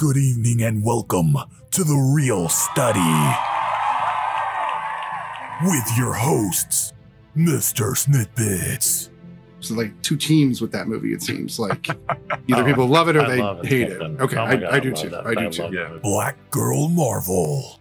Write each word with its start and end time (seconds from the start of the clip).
Good 0.00 0.16
evening 0.16 0.62
and 0.62 0.82
welcome 0.82 1.36
to 1.72 1.84
The 1.84 1.94
Reel 2.14 2.48
Study. 2.48 2.98
With 5.62 5.98
your 5.98 6.14
hosts, 6.14 6.94
Mr. 7.36 7.92
Snidbits. 7.94 9.10
So 9.60 9.74
like 9.74 10.00
two 10.00 10.16
teams 10.16 10.62
with 10.62 10.72
that 10.72 10.88
movie. 10.88 11.12
It 11.12 11.22
seems 11.22 11.58
like 11.58 11.86
either 12.48 12.64
people 12.64 12.86
love 12.86 13.08
it 13.10 13.16
or 13.16 13.22
I 13.22 13.28
they 13.28 13.42
it. 13.42 13.66
hate 13.66 13.88
it. 13.90 14.00
Oh 14.00 14.24
Okay, 14.24 14.36
my 14.36 14.42
I, 14.52 14.56
God, 14.56 14.74
I 14.74 14.80
do 14.80 14.92
too. 14.92 15.10
that. 15.10 15.26
I 15.26 15.34
do 15.34 15.40
love 15.44 15.52
too. 15.52 15.68
Yeah. 15.76 15.98
Black 16.02 16.38
Girl 16.50 16.88
Marvel. 16.88 17.78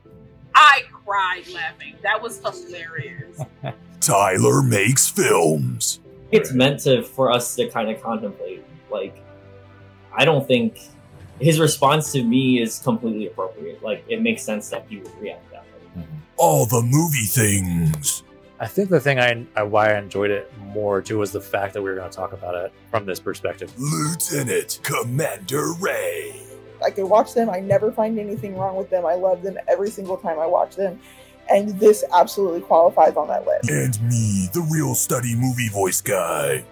I 0.56 0.82
cried 0.92 1.48
laughing. 1.54 1.96
That 2.04 2.22
was 2.22 2.40
hilarious. 2.42 3.40
Tyler 4.02 4.62
Makes 4.62 5.08
Films. 5.08 6.02
it's 6.34 6.52
meant 6.52 6.82
to 6.82 7.02
for 7.02 7.32
us 7.32 7.56
to 7.56 7.70
kind 7.70 7.90
of 7.90 8.02
contemplate 8.04 8.64
like 8.92 9.18
i 10.16 10.24
don't 10.24 10.48
think 10.48 10.80
his 11.40 11.60
response 11.60 12.12
to 12.12 12.24
me 12.24 12.62
is 12.62 12.80
completely 12.80 13.28
appropriate 13.28 13.82
like 13.84 14.04
it 14.08 14.22
makes 14.22 14.44
sense 14.44 14.70
that 14.70 14.86
he 14.90 14.98
would 14.98 15.20
react 15.20 15.50
that 15.52 15.64
way 15.64 16.02
mm-hmm. 16.02 16.18
All 16.38 16.66
the 16.66 16.82
movie 16.82 17.26
things. 17.26 18.24
I 18.62 18.68
think 18.68 18.90
the 18.90 19.00
thing 19.00 19.20
I, 19.20 19.46
I 19.56 19.64
why 19.64 19.94
I 19.94 19.98
enjoyed 19.98 20.32
it 20.32 20.52
more 20.58 21.02
too 21.02 21.20
was 21.20 21.32
the 21.32 21.42
fact 21.42 21.74
that 21.74 21.82
we 21.82 21.90
were 21.90 21.96
going 21.96 22.10
to 22.10 22.16
talk 22.16 22.34
about 22.34 22.56
it 22.56 22.74
from 22.92 23.06
this 23.06 23.20
perspective. 23.20 23.74
Lieutenant 23.78 24.80
Commander 24.84 25.74
Rae. 25.80 26.42
I 26.84 26.92
could 26.92 27.06
watch 27.06 27.34
them. 27.34 27.50
I 27.50 27.60
never 27.60 27.92
find 27.92 28.20
anything 28.20 28.58
wrong 28.58 28.76
with 28.76 28.90
them. 28.90 29.06
I 29.06 29.16
love 29.16 29.42
them 29.42 29.58
every 29.68 29.90
single 29.90 30.18
time 30.18 30.40
I 30.40 30.46
watch 30.46 30.76
them. 30.76 31.00
And 31.50 31.70
this 31.80 32.04
absolutely 32.14 32.62
qualifies 32.62 33.16
on 33.16 33.28
that 33.28 33.46
list. 33.46 33.70
And 33.70 34.02
me, 34.10 34.50
the 34.54 34.62
reel 34.62 34.94
study 34.94 35.36
movie 35.36 35.70
voice 35.70 36.02
guy. 36.02 36.64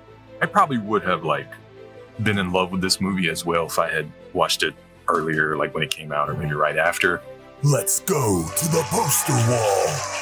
I 0.42 0.46
probably 0.46 0.78
would 0.78 1.04
have 1.04 1.24
like 1.24 1.52
been 2.24 2.38
in 2.38 2.52
love 2.52 2.72
with 2.72 2.82
this 2.82 3.02
movie 3.02 3.30
as 3.30 3.46
well 3.46 3.66
if 3.66 3.80
I 3.80 3.92
had 3.92 4.12
watched 4.34 4.64
it 4.64 4.74
earlier, 5.08 5.56
like 5.58 5.74
when 5.74 5.84
it 5.84 5.90
came 5.90 6.12
out, 6.12 6.30
or 6.30 6.34
maybe 6.34 6.54
right 6.54 6.78
after. 6.78 7.22
Let's 7.64 8.02
go 8.02 8.46
to 8.56 8.66
the 8.70 8.84
poster 8.90 9.34
wall. 9.34 10.18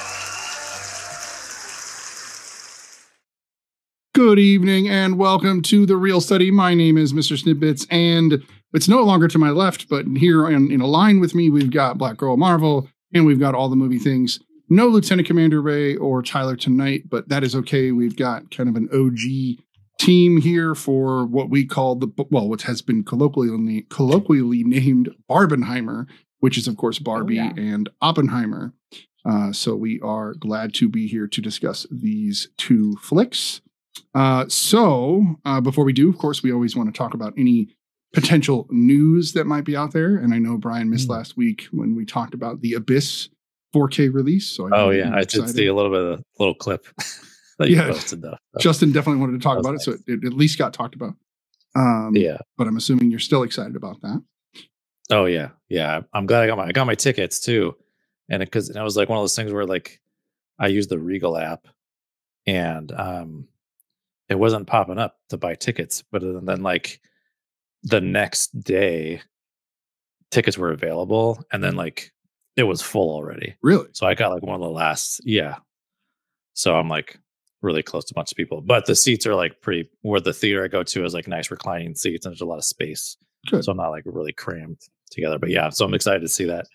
Good 4.13 4.39
evening 4.39 4.88
and 4.88 5.17
welcome 5.17 5.61
to 5.63 5.85
the 5.85 5.97
Reel 5.97 6.21
Study. 6.21 6.49
My 6.49 6.73
name 6.73 6.97
is 6.97 7.11
Mr. 7.11 7.38
Snidbits, 7.38 7.85
and 7.91 8.41
it's 8.73 8.88
no 8.88 9.03
longer 9.03 9.27
to 9.27 9.38
my 9.38 9.49
left, 9.49 9.89
but 9.89 10.05
here 10.15 10.49
in, 10.49 10.71
in 10.71 10.80
a 10.80 10.87
line 10.87 11.19
with 11.19 11.35
me, 11.35 11.49
we've 11.49 11.71
got 11.71 11.97
Black 11.97 12.15
Girl 12.15 12.37
Marvel, 12.37 12.87
and 13.13 13.25
we've 13.25 13.39
got 13.41 13.55
all 13.55 13.67
the 13.67 13.75
movie 13.75 13.99
things. 13.99 14.39
No 14.69 14.87
Lieutenant 14.87 15.27
Commander 15.27 15.61
Rae 15.61 15.97
or 15.97 16.23
Tyler 16.23 16.55
tonight, 16.55 17.09
but 17.09 17.27
that 17.27 17.43
is 17.43 17.55
okay. 17.55 17.91
We've 17.91 18.15
got 18.15 18.49
kind 18.52 18.69
of 18.69 18.77
an 18.77 18.87
OG 18.93 19.64
team 19.99 20.41
here 20.41 20.75
for 20.75 21.25
what 21.25 21.49
we 21.49 21.65
call 21.65 21.95
the 21.95 22.07
well, 22.29 22.49
what 22.49 22.63
has 22.63 22.81
been 22.81 23.03
colloquially 23.03 23.85
colloquially 23.89 24.63
named 24.63 25.09
Barbenheimer, 25.29 26.05
which 26.39 26.57
is 26.57 26.67
of 26.67 26.77
course 26.77 26.99
Barbie 26.99 27.35
yeah. 27.35 27.53
and 27.57 27.89
Oppenheimer. 28.02 28.73
Uh, 29.27 29.52
so 29.52 29.75
we 29.75 29.99
are 30.02 30.35
glad 30.35 30.73
to 30.75 30.87
be 30.87 31.07
here 31.07 31.27
to 31.27 31.41
discuss 31.41 31.87
these 31.89 32.49
two 32.57 32.95
flicks. 32.97 33.61
Uh, 34.13 34.45
so 34.47 35.37
uh, 35.45 35.59
before 35.59 35.83
we 35.83 35.93
do, 35.93 36.09
of 36.09 36.17
course, 36.17 36.43
we 36.43 36.52
always 36.53 36.75
want 36.75 36.93
to 36.93 36.97
talk 36.97 37.13
about 37.15 37.33
any 37.37 37.69
potential 38.13 38.67
news 38.69 39.33
that 39.33 39.45
might 39.45 39.65
be 39.65 39.75
out 39.75 39.93
there. 39.93 40.15
And 40.15 40.33
I 40.33 40.37
know 40.37 40.57
Brian 40.57 40.89
missed 40.89 41.07
Hmm. 41.07 41.13
last 41.13 41.35
week 41.35 41.67
when 41.71 41.95
we 41.95 42.05
talked 42.05 42.33
about 42.33 42.61
the 42.61 42.73
Abyss 42.73 43.30
4K 43.73 44.13
release. 44.13 44.47
So 44.47 44.67
I 44.67 44.80
Oh 44.80 44.89
yeah, 44.91 45.11
I 45.13 45.23
did 45.23 45.49
see 45.49 45.65
a 45.67 45.73
little 45.73 45.91
bit 45.91 46.02
of 46.02 46.19
a 46.19 46.23
little 46.39 46.55
clip 46.55 46.85
Yeah. 47.59 47.94
Justin 48.59 48.92
definitely 48.92 49.22
wanted 49.22 49.39
to 49.39 49.44
talk 49.44 49.56
That 49.56 49.61
about 49.61 49.75
it, 49.75 49.81
so 49.81 49.94
it, 49.94 50.02
it 50.08 50.25
at 50.25 50.34
least 50.34 50.58
got 50.58 50.73
talked 50.73 50.95
about. 50.95 51.14
Um, 51.75 52.11
yeah. 52.16 52.38
But 52.58 52.67
I'm 52.67 52.78
assuming 52.78 53.11
you're 53.11 53.20
still 53.20 53.44
excited 53.44 53.75
about 53.75 54.02
that. 54.02 54.22
Oh 55.11 55.25
yeah, 55.25 55.50
yeah. 55.70 56.02
I'm 56.14 56.26
glad 56.26 56.44
I 56.44 56.48
got 56.48 56.58
my 56.58 56.66
I 56.66 56.72
got 56.72 56.88
my 56.88 56.95
tickets 56.95 57.39
too, 57.39 57.76
and 58.30 58.39
because 58.39 58.70
it 58.70 58.81
was 58.81 58.98
like 58.98 59.09
one 59.09 59.17
of 59.17 59.23
those 59.23 59.36
things 59.36 59.53
where 59.53 59.66
like 59.66 60.02
I 60.58 60.67
used 60.67 60.89
the 60.89 61.00
Regal 61.00 61.38
app, 61.38 61.67
and 62.48 62.92
um, 62.92 63.48
it 64.30 64.36
wasn't 64.36 64.67
popping 64.67 64.98
up 64.98 65.17
to 65.30 65.38
buy 65.38 65.55
tickets, 65.55 66.04
but 66.11 66.21
then, 66.21 66.45
then 66.45 66.64
like 66.64 66.99
the 67.83 68.02
next 68.02 68.60
day, 68.64 69.21
tickets 70.32 70.58
were 70.58 70.71
available, 70.71 71.44
and 71.52 71.64
then 71.64 71.76
like 71.76 72.11
it 72.55 72.64
was 72.64 72.82
full 72.82 73.11
already. 73.11 73.55
Really? 73.61 73.89
So 73.94 74.08
I 74.08 74.15
got 74.15 74.33
like 74.33 74.44
one 74.44 74.55
of 74.55 74.61
the 74.61 74.70
last, 74.70 75.21
yeah. 75.23 75.58
So 76.54 76.76
I'm 76.76 76.89
like 76.89 77.20
really 77.65 77.83
close 77.83 78.05
to 78.05 78.14
a 78.14 78.15
bunch 78.15 78.31
of 78.31 78.37
people, 78.37 78.61
but 78.61 78.86
the 78.86 78.95
seats 78.95 79.26
are 79.27 79.36
like 79.36 79.59
pretty. 79.61 79.89
Where 80.02 80.21
the 80.21 80.31
theater 80.33 80.64
I 80.64 80.67
go 80.70 80.83
to 80.83 81.03
is 81.05 81.14
like 81.14 81.27
nice 81.27 81.52
reclining 81.52 81.95
seats, 81.95 82.26
and 82.26 82.31
there's 82.31 82.42
a 82.42 82.45
lot 82.45 82.58
of 82.59 82.64
space 82.65 83.17
Good. 83.49 83.64
so 83.65 83.71
I'm 83.71 83.77
not 83.77 83.89
like 83.89 84.03
really 84.05 84.31
crammed 84.33 84.77
together. 85.11 85.37
But 85.39 85.49
yeah, 85.49 85.70
so 85.70 85.83
I'm 85.86 85.93
excited 85.93 86.21
to 86.21 86.27
see 86.30 86.45
that 86.45 86.65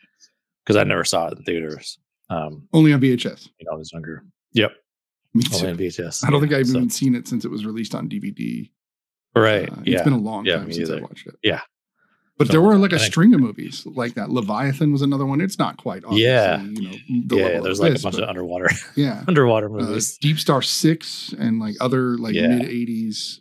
because 0.64 0.76
I 0.76 0.84
never 0.84 1.04
saw 1.04 1.28
it 1.28 1.38
in 1.38 1.44
theaters. 1.44 1.98
Um, 2.28 2.68
Only 2.72 2.92
on 2.92 3.00
VHS. 3.00 3.48
you 3.58 3.66
know, 3.66 3.72
I 3.72 3.76
was 3.76 3.90
younger. 3.92 4.22
Yep, 4.52 4.72
Me 5.34 5.42
only 5.52 5.60
too. 5.60 5.66
in 5.68 5.76
VHS. 5.76 6.24
I 6.26 6.30
don't 6.30 6.40
think 6.40 6.52
I've 6.52 6.66
so- 6.66 6.76
even 6.76 6.90
seen 6.90 7.14
it 7.14 7.26
since 7.26 7.44
it 7.44 7.50
was 7.50 7.64
released 7.64 7.94
on 7.94 8.08
DVD. 8.08 8.70
right. 9.34 9.68
Uh, 9.70 9.76
yeah, 9.84 9.94
It's 9.96 10.04
been 10.04 10.12
a 10.12 10.18
long 10.18 10.44
Yeah, 10.46 10.56
time 10.58 10.66
me 10.68 10.74
since 10.74 10.90
I 10.90 11.00
watched 11.00 11.26
it. 11.26 11.34
Yeah. 11.42 11.60
But 12.40 12.46
So, 12.46 12.52
there 12.54 12.62
were 12.62 12.78
like 12.78 12.92
a 12.94 12.98
string 12.98 13.34
of 13.34 13.40
movies 13.40 13.84
like 13.84 14.14
that. 14.14 14.30
Leviathan 14.30 14.92
was 14.92 15.02
another 15.02 15.26
one. 15.26 15.42
It's 15.42 15.58
not 15.58 15.76
quite 15.76 16.02
Yeah. 16.10 16.62
you 16.62 16.88
know, 16.88 16.96
the 17.26 17.36
yeah, 17.36 17.46
of 17.48 17.64
there's 17.64 17.80
like 17.80 17.92
this, 17.92 18.00
a 18.00 18.04
bunch 18.04 18.14
but 18.16 18.22
of 18.22 18.28
underwater 18.30 18.70
yeah. 18.96 19.24
underwater 19.28 19.66
Uh, 19.66 19.82
movies. 19.82 20.16
Deep 20.16 20.38
Star 20.38 20.62
Six 20.62 21.34
and 21.38 21.60
like 21.60 21.76
other 21.82 22.16
like 22.16 22.34
Yeah. 22.34 22.46
mid 22.48 22.62
'80s 22.62 23.40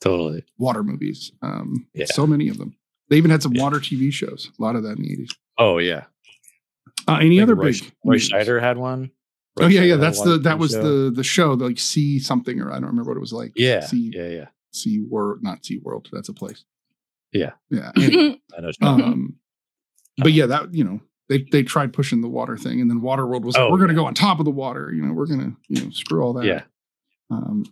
totally. 0.00 0.44
water 0.58 0.84
movies. 0.84 1.32
Um, 1.42 1.88
Yeah. 1.92 2.06
so 2.06 2.24
many 2.24 2.48
of 2.48 2.56
them. 2.58 2.76
They 3.08 3.16
even 3.16 3.32
had 3.32 3.42
some 3.42 3.52
Yeah. 3.54 3.64
water 3.64 3.80
TV 3.80 4.12
shows. 4.12 4.48
A 4.56 4.62
lot 4.62 4.76
of 4.76 4.84
that 4.84 4.96
in 4.96 5.02
the 5.02 5.10
'80s. 5.12 5.30
Oh 5.58 5.78
yeah. 5.78 6.04
Uh, 7.08 7.18
any 7.20 7.40
other 7.40 7.56
Roy, 7.56 7.72
big? 7.72 7.92
Roy 8.04 8.12
news? 8.12 8.30
Scheider 8.30 8.60
had 8.60 8.78
one. 8.78 9.10
Oh 9.58 9.64
Roy 9.64 9.68
yeah, 9.70 9.80
Scheider 9.80 9.88
yeah. 9.88 9.96
That's 9.96 10.22
the 10.22 10.38
that 10.38 10.58
was 10.60 10.70
show. 10.70 10.82
the 11.06 11.10
the 11.10 11.24
show 11.24 11.56
the, 11.56 11.64
like 11.64 11.80
Sea 11.80 12.20
something 12.20 12.60
or 12.60 12.70
I 12.70 12.74
don't 12.74 12.84
remember 12.90 13.10
what 13.10 13.16
it 13.16 13.20
was 13.20 13.32
like. 13.32 13.52
yeah 13.56 13.80
Sea 13.80 14.12
yeah 14.14 14.28
yeah. 14.28 14.46
Sea 14.72 15.00
World, 15.00 15.42
not 15.42 15.64
Sea 15.66 15.78
World. 15.82 16.08
That's 16.12 16.28
a 16.28 16.32
place. 16.32 16.64
Yeah. 17.32 17.50
Yeah. 17.70 17.92
Anyway, 17.96 18.40
I 18.56 18.60
know. 18.60 18.66
what 18.68 18.80
you 18.80 18.96
mean. 18.96 19.00
um, 19.06 19.36
but 20.18 20.32
yeah, 20.32 20.46
that 20.46 20.74
you 20.74 20.84
know 20.84 21.00
they 21.28 21.44
they 21.52 21.62
tried 21.62 21.92
pushing 21.92 22.20
the 22.20 22.28
water 22.28 22.56
thing, 22.56 22.80
and 22.80 22.90
then 22.90 23.00
Waterworld 23.00 23.42
was 23.42 23.56
like, 23.56 23.64
Oh, 23.64 23.70
we're 23.70 23.78
going 23.78 23.88
to 23.88 23.94
yeah. 23.94 24.00
go 24.00 24.06
on 24.06 24.14
top 24.14 24.38
of 24.40 24.44
the 24.44 24.50
water. 24.50 24.92
You 24.92 25.02
know, 25.02 25.12
we're 25.12 25.26
going 25.26 25.40
to 25.40 25.56
you 25.68 25.84
know 25.84 25.90
screw 25.90 26.22
all 26.22 26.32
that. 26.34 26.44
yeah, 26.44 26.62
Um, 27.30 27.64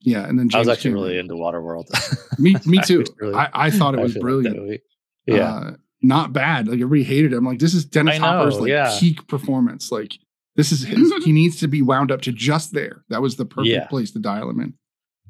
yeah, 0.00 0.26
and 0.26 0.38
then 0.38 0.48
I 0.54 0.58
was 0.58 0.66
James 0.66 0.68
actually 0.68 0.90
Cameron- 0.90 1.02
really 1.04 1.18
into 1.18 1.34
Waterworld. 1.34 2.38
me 2.38 2.54
me 2.66 2.78
too. 2.84 3.00
was 3.00 3.10
really- 3.18 3.34
I, 3.34 3.50
I 3.52 3.70
thought 3.70 3.94
it 3.94 4.00
was 4.00 4.12
actually 4.16 4.32
liked 4.32 4.44
that 4.44 4.52
brilliant. 4.52 4.56
movie. 4.56 4.82
Yeah. 5.26 5.54
Uh, 5.54 5.70
not 6.02 6.32
bad. 6.34 6.66
Like 6.68 6.74
everybody 6.80 7.02
hated 7.02 7.32
it. 7.32 7.36
I'm 7.36 7.44
like, 7.46 7.58
this 7.58 7.72
is 7.72 7.84
Dennis 7.86 8.18
know, 8.18 8.26
Hopper's 8.26 8.58
like 8.60 8.68
yeah. 8.68 8.94
peak 9.00 9.26
performance. 9.26 9.90
Like 9.90 10.12
this 10.56 10.70
is 10.72 10.82
his. 10.84 11.12
he 11.24 11.32
needs 11.32 11.58
to 11.60 11.68
be 11.68 11.80
wound 11.82 12.10
up 12.12 12.20
to 12.22 12.32
just 12.32 12.72
there. 12.72 13.04
That 13.08 13.22
was 13.22 13.36
the 13.36 13.44
perfect 13.46 13.68
Yeah. 13.68 13.86
place 13.86 14.10
to 14.12 14.18
dial 14.18 14.50
him 14.50 14.60
in. 14.60 14.74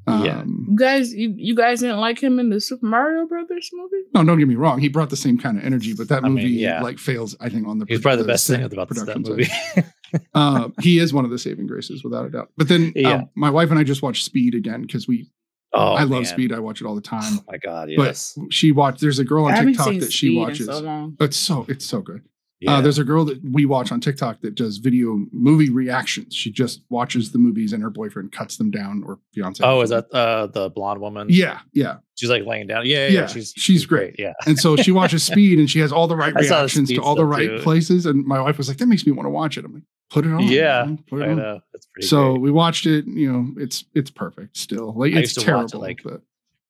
Yeah. 0.07 0.39
Um, 0.41 0.67
You 0.69 0.75
guys, 0.77 1.13
you, 1.13 1.33
you 1.35 1.55
guys 1.55 1.79
didn't 1.79 1.97
like 1.99 2.19
him 2.21 2.37
in 2.39 2.49
the 2.49 2.59
Super 2.61 2.85
Mario 2.85 3.25
Brothers 3.25 3.69
movie? 3.73 4.03
No, 4.13 4.23
don't 4.23 4.37
get 4.37 4.47
me 4.47 4.55
wrong. 4.55 4.79
He 4.79 4.87
brought 4.87 5.09
the 5.09 5.15
same 5.17 5.37
kind 5.37 5.57
of 5.57 5.63
energy, 5.63 5.93
but 5.93 6.09
that 6.09 6.23
I 6.23 6.27
mean, 6.27 6.35
movie 6.35 6.49
yeah. 6.49 6.81
like 6.81 6.99
fails. 6.99 7.35
I 7.39 7.49
think 7.49 7.67
on 7.67 7.79
the 7.79 7.85
He's 7.87 8.01
probably 8.01 8.21
the 8.23 8.27
best 8.27 8.45
thing 8.47 8.61
about 8.63 8.89
that 8.89 8.95
production 8.95 9.23
movie. 9.23 9.45
side. 9.45 9.85
uh, 10.33 10.69
he 10.81 10.99
is 10.99 11.11
one 11.13 11.25
of 11.25 11.31
the 11.31 11.39
saving 11.39 11.67
graces, 11.67 12.03
without 12.03 12.25
a 12.25 12.29
doubt. 12.29 12.49
But 12.57 12.67
then, 12.67 12.91
Yeah. 12.95 13.09
um, 13.13 13.29
my 13.35 13.49
wife 13.49 13.69
and 13.71 13.79
I 13.79 13.83
just 13.83 14.01
watched 14.01 14.23
Speed 14.25 14.53
again 14.55 14.81
because 14.83 15.07
we. 15.07 15.29
oh, 15.73 15.93
I 15.93 16.01
love 16.01 16.09
man. 16.11 16.25
Speed. 16.25 16.53
I 16.53 16.59
watch 16.59 16.81
it 16.81 16.85
all 16.87 16.95
the 16.95 17.01
time. 17.01 17.39
Oh 17.39 17.43
my 17.51 17.57
god, 17.57 17.89
yes. 17.89 18.33
But 18.37 18.53
she 18.53 18.71
watched. 18.71 19.01
There's 19.01 19.19
a 19.19 19.25
girl 19.25 19.45
on 19.45 19.53
I 19.53 19.65
TikTok 19.65 19.87
seen 19.87 19.99
that 20.01 20.13
she 20.13 20.27
Speed 20.27 20.37
watches. 20.39 20.67
in 20.67 20.73
so 20.73 20.79
long. 20.81 21.17
It's 21.19 21.37
so 21.37 21.65
it's 21.67 21.85
so 21.85 22.01
good. 22.01 22.21
Yeah. 22.65 22.77
Uh, 22.77 22.81
there's 22.81 22.97
a 22.99 23.03
girl 23.03 23.23
that 23.25 23.39
we 23.43 23.65
watch 23.65 23.91
on 23.91 23.99
TikTok 24.01 24.41
that 24.41 24.55
does 24.55 24.77
video 24.77 25.25
movie 25.31 25.69
reactions. 25.69 26.35
She 26.35 26.51
just 26.51 26.81
watches 26.89 27.31
the 27.31 27.37
movies 27.39 27.71
and 27.73 27.81
her 27.81 27.89
boyfriend 27.89 28.31
cuts 28.31 28.57
them 28.57 28.71
down 28.71 29.03
or 29.05 29.19
fiance. 29.33 29.63
oh, 29.63 29.81
is 29.81 29.89
that 29.91 30.11
uh 30.11 30.47
the 30.47 30.69
blonde 30.69 31.01
woman? 31.01 31.27
Yeah, 31.29 31.59
yeah. 31.73 31.97
She's 32.15 32.29
like 32.29 32.45
laying 32.45 32.67
down. 32.67 32.85
Yeah, 32.85 33.07
yeah. 33.07 33.07
Yeah, 33.07 33.19
yeah. 33.21 33.27
She's 33.27 33.53
she's 33.55 33.85
great. 33.85 34.15
Yeah. 34.19 34.33
And 34.45 34.57
so 34.59 34.75
she 34.75 34.91
watches 34.91 35.23
Speed 35.31 35.59
and 35.59 35.69
she 35.69 35.79
has 35.79 35.91
all 35.91 36.07
the 36.07 36.15
right 36.15 36.33
reactions 36.33 36.89
to 36.89 36.97
all 36.97 37.15
the 37.15 37.25
right 37.25 37.49
too. 37.49 37.59
places. 37.59 38.05
And 38.05 38.25
my 38.25 38.39
wife 38.41 38.57
was 38.57 38.67
like, 38.67 38.77
"That 38.77 38.87
makes 38.87 39.05
me 39.05 39.11
want 39.11 39.25
to 39.25 39.29
watch 39.31 39.57
it." 39.57 39.65
I'm 39.65 39.73
like, 39.73 39.83
"Put 40.09 40.25
it 40.25 40.31
on." 40.33 40.41
Yeah, 40.43 40.85
man. 40.85 41.03
put 41.09 41.21
it 41.21 41.25
I 41.25 41.29
on." 41.31 41.37
know. 41.37 41.59
That's 41.73 41.85
pretty 41.87 42.07
So 42.07 42.31
great. 42.33 42.41
we 42.41 42.51
watched 42.51 42.85
it. 42.85 43.05
You 43.05 43.31
know, 43.31 43.53
it's 43.57 43.85
it's 43.93 44.09
perfect 44.11 44.57
still. 44.57 44.93
Like 44.93 45.13
I 45.13 45.19
it's 45.19 45.35
watch 45.37 45.43
it, 45.43 45.45
terrible, 45.45 45.79
like, 45.79 46.01
but 46.03 46.21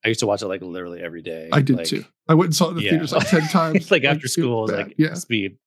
I 0.04 0.08
used 0.10 0.20
to 0.22 0.28
watch 0.28 0.42
it 0.42 0.48
like 0.48 0.62
literally 0.62 1.02
every 1.02 1.22
day. 1.22 1.50
I 1.52 1.62
did 1.62 1.78
like, 1.78 1.88
too. 1.88 2.06
I 2.28 2.34
went 2.34 2.48
and 2.48 2.56
saw 2.56 2.68
it 2.68 2.70
in 2.72 2.76
the 2.78 2.84
yeah. 2.84 2.90
theaters 2.92 3.12
like 3.14 3.28
ten 3.30 3.48
times. 3.50 3.92
like 3.92 4.04
after 4.04 4.28
school, 4.28 4.64
was 4.64 4.72
like 4.72 4.96
yeah, 4.98 5.14
speed. 5.14 5.58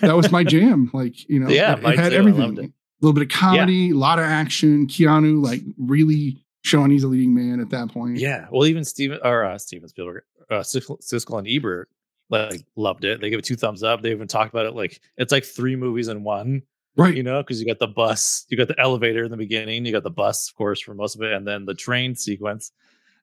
That 0.00 0.16
was 0.16 0.30
my 0.30 0.44
jam. 0.44 0.90
Like 0.92 1.28
you 1.28 1.40
know, 1.40 1.48
Yeah, 1.48 1.76
it, 1.76 1.84
it 1.84 1.98
had 1.98 2.10
too. 2.10 2.16
Everything. 2.16 2.56
it. 2.58 2.64
A 2.66 2.72
little 3.00 3.12
bit 3.12 3.22
of 3.22 3.28
comedy, 3.28 3.90
a 3.90 3.94
lot 3.94 4.18
of 4.18 4.24
action. 4.24 4.86
Keanu 4.86 5.42
like 5.44 5.62
really 5.76 6.42
showing 6.62 6.90
he's 6.90 7.04
a 7.04 7.08
leading 7.08 7.34
man 7.34 7.60
at 7.60 7.70
that 7.70 7.90
point. 7.90 8.16
Yeah. 8.18 8.46
Well, 8.50 8.66
even 8.66 8.84
Steven 8.84 9.18
or 9.22 9.44
uh, 9.44 9.58
Steven 9.58 9.88
Spielberg, 9.88 10.22
uh, 10.50 10.60
Siskel, 10.60 11.00
Siskel 11.02 11.38
and 11.38 11.46
Ebert 11.48 11.88
like 12.30 12.64
loved 12.74 13.04
it. 13.04 13.20
They 13.20 13.30
gave 13.30 13.38
it 13.38 13.44
two 13.44 13.56
thumbs 13.56 13.82
up. 13.82 14.02
They 14.02 14.10
even 14.10 14.26
talked 14.28 14.52
about 14.52 14.66
it 14.66 14.74
like 14.74 15.00
it's 15.16 15.30
like 15.32 15.44
three 15.44 15.76
movies 15.76 16.08
in 16.08 16.24
one. 16.24 16.62
right. 16.96 17.14
you 17.14 17.22
know, 17.22 17.42
because 17.42 17.60
you 17.60 17.66
got 17.66 17.78
the 17.78 17.86
bus, 17.86 18.46
you 18.48 18.56
got 18.56 18.68
the 18.68 18.80
elevator 18.80 19.24
in 19.24 19.30
the 19.30 19.36
beginning, 19.36 19.84
you 19.84 19.92
got 19.92 20.02
the 20.02 20.10
bus, 20.10 20.48
of 20.48 20.56
course, 20.56 20.80
for 20.80 20.94
most 20.94 21.14
of 21.14 21.22
it, 21.22 21.32
and 21.32 21.46
then 21.46 21.66
the 21.66 21.74
train 21.74 22.14
sequence. 22.14 22.72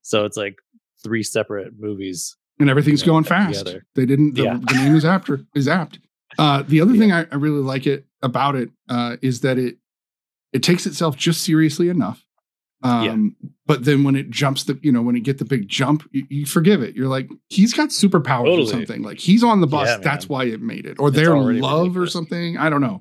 So 0.03 0.25
it's 0.25 0.37
like 0.37 0.57
three 1.03 1.23
separate 1.23 1.77
movies 1.79 2.37
and 2.59 2.69
everything's 2.69 3.03
going 3.03 3.23
fast. 3.23 3.59
together. 3.59 3.85
They 3.95 4.05
didn't. 4.05 4.35
The, 4.35 4.43
Yeah. 4.43 4.59
the 4.61 4.73
name 4.75 4.95
is 4.95 5.03
after 5.05 5.41
is 5.55 5.67
apt. 5.67 5.99
Uh, 6.37 6.63
the 6.67 6.81
other 6.81 6.93
Yeah. 6.93 6.99
thing 6.99 7.11
I, 7.11 7.25
I 7.31 7.35
really 7.35 7.61
like 7.61 7.85
it 7.87 8.05
about 8.21 8.55
it 8.55 8.69
uh, 8.89 9.17
is 9.21 9.41
that 9.41 9.57
it 9.57 9.77
it 10.51 10.61
takes 10.63 10.85
itself 10.85 11.17
just 11.17 11.43
seriously 11.43 11.89
enough. 11.89 12.23
Um, 12.83 13.35
But 13.65 13.85
then 13.85 14.03
when 14.03 14.15
it 14.17 14.29
jumps 14.29 14.65
the, 14.65 14.77
you 14.83 14.91
know, 14.91 15.01
when 15.01 15.15
it 15.15 15.21
get 15.21 15.37
the 15.37 15.45
big 15.45 15.69
jump, 15.69 16.03
you, 16.11 16.25
you 16.29 16.45
forgive 16.45 16.81
it. 16.83 16.95
You're 16.95 17.07
like, 17.07 17.29
he's 17.47 17.73
got 17.73 17.89
superpowers 17.89 18.43
Totally. 18.45 18.63
or 18.63 18.67
something. 18.67 19.01
Like 19.01 19.19
he's 19.19 19.41
on 19.43 19.61
the 19.61 19.67
bus. 19.67 19.87
Yeah, 19.87 19.97
that's 19.97 20.27
why 20.27 20.43
it 20.43 20.61
made 20.61 20.85
it, 20.85 20.99
or 20.99 21.07
It's 21.07 21.15
their 21.15 21.35
already 21.35 21.59
love 21.61 21.97
or 21.97 22.05
something. 22.07 22.57
I 22.57 22.69
don't 22.69 22.81
know. 22.81 22.99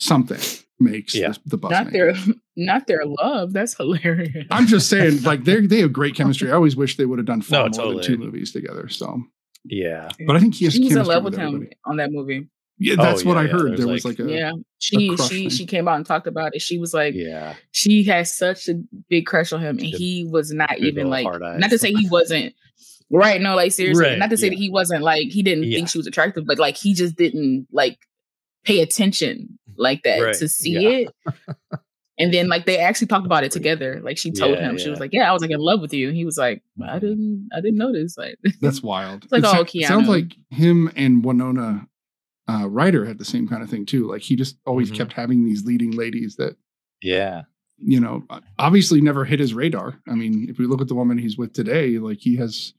Something 0.00 0.38
makes 0.80 1.14
Yeah. 1.14 1.28
this, 1.28 1.40
the 1.44 1.58
bus. 1.58 1.70
Not 1.72 1.92
their, 1.92 2.08
it. 2.10 2.16
not 2.56 2.86
their 2.86 3.02
love. 3.04 3.52
That's 3.52 3.76
hilarious. 3.76 4.46
I'm 4.50 4.66
just 4.66 4.88
saying, 4.88 5.22
like 5.30 5.44
they 5.44 5.60
they 5.66 5.80
have 5.80 5.92
great 5.92 6.14
chemistry. 6.14 6.50
I 6.50 6.54
always 6.54 6.74
wish 6.76 6.96
they 6.96 7.04
would 7.04 7.18
have 7.18 7.26
done 7.26 7.42
far 7.42 7.58
No, 7.58 7.62
more 7.64 7.70
totally. 7.70 7.94
than 7.96 8.04
two 8.04 8.16
movies 8.16 8.50
together. 8.52 8.88
So, 8.88 9.22
Yeah. 9.64 10.08
but 10.26 10.36
I 10.36 10.40
think 10.40 10.54
he 10.54 10.64
has 10.64 10.74
she 10.74 10.88
in 10.90 11.04
love 11.04 11.22
with 11.24 11.36
him 11.36 11.68
on 11.84 11.96
that 11.98 12.10
movie. 12.12 12.48
Yeah, 12.80 12.94
Oh, 12.98 13.02
that's 13.02 13.24
what 13.24 13.34
yeah, 13.34 13.40
I 13.40 13.44
yeah. 13.44 13.50
heard. 13.50 13.68
There's 13.70 13.78
There 13.80 13.88
was 13.88 14.04
like- 14.04 14.18
like 14.18 14.28
a 14.28 14.32
yeah, 14.32 14.52
she 14.78 15.08
crush 15.16 15.28
she 15.28 15.38
thing. 15.40 15.48
she 15.50 15.66
came 15.66 15.88
out 15.88 15.96
and 15.96 16.06
talked 16.06 16.26
about 16.28 16.54
it. 16.54 16.62
She 16.62 16.78
was 16.78 16.94
like, 16.94 17.14
Yeah. 17.14 17.54
she 17.72 18.04
has 18.04 18.36
such 18.36 18.68
a 18.68 18.74
big 19.08 19.26
crush 19.26 19.52
on 19.52 19.60
him, 19.60 19.78
and 19.78 19.86
he 19.86 20.26
was 20.30 20.52
not 20.52 20.78
even 20.78 21.08
like, 21.10 21.26
not 21.58 21.70
to 21.70 21.78
say 21.78 21.92
he 21.92 22.08
wasn't 22.08 22.54
right. 23.10 23.40
No, 23.40 23.56
like 23.56 23.72
seriously, 23.72 24.04
Right, 24.04 24.18
not 24.18 24.30
to 24.30 24.36
say 24.36 24.46
yeah. 24.46 24.50
that 24.50 24.58
he 24.58 24.70
wasn't 24.70 25.02
like 25.02 25.28
he 25.28 25.42
didn't 25.42 25.64
Yeah. 25.64 25.78
think 25.78 25.88
she 25.88 25.98
was 25.98 26.06
attractive, 26.06 26.44
but 26.46 26.58
like 26.58 26.76
he 26.76 26.94
just 26.94 27.16
didn't 27.16 27.66
like 27.72 27.98
pay 28.64 28.80
attention 28.80 29.58
like 29.76 30.02
that 30.04 30.20
Right, 30.20 30.34
to 30.36 30.48
see 30.48 30.72
yeah. 30.72 30.88
it. 31.08 31.08
And 32.20 32.34
then 32.34 32.48
like 32.48 32.66
they 32.66 32.78
actually 32.78 33.06
talked 33.06 33.26
about 33.26 33.44
it 33.44 33.52
together. 33.52 34.00
Like 34.02 34.18
she 34.18 34.32
told 34.32 34.56
Yeah, 34.56 34.70
him, 34.70 34.78
she 34.78 34.90
was 34.90 34.98
like, 34.98 35.12
"Yeah, 35.12 35.30
I 35.30 35.32
was 35.32 35.40
like 35.40 35.52
in 35.52 35.60
love 35.60 35.80
with 35.80 35.94
you." 35.94 36.08
And 36.08 36.16
he 36.16 36.24
was 36.24 36.36
like, 36.36 36.62
"I 36.82 36.96
Mhm. 36.96 37.00
didn't, 37.00 37.48
I 37.54 37.60
didn't 37.60 37.78
notice." 37.78 38.18
Like, 38.18 38.36
That's 38.60 38.82
wild. 38.82 39.22
It's 39.24 39.32
like, 39.32 39.44
It 39.44 39.46
oh, 39.46 39.64
sou- 39.64 39.78
Keanu. 39.80 39.86
sounds 39.86 40.08
like 40.08 40.32
him 40.50 40.90
and 40.96 41.24
Winona 41.24 41.86
uh, 42.48 42.68
Ryder 42.68 43.04
had 43.04 43.18
the 43.18 43.24
same 43.24 43.46
kind 43.46 43.62
of 43.62 43.68
thing 43.70 43.84
too. 43.86 44.08
Like 44.08 44.22
he 44.22 44.36
just 44.36 44.56
always 44.66 44.90
Mhm. 44.90 44.96
kept 44.96 45.12
having 45.12 45.44
these 45.44 45.64
leading 45.64 45.90
ladies 45.92 46.36
that 46.36 46.56
Yeah. 47.02 47.42
you 47.78 48.00
know 48.00 48.24
obviously 48.58 49.00
never 49.00 49.24
hit 49.24 49.38
his 49.40 49.54
radar. 49.54 50.00
I 50.08 50.14
mean, 50.14 50.46
if 50.48 50.58
we 50.58 50.66
look 50.66 50.80
at 50.80 50.88
the 50.88 50.94
woman 50.94 51.18
he's 51.18 51.36
with 51.38 51.52
today, 51.52 51.98
like 51.98 52.18
he 52.20 52.36
has. 52.36 52.72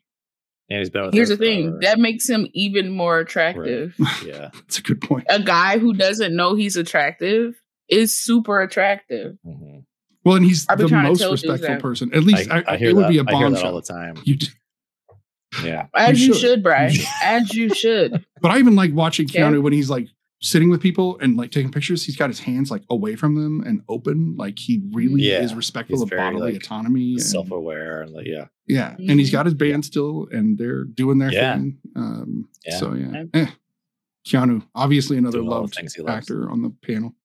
And 0.71 0.79
he's 0.79 0.89
been 0.91 1.05
with 1.05 1.13
here's 1.15 1.29
the 1.29 1.37
thing 1.37 1.69
forever. 1.69 1.79
that 1.81 1.99
makes 1.99 2.29
him 2.29 2.47
even 2.53 2.91
more 2.91 3.19
attractive. 3.19 3.95
Yeah. 4.23 4.49
That's 4.53 4.77
a 4.79 4.81
good 4.83 5.01
point. 5.01 5.25
a 5.29 5.41
guy 5.41 5.79
who 5.79 5.93
doesn't 5.93 6.35
know 6.35 6.53
he's 6.55 6.75
attractive 6.77 7.59
is 7.89 8.15
super 8.15 8.61
attractive. 8.61 9.37
Mhm. 9.45 9.85
Well, 10.25 10.35
and 10.35 10.45
he's 10.45 10.67
I've 10.69 10.77
the 10.77 10.87
most 10.89 11.23
respectful 11.23 11.77
person. 11.77 12.13
At 12.13 12.23
least 12.23 12.51
I, 12.51 12.59
I, 12.59 12.73
I 12.73 12.77
hear 12.77 12.89
it 12.89 12.95
would 12.95 13.07
be 13.07 13.17
a 13.17 13.23
hear 13.23 13.49
that 13.49 13.63
all 13.63 13.75
the 13.75 13.81
time. 13.81 14.15
You 14.25 14.35
d- 14.35 14.47
Yeah. 15.63 15.87
As 15.95 16.19
You 16.21 16.27
you, 16.27 16.33
should. 16.33 16.41
should, 16.41 16.63
Brian. 16.63 16.93
You 16.93 17.03
As 17.23 17.53
you 17.53 17.73
should. 17.73 18.25
But 18.41 18.51
I 18.51 18.59
even 18.59 18.75
like 18.75 18.93
watching 18.93 19.25
Okay. 19.25 19.39
Keanu 19.39 19.61
when 19.61 19.73
he's 19.73 19.89
like 19.89 20.07
sitting 20.41 20.69
with 20.69 20.81
people 20.81 21.17
and 21.19 21.35
like 21.35 21.51
taking 21.51 21.71
pictures. 21.71 22.05
He's 22.05 22.15
got 22.15 22.29
his 22.29 22.39
hands 22.39 22.71
like 22.71 22.83
away 22.89 23.15
from 23.17 23.35
them 23.35 23.61
and 23.67 23.81
open. 23.89 24.35
Like 24.37 24.57
he 24.57 24.81
really 24.93 25.23
Yeah. 25.23 25.41
is 25.41 25.53
respectful 25.53 25.97
He's 25.97 26.03
of 26.03 26.09
very, 26.09 26.21
bodily 26.21 26.53
like, 26.53 26.61
autonomy. 26.63 27.11
and- 27.13 27.21
Self 27.21 27.51
aware 27.51 28.01
and 28.03 28.11
like, 28.13 28.25
yeah. 28.27 28.45
Yeah, 28.67 28.95
and 28.99 29.19
he's 29.19 29.31
got 29.31 29.45
his 29.47 29.55
band 29.55 29.83
still, 29.83 30.27
and 30.31 30.55
they're 30.57 30.83
doing 30.83 31.17
their 31.17 31.33
Yeah. 31.33 31.55
thing. 31.55 31.77
Um, 31.95 32.47
Yeah. 32.65 32.77
So 32.77 32.93
yeah, 32.93 33.23
Yeah. 33.33 33.41
Eh. 33.41 33.47
Keanu, 34.27 34.63
obviously 34.75 35.17
another 35.17 35.39
Doing 35.39 35.47
all 35.49 35.55
the 35.55 35.61
loved 35.61 35.75
things 35.75 35.95
he 35.95 36.01
loves. 36.03 36.17
actor 36.29 36.49
on 36.49 36.61
the 36.61 36.69
panel. 36.85 37.15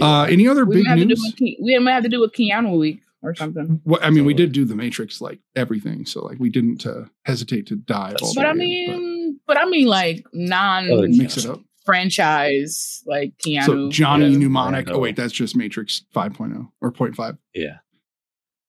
Uh, 0.00 0.22
any 0.30 0.46
other 0.48 0.64
We 0.64 0.76
big 0.76 0.84
might, 0.84 0.90
have 0.90 0.98
to 1.00 1.04
do 1.04 1.08
news? 1.08 1.34
a, 1.40 1.56
we 1.62 1.78
might 1.78 1.92
have 1.92 2.04
to 2.04 2.08
do 2.08 2.22
a 2.24 2.30
Keanu 2.30 2.78
week 2.78 3.00
or 3.22 3.34
something. 3.34 3.80
Well, 3.84 4.00
I 4.02 4.10
mean, 4.10 4.24
we 4.24 4.34
did 4.34 4.52
do 4.52 4.64
the 4.64 4.74
Matrix, 4.76 5.20
like 5.20 5.40
everything. 5.56 6.06
So 6.06 6.24
like 6.24 6.38
we 6.38 6.50
didn't 6.50 6.86
uh, 6.86 7.04
hesitate 7.24 7.66
to 7.68 7.76
dive. 7.76 8.16
All 8.22 8.34
But 8.34 8.46
I 8.46 8.52
way 8.52 8.52
in, 8.52 8.58
mean, 8.58 9.40
but 9.46 9.58
I 9.58 9.64
mean, 9.66 9.86
like 9.86 10.24
non 10.32 10.90
Other 10.90 11.02
but 11.02 11.10
mix 11.10 11.36
it 11.36 11.46
up. 11.46 11.60
franchise, 11.84 13.02
like 13.06 13.32
Keanu. 13.44 13.64
So 13.64 13.90
Johnny 13.90 14.28
Yeah. 14.28 14.38
Mnemonic. 14.38 14.88
Oh 14.90 14.98
wait, 14.98 15.16
that's 15.16 15.32
just 15.32 15.56
Matrix 15.56 16.02
5.0 16.14 16.68
or 16.80 16.92
0.5. 16.92 17.38
yeah. 17.54 17.78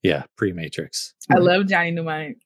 Yeah. 0.02 0.24
Pre 0.38 0.54
Matrix. 0.54 1.14
I 1.30 1.36
love 1.40 1.68
Johnny 1.68 1.92
Mnemonic. 1.92 2.38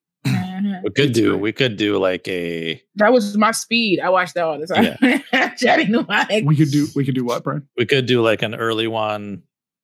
We 0.84 0.90
could 0.96 1.12
do 1.14 1.38
we 1.38 1.52
could 1.52 1.76
do 1.78 1.98
like 1.98 2.28
a 2.28 2.82
that 2.96 3.12
was 3.12 3.38
my 3.38 3.52
speed. 3.52 4.00
I 4.00 4.10
watched 4.10 4.34
that 4.36 4.44
all 4.46 4.58
the 4.60 4.68
time. 4.68 5.54
Johnny 5.58 5.86
Mnemonic. 5.86 6.46
We 6.46 6.56
could 6.56 6.72
do. 6.72 6.88
We 6.96 7.04
could 7.06 7.16
do 7.16 7.26
what, 7.26 7.44
Brian? 7.44 7.68
we 7.78 7.86
could 7.86 8.06
do 8.06 8.22
like 8.22 8.42
an 8.44 8.56
early 8.56 8.88
one. 8.88 9.44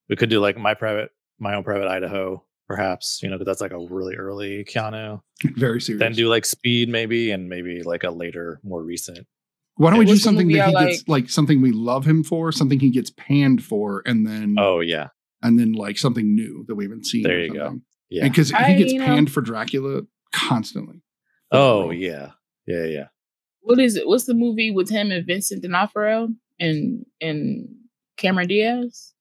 We 0.10 0.16
could 0.16 0.30
do 0.30 0.40
like 0.40 0.58
my 0.58 0.74
private 0.74 1.12
my 1.40 1.56
own 1.56 1.64
private 1.64 1.88
Idaho, 1.88 2.44
perhaps, 2.68 3.20
you 3.24 3.30
know, 3.30 3.38
because 3.38 3.46
that's 3.46 3.62
like 3.62 3.72
a 3.72 3.80
really 3.94 4.16
early 4.16 4.64
Keanu. 4.66 5.22
Very 5.56 5.82
serious. 5.82 6.00
Then 6.00 6.14
do 6.14 6.28
like 6.28 6.46
speed 6.46 6.90
maybe 6.90 7.32
and 7.32 7.50
maybe 7.50 7.82
like 7.84 8.04
a 8.04 8.12
later, 8.12 8.60
more 8.64 8.84
recent. 8.84 9.26
Why 9.76 9.92
don't 9.92 10.00
we 10.00 10.06
do 10.06 10.18
something 10.18 10.50
that 10.50 10.70
he 10.70 10.76
I 10.76 10.86
gets 10.88 11.08
like 11.08 11.30
something 11.30 11.62
we 11.62 11.72
love 11.72 12.06
him 12.06 12.24
for, 12.24 12.52
something 12.52 12.80
he 12.82 12.90
gets 12.90 13.12
panned 13.12 13.64
for, 13.64 14.02
and 14.06 14.28
then 14.28 14.56
Oh 14.60 14.82
yeah. 14.82 15.08
and 15.42 15.58
then 15.58 15.72
like 15.72 15.98
something 15.98 16.36
new 16.36 16.66
that 16.68 16.76
we 16.76 16.84
haven't 16.84 17.06
seen. 17.06 17.24
There 17.24 17.40
you 17.40 17.54
go. 17.54 17.80
Yeah. 18.10 18.28
because 18.28 18.50
he 18.50 18.76
gets 18.76 18.92
you 18.92 19.00
know- 19.00 19.06
panned 19.06 19.32
for 19.32 19.40
Dracula 19.42 20.02
constantly. 20.34 21.02
Oh 21.52 21.92
yeah. 21.92 22.32
Yeah, 22.68 22.84
yeah. 22.86 23.08
What 23.62 23.80
is 23.80 23.96
it? 23.96 24.06
What's 24.08 24.26
the 24.26 24.34
movie 24.34 24.70
with 24.72 24.90
him 24.90 25.12
and 25.12 25.26
Vincent 25.26 25.64
D'Onofrio 25.64 26.30
and 26.60 27.06
and 27.22 27.68
Cameron 28.18 28.48
Diaz? 28.48 29.14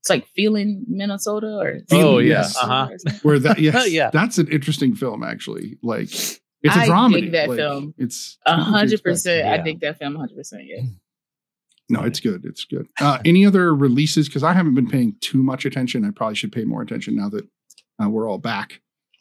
It's 0.00 0.10
like 0.10 0.26
feeling 0.36 0.84
Minnesota 0.88 1.58
or 1.60 1.80
Oh, 1.90 2.18
yeah. 2.18 2.42
Uh-huh. 2.62 2.88
Where 3.22 3.38
that 3.40 3.58
yes, 3.60 3.90
Yeah. 3.90 4.10
that's 4.12 4.38
an 4.38 4.48
interesting 4.48 4.94
film 4.94 5.22
actually. 5.24 5.76
Like 5.82 6.04
it's 6.04 6.40
a 6.64 6.70
I 6.70 6.80
dig 6.84 6.90
dramedy. 6.90 7.32
that 7.32 7.48
like, 7.48 7.56
film. 7.58 7.94
It's 7.98 8.38
A 8.46 8.50
not 8.50 8.58
what 8.58 8.66
you 8.66 8.72
hundred 8.72 8.92
expect. 8.94 9.04
percent. 9.04 9.46
I 9.46 9.54
Yeah. 9.56 9.62
dig 9.62 9.80
that 9.80 9.98
film. 9.98 10.16
a 10.16 10.18
Hundred 10.20 10.36
percent. 10.36 10.62
Yeah. 10.66 10.82
No, 11.90 12.02
it's 12.02 12.20
good. 12.20 12.44
It's 12.44 12.64
good. 12.64 12.86
Uh, 13.00 13.18
any 13.24 13.46
other 13.46 13.74
releases? 13.74 14.28
Because 14.28 14.42
I 14.42 14.52
haven't 14.52 14.74
been 14.74 14.88
paying 14.88 15.16
too 15.20 15.42
much 15.42 15.64
attention. 15.64 16.04
I 16.04 16.10
probably 16.10 16.34
should 16.34 16.52
pay 16.52 16.64
more 16.64 16.82
attention 16.82 17.16
now 17.16 17.28
that 17.30 17.48
uh, 18.02 18.08
we're 18.10 18.28
all 18.28 18.36
back. 18.38 18.80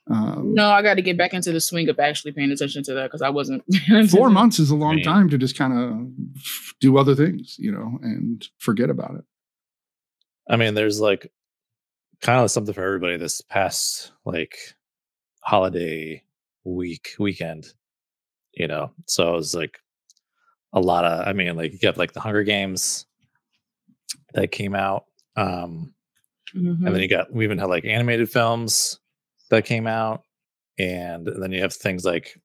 Um, 0.10 0.54
No, 0.54 0.70
I 0.70 0.82
got 0.82 0.96
to 0.96 1.02
get 1.02 1.18
back 1.18 1.34
into 1.34 1.52
the 1.54 1.60
swing 1.62 1.88
of 1.90 1.98
actually 2.00 2.34
paying 2.34 2.52
attention 2.52 2.84
to 2.84 2.94
that 2.96 3.04
because 3.04 3.22
I 3.22 3.30
wasn't. 3.30 3.64
four 4.10 4.30
months 4.30 4.60
is 4.60 4.70
a 4.70 4.76
long 4.76 4.96
Right. 4.98 5.04
time 5.04 5.30
to 5.30 5.38
just 5.38 5.58
kind 5.58 5.74
of 5.78 6.12
do 6.82 6.98
other 6.98 7.16
things, 7.16 7.56
you 7.58 7.72
know, 7.72 8.00
and 8.02 8.46
forget 8.58 8.90
about 8.90 9.16
it. 9.16 9.24
I 10.50 10.56
mean, 10.56 10.74
there's 10.74 11.00
like 11.00 11.32
kind 12.22 12.44
of 12.44 12.52
something 12.52 12.74
for 12.74 12.84
everybody 12.84 13.18
this 13.18 13.42
past 13.42 14.12
like 14.26 14.58
holiday 15.42 16.24
week 16.64 17.16
weekend, 17.20 17.68
you 18.54 18.68
know. 18.68 18.92
So 19.06 19.30
it 19.30 19.36
was 19.38 19.54
like 19.56 19.80
a 20.74 20.80
lot 20.80 21.06
of 21.06 21.28
I 21.28 21.34
mean, 21.34 21.56
like 21.56 21.74
you 21.74 21.80
got 21.80 21.98
like 21.98 22.14
the 22.14 22.20
Hunger 22.20 22.44
Games 22.44 23.06
that 24.34 24.52
came 24.52 24.76
out. 24.76 25.06
Um 25.36 25.94
Mhm. 26.56 26.86
and 26.86 26.96
then 26.96 27.02
you 27.02 27.10
got 27.10 27.32
we 27.34 27.44
even 27.44 27.58
had 27.58 27.68
like 27.68 27.84
animated 27.84 28.30
films 28.32 29.00
that 29.50 29.66
came 29.66 29.86
out 29.86 30.22
and 30.80 31.28
then 31.28 31.52
you 31.52 31.60
have 31.62 31.74
things 31.74 32.06
like 32.06 32.40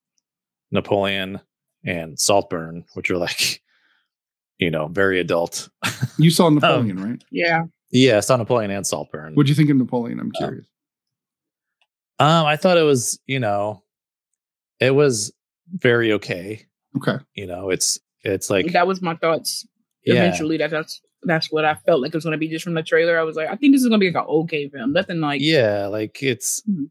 napoleon 0.72 1.38
and 1.84 2.18
saltburn 2.18 2.84
which 2.94 3.12
are 3.12 3.16
like 3.16 3.62
you 4.58 4.72
know 4.72 4.88
very 4.88 5.20
adult 5.20 5.68
You 6.18 6.26
Um, 6.28 6.30
saw 6.32 6.48
Napoleon, 6.50 7.00
right? 7.10 7.22
yeah. 7.30 7.62
Yeah 7.92 8.18
it's 8.18 8.28
not 8.28 8.38
napoleon 8.38 8.70
and 8.70 8.86
saltburn 8.86 9.34
What'd 9.34 9.48
you 9.48 9.54
think 9.54 9.70
of 9.70 9.76
Napoleon? 9.76 10.18
I'm 10.18 10.32
Uh, 10.34 10.38
curious. 10.38 10.66
um 12.18 12.46
i 12.46 12.56
thought 12.56 12.78
it 12.78 12.82
was 12.82 13.18
you 13.26 13.38
know 13.38 13.82
it 14.80 14.90
was 14.94 15.32
very 15.74 16.12
okay 16.14 16.66
okay. 16.96 17.18
you 17.34 17.46
know 17.46 17.70
it's 17.70 17.98
it's 18.24 18.50
like 18.50 18.72
that 18.72 18.86
was 18.86 19.00
my 19.02 19.14
thoughts. 19.16 19.66
yeah 20.04 20.14
Eventually, 20.14 20.56
that, 20.58 20.70
that's 20.70 21.00
that's 21.24 21.50
what 21.52 21.64
I 21.64 21.74
felt 21.74 22.00
like 22.00 22.08
it 22.08 22.14
was 22.16 22.24
going 22.24 22.32
to 22.32 22.38
be 22.38 22.48
just 22.48 22.64
from 22.64 22.74
the 22.74 22.82
trailer. 22.82 23.16
I 23.18 23.22
was 23.22 23.36
like, 23.36 23.48
I 23.48 23.54
think 23.56 23.72
this 23.72 23.82
is 23.82 23.88
going 23.88 24.00
to 24.00 24.04
be 24.04 24.10
like 24.12 24.22
an 24.24 24.28
okay 24.28 24.68
film. 24.68 24.92
Nothing 24.92 25.20
like 25.20 25.40
yeah 25.40 25.86
like 25.86 26.22
it's 26.22 26.62
Mhm. 26.68 26.90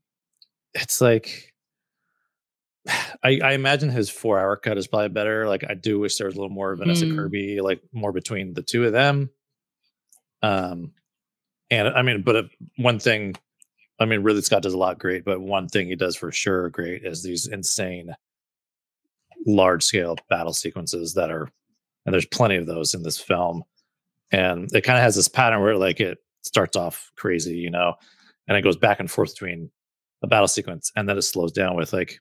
it's 0.73 0.99
like 1.01 1.53
I, 3.23 3.39
I 3.43 3.51
imagine 3.53 3.89
his 3.89 4.09
four 4.09 4.39
hour 4.39 4.55
cut 4.57 4.77
is 4.77 4.87
probably 4.87 5.09
better. 5.09 5.47
Like 5.47 5.63
I 5.69 5.73
do 5.73 5.99
wish 5.99 6.17
there 6.17 6.27
was 6.27 6.35
a 6.35 6.37
little 6.37 6.53
more 6.53 6.71
of 6.71 6.79
Vanessa 6.79 7.05
Mm. 7.05 7.15
Kirby, 7.15 7.61
like 7.61 7.81
more 7.93 8.11
between 8.11 8.53
the 8.53 8.61
two 8.63 8.85
of 8.85 8.91
them. 8.93 9.29
Um, 10.41 10.93
and 11.69 11.87
I 11.87 12.01
mean, 12.01 12.21
but 12.21 12.49
one 12.77 12.99
thing, 12.99 13.35
I 13.99 14.05
mean, 14.05 14.23
Ridley 14.23 14.41
Scott 14.41 14.63
does 14.63 14.73
a 14.73 14.77
lot 14.77 14.99
great, 14.99 15.23
but 15.23 15.39
one 15.39 15.67
thing 15.67 15.87
he 15.87 15.95
does 15.95 16.15
for 16.15 16.31
sure 16.31 16.69
great 16.69 17.05
is 17.05 17.23
these 17.23 17.47
insane, 17.47 18.13
large 19.45 19.83
scale 19.83 20.17
battle 20.29 20.53
sequences 20.53 21.13
that 21.13 21.31
are, 21.31 21.49
and 22.05 22.13
there's 22.13 22.25
plenty 22.25 22.55
of 22.55 22.65
those 22.65 22.93
in 22.93 23.03
this 23.03 23.19
film, 23.19 23.63
and 24.31 24.73
it 24.73 24.81
kind 24.81 24.97
of 24.97 25.03
has 25.03 25.15
this 25.15 25.27
pattern 25.27 25.61
where 25.61 25.77
like 25.77 25.99
it 25.99 26.17
starts 26.41 26.75
off 26.75 27.11
crazy, 27.15 27.55
you 27.55 27.69
know, 27.69 27.93
and 28.47 28.57
it 28.57 28.63
goes 28.63 28.77
back 28.77 28.99
and 28.99 29.09
forth 29.09 29.33
between 29.33 29.69
a 30.23 30.27
battle 30.27 30.47
sequence, 30.47 30.91
and 30.95 31.07
then 31.07 31.17
it 31.17 31.21
slows 31.21 31.51
down 31.51 31.75
with 31.75 31.93
like 31.93 32.19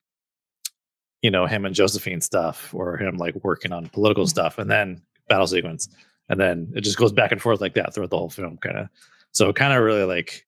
you 1.22 1.30
know 1.30 1.46
him 1.46 1.64
and 1.64 1.74
josephine 1.74 2.20
stuff 2.20 2.72
or 2.74 2.96
him 2.96 3.16
like 3.16 3.34
working 3.44 3.72
on 3.72 3.88
political 3.88 4.26
stuff 4.26 4.58
and 4.58 4.70
then 4.70 5.02
battle 5.28 5.46
sequence 5.46 5.88
and 6.30 6.40
then 6.40 6.72
it 6.74 6.80
just 6.80 6.96
goes 6.96 7.12
back 7.12 7.32
and 7.32 7.42
forth 7.42 7.60
like 7.60 7.74
that 7.74 7.94
throughout 7.94 8.08
the 8.08 8.16
whole 8.16 8.30
film 8.30 8.56
kind 8.56 8.78
of 8.78 8.88
so 9.32 9.50
it 9.50 9.56
kind 9.56 9.74
of 9.74 9.82
really 9.82 10.04
like 10.04 10.46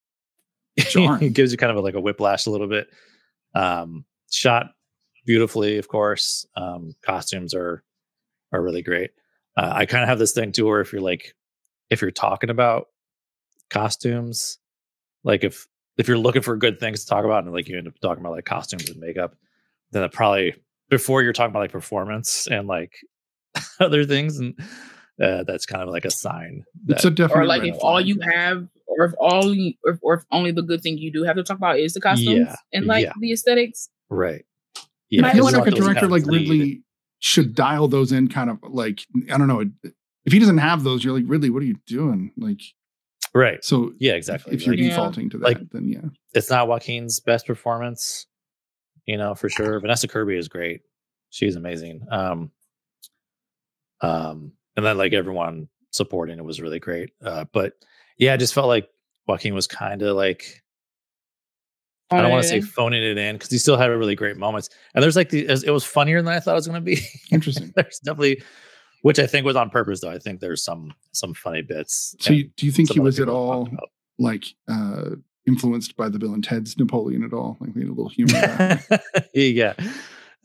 it 0.76 1.34
gives 1.34 1.52
you 1.52 1.58
kind 1.58 1.70
of 1.70 1.76
a, 1.76 1.80
like 1.80 1.94
a 1.94 2.00
whiplash 2.00 2.46
a 2.46 2.50
little 2.50 2.68
bit 2.68 2.88
um 3.54 4.04
shot 4.30 4.70
beautifully, 5.24 5.78
of 5.78 5.88
course. 5.88 6.46
Um, 6.56 6.94
costumes 7.02 7.54
are 7.54 7.82
are 8.52 8.62
really 8.62 8.82
great. 8.82 9.10
Uh, 9.56 9.70
I 9.74 9.86
kind 9.86 10.02
of 10.02 10.08
have 10.08 10.18
this 10.18 10.32
thing 10.32 10.52
too, 10.52 10.66
where 10.66 10.80
if 10.80 10.92
you're 10.92 11.02
like, 11.02 11.34
if 11.90 12.00
you're 12.02 12.10
talking 12.10 12.50
about 12.50 12.88
costumes, 13.70 14.58
like 15.24 15.44
if 15.44 15.66
if 15.98 16.08
you're 16.08 16.18
looking 16.18 16.42
for 16.42 16.56
good 16.56 16.80
things 16.80 17.00
to 17.00 17.06
talk 17.06 17.24
about, 17.24 17.44
and 17.44 17.52
like 17.52 17.68
you 17.68 17.78
end 17.78 17.88
up 17.88 17.98
talking 18.00 18.22
about 18.22 18.32
like 18.32 18.44
costumes 18.44 18.88
and 18.88 19.00
makeup, 19.00 19.36
then 19.92 20.02
it 20.02 20.12
probably 20.12 20.54
before 20.88 21.22
you're 21.22 21.32
talking 21.32 21.50
about 21.50 21.60
like 21.60 21.72
performance 21.72 22.46
and 22.48 22.66
like 22.66 22.94
other 23.80 24.04
things, 24.04 24.38
and 24.38 24.54
uh, 25.20 25.44
that's 25.44 25.66
kind 25.66 25.82
of 25.82 25.88
like 25.88 26.04
a 26.04 26.10
sign. 26.10 26.64
It's 26.88 27.04
a 27.04 27.10
That, 27.10 27.16
definite 27.16 27.40
or 27.42 27.46
like 27.46 27.64
if 27.64 27.76
all 27.80 28.00
you 28.00 28.18
have, 28.20 28.68
or 28.86 29.04
if 29.06 29.12
all, 29.18 29.54
you, 29.54 29.74
or, 29.84 29.98
or 30.02 30.14
if 30.14 30.24
only 30.30 30.52
the 30.52 30.62
good 30.62 30.82
thing 30.82 30.98
you 30.98 31.12
do 31.12 31.22
have 31.24 31.36
to 31.36 31.42
talk 31.42 31.56
about 31.58 31.78
is 31.78 31.94
the 31.94 32.00
costumes 32.00 32.46
Yeah, 32.48 32.56
and 32.72 32.86
like 32.86 33.04
yeah. 33.04 33.12
the 33.20 33.32
aesthetics. 33.32 33.88
right? 34.10 34.44
It 35.10 35.20
Might 35.20 35.32
feels 35.34 35.52
wanna 35.52 35.58
like 35.64 35.72
a 35.72 35.76
director 35.76 36.08
like 36.08 36.22
of 36.22 36.28
lead. 36.28 36.48
Ridley 36.48 36.82
should 37.18 37.54
dial 37.54 37.86
those 37.88 38.12
in 38.12 38.28
kind 38.28 38.48
of 38.50 38.58
like 38.62 39.02
I 39.30 39.36
don't 39.38 39.48
know. 39.48 39.62
If 40.24 40.32
he 40.32 40.38
doesn't 40.38 40.58
have 40.58 40.84
those, 40.84 41.04
you're 41.04 41.12
like, 41.14 41.24
Ridley, 41.26 41.50
what 41.50 41.62
are 41.62 41.66
you 41.66 41.76
doing? 41.86 42.32
Like 42.38 42.60
Right. 43.34 43.62
so 43.64 43.92
Yeah, 43.98 44.12
exactly. 44.12 44.54
if 44.54 44.64
you're 44.66 44.74
Like, 44.74 44.82
Yeah. 44.84 44.88
defaulting 44.90 45.30
to 45.30 45.38
that, 45.38 45.44
Like- 45.44 45.70
then 45.70 45.88
yeah. 45.88 46.00
it's 46.34 46.48
not 46.50 46.66
Joaquin's 46.68 47.20
best 47.20 47.46
performance, 47.46 48.26
you 49.06 49.16
know, 49.18 49.34
for 49.34 49.48
sure. 49.48 49.78
Vanessa 49.80 50.08
Kirby 50.08 50.36
is 50.36 50.48
great. 50.48 50.80
She's 51.30 51.56
amazing. 51.56 52.06
Um, 52.10 52.50
um, 54.00 54.52
and 54.76 54.84
then 54.84 54.98
like 54.98 55.12
everyone 55.12 55.68
supporting 55.90 56.38
it 56.38 56.44
was 56.44 56.60
really 56.60 56.80
great. 56.80 57.10
Uh, 57.24 57.44
but 57.52 57.74
yeah, 58.18 58.34
I 58.34 58.36
just 58.36 58.54
felt 58.54 58.68
like 58.68 58.88
Joaquin 59.26 59.54
was 59.54 59.66
kind 59.66 60.02
of 60.02 60.16
like 60.16 60.62
I 62.10 62.20
don't 62.20 62.30
want 62.30 62.42
to 62.42 62.48
say 62.48 62.60
phoning 62.60 63.02
it 63.02 63.16
in 63.16 63.36
because 63.36 63.50
he 63.50 63.58
still 63.58 63.76
had 63.76 63.86
really 63.86 64.14
great 64.14 64.36
moments. 64.36 64.68
And 64.94 65.02
there's 65.02 65.16
like 65.16 65.30
the 65.30 65.46
it 65.48 65.70
was 65.70 65.84
funnier 65.84 66.20
than 66.20 66.32
I 66.32 66.40
thought 66.40 66.52
it 66.52 66.56
was 66.56 66.66
going 66.66 66.80
to 66.80 66.84
be. 66.84 67.00
Interesting. 67.30 67.72
there's 67.76 68.00
definitely, 68.00 68.42
which 69.02 69.18
I 69.18 69.26
think 69.26 69.46
was 69.46 69.56
on 69.56 69.70
purpose 69.70 70.00
though. 70.00 70.10
I 70.10 70.18
think 70.18 70.40
there's 70.40 70.62
some 70.62 70.92
some 71.12 71.34
funny 71.34 71.62
bits. 71.62 72.14
So 72.20 72.32
you, 72.32 72.50
do 72.56 72.66
you 72.66 72.72
think 72.72 72.92
he 72.92 73.00
was 73.00 73.18
at 73.18 73.28
all 73.28 73.68
like 74.18 74.44
uh 74.68 75.10
influenced 75.46 75.96
by 75.96 76.08
the 76.08 76.18
Bill 76.18 76.34
and 76.34 76.44
Ted's 76.44 76.76
Napoleon 76.76 77.24
at 77.24 77.32
all? 77.32 77.56
Like 77.60 77.74
we 77.74 77.82
had 77.82 77.90
a 77.90 77.94
little 77.94 78.08
humor. 78.08 78.80
yeah, 79.34 79.74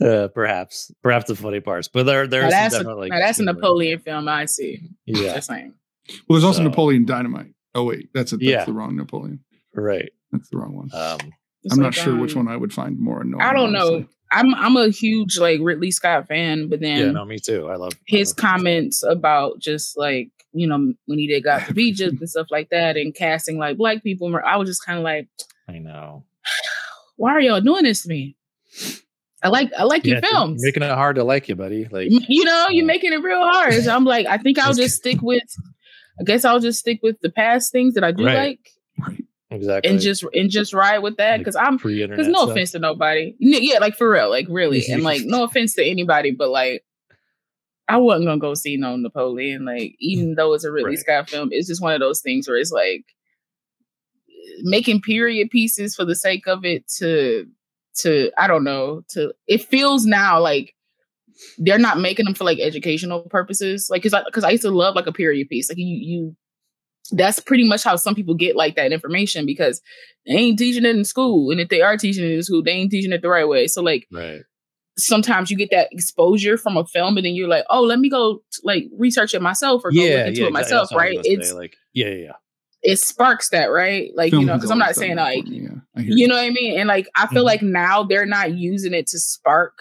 uh, 0.01 0.27
perhaps, 0.29 0.91
perhaps 1.01 1.25
the 1.27 1.35
funny 1.35 1.59
parts, 1.59 1.87
but 1.87 2.05
there, 2.05 2.27
there's 2.27 2.51
that's, 2.51 2.75
a, 2.75 2.79
definitely 2.79 3.09
now 3.09 3.19
that's 3.19 3.39
a. 3.39 3.43
Napoleon 3.43 3.99
film 3.99 4.27
I 4.27 4.45
see. 4.45 4.81
Yeah, 5.05 5.35
Just 5.35 5.47
saying. 5.47 5.73
well, 6.27 6.35
there's 6.37 6.43
also 6.43 6.59
So- 6.59 6.63
Napoleon 6.63 7.05
Dynamite. 7.05 7.53
Oh 7.75 7.83
wait, 7.83 8.09
that's 8.13 8.31
a, 8.31 8.37
that's 8.37 8.47
Yeah. 8.47 8.65
the 8.65 8.73
wrong 8.73 8.95
Napoleon. 8.95 9.39
right. 9.73 10.11
That's 10.31 10.49
the 10.49 10.57
wrong 10.57 10.75
one. 10.75 10.89
Um, 10.93 11.19
I'm 11.71 11.77
like, 11.77 11.79
not 11.79 11.93
sure 11.93 12.15
which 12.17 12.35
um, 12.35 12.45
one 12.45 12.53
I 12.53 12.57
would 12.57 12.73
find 12.73 12.99
more 12.99 13.21
annoying. 13.21 13.41
I 13.41 13.53
don't 13.53 13.71
know. 13.71 14.05
I'm 14.31 14.53
I'm 14.55 14.75
a 14.75 14.89
huge 14.89 15.37
like 15.37 15.59
Ridley 15.61 15.91
Scott 15.91 16.27
fan, 16.27 16.67
but 16.69 16.81
then 16.81 16.97
yeah, 16.97 17.11
no, 17.11 17.23
me 17.25 17.37
too. 17.39 17.67
I 17.69 17.75
love 17.75 17.93
I 17.93 17.97
his 18.05 18.29
love- 18.31 18.37
comments 18.37 19.03
about 19.03 19.59
just 19.59 19.97
like 19.97 20.29
you 20.53 20.67
know 20.67 20.93
when 21.05 21.17
he 21.19 21.27
did 21.27 21.43
got 21.43 21.65
to 21.67 21.73
be 21.73 21.91
just 21.93 22.15
and 22.19 22.29
stuff 22.29 22.47
like 22.51 22.69
that 22.71 22.97
and 22.97 23.13
casting 23.15 23.57
like 23.57 23.77
black 23.77 24.01
people 24.01 24.33
i 24.45 24.55
was 24.57 24.67
just 24.67 24.83
kind 24.85 24.97
of 24.97 25.03
like 25.03 25.27
I 25.67 25.77
know. 25.79 26.23
why 27.17 27.31
are 27.31 27.41
y'all 27.41 27.61
doing 27.61 27.83
this 27.83 28.03
to 28.03 28.09
me 28.09 28.35
i 29.43 29.47
like 29.49 29.69
i 29.77 29.83
like 29.83 30.03
Yeah, 30.05 30.15
your 30.15 30.21
you're 30.21 30.29
films 30.31 30.61
making 30.63 30.83
it 30.83 30.89
hard 30.91 31.15
to 31.17 31.23
like 31.23 31.47
you, 31.47 31.55
buddy. 31.55 31.87
Like, 31.91 32.09
you 32.09 32.43
know 32.43 32.67
you're 32.69 32.83
Yeah. 32.83 32.87
making 32.87 33.13
it 33.13 33.21
real 33.21 33.41
hard 33.41 33.73
so 33.75 33.95
i'm 33.95 34.05
like 34.05 34.25
i 34.27 34.37
think 34.37 34.57
i'll 34.59 34.73
Just- 34.73 34.97
stick 34.97 35.21
with 35.21 35.43
i 36.19 36.23
guess 36.23 36.43
i'll 36.45 36.59
just 36.59 36.79
stick 36.79 36.99
with 37.03 37.19
the 37.21 37.29
past 37.29 37.71
things 37.71 37.93
that 37.95 38.03
i 38.03 38.11
do 38.11 38.25
Right. 38.25 38.59
like 38.99 39.19
exactly. 39.51 39.89
and 39.91 39.99
just 40.01 40.23
and 40.33 40.49
just 40.49 40.73
ride 40.73 40.99
with 40.99 41.17
that 41.17 41.31
Like 41.33 41.39
because 41.41 41.55
i'm 41.55 41.77
pre-internet. 41.77 42.17
because 42.17 42.31
no 42.31 42.39
stuff. 42.43 42.49
offense 42.51 42.71
to 42.71 42.79
nobody 42.79 43.35
yeah 43.39 43.79
like 43.79 43.95
for 43.95 44.09
real 44.11 44.29
like 44.29 44.47
really 44.49 44.83
and 44.89 45.03
like 45.03 45.21
no 45.25 45.43
offense 45.43 45.73
to 45.75 45.83
anybody 45.85 46.31
but 46.31 46.49
like 46.49 46.83
I 47.89 47.95
wasn't 47.95 48.25
gonna 48.25 48.37
go 48.37 48.53
see 48.53 48.75
no 48.75 48.97
Napoleon. 48.97 49.63
Like, 49.63 49.81
mm. 49.91 49.95
even 50.01 50.35
though 50.35 50.53
it's 50.53 50.65
a 50.65 50.71
Ridley 50.73 50.89
Right. 50.89 50.99
Scott 50.99 51.29
film, 51.29 51.47
it's 51.53 51.69
just 51.69 51.81
one 51.81 51.93
of 51.93 52.01
those 52.01 52.19
things 52.19 52.45
where 52.45 52.57
it's 52.57 52.69
like 52.73 53.05
making 54.63 54.99
period 55.01 55.49
pieces 55.49 55.95
for 55.95 56.03
the 56.03 56.13
sake 56.13 56.47
of 56.47 56.65
it 56.65 56.85
to 56.97 57.45
to 57.97 58.31
I 58.37 58.47
don't 58.47 58.63
know 58.63 59.03
to 59.09 59.33
it 59.47 59.63
feels 59.65 60.05
now 60.05 60.39
like 60.39 60.73
they're 61.57 61.79
not 61.79 61.99
making 61.99 62.25
them 62.25 62.33
for 62.33 62.43
like 62.43 62.59
educational 62.59 63.21
purposes. 63.21 63.89
Like, 63.91 64.03
cause 64.03 64.13
I 64.13 64.23
cause 64.31 64.43
I 64.43 64.51
used 64.51 64.63
to 64.63 64.71
love 64.71 64.95
like 64.95 65.07
a 65.07 65.13
period 65.13 65.49
piece. 65.49 65.69
Like 65.69 65.77
you 65.77 65.85
you 65.85 66.35
that's 67.11 67.39
pretty 67.39 67.67
much 67.67 67.83
how 67.83 67.95
some 67.95 68.15
people 68.15 68.35
get 68.35 68.55
like 68.55 68.75
that 68.75 68.91
information 68.91 69.45
because 69.45 69.81
they 70.25 70.33
ain't 70.33 70.59
teaching 70.59 70.83
it 70.85 70.95
in 70.95 71.05
school. 71.05 71.51
And 71.51 71.59
if 71.59 71.69
they 71.69 71.81
are 71.81 71.95
teaching 71.97 72.25
it 72.25 72.31
in 72.31 72.43
school, 72.43 72.63
they 72.63 72.71
ain't 72.71 72.91
teaching 72.91 73.13
it 73.13 73.21
the 73.21 73.29
right 73.29 73.47
way. 73.47 73.67
So 73.67 73.81
like 73.81 74.07
Right. 74.11 74.41
sometimes 74.97 75.49
you 75.49 75.57
get 75.57 75.71
that 75.71 75.87
exposure 75.91 76.57
from 76.57 76.75
a 76.75 76.85
film 76.85 77.17
and 77.17 77.25
then 77.25 77.33
you're 77.33 77.47
like, 77.47 77.65
oh, 77.69 77.83
let 77.83 77.99
me 77.99 78.09
go 78.09 78.43
like 78.63 78.85
research 78.97 79.33
it 79.33 79.41
myself 79.41 79.83
or 79.85 79.91
go 79.91 80.01
Yeah, 80.01 80.17
look 80.17 80.27
into 80.27 80.41
yeah, 80.41 80.47
it 80.47 80.49
exactly. 80.49 80.51
myself, 80.51 80.89
That's 80.89 80.91
what 80.91 81.01
I 81.01 81.09
was 81.13 81.25
right? 81.25 81.25
It's 81.31 81.49
say, 81.49 81.55
like, 81.55 81.75
yeah, 81.93 82.07
yeah, 82.07 82.15
yeah. 82.15 82.31
It 82.87 82.97
sparks 82.99 83.49
that, 83.49 83.65
right? 83.65 84.11
Like, 84.15 84.31
Film 84.31 84.41
you 84.41 84.47
know, 84.47 84.55
because 84.55 84.71
I'm 84.71 84.77
not 84.79 84.95
saying 84.95 85.17
like 85.17 85.43
yeah. 85.45 85.69
I 85.95 86.01
you 86.01 86.25
know 86.27 86.35
what 86.35 86.45
I 86.45 86.49
mean? 86.51 86.79
And 86.79 86.87
like 86.87 87.09
I 87.15 87.27
feel 87.27 87.43
Mhm. 87.43 87.47
like 87.47 87.61
now 87.61 88.03
they're 88.03 88.25
not 88.25 88.53
using 88.57 88.93
it 88.93 89.07
to 89.07 89.19
spark 89.19 89.73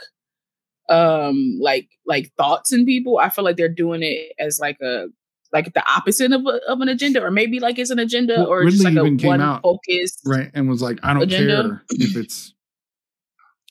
um 0.88 1.58
like 1.60 1.88
like 2.04 2.32
thoughts 2.36 2.72
in 2.72 2.84
people. 2.84 3.18
I 3.18 3.28
feel 3.28 3.44
like 3.44 3.56
they're 3.56 3.68
doing 3.68 4.02
it 4.02 4.32
as 4.38 4.58
like 4.58 4.80
a 4.80 5.06
like 5.52 5.72
the 5.72 5.82
opposite 5.88 6.32
of 6.32 6.44
a, 6.46 6.60
of 6.68 6.80
an 6.80 6.88
agenda, 6.88 7.22
or 7.22 7.30
maybe 7.30 7.60
like 7.60 7.78
it's 7.78 7.90
an 7.90 8.00
agenda, 8.00 8.38
Well, 8.38 8.48
or 8.48 8.64
just 8.64 8.82
Ridley 8.84 8.96
like 8.96 9.12
a 9.12 9.16
came 9.16 9.28
one 9.28 9.40
out, 9.40 9.62
focus. 9.62 10.18
right 10.24 10.50
and 10.54 10.68
was 10.68 10.82
like 10.82 10.98
i 11.04 11.14
don't 11.14 11.22
Agenda. 11.22 11.62
care 11.62 11.84
if 11.90 12.16
it's 12.22 12.54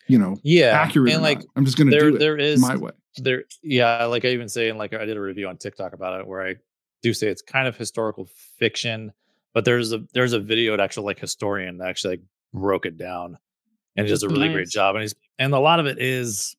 you 0.07 0.17
know 0.17 0.37
Yeah, 0.43 0.77
accurate 0.81 1.11
and 1.13 1.19
or 1.21 1.23
like 1.23 1.39
not. 1.39 1.47
i'm 1.57 1.65
just 1.65 1.77
gonna 1.77 1.91
there, 1.91 2.09
do 2.11 2.15
it 2.15 2.19
there 2.19 2.37
is 2.37 2.61
my 2.61 2.77
way 2.77 2.91
there 3.17 3.43
yeah 3.63 4.05
like 4.05 4.23
i 4.23 4.29
even 4.29 4.47
say 4.47 4.69
and 4.69 4.77
like 4.79 4.93
i 4.93 5.03
did 5.05 5.17
a 5.17 5.21
review 5.21 5.47
on 5.47 5.57
tiktok 5.57 5.93
about 5.93 6.19
it 6.19 6.27
where 6.27 6.45
i 6.45 6.55
do 7.01 7.13
say 7.13 7.27
it's 7.27 7.41
kind 7.41 7.67
of 7.67 7.75
historical 7.75 8.29
fiction 8.59 9.11
but 9.55 9.65
there's 9.65 9.93
a 9.93 10.03
there's 10.13 10.33
a 10.33 10.39
video 10.39 10.73
at 10.75 10.79
actual 10.79 11.05
like 11.05 11.17
historian 11.17 11.79
that 11.79 11.87
actually 11.87 12.17
like 12.17 12.23
broke 12.53 12.85
it 12.85 12.97
down 12.97 13.39
and 13.95 14.05
he 14.05 14.11
does 14.11 14.21
a 14.21 14.29
really 14.29 14.49
great 14.49 14.69
job 14.69 14.95
and 14.95 15.01
he's 15.01 15.15
and 15.39 15.53
a 15.53 15.59
lot 15.59 15.79
of 15.79 15.87
it 15.87 15.99
is 15.99 16.55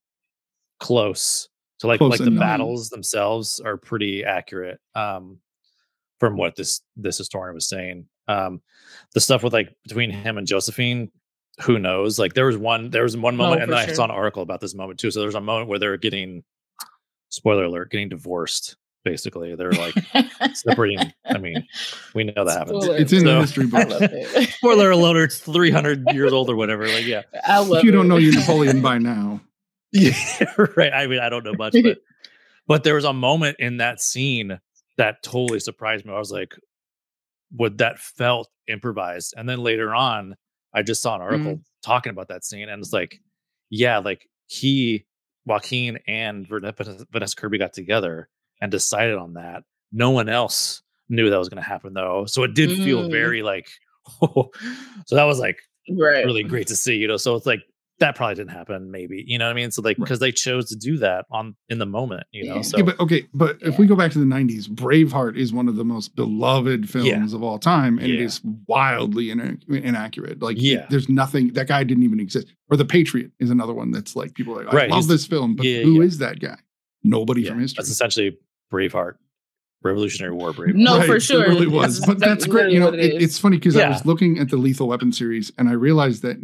close 0.81 1.49
to 1.79 1.87
like 1.87 1.99
Close 1.99 2.19
like 2.19 2.25
the 2.25 2.31
battles 2.31 2.89
themselves 2.89 3.61
are 3.61 3.77
pretty 3.77 4.25
accurate 4.25 4.81
um 4.95 5.39
from 6.19 6.37
what 6.37 6.57
this 6.57 6.81
this 6.97 7.19
historian 7.19 7.55
was 7.55 7.69
saying. 7.69 8.07
Um 8.27 8.63
the 9.13 9.21
stuff 9.21 9.43
with 9.43 9.53
like 9.53 9.77
between 9.85 10.11
him 10.11 10.39
and 10.39 10.47
josephine 10.47 11.11
who 11.63 11.79
knows? 11.79 12.19
Like 12.19 12.35
there 12.35 12.47
was 12.47 12.57
one 12.57 12.91
there 12.91 13.03
was 13.03 13.17
one 13.17 13.37
moment 13.37 13.63
and 13.63 13.71
for 13.71 13.77
then 13.77 13.89
i 13.89 13.93
saw 13.93 14.05
an 14.05 14.11
article 14.11 14.43
about 14.43 14.61
this 14.61 14.75
moment 14.75 14.99
too 14.99 15.11
so 15.11 15.21
there's 15.21 15.35
a 15.35 15.41
moment 15.41 15.69
where 15.69 15.79
they're 15.79 15.97
getting 15.97 16.43
spoiler 17.29 17.65
alert 17.65 17.91
getting 17.91 18.09
divorced 18.09 18.77
basically 19.07 19.55
they're 19.55 19.73
like 19.73 19.95
separating 20.53 21.13
i 21.27 21.39
mean 21.39 21.65
we 22.15 22.25
know 22.25 22.45
that 22.45 22.59
happens 22.59 22.85
Spoiler 22.85 22.99
it's 22.99 23.13
in 23.13 23.25
the 23.25 23.41
history 23.41 23.65
I 23.65 23.85
books 23.85 23.91
love 23.91 24.03
it. 24.03 24.49
spoiler 24.59 24.91
alert 24.91 25.25
it's 25.25 25.39
300 25.39 26.13
years 26.13 26.33
old 26.33 26.51
or 26.51 26.57
whatever 26.57 26.87
like 26.89 27.07
yeah 27.07 27.23
I 27.47 27.61
love 27.61 27.79
if 27.79 27.85
you 27.85 27.93
don't 27.93 28.07
it. 28.07 28.09
know 28.09 28.17
your 28.17 28.35
napoleon 28.39 28.83
by 28.83 28.99
now 28.99 29.41
Yeah, 29.93 30.13
right. 30.77 30.93
I 30.93 31.07
mean, 31.07 31.21
I 31.21 31.29
don't 31.29 31.45
know 31.45 31.55
much, 31.55 31.75
but 31.83 31.99
but 32.67 32.85
there 32.85 32.95
was 32.95 33.05
a 33.05 33.13
moment 33.13 33.57
in 33.59 33.79
that 33.79 34.01
scene 34.01 34.59
that 34.99 35.23
totally 35.23 35.61
surprised 35.61 36.05
me. 36.05 36.13
I 36.13 36.19
was 36.19 36.33
like, 36.33 36.55
"What 37.51 37.79
that 37.79 37.99
felt 37.99 38.49
improvised?" 38.69 39.35
And 39.37 39.49
then 39.49 39.61
later 39.61 39.95
on, 39.95 40.37
I 40.75 40.83
just 40.83 41.03
saw 41.03 41.15
an 41.15 41.21
mm-hmm. 41.21 41.33
article 41.33 41.61
talking 41.83 42.11
about 42.11 42.29
that 42.29 42.45
scene, 42.45 42.69
and 42.69 42.83
it's 42.83 42.93
like, 42.93 43.21
yeah, 43.71 43.99
like 43.99 44.29
he, 44.49 45.07
Joaquin, 45.47 45.99
and 46.07 46.47
Vanessa 46.47 47.07
Vanessa 47.11 47.37
Kirby 47.37 47.59
got 47.59 47.73
together 47.73 48.29
and 48.61 48.71
decided 48.71 49.17
on 49.17 49.35
that. 49.35 49.63
No 49.93 50.11
one 50.11 50.29
else 50.29 50.83
knew 51.09 51.31
that 51.31 51.39
was 51.39 51.49
going 51.49 51.63
to 51.63 51.69
happen, 51.69 51.95
though. 51.95 52.25
So 52.27 52.43
it 52.43 52.55
did 52.55 52.71
feel 52.79 53.05
Mm. 53.05 53.11
very 53.11 53.43
like, 53.43 53.69
so 54.21 54.51
that 55.11 55.25
was 55.25 55.39
like 55.39 55.59
right. 55.91 56.25
really 56.25 56.43
great 56.43 56.67
to 56.69 56.77
see, 56.77 56.97
you 56.97 57.09
know. 57.09 57.17
So 57.17 57.35
it's 57.37 57.47
like 57.47 57.61
that 57.99 58.15
probably 58.15 58.35
didn't 58.35 58.51
happen, 58.51 58.91
maybe, 58.91 59.25
you 59.27 59.39
know 59.39 59.47
what 59.47 59.53
I 59.53 59.55
mean? 59.55 59.71
So 59.71 59.81
like 59.81 59.97
Right. 59.99 60.05
because 60.05 60.19
they 60.19 60.31
chose 60.33 60.69
to 60.69 60.77
do 60.77 60.99
that 60.99 61.25
on 61.31 61.57
in 61.71 61.79
the 61.79 61.87
moment, 61.87 62.25
you 62.31 62.45
know. 62.49 62.57
Yeah. 62.57 62.61
So 62.63 62.77
Yeah, 62.79 62.83
but 62.85 63.01
okay, 63.01 63.27
but 63.33 63.57
if 63.63 63.79
we 63.79 63.87
go 63.87 63.97
back 63.97 64.13
to 64.13 64.19
the 64.19 64.27
'90s, 64.27 64.69
Braveheart 64.69 65.37
is 65.37 65.53
one 65.53 65.67
of 65.67 65.77
the 65.77 65.85
most 65.85 66.15
beloved 66.15 66.91
films 66.91 67.07
Yeah. 67.09 67.25
of 67.37 67.43
all 67.43 67.59
time, 67.59 67.99
and 67.99 68.07
it 68.09 68.19
Yeah. 68.19 68.27
is 68.27 68.41
wildly 68.69 69.31
ina- 69.31 69.57
inaccurate. 69.69 70.43
Like, 70.43 70.57
Yeah. 70.61 70.87
there's 70.91 71.09
nothing. 71.09 71.55
That 71.55 71.69
guy 71.69 71.85
didn't 71.85 72.03
even 72.05 72.21
exist. 72.21 72.49
Or 72.69 72.77
The 72.77 72.85
Patriot 72.85 73.31
is 73.41 73.51
another 73.51 73.73
one 73.73 73.93
that's 73.93 74.15
like 74.15 74.35
people 74.35 74.59
are 74.59 74.65
like, 74.65 74.75
I 74.75 74.77
Right, 74.77 74.91
love 74.91 75.05
he's- 75.05 75.09
this 75.09 75.27
film, 75.27 75.57
but 75.57 75.65
yeah, 75.67 75.83
who 75.83 76.03
is 76.03 76.21
yeah. 76.21 76.27
that 76.29 76.41
guy? 76.41 76.57
Nobody 77.03 77.43
yeah, 77.43 77.51
from 77.51 77.61
history. 77.61 77.77
that's 77.81 77.91
essentially 77.91 78.37
Braveheart, 78.73 79.15
Revolutionary 79.83 80.35
War 80.35 80.53
Braveheart. 80.53 80.75
No, 80.75 80.99
Right, 80.99 81.07
for 81.07 81.21
sure. 81.21 81.45
it 81.45 81.49
really 81.49 81.67
was. 81.67 82.01
That's 82.01 82.07
But 82.07 82.19
that's 82.19 82.47
great. 82.47 82.73
You 82.73 82.81
know, 82.81 82.87
literally 82.87 83.09
what 83.09 83.15
it, 83.17 83.23
it 83.23 83.25
is. 83.25 83.39
funny 83.39 83.57
because 83.59 83.77
I 83.77 83.89
was 83.89 84.05
looking 84.07 84.39
at 84.39 84.49
the 84.51 84.57
Lethal 84.57 84.89
Weapon 84.89 85.13
series 85.13 85.53
and 85.59 85.69
I 85.69 85.73
realized 85.73 86.23
that 86.23 86.37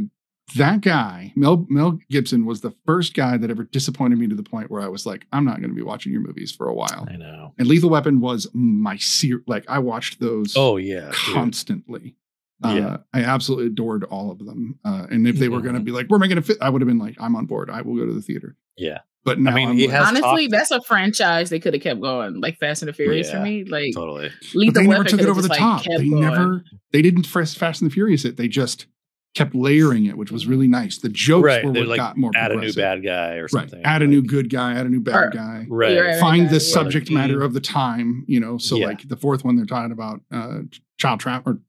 that 0.56 0.80
guy, 0.82 1.32
Mel 1.36 1.66
Mel 1.70 1.98
Gibson, 2.10 2.44
was 2.44 2.60
the 2.60 2.72
first 2.84 3.14
guy 3.14 3.36
that 3.36 3.48
ever 3.50 3.64
disappointed 3.64 4.18
me 4.18 4.26
to 4.28 4.34
the 4.34 4.42
point 4.42 4.70
where 4.70 4.82
I 4.82 4.88
was 4.88 5.06
like, 5.06 5.24
I'm 5.32 5.44
not 5.44 5.58
going 5.58 5.70
to 5.70 5.74
be 5.76 5.82
watching 5.82 6.12
your 6.12 6.20
movies 6.20 6.52
for 6.52 6.68
a 6.68 6.74
while. 6.74 7.06
I 7.10 7.16
know. 7.16 7.54
And 7.58 7.66
Lethal 7.68 7.90
Weapon 7.90 8.20
was 8.20 8.48
my 8.52 8.96
ser- 8.96 9.42
like 9.46 9.64
I 9.68 9.78
watched 9.78 10.20
those 10.20 10.54
Oh 10.56 10.76
yeah, 10.76 11.06
dude. 11.26 11.34
constantly. 11.34 12.16
Uh, 12.62 12.74
Yeah. 12.76 12.96
I 13.14 13.22
absolutely 13.24 13.66
adored 13.68 14.04
all 14.04 14.30
of 14.30 14.38
them. 14.44 14.78
Uh, 14.84 15.06
and 15.10 15.26
if 15.26 15.36
they 15.38 15.48
were 15.48 15.60
going 15.60 15.74
to 15.74 15.80
be 15.80 15.90
like, 15.90 16.06
we're 16.10 16.18
making 16.18 16.38
a 16.38 16.42
fit, 16.42 16.58
I 16.60 16.68
would 16.70 16.80
have 16.82 16.86
been 16.88 16.98
like, 16.98 17.16
I'm 17.18 17.34
on 17.34 17.46
board. 17.46 17.70
I 17.70 17.80
will 17.82 17.96
go 17.96 18.04
to 18.06 18.12
the 18.12 18.22
theater. 18.22 18.56
Yeah. 18.76 18.98
But 19.24 19.38
now 19.38 19.54
mean, 19.54 19.68
I'm 19.70 19.76
he 19.76 19.86
has 19.86 20.08
Honestly, 20.08 20.48
talked- 20.48 20.50
that's 20.50 20.70
a 20.72 20.80
franchise 20.82 21.48
they 21.50 21.60
could 21.60 21.74
have 21.74 21.82
kept 21.82 22.00
going, 22.00 22.40
like 22.40 22.58
Fast 22.58 22.82
and 22.82 22.88
the 22.88 22.92
Furious 22.92 23.30
for 23.30 23.38
me. 23.40 23.64
Like 23.64 23.94
Totally. 23.94 24.30
but 24.52 24.74
they 24.74 24.86
never 24.86 25.04
took 25.04 25.20
it 25.20 25.28
over 25.28 25.40
the 25.40 25.48
just, 25.48 25.60
like, 25.60 25.60
top. 25.60 25.84
kept 25.84 25.98
They 26.00 26.08
going. 26.08 26.20
never, 26.22 26.64
they 26.92 27.02
didn't 27.02 27.26
Fast, 27.26 27.56
Fast 27.56 27.82
and 27.82 27.90
the 27.90 27.94
Furious 27.94 28.24
it. 28.24 28.36
They 28.36 28.48
just 28.48 28.86
kept 29.34 29.54
layering 29.54 30.04
it, 30.06 30.18
which 30.18 30.30
was 30.32 30.46
really 30.46 30.66
nice. 30.68 30.98
The 30.98 31.08
jokes 31.08 31.44
Right. 31.46 31.64
were 31.64 31.72
They 31.72 31.80
what 31.80 31.88
like 31.90 31.96
got 31.98 32.16
more 32.18 32.32
add 32.34 32.50
a 32.52 32.56
new 32.56 32.72
bad 32.74 33.02
guy 33.04 33.36
or 33.36 33.42
Right. 33.44 33.50
something. 33.50 33.80
Add 33.84 34.02
a 34.02 34.06
new 34.06 34.22
good 34.22 34.50
guy, 34.50 34.74
add 34.74 34.84
a 34.86 34.90
new 34.90 35.00
bad 35.00 35.14
Or- 35.28 35.30
guy. 35.30 35.66
Right. 35.70 35.98
Right. 35.98 36.20
Find 36.20 36.48
the 36.50 36.54
Yeah. 36.54 36.58
subject 36.58 37.08
Yeah. 37.08 37.18
matter 37.18 37.42
of 37.42 37.54
the 37.54 37.60
time, 37.60 38.24
you 38.26 38.40
know. 38.40 38.58
So 38.58 38.76
Yeah. 38.76 38.86
like 38.88 39.08
the 39.08 39.16
fourth 39.16 39.44
one, 39.44 39.56
they're 39.56 39.64
talking 39.64 39.92
about 39.92 40.20
uh, 40.32 40.62
child 40.98 41.20
trap 41.20 41.46
or 41.46 41.60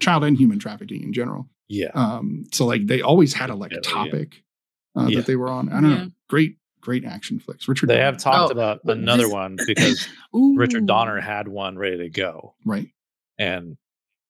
child 0.00 0.24
and 0.24 0.36
human 0.38 0.58
trafficking 0.58 1.02
in 1.02 1.12
general. 1.12 1.48
Yeah. 1.68 1.90
Um, 1.94 2.44
so 2.52 2.66
like 2.66 2.86
they 2.86 3.00
always 3.00 3.34
had 3.34 3.48
a 3.50 3.54
like 3.54 3.72
Yeah, 3.72 3.78
yeah. 3.84 3.90
topic 3.92 4.42
uh, 4.96 5.06
Yeah. 5.08 5.16
that 5.18 5.26
they 5.26 5.36
were 5.36 5.50
on. 5.50 5.68
I 5.68 5.80
don't 5.80 5.90
Yeah. 5.90 5.96
know. 6.04 6.10
Great, 6.28 6.56
great 6.84 7.04
action 7.04 7.38
flicks. 7.40 7.66
Richard. 7.66 7.88
They 7.88 7.94
Donner, 7.94 8.04
have 8.06 8.18
talked 8.18 8.50
Oh, 8.50 8.52
about 8.52 8.80
another 8.84 9.24
this- 9.24 9.32
one 9.32 9.56
because 9.66 10.06
Richard 10.32 10.86
Donner 10.86 11.20
had 11.20 11.48
one 11.48 11.76
ready 11.78 11.96
to 11.98 12.10
go. 12.10 12.54
right. 12.64 12.88
And 13.38 13.76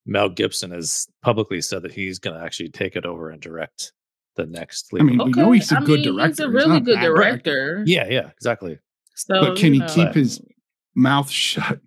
Mel 0.07 0.29
Gibson 0.29 0.71
has 0.71 1.07
publicly 1.23 1.61
said 1.61 1.83
that 1.83 1.93
he's 1.93 2.19
going 2.19 2.39
to 2.39 2.45
actually 2.45 2.69
take 2.71 2.95
it 2.97 3.05
over 3.07 3.31
and 3.31 3.41
direct 3.41 3.93
the 4.37 4.47
next. 4.47 4.89
I 4.93 5.03
mean, 5.03 5.19
Lethal- 5.19 5.27
we 5.27 5.33
know 5.33 5.51
he's 5.53 5.73
a 5.73 5.77
I 5.79 5.85
good 5.85 6.01
mean, 6.01 6.15
director. 6.15 6.29
He's 6.29 6.41
a 6.41 6.49
really 6.51 6.69
not 6.69 6.77
a 6.77 6.81
good 6.85 7.01
director. 7.01 7.75
director. 7.75 7.83
yeah, 7.87 8.07
yeah, 8.09 8.31
exactly. 8.31 8.79
So, 9.15 9.41
But 9.41 9.57
can 9.59 9.73
he 9.75 9.79
know, 9.81 9.87
keep 9.89 10.13
his 10.15 10.41
mouth 10.95 11.31
shut? 11.45 11.81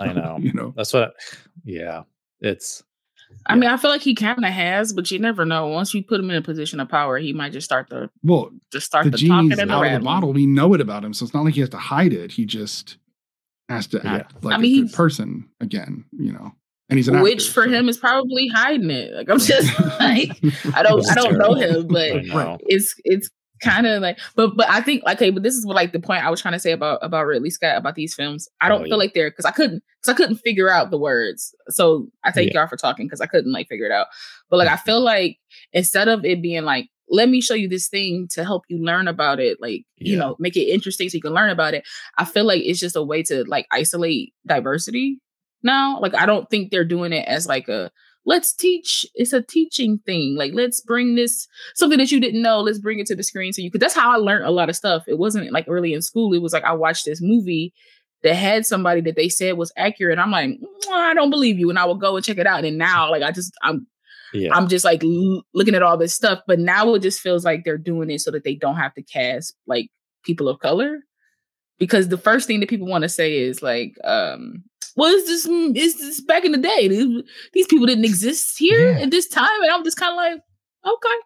I 0.00 0.12
know. 0.12 0.38
You 0.40 0.52
know. 0.52 0.72
That's 0.76 0.92
what. 0.92 1.14
Yeah, 1.64 2.02
it's 2.40 2.82
I 3.46 3.54
mean, 3.56 3.68
I 3.70 3.76
feel 3.76 3.90
like 3.90 4.00
he 4.02 4.14
kind 4.14 4.44
of 4.44 4.50
has, 4.52 4.92
but 4.92 5.10
you 5.10 5.18
never 5.18 5.44
know. 5.44 5.66
Once 5.68 5.92
you 5.94 6.02
put 6.02 6.20
him 6.20 6.30
in 6.30 6.36
a 6.36 6.42
position 6.42 6.80
of 6.80 6.88
power, 6.88 7.18
he 7.18 7.32
might 7.32 7.52
just 7.52 7.64
start 7.66 7.88
the 7.90 8.10
Well, 8.22 8.50
just 8.72 8.86
start 8.86 9.04
the 9.04 9.10
the, 9.12 9.16
talking 9.28 9.48
genie's 9.50 9.58
and 9.58 9.70
out 9.70 9.80
the 9.82 9.94
of 9.94 10.00
the 10.00 10.04
bottle. 10.04 10.32
We 10.32 10.46
know 10.46 10.74
it 10.74 10.80
about 10.80 11.04
him, 11.04 11.12
so 11.14 11.24
it's 11.24 11.34
not 11.34 11.44
like 11.44 11.54
he 11.54 11.60
has 11.60 11.70
to 11.70 11.76
hide 11.78 12.12
it. 12.12 12.32
He 12.32 12.44
just 12.46 12.96
has 13.68 13.86
to 13.88 14.00
Yeah. 14.04 14.14
act 14.16 14.44
like 14.44 14.54
I 14.56 14.58
mean, 14.58 14.84
a 14.84 14.86
good 14.86 14.94
person 14.94 15.48
again. 15.60 16.04
You 16.12 16.32
know, 16.32 16.52
and 16.88 16.98
he's 16.98 17.08
an 17.08 17.20
Which 17.20 17.42
actor, 17.44 17.52
for 17.52 17.64
so- 17.64 17.70
him 17.70 17.88
is 17.88 17.98
probably 17.98 18.48
hiding 18.48 18.90
it. 18.90 19.12
Like 19.14 19.28
I'm 19.30 19.38
just 19.40 19.78
like 20.00 20.30
I 20.74 20.82
don't 20.82 21.08
I 21.10 21.14
don't 21.14 21.38
know 21.38 21.54
him, 21.54 21.86
but 21.88 22.12
I 22.12 22.20
know. 22.22 22.58
it's 22.60 22.94
it's 23.04 23.28
kind 23.62 23.86
of 23.86 24.02
like 24.02 24.18
but 24.36 24.56
but 24.56 24.68
I 24.68 24.80
think 24.80 25.02
okay, 25.08 25.30
but 25.30 25.42
this 25.42 25.54
is 25.54 25.64
what 25.64 25.76
like 25.76 25.92
the 25.92 26.00
point 26.00 26.24
I 26.24 26.30
was 26.30 26.40
trying 26.42 26.54
to 26.54 26.58
say 26.60 26.72
about 26.72 26.98
about 27.02 27.26
Ridley 27.26 27.50
Scott 27.50 27.76
about 27.76 27.94
these 27.94 28.14
films. 28.14 28.48
I 28.60 28.68
don't 28.68 28.80
Oh, 28.80 28.84
feel 28.84 28.90
yeah. 28.90 28.96
like 28.96 29.14
they're 29.14 29.30
because 29.30 29.44
I 29.44 29.50
couldn't 29.52 29.82
because 30.02 30.12
I 30.12 30.16
couldn't 30.16 30.36
figure 30.36 30.68
out 30.70 30.90
the 30.90 30.98
words. 30.98 31.54
So 31.68 32.08
I 32.24 32.32
thank 32.32 32.52
Yeah. 32.52 32.60
y'all 32.60 32.68
for 32.68 32.76
talking 32.76 33.06
because 33.06 33.20
I 33.20 33.26
couldn't 33.26 33.52
like 33.52 33.68
figure 33.68 33.86
it 33.86 33.92
out. 33.92 34.08
But 34.50 34.58
like 34.58 34.68
I 34.68 34.76
feel 34.76 35.00
like 35.00 35.38
instead 35.72 36.08
of 36.08 36.24
it 36.24 36.42
being 36.42 36.64
like 36.64 36.88
let 37.10 37.28
me 37.28 37.40
show 37.42 37.54
you 37.54 37.68
this 37.68 37.88
thing 37.88 38.26
to 38.32 38.44
help 38.44 38.62
you 38.68 38.82
learn 38.82 39.08
about 39.08 39.38
it, 39.38 39.58
like 39.60 39.84
you 39.98 40.16
know, 40.16 40.36
make 40.38 40.56
it 40.56 40.62
interesting 40.72 41.08
so 41.08 41.16
you 41.16 41.22
can 41.22 41.34
learn 41.34 41.50
about 41.50 41.74
it. 41.74 41.86
I 42.18 42.24
feel 42.24 42.44
like 42.44 42.62
it's 42.64 42.80
just 42.80 42.96
a 42.96 43.02
way 43.02 43.22
to 43.24 43.44
like 43.44 43.66
isolate 43.70 44.32
diversity 44.46 45.20
now. 45.62 46.00
Like 46.00 46.14
I 46.14 46.26
don't 46.26 46.48
think 46.50 46.70
they're 46.70 46.84
doing 46.84 47.12
it 47.12 47.28
as 47.28 47.46
like 47.46 47.68
a 47.68 47.90
let's 48.26 48.52
teach. 48.52 49.06
It's 49.14 49.32
a 49.32 49.42
teaching 49.42 49.98
thing. 50.06 50.36
Like 50.36 50.52
let's 50.54 50.80
bring 50.80 51.14
this 51.14 51.46
something 51.74 51.98
that 51.98 52.10
you 52.10 52.20
didn't 52.20 52.42
know. 52.42 52.60
Let's 52.60 52.78
bring 52.78 52.98
it 52.98 53.06
to 53.06 53.16
the 53.16 53.22
screen 53.22 53.52
so 53.52 53.62
you 53.62 53.70
because 53.70 53.80
that's 53.80 53.94
how 53.94 54.12
I 54.12 54.16
learned 54.16 54.44
a 54.44 54.50
lot 54.50 54.68
of 54.68 54.76
stuff. 54.76 55.04
It 55.06 55.18
wasn't 55.18 55.52
like 55.52 55.66
early 55.68 55.94
in 55.94 56.02
school. 56.02 56.32
It 56.32 56.42
was 56.42 56.52
like 56.52 56.64
I 56.64 56.72
watched 56.72 57.04
this 57.04 57.20
movie 57.20 57.72
that 58.22 58.34
had 58.34 58.64
somebody 58.64 59.00
that 59.02 59.16
they 59.16 59.28
said 59.28 59.58
was 59.58 59.72
accurate. 59.76 60.18
I'm 60.18 60.30
like, 60.30 60.48
"Mm, 60.48 60.90
I 60.90 61.14
don't 61.14 61.30
believe 61.30 61.58
you, 61.58 61.70
and 61.70 61.78
I 61.78 61.84
will 61.84 61.94
go 61.94 62.16
and 62.16 62.24
check 62.24 62.38
it 62.38 62.46
out. 62.46 62.64
And 62.64 62.78
now, 62.78 63.10
like 63.10 63.22
I 63.22 63.30
just 63.30 63.52
I'm 63.62 63.86
yeah, 64.32 64.54
I'm 64.54 64.68
just 64.68 64.84
like 64.84 65.04
l- 65.04 65.42
looking 65.54 65.74
at 65.74 65.82
all 65.82 65.96
this 65.96 66.14
stuff, 66.14 66.40
but 66.46 66.58
now 66.58 66.94
it 66.94 67.00
just 67.00 67.20
feels 67.20 67.44
like 67.44 67.64
they're 67.64 67.78
doing 67.78 68.10
it 68.10 68.20
so 68.20 68.30
that 68.30 68.44
they 68.44 68.54
don't 68.54 68.76
have 68.76 68.94
to 68.94 69.02
cast 69.02 69.54
like 69.66 69.90
people 70.24 70.48
of 70.48 70.58
color. 70.58 71.00
Because 71.78 72.08
the 72.08 72.16
first 72.16 72.46
thing 72.46 72.60
that 72.60 72.68
people 72.68 72.86
want 72.86 73.02
to 73.02 73.08
say 73.08 73.36
is 73.36 73.60
like, 73.60 73.96
um, 74.04 74.62
well, 74.96 75.12
is 75.14 75.26
this 75.26 75.46
is 75.46 75.98
this 75.98 76.20
back 76.20 76.44
in 76.44 76.52
the 76.52 76.58
day? 76.58 76.88
These, 77.52 77.66
people 77.66 77.86
didn't 77.86 78.04
exist 78.04 78.58
here 78.58 78.92
Yeah. 78.92 79.00
at 79.02 79.10
this 79.10 79.28
time, 79.28 79.62
and 79.62 79.70
I'm 79.70 79.84
just 79.84 79.96
kind 79.96 80.12
of 80.12 80.16
like, 80.16 80.40
okay. 80.94 81.16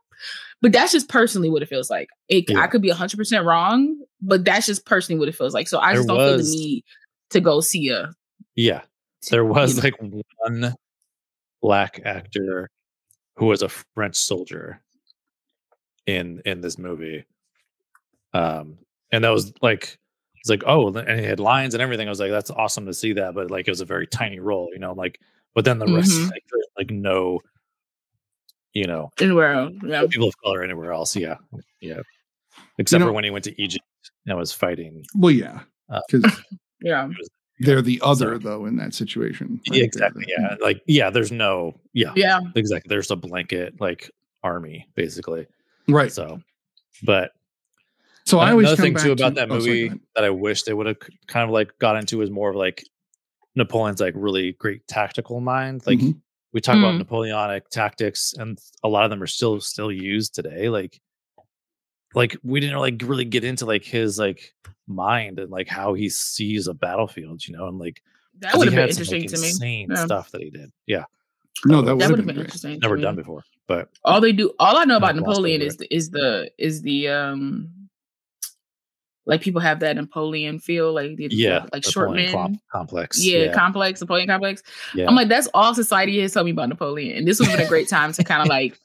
But 0.61 0.73
that's 0.73 0.91
just 0.93 1.09
personally 1.09 1.51
what 1.51 1.63
it 1.63 1.69
feels 1.69 1.89
like. 1.91 2.09
It, 2.29 2.49
Yeah. 2.51 2.61
I 2.61 2.67
could 2.67 2.83
be 2.83 2.89
100 2.89 3.17
percent 3.17 3.45
wrong, 3.45 4.01
but 4.21 4.45
that's 4.45 4.67
just 4.67 4.85
personally 4.87 5.19
what 5.19 5.29
it 5.29 5.35
feels 5.37 5.55
like. 5.55 5.69
So 5.69 5.79
I 5.79 5.93
There 5.93 5.97
just 5.97 6.09
don't 6.09 6.17
feel 6.19 6.37
the 6.39 6.43
need 6.43 6.85
to 7.31 7.41
go 7.41 7.61
see 7.61 7.89
a. 7.91 8.13
yeah. 8.57 8.83
There 9.31 9.45
was 9.45 9.77
you 9.77 9.83
know. 9.83 9.97
like 10.01 10.23
one 10.39 10.75
black 11.61 12.01
actor 12.05 12.71
who 13.37 13.47
was 13.47 13.63
a 13.63 13.69
French 13.69 14.17
soldier 14.17 14.81
in 16.07 16.41
in 16.45 16.61
this 16.61 16.79
movie, 16.79 17.25
um, 18.33 18.79
and 19.13 19.25
that 19.25 19.31
was 19.31 19.53
like 19.61 19.99
it's 20.51 20.63
like 20.65 20.65
oh, 20.67 20.89
and 20.95 21.21
he 21.21 21.27
had 21.27 21.41
lines 21.41 21.75
and 21.75 21.83
everything. 21.83 22.09
I 22.09 22.11
was 22.11 22.21
like, 22.21 22.31
that's 22.31 22.51
awesome 22.51 22.87
to 22.87 22.95
see 22.95 23.13
that, 23.15 23.35
but 23.35 23.51
like 23.51 23.69
it 23.69 23.71
was 23.71 23.81
a 23.81 23.85
very 23.87 24.07
tiny 24.07 24.39
role, 24.41 24.71
you 24.73 24.79
know, 24.79 24.93
like. 24.93 25.21
But 25.55 25.65
then 25.65 25.79
the 25.79 25.87
rest, 25.87 26.13
Mhm. 26.13 26.31
like, 26.31 26.45
like 26.77 26.91
no, 26.91 27.41
you 28.75 28.85
know, 28.87 29.11
Anywhere 29.21 29.53
else. 29.53 29.73
Yeah. 29.83 30.05
people 30.09 30.29
of 30.29 30.35
color 30.45 30.63
anywhere 30.63 30.93
else. 30.93 31.17
Yeah, 31.17 31.37
yeah. 31.81 32.01
Except 32.79 33.01
know- 33.01 33.07
for 33.07 33.13
when 33.13 33.25
he 33.25 33.31
went 33.31 33.45
to 33.45 33.61
Egypt 33.63 33.85
and 34.27 34.39
was 34.39 34.53
fighting. 34.53 35.05
Well, 35.17 35.33
yeah, 35.33 35.61
Uh, 35.89 36.01
because 36.09 36.41
Yeah. 36.83 37.09
they're 37.61 37.83
the 37.83 38.01
other 38.05 38.35
So- 38.35 38.39
though 38.39 38.67
in 38.67 38.77
that 38.77 38.95
situation. 38.95 39.61
Yeah, 39.73 39.83
exactly. 39.85 40.27
Yeah, 40.29 40.55
like 40.61 40.81
yeah. 40.87 41.11
There's 41.11 41.33
no. 41.33 41.81
Yeah, 41.93 42.13
Yeah. 42.15 42.41
exactly. 42.55 42.89
There's 42.89 43.11
a 43.11 43.17
blanket 43.17 43.81
like 43.81 44.11
army 44.45 44.87
basically. 44.95 45.47
right. 45.89 46.13
So, 46.13 46.41
but 47.03 47.33
So 48.29 48.39
I 48.41 48.51
always 48.51 48.67
another 48.67 48.83
thing 48.83 48.93
back 48.95 49.03
too 49.05 49.13
about 49.13 49.29
to- 49.31 49.35
that 49.37 49.51
oh, 49.51 49.59
sorry, 49.61 49.89
movie 49.89 50.01
that 50.15 50.25
I 50.25 50.31
wish 50.31 50.63
they 50.65 50.75
would 50.75 50.87
have 50.87 50.99
kind 51.29 51.45
of 51.45 51.51
like 51.51 51.71
got 51.79 51.97
into 51.97 52.21
is 52.23 52.31
more 52.31 52.51
of 52.51 52.57
like 52.57 52.85
Napoleon's 53.57 54.01
like 54.01 54.15
really 54.17 54.53
great 54.53 54.87
tactical 54.87 55.41
mind. 55.41 55.87
Like 55.87 55.99
Mhm. 55.99 56.21
we 56.53 56.61
talk 56.61 56.77
about 56.77 56.95
Mm. 56.95 56.99
Napoleonic 56.99 57.71
tactics, 57.71 58.35
and 58.35 58.59
a 58.85 58.89
lot 58.89 59.05
of 59.05 59.11
them 59.11 59.23
are 59.23 59.27
still 59.27 59.61
still 59.61 59.91
used 59.91 60.35
today. 60.35 60.69
Like, 60.69 61.01
like 62.15 62.37
we 62.43 62.61
didn't 62.61 62.79
like 62.79 63.01
really 63.05 63.25
get 63.25 63.45
into 63.45 63.65
like 63.67 63.85
his 63.85 64.19
like 64.19 64.55
mind 64.87 65.39
and 65.39 65.51
like 65.51 65.69
how 65.69 65.95
he 65.95 66.09
sees 66.09 66.67
a 66.69 66.75
battlefield, 66.75 67.47
you 67.47 67.57
know, 67.57 67.67
and 67.67 67.79
like 67.79 68.03
That 68.41 68.53
'cause 68.53 68.59
would 68.61 68.69
he 68.69 68.75
have 68.75 68.89
been 68.89 68.97
had 68.97 69.07
some, 69.07 69.13
like, 69.15 69.23
interesting 69.23 69.39
to 69.39 69.43
me. 69.43 69.49
insane 69.49 69.89
Yeah. 69.91 70.05
stuff 70.05 70.31
that 70.33 70.43
he 70.43 70.51
did. 70.51 70.71
Yeah, 70.87 71.05
No, 71.65 71.83
that 71.83 71.95
would 71.97 72.01
That 72.01 72.05
have 72.05 72.11
would 72.11 72.17
been, 72.19 72.19
have 72.19 72.27
been 72.27 72.35
great. 72.37 72.45
interesting. 72.45 72.79
never 72.81 72.97
done 72.99 73.17
before. 73.17 73.43
But 73.67 73.89
All 74.05 74.21
they 74.21 74.33
do, 74.33 74.53
all 74.59 74.77
I 74.77 74.85
know 74.85 74.97
about 74.99 75.17
Napoleon 75.17 75.61
is 75.63 75.77
the, 75.79 75.93
is 75.95 76.11
the 76.11 76.51
is 76.59 76.83
the 76.83 77.09
um 77.09 77.71
like 79.29 79.41
people 79.43 79.61
have 79.61 79.79
that 79.81 79.95
Napoleon 79.95 80.59
feel 80.59 80.93
like 80.93 81.17
the, 81.17 81.29
yeah, 81.31 81.67
like 81.73 81.85
short 81.85 82.13
men. 82.13 82.33
com- 82.33 82.59
complex. 82.73 83.25
yeah, 83.25 83.53
complex, 83.53 84.01
Napoleon 84.01 84.27
complex. 84.27 84.63
yeah. 84.95 85.07
I'm 85.07 85.15
like, 85.15 85.29
that's 85.29 85.47
all 85.55 85.75
society 85.75 86.21
has 86.23 86.33
told 86.33 86.47
me 86.47 86.51
about 86.53 86.69
Napoleon. 86.71 87.17
And 87.19 87.29
this 87.29 87.39
would 87.39 87.49
have 87.49 87.59
been 87.59 87.67
a 87.67 87.69
great 87.69 87.89
time 87.89 88.13
to 88.15 88.25
kind 88.25 88.43
of 88.43 88.49
like 88.49 88.77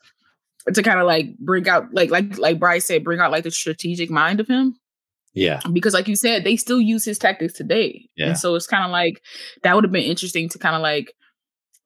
to 0.74 0.84
kind 0.84 1.00
of 1.00 1.08
like 1.08 1.36
bring 1.40 1.68
out 1.68 1.94
like 1.94 2.12
like 2.12 2.38
like 2.38 2.60
Bryce 2.60 2.86
said, 2.86 3.04
bring 3.04 3.20
out 3.20 3.32
like 3.32 3.44
the 3.46 3.52
strategic 3.52 4.10
mind 4.12 4.40
of 4.40 4.48
him. 4.48 4.76
yeah, 5.34 5.62
Because 5.72 5.94
like 5.94 6.08
you 6.08 6.16
said, 6.16 6.44
they 6.44 6.58
still 6.58 6.80
use 6.80 7.04
his 7.06 7.18
tactics 7.18 7.54
today. 7.54 8.08
Yeah. 8.16 8.28
And 8.28 8.38
so 8.38 8.54
it's 8.56 8.68
kind 8.68 8.84
of 8.86 8.92
like 8.92 9.22
that 9.64 9.74
would 9.76 9.84
have 9.86 9.92
been 9.92 10.04
interesting 10.04 10.50
to 10.50 10.60
kind 10.60 10.76
of 10.76 10.82
like 10.82 11.12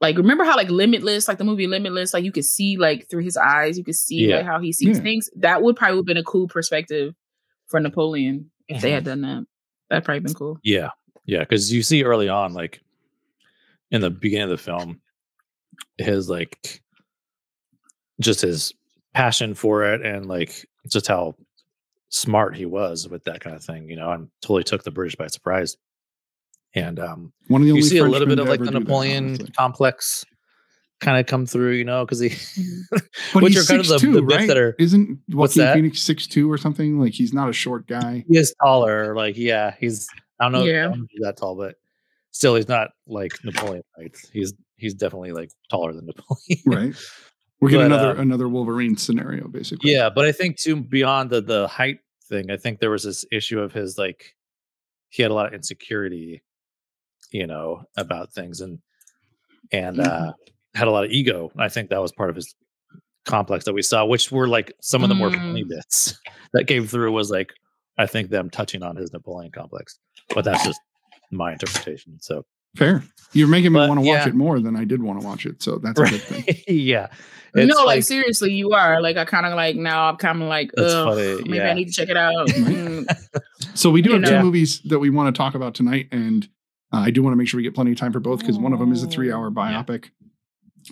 like 0.02 0.17
remember 0.17 0.43
how 0.43 0.56
like 0.56 0.70
limitless 0.70 1.28
like 1.28 1.38
the 1.39 1.43
movie 1.43 1.65
limitless 1.65 2.13
like 2.13 2.24
you 2.24 2.32
could 2.32 2.46
see 2.46 2.78
like 2.78 3.08
through 3.10 3.24
his 3.24 3.36
eyes 3.38 3.78
you 3.80 3.84
could 3.84 3.96
see 3.96 4.28
Yeah. 4.30 4.38
like 4.38 4.46
how 4.46 4.60
he 4.60 4.72
sees 4.72 4.98
Yeah. 4.98 5.04
things 5.04 5.28
that 5.38 5.63
would 5.63 5.76
probably 5.76 5.98
have 5.98 6.06
been 6.06 6.17
a 6.17 6.24
cool 6.24 6.48
perspective 6.48 7.15
for 7.67 7.80
napoleon 7.80 8.49
if 8.67 8.82
they 8.82 8.91
had 8.91 9.03
done 9.03 9.21
that 9.21 9.45
that'd 9.89 10.06
probably 10.06 10.19
been 10.21 10.34
cool. 10.34 10.60
Yeah, 10.63 10.89
yeah, 11.25 11.39
because 11.39 11.71
you 11.71 11.84
see 11.84 12.03
early 12.03 12.30
on, 12.30 12.53
like 12.53 12.82
in 13.91 14.01
the 14.01 14.10
beginning 14.10 14.45
of 14.45 14.49
the 14.49 14.58
film, 14.58 15.01
his 15.97 16.30
like 16.30 16.82
just 18.19 18.41
his 18.41 18.73
passion 19.13 19.53
for 19.53 19.84
it 19.84 20.06
and 20.06 20.27
like 20.27 20.67
just 20.88 21.08
how 21.08 21.36
smart 22.10 22.56
he 22.56 22.65
was 22.65 23.08
with 23.08 23.23
that 23.25 23.41
kind 23.41 23.56
of 23.56 23.63
thing, 23.63 23.89
you 23.89 23.95
know, 23.95 24.12
and 24.12 24.30
totally 24.41 24.63
took 24.63 24.84
the 24.84 24.91
British 24.91 25.15
by 25.15 25.27
surprise. 25.27 25.77
And 26.73 26.99
um, 26.99 27.34
One 27.47 27.62
of 27.62 27.65
the 27.65 27.69
you 27.69 27.73
only 27.75 27.88
see 27.88 27.97
a 27.97 28.03
little 28.03 28.27
bit 28.27 28.39
of 28.39 28.47
like 28.47 28.60
the 28.60 28.65
do 28.65 28.71
that, 28.71 28.80
Napoleon 28.80 29.38
complex 29.58 30.25
kind 30.99 31.19
of 31.19 31.25
come 31.25 31.45
through, 31.45 31.71
you 31.73 31.83
know, 31.83 32.05
because 32.05 32.19
he, 32.19 32.29
But 33.33 33.43
which 33.43 33.53
he's 33.53 33.69
are 33.69 33.73
kind 33.73 33.81
of 33.81 33.88
the, 33.88 33.95
6'2", 33.97 34.13
the 34.13 34.23
right? 34.23 34.47
that 34.47 34.57
are 34.57 34.75
Isn't 34.79 35.19
What's 35.29 35.55
Joaquin 35.55 35.65
that? 35.65 35.73
Phoenix 35.75 36.01
six 36.01 36.27
two 36.27 36.51
or 36.51 36.57
something? 36.57 36.99
Like 36.99 37.13
he's 37.13 37.33
not 37.33 37.49
a 37.49 37.53
short 37.53 37.88
guy. 37.88 38.25
he 38.27 38.38
is 38.38 38.53
taller. 38.63 39.15
Like, 39.15 39.38
yeah, 39.38 39.75
he's 39.79 40.07
I 40.39 40.45
don't 40.45 40.51
know, 40.53 40.63
Yeah. 40.63 40.86
I 40.86 40.89
don't 40.89 40.99
know 41.01 41.05
he's 41.10 41.21
that 41.23 41.38
tall, 41.38 41.55
but 41.55 41.75
still, 42.31 42.55
he's 42.55 42.67
not 42.67 42.89
like 43.07 43.33
Napoleon 43.43 43.83
height. 43.97 44.15
He's 44.31 44.53
he's 44.77 44.93
definitely 44.93 45.31
like 45.31 45.51
taller 45.69 45.93
than 45.93 46.05
Napoleon. 46.07 46.62
Right. 46.65 46.95
We're 47.60 47.69
getting 47.69 47.89
But, 47.89 47.99
another 47.99 48.19
uh, 48.19 48.21
another 48.21 48.47
Wolverine 48.49 48.95
scenario, 48.97 49.47
basically. 49.47 49.91
yeah, 49.91 50.10
but 50.13 50.25
I 50.25 50.31
think 50.31 50.57
too 50.57 50.75
beyond 50.75 51.29
the 51.31 51.41
the 51.41 51.67
height 51.67 51.99
thing, 52.29 52.51
I 52.51 52.57
think 52.57 52.79
there 52.79 52.91
was 52.91 53.03
this 53.03 53.25
issue 53.31 53.60
of 53.60 53.71
his 53.73 53.97
like 53.97 54.36
he 55.10 55.23
had 55.23 55.31
a 55.31 55.33
lot 55.33 55.47
of 55.47 55.53
insecurity, 55.53 56.43
you 57.31 57.47
know, 57.47 57.83
about 57.97 58.31
things 58.33 58.62
and 58.62 58.79
and 59.71 59.99
uh 59.99 60.33
had 60.75 60.88
a 60.88 60.91
lot 60.91 61.03
of 61.06 61.12
ego. 61.12 61.51
I 61.58 61.69
think 61.69 61.89
that 61.89 62.01
was 62.01 62.12
part 62.12 62.30
of 62.30 62.36
his 62.36 62.53
complex 63.25 63.65
that 63.65 63.73
we 63.73 63.82
saw, 63.82 64.06
which 64.06 64.32
were 64.32 64.47
like 64.47 64.73
some 64.82 65.03
of 65.03 65.10
the 65.10 65.15
more 65.15 65.30
Mm. 65.30 65.36
funny 65.38 65.63
bits 65.63 66.17
that 66.53 66.65
came 66.67 66.88
through 66.88 67.12
was 67.12 67.30
like 67.30 67.51
I 67.97 68.06
think 68.06 68.30
them 68.30 68.49
touching 68.49 68.84
on 68.84 68.95
his 68.95 69.12
Napoleon 69.12 69.51
complex. 69.51 69.97
But 70.34 70.45
that's 70.45 70.63
just 70.63 70.80
my 71.32 71.51
interpretation. 71.53 72.17
So 72.21 72.45
Fair. 72.75 73.03
You're 73.34 73.47
making 73.47 73.73
me 73.73 73.80
But, 73.80 73.89
want 73.89 73.99
to 74.01 74.06
watch 74.08 74.19
yeah. 74.19 74.27
it 74.30 74.36
more 74.36 74.60
than 74.60 74.75
I 74.75 74.84
did 74.86 75.01
want 75.01 75.19
to 75.19 75.25
watch 75.25 75.45
it. 75.47 75.63
So 75.63 75.80
that's 75.80 75.99
a 75.99 76.03
good 76.06 76.21
thing. 76.21 76.56
yeah. 76.67 77.08
no, 77.56 77.63
It's 77.63 77.75
like, 77.84 78.03
seriously, 78.03 78.53
you 78.53 78.73
are. 78.73 79.01
Like 79.01 79.17
I 79.17 79.25
kind 79.25 79.47
of 79.47 79.53
like 79.56 79.75
now. 79.75 80.10
I'm 80.10 80.17
kind 80.17 80.43
of 80.43 80.47
like, 80.47 80.69
That's 80.75 80.93
maybe 81.45 81.58
yeah. 81.58 81.69
I 81.71 81.73
need 81.73 81.86
to 81.88 81.91
check 81.93 82.10
it 82.10 82.17
out. 82.17 82.47
Mm. 82.49 83.06
So 83.73 83.89
we 83.89 84.01
do 84.03 84.12
You 84.12 84.15
have 84.17 84.25
two 84.25 84.32
know. 84.36 84.43
movies 84.43 84.82
that 84.86 84.99
we 84.99 85.10
want 85.10 85.34
to 85.34 85.38
talk 85.38 85.56
about 85.56 85.73
tonight, 85.73 86.08
and 86.12 86.47
uh, 86.93 86.97
I 86.97 87.10
do 87.12 87.23
want 87.23 87.34
to 87.34 87.38
make 87.38 87.47
sure 87.47 87.58
we 87.58 87.63
get 87.63 87.73
plenty 87.73 87.91
of 87.91 87.97
time 87.97 88.12
for 88.13 88.19
both 88.19 88.39
because 88.39 88.58
one 88.60 88.73
of 88.73 88.80
them 88.80 88.91
is 88.91 89.03
a 89.03 89.08
three-hour 89.08 89.51
Yeah. 89.56 89.84
biopic, 89.84 90.10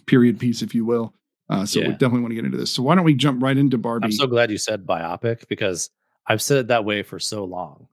period 0.06 0.40
piece, 0.40 0.62
if 0.62 0.74
you 0.76 0.86
will. 0.86 1.14
Uh, 1.50 1.66
so 1.66 1.80
we 1.82 1.90
definitely 1.90 2.22
want 2.22 2.32
to 2.32 2.36
get 2.36 2.46
into 2.46 2.58
this. 2.58 2.72
So 2.72 2.82
why 2.82 2.96
don't 2.96 3.04
we 3.06 3.14
jump 3.14 3.42
right 3.44 3.56
into 3.58 3.78
Barbie 3.78 4.06
I'm 4.06 4.12
so 4.12 4.26
glad 4.28 4.50
you 4.50 4.58
said 4.58 4.86
biopic 4.86 5.48
because 5.48 5.90
I've 6.28 6.42
said 6.42 6.58
it 6.58 6.68
that 6.70 6.86
way 6.86 7.04
for 7.04 7.20
so 7.20 7.44
long. 7.46 7.88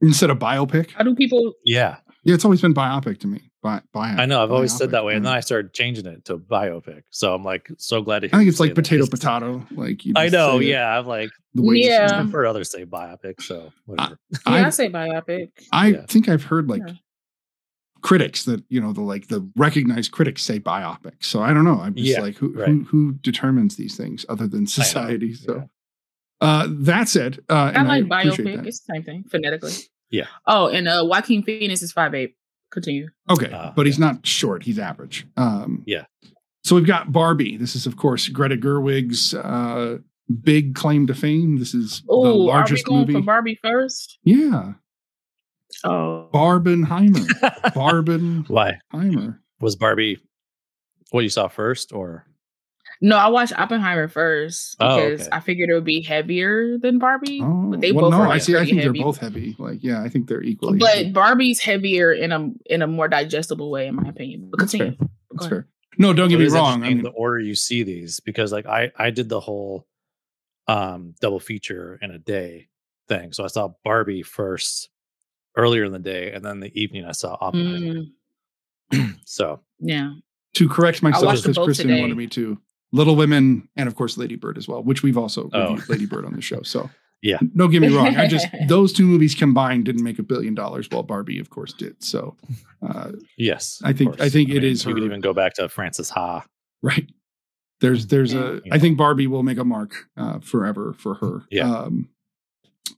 instead 0.00 0.30
of 0.30 0.38
biopic? 0.38 0.92
How 0.92 1.02
do 1.02 1.14
people? 1.14 1.54
Yeah. 1.64 1.96
Yeah, 2.22 2.34
it's 2.34 2.44
always 2.44 2.60
been 2.62 2.72
biopic 2.74 3.18
to 3.20 3.26
me. 3.26 3.50
Bi- 3.62 3.82
bio, 3.92 4.02
I 4.16 4.26
know. 4.26 4.42
I've 4.42 4.52
always 4.52 4.76
said 4.76 4.90
that 4.92 5.04
way. 5.04 5.14
And 5.16 5.24
then 5.26 5.32
I 5.32 5.40
started 5.40 5.72
changing 5.74 6.06
it 6.06 6.26
to 6.26 6.38
biopic. 6.38 7.02
So 7.10 7.34
I'm 7.34 7.42
like 7.42 7.68
so 7.78 8.02
glad 8.02 8.20
to 8.20 8.28
hear 8.28 8.34
I 8.34 8.38
think 8.38 8.50
it's 8.50 8.60
like 8.60 8.70
say 8.70 8.74
potato 8.74 9.04
It's- 9.04 9.08
potato. 9.20 9.66
Like 9.72 10.04
you 10.04 10.12
I 10.16 10.28
know. 10.28 10.58
Yeah. 10.58 10.98
I'm 10.98 11.06
like, 11.06 11.30
the 11.54 11.62
way 11.62 11.76
Yeah. 11.76 12.06
it. 12.06 12.12
I've 12.12 12.30
heard 12.32 12.46
others 12.46 12.70
say 12.70 12.84
biopic. 12.86 13.42
So 13.42 13.72
whatever. 13.86 14.18
Yeah, 14.30 14.38
I- 14.46 14.64
I 14.66 14.70
say 14.70 14.88
biopic. 14.90 15.48
I 15.72 15.88
Yeah. 15.88 16.06
think 16.06 16.28
I've 16.28 16.44
heard 16.44 16.68
like 16.68 16.82
Yeah. 16.86 16.94
Critics 18.04 18.44
that 18.44 18.62
you 18.68 18.80
know 18.80 18.92
the 18.92 19.00
like 19.00 19.26
the 19.28 19.40
recognized 19.56 20.12
critics 20.12 20.42
say 20.44 20.60
biopic. 20.60 21.14
So 21.20 21.42
I 21.42 21.52
don't 21.52 21.64
know. 21.64 21.80
I'm 21.80 21.94
just 21.96 22.06
Yeah, 22.06 22.20
like 22.20 22.36
who 22.36 22.52
right. 22.52 22.68
who 22.68 22.84
who 22.84 23.12
determines 23.14 23.74
these 23.76 23.96
things 23.96 24.24
other 24.28 24.46
than 24.46 24.66
society. 24.68 25.34
So 25.34 25.56
yeah. 25.56 25.64
uh 26.46 26.66
that 26.70 27.08
said, 27.08 27.40
uh 27.48 27.72
I 27.74 27.80
and 27.80 27.88
like 27.88 28.04
appreciate 28.04 28.46
biopic. 28.46 28.56
that. 28.58 28.66
It's 28.66 28.80
the 28.80 28.94
same 28.94 29.02
thing 29.04 29.24
phonetically. 29.30 29.72
Yeah. 30.10 30.26
Oh, 30.46 30.68
and 30.68 30.86
uh, 30.86 31.02
Joaquin 31.04 31.42
Phoenix 31.42 31.82
is 31.82 31.90
five 31.92 32.14
eight. 32.14 32.36
Continue. 32.70 33.08
Okay, 33.30 33.50
Uh, 33.50 33.72
but 33.74 33.86
he's 33.86 33.98
not 33.98 34.26
short. 34.26 34.62
He's 34.64 34.78
average. 34.78 35.26
Um, 35.36 35.82
Yeah. 35.86 36.04
So 36.64 36.74
we've 36.76 36.86
got 36.86 37.12
Barbie. 37.12 37.56
This 37.56 37.74
is 37.74 37.86
of 37.86 37.96
course 37.96 38.28
Greta 38.28 38.56
Gerwig's 38.56 39.32
uh, 39.34 39.98
big 40.42 40.74
claim 40.74 41.06
to 41.06 41.14
fame. 41.14 41.58
This 41.58 41.72
is 41.74 42.00
the 42.00 42.06
Oh, 42.10 42.24
are 42.26 42.32
we 42.32 42.38
largest 42.46 42.84
going 42.86 43.00
movie. 43.00 43.12
for 43.14 43.22
Barbie 43.22 43.58
first? 43.62 44.18
yeah, 44.24 44.72
Oh, 45.84 46.28
Barbenheimer. 46.32 47.26
Barbenheimer. 47.74 48.48
Why 48.48 48.78
Heimer. 48.92 49.38
was 49.60 49.76
Barbie 49.76 50.18
what 51.10 51.22
you 51.22 51.28
saw 51.30 51.48
first 51.48 51.92
or 51.92 52.26
no, 53.00 53.16
I 53.16 53.28
watched 53.28 53.52
Oppenheimer 53.58 54.08
first 54.08 54.76
Oh, 54.80 54.96
because 54.96 55.22
okay. 55.22 55.28
I 55.32 55.40
figured 55.40 55.68
it 55.68 55.74
would 55.74 55.84
be 55.84 56.00
heavier 56.00 56.78
than 56.78 56.98
Barbie. 56.98 57.40
Oh, 57.42 57.70
but 57.70 57.80
they 57.80 57.92
well, 57.92 58.04
both 58.06 58.12
no, 58.12 58.20
are 58.22 58.28
I 58.28 58.38
see. 58.38 58.56
I 58.56 58.64
think 58.64 58.78
heavy. 58.80 58.98
they're 58.98 59.04
both 59.04 59.18
heavy. 59.18 59.56
Like, 59.58 59.80
yeah, 59.82 60.02
I 60.02 60.08
think 60.08 60.28
they're 60.28 60.42
equally. 60.42 60.78
But 60.78 60.96
heavy. 60.96 61.10
Barbie's 61.12 61.60
heavier 61.60 62.12
in 62.12 62.32
a 62.32 62.50
in 62.66 62.82
a 62.82 62.86
more 62.86 63.08
digestible 63.08 63.70
way, 63.70 63.88
in 63.88 63.96
my 63.96 64.08
opinion. 64.08 64.48
But 64.50 64.60
That's 64.60 64.72
continue. 64.72 64.96
fair. 64.96 65.08
That's 65.32 65.46
fair. 65.48 65.68
No, 65.98 66.12
don't 66.12 66.28
get 66.28 66.40
It 66.40 66.48
me 66.48 66.54
wrong. 66.54 66.82
I 66.82 66.88
mean, 66.88 67.02
the 67.02 67.10
order 67.10 67.40
you 67.40 67.54
see 67.54 67.82
these 67.82 68.20
because 68.20 68.52
like 68.52 68.66
I 68.66 68.90
I 68.96 69.10
did 69.10 69.28
the 69.28 69.40
whole 69.40 69.86
um 70.66 71.14
double 71.20 71.40
feature 71.40 71.98
in 72.00 72.10
a 72.10 72.18
day 72.18 72.68
thing. 73.08 73.32
So 73.32 73.44
I 73.44 73.48
saw 73.48 73.72
Barbie 73.84 74.22
first 74.22 74.88
earlier 75.56 75.84
in 75.84 75.92
the 75.92 75.98
day, 75.98 76.32
and 76.32 76.44
then 76.44 76.60
the 76.60 76.72
evening 76.80 77.04
I 77.04 77.12
saw 77.12 77.36
Oppenheimer. 77.40 78.02
Mm, 78.92 79.16
So 79.24 79.60
yeah. 79.80 80.12
to 80.54 80.68
correct 80.68 81.02
myself 81.02 81.36
because 81.42 81.56
Kristen 81.58 81.88
today. 81.88 82.00
wanted 82.00 82.16
me 82.16 82.26
to. 82.28 82.58
Little 82.92 83.16
Women 83.16 83.68
and 83.76 83.88
of 83.88 83.96
course 83.96 84.16
Lady 84.16 84.36
Bird 84.36 84.56
as 84.56 84.68
well, 84.68 84.82
which 84.82 85.02
we've 85.02 85.18
also 85.18 85.50
Oh. 85.52 85.70
reviewed 85.70 85.88
Lady 85.88 86.06
Bird 86.06 86.24
on 86.24 86.32
the 86.34 86.40
show. 86.40 86.62
So 86.62 86.88
Yeah. 87.22 87.38
don't 87.56 87.70
get 87.72 87.80
me 87.82 87.88
wrong. 87.88 88.16
I 88.16 88.28
just 88.28 88.46
those 88.68 88.92
two 88.92 89.04
movies 89.06 89.34
combined 89.34 89.84
didn't 89.86 90.04
make 90.04 90.18
a 90.20 90.22
billion 90.22 90.54
dollars, 90.54 90.88
while 90.90 91.02
Barbie, 91.02 91.40
of 91.40 91.50
course, 91.50 91.72
did. 91.72 92.02
So, 92.04 92.36
uh, 92.86 93.12
yes, 93.36 93.80
I 93.82 93.90
of 93.90 93.98
think- 93.98 94.14
I 94.14 94.16
course. 94.18 94.32
think 94.32 94.50
it 94.50 94.62
is 94.62 94.84
You 94.84 94.94
could 94.94 95.02
even 95.02 95.20
go 95.20 95.32
back 95.32 95.54
to 95.54 95.68
Frances 95.68 96.10
Ha. 96.10 96.44
right 96.82 97.08
there's 97.80 98.06
there's 98.06 98.32
a 98.32 98.60
Yeah. 98.64 98.74
I 98.74 98.78
think 98.78 98.96
Barbie 98.96 99.26
will 99.26 99.42
make 99.42 99.58
a 99.58 99.64
mark 99.64 100.08
uh, 100.16 100.38
forever 100.38 100.94
for 100.96 101.14
her. 101.16 101.42
Yeah. 101.50 101.68
Um, 101.70 102.08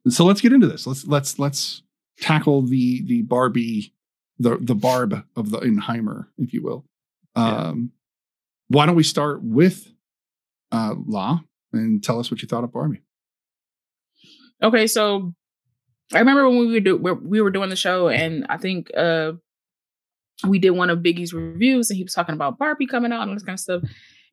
so 0.09 0.25
let's 0.27 0.41
get 0.43 0.53
into 0.53 0.67
this. 0.67 0.87
Let's 0.87 1.07
let's 1.07 1.39
let's 1.39 1.83
tackle 2.21 2.63
the 2.63 3.03
the 3.07 3.23
Barbie 3.23 3.93
the 4.39 4.59
the 4.61 4.75
barb 4.75 5.25
of 5.35 5.51
the 5.51 5.59
Inheimer, 5.61 6.27
if 6.39 6.53
you 6.53 6.63
will. 6.63 6.85
Yeah. 7.37 7.69
Um, 7.69 7.93
why 8.69 8.87
don't 8.87 8.97
we 8.97 9.03
start 9.03 9.43
with 9.43 9.87
uh, 10.73 10.95
La 11.07 11.41
and 11.73 12.03
tell 12.03 12.19
us 12.19 12.31
what 12.31 12.43
you 12.43 12.49
thought 12.49 12.65
of 12.65 12.73
Barbie? 12.73 13.03
Okay, 14.63 14.87
so 14.87 15.35
I 16.13 16.19
remember 16.19 16.49
when 16.49 16.59
we 16.59 16.73
were 16.73 16.81
do, 16.81 16.97
we 16.97 17.13
we 17.13 17.41
were 17.41 17.51
doing 17.51 17.71
the 17.71 17.77
show, 17.77 18.09
and 18.09 18.47
I 18.49 18.57
think 18.57 18.91
uh 18.97 19.33
we 20.47 20.59
did 20.59 20.71
one 20.71 20.91
of 20.91 20.99
Biggie's 20.99 21.33
reviews, 21.33 21.91
and 21.91 21.97
he 21.97 22.03
was 22.03 22.15
talking 22.15 22.35
about 22.35 22.59
Barbie 22.59 22.87
coming 22.87 23.13
out 23.13 23.23
and 23.23 23.31
all 23.31 23.37
this 23.37 23.43
kind 23.43 23.55
of 23.55 23.61
stuff, 23.61 23.83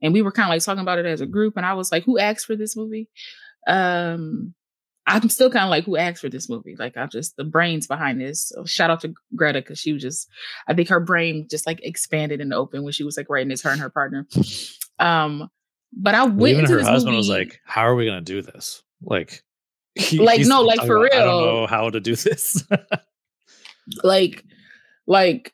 and 0.02 0.14
we 0.14 0.22
were 0.22 0.32
kind 0.32 0.48
of 0.48 0.50
like 0.50 0.64
talking 0.64 0.82
about 0.82 1.00
it 1.00 1.06
as 1.06 1.22
a 1.22 1.26
group, 1.26 1.56
and 1.58 1.66
I 1.66 1.74
was 1.74 1.92
like, 1.92 2.04
"Who 2.04 2.18
asked 2.18 2.46
for 2.46 2.56
this 2.56 2.76
movie?" 2.76 3.10
Um, 3.68 4.54
I'm 5.06 5.28
still 5.30 5.50
kind 5.50 5.66
of 5.66 5.70
like, 5.70 5.84
"Who 5.86 5.98
asked 5.98 6.22
for 6.22 6.30
this 6.30 6.50
movie?" 6.50 6.76
Like, 6.78 6.96
I'm 6.96 7.10
just 7.10 7.36
the 7.36 7.44
brains 7.44 7.88
behind 7.88 8.22
this. 8.22 8.50
So 8.50 8.64
shout 8.66 8.90
out 8.90 9.02
to 9.02 9.14
Greta 9.36 9.60
because 9.62 9.80
she 9.80 9.92
was 9.94 10.02
just, 10.02 10.30
I 10.68 10.74
think 10.74 10.90
her 10.90 11.00
brain 11.00 11.48
just 11.50 11.68
like 11.68 11.80
expanded 11.84 12.40
in 12.42 12.50
the 12.50 12.56
open 12.56 12.84
when 12.84 12.94
she 12.94 13.04
was 13.04 13.18
like 13.18 13.30
writing 13.30 13.50
this. 13.50 13.62
Her 13.62 13.72
and 13.72 13.82
her 13.82 13.90
partner. 13.90 14.28
Um, 15.00 15.50
but 15.92 16.16
I 16.16 16.26
went 16.26 16.52
Even 16.54 16.60
into 16.62 16.74
her 16.74 16.80
this 16.80 16.88
husband 16.88 17.16
was 17.18 17.30
like, 17.30 17.60
"How 17.66 17.82
are 17.82 17.96
we 17.96 18.06
going 18.06 18.24
to 18.24 18.34
do 18.34 18.42
this?" 18.42 18.82
Like, 19.02 19.44
he- 19.96 20.20
Like, 20.20 20.42
no, 20.46 20.62
like, 20.62 20.86
for 20.86 21.06
about, 21.06 21.14
I 21.14 21.24
don't 21.26 21.46
know 21.46 21.68
how 21.68 21.90
to 21.90 22.00
do 22.00 22.16
this. 22.16 22.64
like 24.04 24.44
like 25.08 25.54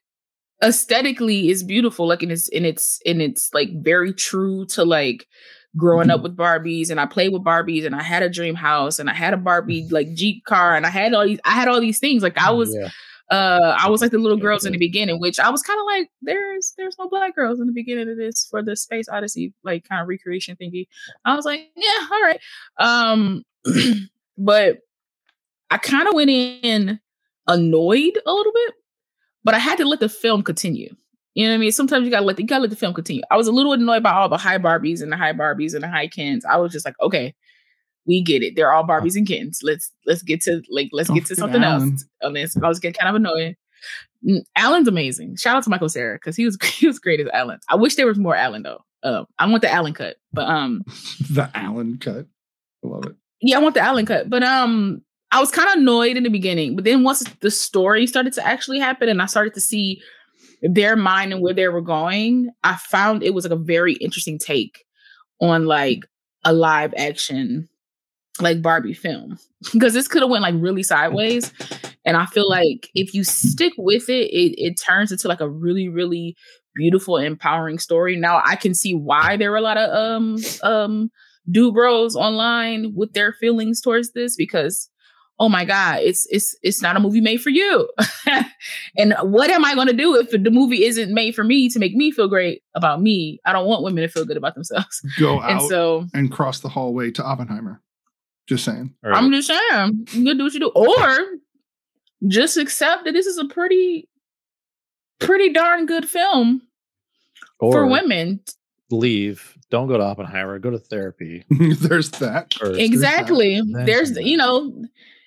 aesthetically 0.62 1.50
is 1.50 1.64
beautiful 1.64 2.08
like 2.08 2.22
and 2.22 2.32
it's 2.32 2.50
and 2.50 2.66
it's 2.66 3.00
and 3.06 3.22
it's 3.22 3.50
like 3.54 3.70
very 3.82 4.14
true 4.14 4.66
to 4.66 4.84
like 4.84 5.26
growing 5.78 6.10
up 6.10 6.22
with 6.24 6.36
barbies 6.36 6.90
and 6.90 7.00
i 7.00 7.06
played 7.06 7.32
with 7.32 7.44
barbies 7.44 7.86
and 7.86 7.96
i 7.96 8.02
had 8.02 8.24
a 8.24 8.30
dream 8.30 8.56
house 8.56 8.98
and 8.98 9.10
i 9.10 9.14
had 9.14 9.34
a 9.34 9.38
barbie 9.38 9.88
like 9.92 10.12
jeep 10.16 10.44
car 10.46 10.76
and 10.76 10.86
i 10.86 10.90
had 10.90 11.14
all 11.14 11.26
these 11.26 11.40
i 11.46 11.52
had 11.52 11.68
all 11.68 11.80
these 11.80 12.00
things. 12.00 12.24
Like 12.24 12.38
i 12.40 12.50
was 12.50 12.74
Yeah. 12.76 12.90
uh 13.30 13.76
i 13.80 13.88
was 13.88 14.02
like 14.02 14.10
the 14.10 14.18
little 14.18 14.38
girls 14.38 14.66
in 14.66 14.72
the 14.74 14.80
beginning 14.80 15.20
which 15.20 15.40
i 15.40 15.48
was 15.50 15.62
kind 15.62 15.80
of 15.80 15.86
like 15.86 16.10
there's 16.24 16.74
there's 16.78 16.96
no 16.98 17.08
black 17.08 17.36
girls 17.36 17.60
in 17.60 17.68
the 17.68 17.72
beginning 17.74 18.10
of 18.10 18.18
this 18.18 18.48
for 18.50 18.64
the 18.64 18.76
space 18.76 19.08
odyssey 19.08 19.54
like 19.64 19.88
kind 19.88 20.02
of 20.02 20.08
recreation 20.08 20.56
thingy. 20.60 20.88
I 21.26 21.36
was 21.36 21.46
like 21.46 21.70
yeah 21.76 22.08
all 22.12 22.22
right. 22.22 22.40
Um 22.80 23.44
but 24.40 24.80
i 25.70 25.78
kind 25.78 26.08
of 26.08 26.16
went 26.16 26.32
in 26.32 27.00
annoyed 27.48 28.18
a 28.26 28.34
little 28.34 28.54
bit 28.54 28.74
but 29.44 29.54
i 29.54 29.60
had 29.60 29.78
to 29.78 29.86
let 29.86 30.00
the 30.00 30.10
film 30.10 30.42
continue 30.42 30.96
you 31.36 31.46
know 31.46 31.52
what 31.52 31.56
I 31.56 31.60
mean? 31.60 31.72
Sometimes 31.72 32.06
you 32.06 32.12
gotta 32.12 32.26
let 32.26 32.36
the, 32.38 32.44
you 32.44 32.48
gotta 32.48 32.62
let 32.62 32.70
the 32.70 32.76
film 32.76 32.94
continue. 32.94 33.22
I 33.32 33.38
was 33.38 33.48
a 33.48 33.52
little 33.52 33.74
annoyed 33.74 34.04
by 34.04 34.12
all 34.12 34.30
the 34.30 34.38
high 34.38 34.58
Barbies 34.58 35.02
and 35.02 35.12
the 35.12 35.18
high 35.18 35.34
Barbies 35.34 35.74
and 35.74 35.84
the 35.84 35.88
high 35.88 36.08
Kens. 36.08 36.44
I 36.46 36.58
was 36.58 36.72
just 36.72 36.86
like, 36.86 36.96
okay, 37.02 37.34
we 38.06 38.22
get 38.24 38.42
it. 38.44 38.56
They're 38.56 38.74
all 38.74 38.84
Barbies 38.86 39.16
and 39.16 39.28
Kens. 39.28 39.60
Let's 39.64 39.92
let's 40.06 40.24
get 40.24 40.42
to 40.44 40.62
like 40.70 40.90
let's 40.92 41.08
Don't 41.08 41.18
get 41.18 41.28
to 41.28 41.36
something 41.36 41.64
Alan. 41.64 41.92
else 41.92 42.06
on 42.24 42.34
this. 42.34 42.58
I 42.58 42.68
was 42.68 42.80
getting 42.80 43.00
kind 43.00 43.10
of 43.10 43.16
annoyed. 43.16 43.56
Alan's 44.56 44.88
amazing. 44.88 45.38
Shout 45.38 45.56
out 45.56 45.64
to 45.64 45.70
Michael 45.70 45.90
Cera 45.90 46.16
because 46.16 46.36
he 46.36 46.46
was 46.46 46.58
he 46.64 46.88
was 46.88 47.00
great 47.00 47.20
as 47.20 47.28
Alan. 47.34 47.60
I 47.70 47.76
wish 47.76 47.96
there 47.96 48.08
was 48.08 48.18
more 48.18 48.36
Alan 48.36 48.64
though. 48.64 48.84
Um, 49.04 49.26
I 49.38 49.46
want 49.48 49.62
the 49.62 49.72
Alan 49.72 49.94
cut, 49.94 50.18
but 50.34 50.48
um, 50.50 50.82
The 51.30 51.50
Alan 51.54 51.98
cut. 52.00 52.26
I 52.84 52.88
love 52.88 53.06
it. 53.06 53.16
yeah, 53.42 53.58
I 53.58 53.62
want 53.62 53.76
the 53.76 53.82
Alan 53.82 54.06
cut. 54.06 54.30
But 54.30 54.44
um, 54.44 55.02
I 55.32 55.40
was 55.40 55.52
kind 55.52 55.70
of 55.70 55.76
annoyed 55.78 56.18
in 56.18 56.24
the 56.24 56.30
beginning, 56.30 56.76
but 56.76 56.84
then 56.86 57.04
once 57.04 57.24
the 57.42 57.52
story 57.52 58.08
started 58.08 58.34
to 58.34 58.46
actually 58.46 58.80
happen, 58.80 59.08
and 59.08 59.22
I 59.22 59.26
started 59.28 59.54
to 59.54 59.62
see 59.62 60.02
their 60.62 60.96
mind 60.96 61.34
and 61.34 61.42
where 61.42 61.54
they 61.54 61.68
were 61.68 61.82
going, 61.82 62.50
I 62.64 62.76
found 62.76 63.24
it 63.24 63.34
was 63.34 63.46
like 63.46 63.54
a 63.54 63.62
very 63.62 63.94
interesting 63.94 64.38
take 64.38 64.86
on 65.40 65.66
like 65.66 66.06
a 66.44 66.54
live 66.54 66.94
action 66.98 67.70
like 68.42 68.62
Barbie 68.62 68.94
film 68.94 69.38
because 69.74 69.94
this 69.94 70.08
could 70.08 70.22
have 70.22 70.32
went 70.32 70.44
like 70.44 70.56
really 70.58 70.84
sideways, 70.84 71.52
and 72.06 72.16
I 72.16 72.26
feel 72.26 72.50
like 72.50 72.90
if 72.96 73.14
you 73.14 73.24
stick 73.24 73.74
with 73.78 74.10
it, 74.10 74.30
it 74.32 74.56
it 74.58 74.76
turns 74.76 75.12
into 75.12 75.28
like 75.28 75.42
a 75.42 75.50
really 75.50 75.90
really 75.90 76.36
beautiful 76.76 77.18
empowering 77.18 77.80
story. 77.80 78.16
Now 78.16 78.42
I 78.46 78.56
can 78.56 78.74
see 78.74 78.94
why 78.94 79.38
there 79.38 79.52
were 79.52 79.58
a 79.58 79.62
lot 79.62 79.78
of 79.78 79.90
um 79.94 80.38
um 80.64 81.12
do 81.50 81.72
bros 81.72 82.16
online 82.16 82.94
with 82.96 83.14
their 83.14 83.34
feelings 83.34 83.82
towards 83.82 84.12
this 84.12 84.36
because 84.36 84.90
oh 85.40 85.48
my 85.50 85.64
god 85.66 86.00
it's 86.02 86.28
it's 86.30 86.56
it's 86.64 86.82
not 86.82 86.96
a 86.96 87.00
movie 87.00 87.22
made 87.22 87.42
for 87.42 87.50
you 87.50 87.90
and 88.98 89.14
what 89.22 89.50
am 89.50 89.64
i 89.64 89.74
going 89.74 89.88
to 89.88 89.94
do 89.94 90.16
if 90.16 90.30
the 90.32 90.52
movie 90.52 90.84
isn't 90.84 91.14
made 91.14 91.34
for 91.34 91.44
me 91.44 91.70
to 91.70 91.80
make 91.80 91.96
me 91.96 92.12
feel 92.12 92.28
great 92.28 92.62
about 92.76 93.02
me 93.02 93.40
i 93.46 93.54
don't 93.54 93.66
want 93.68 93.84
women 93.84 94.02
to 94.02 94.08
feel 94.10 94.26
good 94.26 94.38
about 94.38 94.54
themselves 94.56 95.02
Go 95.18 95.40
and 95.42 95.60
out 95.60 95.70
so 95.70 96.06
and 96.14 96.32
cross 96.32 96.60
the 96.60 96.70
hallway 96.70 97.12
to 97.12 97.24
Oppenheimer. 97.24 97.82
Just 98.48 98.66
saying. 98.66 98.94
Or- 99.04 99.14
i'm 99.14 99.32
just 99.32 99.48
saying 99.48 100.08
you 100.12 100.26
gotta 100.26 100.38
do 100.38 100.44
what 100.44 100.54
you 100.54 100.60
do 100.60 100.72
or 100.76 101.20
just 102.28 102.58
accept 102.58 103.06
that 103.06 103.14
this 103.14 103.26
is 103.26 103.38
a 103.38 103.46
pretty 103.46 104.10
pretty 105.20 105.54
darn 105.54 105.86
good 105.86 106.08
film 106.10 106.62
Or 107.60 107.72
for 107.74 107.88
women. 107.88 108.42
leave. 108.92 109.56
Don't 109.70 109.88
go 109.88 109.98
to 109.98 110.04
Oppenheimer. 110.04 110.58
Go 110.60 110.72
to 110.72 110.80
therapy. 110.80 111.44
There's 111.50 112.10
that. 112.12 112.56
first. 112.56 112.80
Exactly. 112.80 113.56
Then 113.62 113.86
There's 113.86 114.18
you 114.18 114.36
know, 114.38 114.84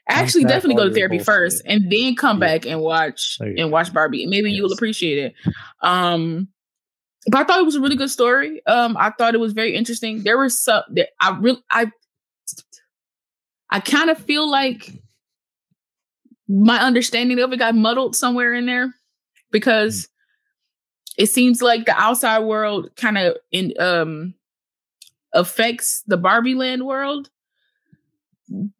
actually 0.08 0.44
definitely 0.44 0.74
go 0.74 0.88
to 0.88 0.94
therapy 0.94 1.18
first 1.18 1.62
and 1.66 1.90
then 1.90 2.14
come 2.16 2.40
Yeah. 2.40 2.48
back 2.48 2.66
and 2.66 2.80
watch 2.80 3.38
and 3.40 3.70
watch 3.70 3.92
Barbie. 3.92 4.26
Maybe 4.26 4.50
you'll 4.52 4.72
appreciate 4.72 5.18
it. 5.18 5.34
Um 5.80 6.48
but 7.30 7.38
I 7.40 7.44
thought 7.44 7.60
it 7.60 7.64
was 7.64 7.76
a 7.76 7.80
really 7.80 7.96
good 7.96 8.10
story. 8.10 8.60
Um 8.66 8.96
I 8.98 9.10
thought 9.10 9.34
it 9.34 9.38
was 9.40 9.52
very 9.52 9.74
interesting. 9.74 10.22
There 10.24 10.38
was 10.38 10.58
some 10.58 10.82
there, 10.90 11.08
I 11.20 11.36
really 11.38 11.62
I 11.70 11.90
I 13.70 13.80
kind 13.80 14.10
of 14.10 14.18
feel 14.18 14.50
like 14.50 14.90
my 16.48 16.78
understanding 16.80 17.38
of 17.38 17.52
it 17.52 17.58
got 17.58 17.74
muddled 17.74 18.14
somewhere 18.14 18.52
in 18.52 18.66
there 18.66 18.92
because 19.50 20.08
it 21.16 21.26
seems 21.26 21.62
like 21.62 21.86
the 21.86 21.94
outside 21.98 22.40
world 22.40 22.90
kind 22.96 23.16
of 23.18 23.36
in 23.52 23.72
um 23.78 24.34
affects 25.32 26.02
the 26.06 26.16
Barbie 26.18 26.54
land 26.54 26.84
world. 26.84 27.30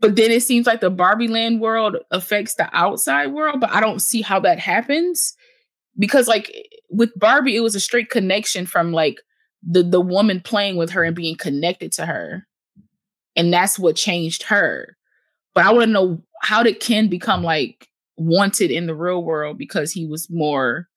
But 0.01 0.17
then 0.17 0.31
it 0.31 0.43
seems 0.43 0.67
like 0.67 0.81
the 0.81 0.91
Barbie 0.91 1.29
land 1.29 1.61
world 1.61 1.97
affects 2.11 2.55
the 2.55 2.69
outside 2.77 3.29
world, 3.29 3.61
but 3.61 3.71
I 3.71 3.81
don't 3.81 4.03
see 4.03 4.21
how 4.21 4.41
that 4.41 4.59
happens 4.59 5.35
because 5.99 6.29
like 6.29 6.53
with 6.91 7.11
Barbie 7.17 7.57
it 7.57 7.61
was 7.61 7.75
a 7.75 7.81
straight 7.81 8.11
connection 8.11 8.67
from 8.67 8.93
like 8.93 9.21
the 9.63 9.83
the 9.83 10.01
woman 10.01 10.41
playing 10.41 10.77
with 10.77 10.91
her 10.91 11.05
and 11.05 11.17
being 11.17 11.37
connected 11.37 11.93
to 11.93 12.07
her. 12.07 12.47
And 13.37 13.53
that's 13.53 13.79
what 13.79 13.97
changed 13.97 14.45
her. 14.45 14.97
But 15.55 15.65
I 15.65 15.73
want 15.73 15.85
to 15.85 15.91
know 15.91 16.23
how 16.43 16.63
did 16.63 16.81
Ken 16.81 17.09
become 17.09 17.43
like 17.43 17.89
wanted 18.17 18.71
in 18.71 18.87
the 18.87 18.95
real 18.95 19.23
world 19.23 19.59
because 19.59 19.93
he 19.93 20.07
was 20.07 20.29
more 20.31 20.89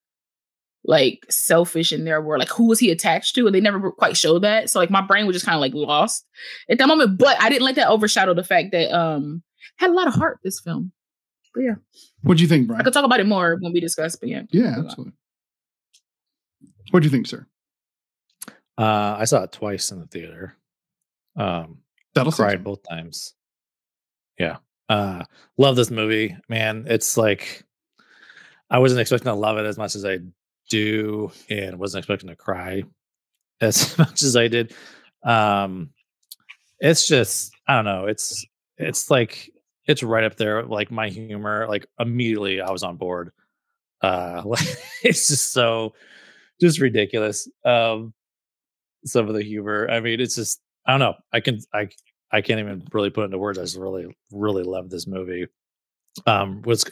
like 0.87 1.25
selfish 1.29 1.91
in 1.91 2.05
their 2.05 2.21
world. 2.21 2.39
Like 2.39 2.49
who 2.49 2.67
was 2.67 2.79
he 2.79 2.91
attached 2.91 3.35
to? 3.35 3.45
And 3.45 3.55
they 3.55 3.59
never 3.59 3.91
quite 3.91 4.15
showed 4.17 4.43
that. 4.43 4.69
So 4.69 4.79
like 4.79 4.91
my 4.91 5.01
brain 5.01 5.25
was 5.25 5.35
just 5.35 5.45
kind 5.45 5.55
of 5.55 5.61
like 5.61 5.73
lost 5.73 6.25
at 6.69 6.77
that 6.77 6.87
moment. 6.87 7.17
But 7.17 7.41
I 7.41 7.49
didn't 7.49 7.65
let 7.65 7.75
that 7.75 7.89
overshadow 7.89 8.33
the 8.33 8.43
fact 8.43 8.71
that 8.71 8.95
um 8.95 9.43
had 9.77 9.89
a 9.89 9.93
lot 9.93 10.07
of 10.07 10.13
heart 10.13 10.39
this 10.43 10.59
film. 10.59 10.91
But 11.53 11.61
yeah. 11.61 11.75
what 12.21 12.37
do 12.37 12.43
you 12.43 12.49
think, 12.49 12.67
brian 12.67 12.81
I 12.81 12.83
could 12.83 12.93
talk 12.93 13.05
about 13.05 13.19
it 13.19 13.27
more 13.27 13.57
when 13.59 13.71
we 13.71 13.79
discuss, 13.79 14.15
but 14.15 14.29
yeah. 14.29 14.43
Yeah, 14.51 14.75
absolutely. 14.77 15.13
what 16.91 16.99
do 16.99 17.05
you 17.05 17.11
think, 17.11 17.27
sir? 17.27 17.47
Uh, 18.77 19.15
I 19.17 19.23
saw 19.23 19.43
it 19.43 19.53
twice 19.53 19.91
in 19.91 19.99
the 19.99 20.07
theater. 20.07 20.57
Um, 21.37 21.77
That'll 22.13 22.31
say 22.31 22.43
cried 22.43 22.63
both 22.63 22.87
times. 22.87 23.33
Yeah. 24.37 24.57
Uh 24.89 25.23
love 25.57 25.75
this 25.75 25.89
movie, 25.89 26.37
man. 26.47 26.85
It's 26.87 27.17
like 27.17 27.63
I 28.69 28.79
wasn't 28.79 29.01
expecting 29.01 29.31
to 29.31 29.33
love 29.33 29.57
it 29.57 29.65
as 29.65 29.77
much 29.77 29.95
as 29.95 30.05
I 30.05 30.19
do 30.69 31.31
and 31.49 31.77
wasn't 31.79 31.99
expecting 31.99 32.29
to 32.29 32.35
cry 32.35 32.83
as 33.61 33.97
much 33.97 34.23
as 34.23 34.35
I 34.35 34.47
did. 34.47 34.73
Um 35.23 35.89
it's 36.79 37.07
just 37.07 37.53
I 37.67 37.75
don't 37.75 37.85
know, 37.85 38.05
it's 38.05 38.45
it's 38.77 39.09
like 39.09 39.51
it's 39.85 40.03
right 40.03 40.23
up 40.23 40.35
there 40.35 40.63
like 40.63 40.91
my 40.91 41.09
humor 41.09 41.67
like 41.69 41.85
immediately 41.99 42.61
I 42.61 42.71
was 42.71 42.83
on 42.83 42.97
board. 42.97 43.31
Uh 44.01 44.41
like 44.45 44.67
it's 45.03 45.27
just 45.27 45.53
so 45.53 45.93
just 46.59 46.79
ridiculous. 46.79 47.47
Um 47.63 48.13
some 49.05 49.27
of 49.27 49.35
the 49.35 49.43
humor. 49.43 49.87
I 49.89 49.99
mean, 49.99 50.19
it's 50.19 50.35
just 50.35 50.61
I 50.85 50.91
don't 50.91 50.99
know. 50.99 51.15
I 51.31 51.39
can 51.39 51.59
I 51.73 51.89
I 52.31 52.41
can't 52.41 52.59
even 52.59 52.83
really 52.91 53.09
put 53.09 53.25
into 53.25 53.37
words. 53.37 53.57
I 53.57 53.61
just 53.61 53.77
really 53.77 54.07
really 54.31 54.63
love 54.63 54.89
this 54.89 55.07
movie. 55.07 55.47
Um, 56.25 56.61
was 56.63 56.85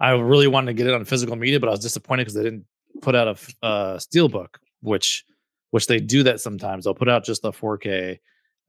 I 0.00 0.10
really 0.10 0.46
wanted 0.46 0.66
to 0.68 0.74
get 0.74 0.86
it 0.86 0.94
on 0.94 1.04
physical 1.04 1.36
media, 1.36 1.60
but 1.60 1.68
I 1.68 1.72
was 1.72 1.80
disappointed 1.80 2.22
because 2.22 2.34
they 2.34 2.42
didn't 2.44 2.64
put 3.00 3.14
out 3.14 3.28
a 3.28 3.64
uh, 3.66 3.96
steelbook, 3.98 4.56
which 4.80 5.24
which 5.70 5.86
they 5.86 5.98
do 6.00 6.22
that 6.22 6.40
sometimes. 6.40 6.84
They'll 6.84 6.94
put 6.94 7.08
out 7.08 7.24
just 7.24 7.42
the 7.42 7.52
4K, 7.52 8.18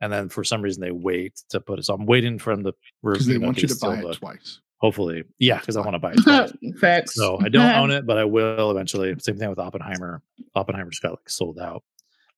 and 0.02 0.12
then 0.12 0.30
for 0.30 0.44
some 0.44 0.62
reason 0.62 0.82
they 0.82 0.92
wait 0.92 1.42
to 1.50 1.60
put 1.60 1.80
it. 1.80 1.84
So 1.84 1.94
I'm 1.94 2.06
waiting 2.06 2.38
for 2.38 2.56
them 2.56 2.64
to 2.66 2.74
Because 3.04 3.26
they 3.26 3.38
want 3.38 3.62
you 3.62 3.68
to 3.68 3.76
buy 3.76 4.00
it 4.00 4.14
twice. 4.14 4.60
Hopefully, 4.78 5.24
yeah, 5.40 5.60
because 5.60 5.76
I 5.76 5.82
want 5.82 5.96
to 5.96 6.00
buy 6.00 6.14
it. 6.14 6.24
twice. 6.24 6.52
Facts. 6.80 7.16
So 7.16 7.38
I 7.42 7.50
don't 7.50 7.76
own 7.76 7.92
it, 7.92 8.06
but 8.06 8.18
I 8.18 8.24
will 8.24 8.72
eventually. 8.72 9.14
Same 9.20 9.38
thing 9.38 9.50
with 9.50 9.60
Oppenheimer. 9.60 10.22
Oppenheimer 10.56 10.90
just 10.90 11.02
got 11.02 11.12
like 11.12 11.30
sold 11.30 11.60
out. 11.60 11.84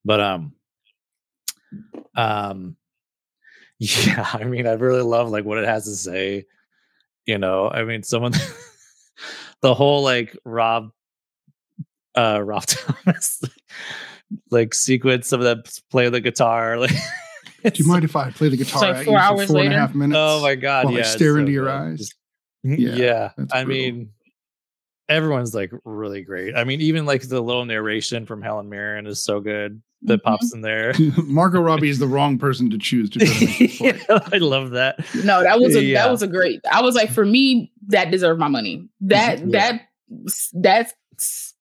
But 0.04 0.20
um 0.20 0.54
um 2.16 2.76
yeah, 3.80 4.28
I 4.34 4.44
mean 4.44 4.68
I 4.68 4.74
really 4.74 5.04
love 5.04 5.30
like 5.30 5.46
what 5.46 5.60
it 5.60 5.68
has 5.68 5.86
to 5.86 5.96
say. 5.96 6.46
You 7.28 7.38
know, 7.38 7.70
I 7.70 7.84
mean 7.84 8.02
someone 8.02 8.34
the 9.62 9.74
whole 9.76 10.04
like 10.04 10.36
Rob 10.44 10.92
uh 12.16 12.42
Rob 12.44 12.66
Thomas 12.68 13.42
like 14.50 14.74
sequence 14.74 15.28
some 15.28 15.40
of 15.42 15.46
them 15.46 15.64
play 15.90 16.10
the 16.10 16.22
guitar 16.22 16.78
like 16.80 16.92
Do 17.64 17.72
you 17.76 17.86
mind 17.88 18.04
if 18.06 18.16
I 18.16 18.32
play 18.32 18.50
the 18.50 18.58
guitar 18.58 18.82
like 18.82 18.96
at 18.98 19.06
four 19.06 19.14
you 19.14 19.20
for 19.20 19.24
hours 19.24 19.48
four 19.52 19.60
and 19.62 19.74
a 19.74 19.78
half 19.78 19.94
minutes? 19.94 20.18
Oh 20.20 20.42
my 20.42 20.56
god! 20.56 20.86
While 20.86 20.94
yeah, 20.96 21.00
it's 21.02 21.12
stare 21.12 21.34
so 21.36 21.40
into 21.40 21.52
your 21.52 21.66
good. 21.66 21.72
eyes? 21.74 21.98
Just- 22.00 22.16
Yeah, 22.64 22.96
yeah. 22.96 23.30
I 23.52 23.64
brutal. 23.64 23.68
mean, 23.68 24.10
everyone's 25.10 25.54
like 25.54 25.72
really 25.86 26.22
great. 26.24 26.56
I 26.56 26.64
mean, 26.64 26.82
even 26.82 27.06
like 27.06 27.22
the 27.28 27.42
little 27.42 27.66
narration 27.66 28.26
from 28.26 28.42
Helen 28.42 28.70
Mirren 28.70 29.06
is 29.08 29.22
so 29.24 29.40
good 29.42 29.82
that 30.04 30.22
Mhm. 30.22 30.24
pops 30.24 30.54
in 30.54 30.62
there. 30.62 30.94
Margot 31.24 31.62
Robbie 31.62 31.90
is 31.90 32.00
the 32.00 32.08
wrong 32.08 32.40
person 32.40 32.70
to 32.72 32.78
choose 32.80 33.10
to 33.12 33.20
go 33.20 33.26
to 33.26 33.46
make. 33.46 34.10
I 34.34 34.38
love 34.38 34.72
that. 34.72 35.00
No, 35.24 35.44
that 35.44 35.60
was 35.60 35.76
a 35.76 35.84
Yeah. 35.84 36.04
that 36.04 36.12
was 36.12 36.24
a 36.24 36.28
great. 36.28 36.62
I 36.72 36.82
was 36.82 36.96
like, 36.96 37.12
for 37.12 37.26
me, 37.26 37.72
that 37.88 38.10
deserved 38.10 38.40
my 38.40 38.48
money. 38.48 38.88
That 39.02 39.40
Yeah. 39.40 39.46
that 39.52 39.82
that 40.54 40.94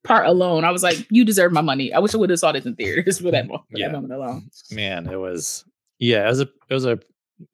part 0.04 0.26
alone, 0.26 0.64
I 0.64 0.70
was 0.70 0.82
like, 0.82 1.06
you 1.10 1.24
deserve 1.24 1.52
my 1.52 1.60
money. 1.60 1.92
I 1.92 1.98
wish 1.98 2.14
I 2.14 2.18
would 2.18 2.30
have 2.30 2.38
saw 2.38 2.52
this 2.52 2.66
in 2.66 2.74
theaters 2.76 3.20
for 3.20 3.30
that, 3.30 3.46
mo- 3.48 3.64
for 3.70 3.78
Yeah. 3.78 3.88
that 3.88 3.92
moment 3.92 4.12
alone. 4.12 4.50
Man, 4.70 5.06
it 5.08 5.16
was 5.18 5.64
yeah, 5.98 6.24
it 6.26 6.28
was 6.30 6.40
a 6.40 6.48
it 6.68 6.74
was 6.74 6.86
a, 6.86 6.98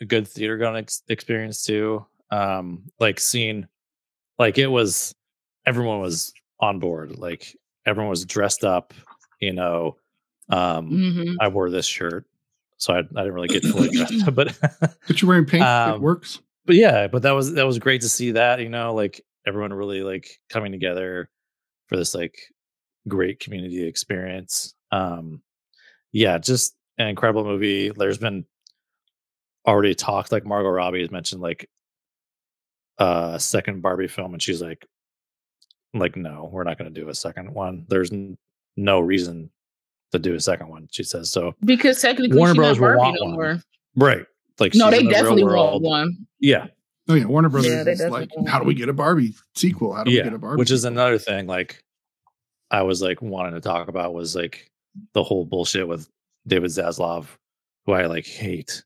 a 0.00 0.04
good 0.04 0.26
theater 0.28 0.56
going 0.56 0.76
ex- 0.76 1.02
experience 1.08 1.64
too. 1.64 2.04
Um, 2.30 2.84
like 3.00 3.20
seeing 3.20 3.66
like 4.38 4.58
it 4.58 4.66
was 4.68 5.14
everyone 5.66 6.00
was 6.00 6.32
on 6.60 6.78
board. 6.78 7.18
Like 7.18 7.56
everyone 7.86 8.10
was 8.10 8.24
dressed 8.24 8.64
up. 8.64 8.94
You 9.40 9.52
know, 9.52 9.96
um, 10.48 10.88
hmm 10.88 11.32
I 11.40 11.48
wore 11.48 11.68
this 11.70 11.86
shirt, 11.86 12.24
so 12.78 12.94
I, 12.94 12.98
I 12.98 13.02
didn't 13.02 13.34
really 13.34 13.48
get 13.48 13.64
fully 13.64 13.90
dressed 13.90 14.26
up, 14.26 14.34
but 14.34 14.56
But 15.06 15.20
you're 15.20 15.28
wearing 15.28 15.44
pink. 15.46 15.62
it 15.62 15.66
Um, 15.66 16.00
works. 16.00 16.40
but 16.64 16.76
yeah, 16.76 17.06
but 17.08 17.22
that 17.22 17.32
was 17.32 17.52
that 17.54 17.66
was 17.66 17.78
great 17.78 18.00
to 18.02 18.08
see 18.08 18.30
that, 18.32 18.60
you 18.60 18.68
know, 18.68 18.94
like 18.94 19.20
everyone 19.46 19.72
really 19.72 20.02
like 20.02 20.40
coming 20.48 20.72
together 20.72 21.28
for 21.86 21.96
this 21.96 22.14
like 22.14 22.36
great 23.08 23.40
community 23.40 23.86
experience. 23.86 24.74
Um 24.92 25.42
yeah, 26.12 26.38
just 26.38 26.74
an 26.98 27.08
incredible 27.08 27.44
movie. 27.44 27.90
There's 27.90 28.18
been 28.18 28.44
already 29.66 29.94
talked 29.94 30.32
like 30.32 30.46
Margot 30.46 30.68
Robbie 30.70 31.00
has 31.00 31.10
mentioned 31.10 31.42
like 31.42 31.68
uh, 32.98 33.32
a 33.34 33.40
second 33.40 33.82
Barbie 33.82 34.08
film 34.08 34.32
and 34.32 34.42
she's 34.42 34.62
like 34.62 34.86
like 35.92 36.16
no, 36.16 36.48
we're 36.52 36.64
not 36.64 36.78
going 36.78 36.92
to 36.92 37.00
do 37.00 37.08
a 37.08 37.14
second 37.14 37.52
one. 37.52 37.84
There's 37.88 38.12
n- 38.12 38.38
no 38.76 39.00
reason 39.00 39.50
to 40.12 40.18
do 40.18 40.34
a 40.34 40.40
second 40.40 40.68
one, 40.68 40.88
she 40.90 41.02
says. 41.02 41.30
So 41.30 41.54
Because 41.64 42.00
technically, 42.00 42.36
Warner 42.38 42.54
she's 42.54 42.78
Bros. 42.78 42.78
not 42.78 42.80
will 42.80 42.96
Barbie 42.96 43.00
want 43.00 43.16
no 43.20 43.24
one. 43.26 43.34
more. 43.34 43.60
right. 43.96 44.26
Like 44.58 44.74
No, 44.74 44.90
they 44.90 45.00
in 45.00 45.06
the 45.06 45.10
definitely 45.10 45.44
want 45.44 45.82
one. 45.82 46.26
Yeah. 46.40 46.66
Oh 47.08 47.14
yeah, 47.14 47.24
Warner 47.26 47.48
Brothers 47.48 47.70
Yeah, 47.70 47.80
is 47.92 48.00
like, 48.10 48.28
definitely 48.28 48.50
how 48.50 48.58
do 48.58 48.64
we 48.64 48.74
get 48.74 48.88
a 48.88 48.92
Barbie 48.92 49.34
sequel? 49.54 49.92
How 49.92 50.04
do 50.04 50.10
we 50.10 50.16
get 50.22 50.32
a 50.32 50.38
Barbie? 50.38 50.58
which 50.58 50.70
is 50.70 50.82
sequel? 50.82 50.92
another 50.98 51.18
thing. 51.18 51.46
Like, 51.46 51.82
I 52.70 52.82
was 52.82 53.00
like 53.00 53.22
wanting 53.22 53.54
to 53.54 53.60
talk 53.60 53.88
about 53.88 54.12
was 54.14 54.34
like 54.34 54.70
the 55.12 55.22
whole 55.22 55.44
bullshit 55.44 55.86
with 55.86 56.08
David 56.46 56.70
Zaslav, 56.70 57.26
who 57.84 57.92
I 57.92 58.06
like 58.06 58.26
hate. 58.26 58.82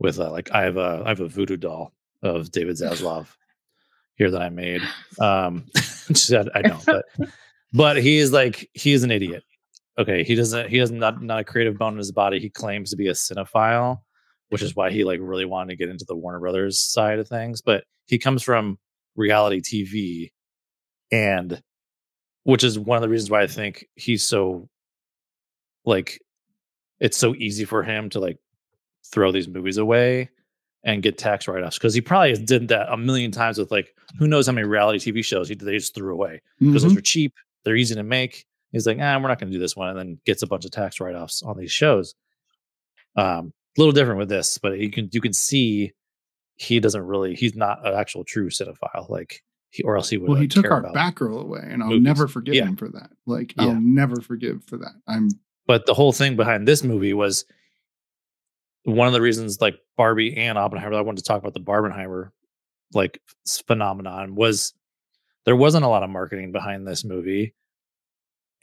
With 0.00 0.18
uh, 0.18 0.30
like, 0.32 0.50
I 0.52 0.62
have 0.62 0.76
a 0.76 1.02
I 1.04 1.10
have 1.10 1.20
a 1.20 1.28
voodoo 1.28 1.56
doll 1.56 1.92
of 2.22 2.50
David 2.50 2.76
Zaslav 2.80 3.28
here 4.16 4.30
that 4.32 4.42
I 4.42 4.48
made. 4.48 4.82
Um, 5.20 5.64
just- 5.74 6.32
I, 6.32 6.44
I 6.56 6.62
know, 6.62 6.80
but 6.84 7.04
but 7.72 8.02
he 8.02 8.18
is 8.18 8.32
like 8.32 8.68
he 8.74 8.92
is 8.92 9.04
an 9.04 9.12
idiot. 9.12 9.44
Okay, 9.98 10.24
he 10.24 10.34
doesn't 10.34 10.68
he 10.68 10.78
has 10.78 10.90
not 10.90 11.22
not 11.22 11.38
a 11.38 11.44
creative 11.44 11.78
bone 11.78 11.92
in 11.92 11.98
his 11.98 12.10
body. 12.10 12.40
He 12.40 12.48
claims 12.50 12.90
to 12.90 12.96
be 12.96 13.06
a 13.08 13.12
cinephile, 13.12 14.00
which 14.52 14.62
is 14.62 14.76
why 14.76 14.90
he 14.90 15.04
like 15.04 15.18
really 15.22 15.44
wanted 15.44 15.70
to 15.70 15.76
get 15.76 15.88
into 15.88 16.04
the 16.06 16.14
Warner 16.16 16.38
Brothers 16.40 16.80
side 16.80 17.18
of 17.18 17.28
things. 17.28 17.60
But 17.62 17.84
he 18.06 18.18
comes 18.18 18.42
from 18.42 18.78
reality 19.16 19.60
TV, 19.60 20.30
and 21.10 21.62
which 22.44 22.64
is 22.64 22.78
one 22.78 22.96
of 22.96 23.02
the 23.02 23.08
reasons 23.08 23.30
why 23.30 23.42
I 23.42 23.46
think 23.46 23.86
he's 23.96 24.22
so 24.22 24.68
like 25.84 26.20
it's 27.00 27.16
so 27.16 27.34
easy 27.34 27.64
for 27.64 27.82
him 27.82 28.08
to 28.10 28.20
like 28.20 28.38
throw 29.06 29.32
these 29.32 29.48
movies 29.48 29.76
away 29.78 30.30
and 30.84 31.02
get 31.02 31.18
tax 31.18 31.46
write-offs 31.46 31.78
because 31.78 31.94
he 31.94 32.00
probably 32.00 32.32
did 32.34 32.68
that 32.68 32.92
a 32.92 32.96
million 32.96 33.30
times 33.30 33.58
with 33.58 33.70
like 33.70 33.94
who 34.18 34.26
knows 34.28 34.46
how 34.46 34.52
many 34.52 34.66
reality 34.66 35.12
TV 35.12 35.24
shows 35.24 35.48
he 35.48 35.54
they 35.54 35.72
just 35.78 35.94
threw 35.94 36.12
away 36.12 36.40
because 36.60 36.82
those 36.82 36.92
Mhm. 36.94 36.98
are 36.98 37.02
cheap, 37.02 37.34
they're 37.64 37.76
easy 37.76 37.94
to 37.94 38.02
make. 38.02 38.44
He's 38.72 38.86
like, 38.86 38.98
ah, 39.00 39.18
we're 39.20 39.28
not 39.28 39.38
going 39.38 39.50
to 39.52 39.56
do 39.56 39.60
this 39.60 39.76
one, 39.76 39.90
and 39.90 39.98
then 39.98 40.18
gets 40.24 40.42
a 40.42 40.46
bunch 40.46 40.64
of 40.64 40.70
tax 40.70 40.98
write-offs 40.98 41.42
on 41.42 41.58
these 41.58 41.70
shows. 41.70 42.14
Um, 43.16 43.52
a 43.76 43.80
little 43.80 43.92
different 43.92 44.18
with 44.18 44.28
this, 44.28 44.58
but 44.58 44.78
you 44.78 44.90
can 44.90 45.08
you 45.12 45.20
can 45.20 45.32
see 45.32 45.92
he 46.56 46.78
doesn't 46.80 47.02
really 47.02 47.34
he's 47.34 47.54
not 47.56 47.86
an 47.86 47.94
actual 47.94 48.24
true 48.24 48.48
cinephile. 48.50 49.08
Like 49.08 49.42
he, 49.70 49.82
or 49.82 49.96
else 49.96 50.10
he 50.10 50.18
would. 50.18 50.28
Well, 50.28 50.36
he 50.36 50.42
like, 50.44 50.50
took 50.50 50.70
our 50.70 50.80
about- 50.80 50.94
Batgirl 50.94 51.40
away, 51.42 51.60
and 51.64 51.82
I'll 51.82 51.88
movies. 51.90 52.04
never 52.04 52.28
forgive 52.28 52.54
Yeah. 52.54 52.66
him 52.66 52.76
for 52.76 52.88
that. 52.90 53.10
Like 53.26 53.54
Yeah. 53.56 53.64
I'll 53.68 53.80
never 53.80 54.20
forgive 54.20 54.64
for 54.64 54.76
that. 54.78 54.92
I'm 55.06 55.28
But 55.66 55.86
the 55.86 55.94
whole 55.94 56.12
thing 56.12 56.36
behind 56.36 56.68
this 56.68 56.84
movie 56.84 57.14
was 57.14 57.44
one 58.84 59.06
of 59.06 59.12
the 59.14 59.20
reasons, 59.20 59.60
like 59.60 59.76
Barbie 59.96 60.36
and 60.36 60.58
Oppenheimer. 60.58 60.94
I 60.94 61.00
wanted 61.02 61.18
to 61.18 61.24
talk 61.24 61.40
about 61.40 61.54
the 61.54 61.60
Barbenheimer 61.60 62.30
like 62.94 63.20
phenomenon 63.66 64.34
was 64.34 64.74
there 65.46 65.56
wasn't 65.56 65.84
a 65.84 65.88
lot 65.88 66.02
of 66.02 66.10
marketing 66.10 66.52
behind 66.52 66.86
this 66.86 67.04
movie. 67.04 67.54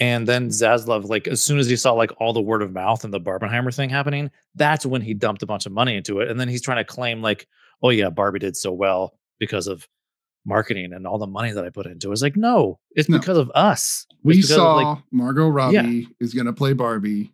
And 0.02 0.28
then 0.28 0.48
Zaslav, 0.50 1.10
like 1.10 1.28
as 1.28 1.44
soon 1.44 1.60
as 1.60 1.68
he 1.68 1.76
saw 1.76 1.92
like 1.94 2.12
all 2.22 2.32
the 2.32 2.42
word 2.42 2.62
of 2.62 2.72
mouth 2.72 3.04
and 3.04 3.14
the 3.14 3.20
Barbenheimer 3.20 3.76
thing 3.76 3.90
happening, 3.90 4.32
that's 4.56 4.86
when 4.86 5.02
he 5.02 5.14
dumped 5.14 5.44
a 5.44 5.46
bunch 5.46 5.66
of 5.66 5.72
money 5.74 5.96
into 5.98 6.20
it. 6.22 6.30
And 6.30 6.40
then 6.40 6.48
he's 6.48 6.62
trying 6.62 6.78
to 6.78 6.86
claim 6.86 7.22
like, 7.22 7.48
oh 7.84 7.90
yeah, 7.90 8.10
Barbie 8.10 8.40
did 8.40 8.56
so 8.56 8.72
well 8.72 9.14
because 9.40 9.68
of 9.68 9.88
marketing 10.46 10.94
and 10.94 11.06
all 11.06 11.18
the 11.18 11.28
money 11.28 11.52
that 11.52 11.66
I 11.66 11.70
put 11.70 11.86
into 11.86 12.10
it. 12.10 12.14
It's 12.14 12.22
like, 12.22 12.38
no, 12.38 12.80
it's 12.92 13.10
No. 13.10 13.20
because 13.20 13.38
of 13.38 13.52
us. 13.56 14.06
We 14.24 14.40
of, 14.40 14.46
saw 14.46 14.76
like, 14.76 15.04
Margot 15.12 15.50
Robbie 15.50 16.08
is 16.22 16.34
going 16.34 16.46
to 16.48 16.54
play 16.54 16.72
Barbie. 16.74 17.34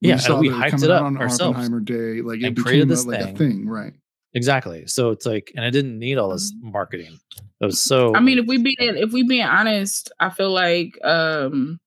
yeah, 0.00 0.18
saw 0.18 0.38
we 0.38 0.48
hyped 0.48 0.84
it 0.84 0.90
up 0.90 1.02
on 1.02 1.16
ourselves. 1.18 1.56
Oppenheimer 1.58 1.80
Day. 1.80 2.22
Like 2.22 2.42
it 2.42 2.54
became 2.54 2.90
a, 2.90 2.94
like 2.94 3.20
a 3.20 3.24
thing. 3.26 3.36
thing, 3.36 3.68
right? 3.68 3.92
Exactly. 4.34 4.86
So 4.86 5.10
it's 5.10 5.24
like, 5.24 5.52
and 5.56 5.64
I 5.64 5.70
didn't 5.70 5.98
need 5.98 6.18
all 6.18 6.30
this 6.30 6.52
marketing. 6.60 7.18
It 7.60 7.64
was 7.64 7.80
so. 7.80 8.14
I 8.14 8.20
mean, 8.20 8.38
if 8.38 8.46
we 8.46 8.58
being 8.58 8.76
if 8.78 9.12
we 9.12 9.22
being 9.22 9.46
honest, 9.46 10.12
I 10.20 10.30
feel 10.30 10.50
like 10.50 10.98
um 11.04 11.80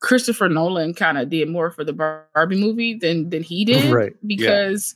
Christopher 0.00 0.48
Nolan 0.48 0.94
kind 0.94 1.18
of 1.18 1.28
did 1.28 1.48
more 1.48 1.70
for 1.70 1.84
the 1.84 1.92
Barbie 1.92 2.60
movie 2.60 2.94
than 2.94 3.30
than 3.30 3.42
he 3.42 3.64
did, 3.66 3.92
Right, 3.92 4.12
yeah. 4.22 4.26
Because 4.26 4.94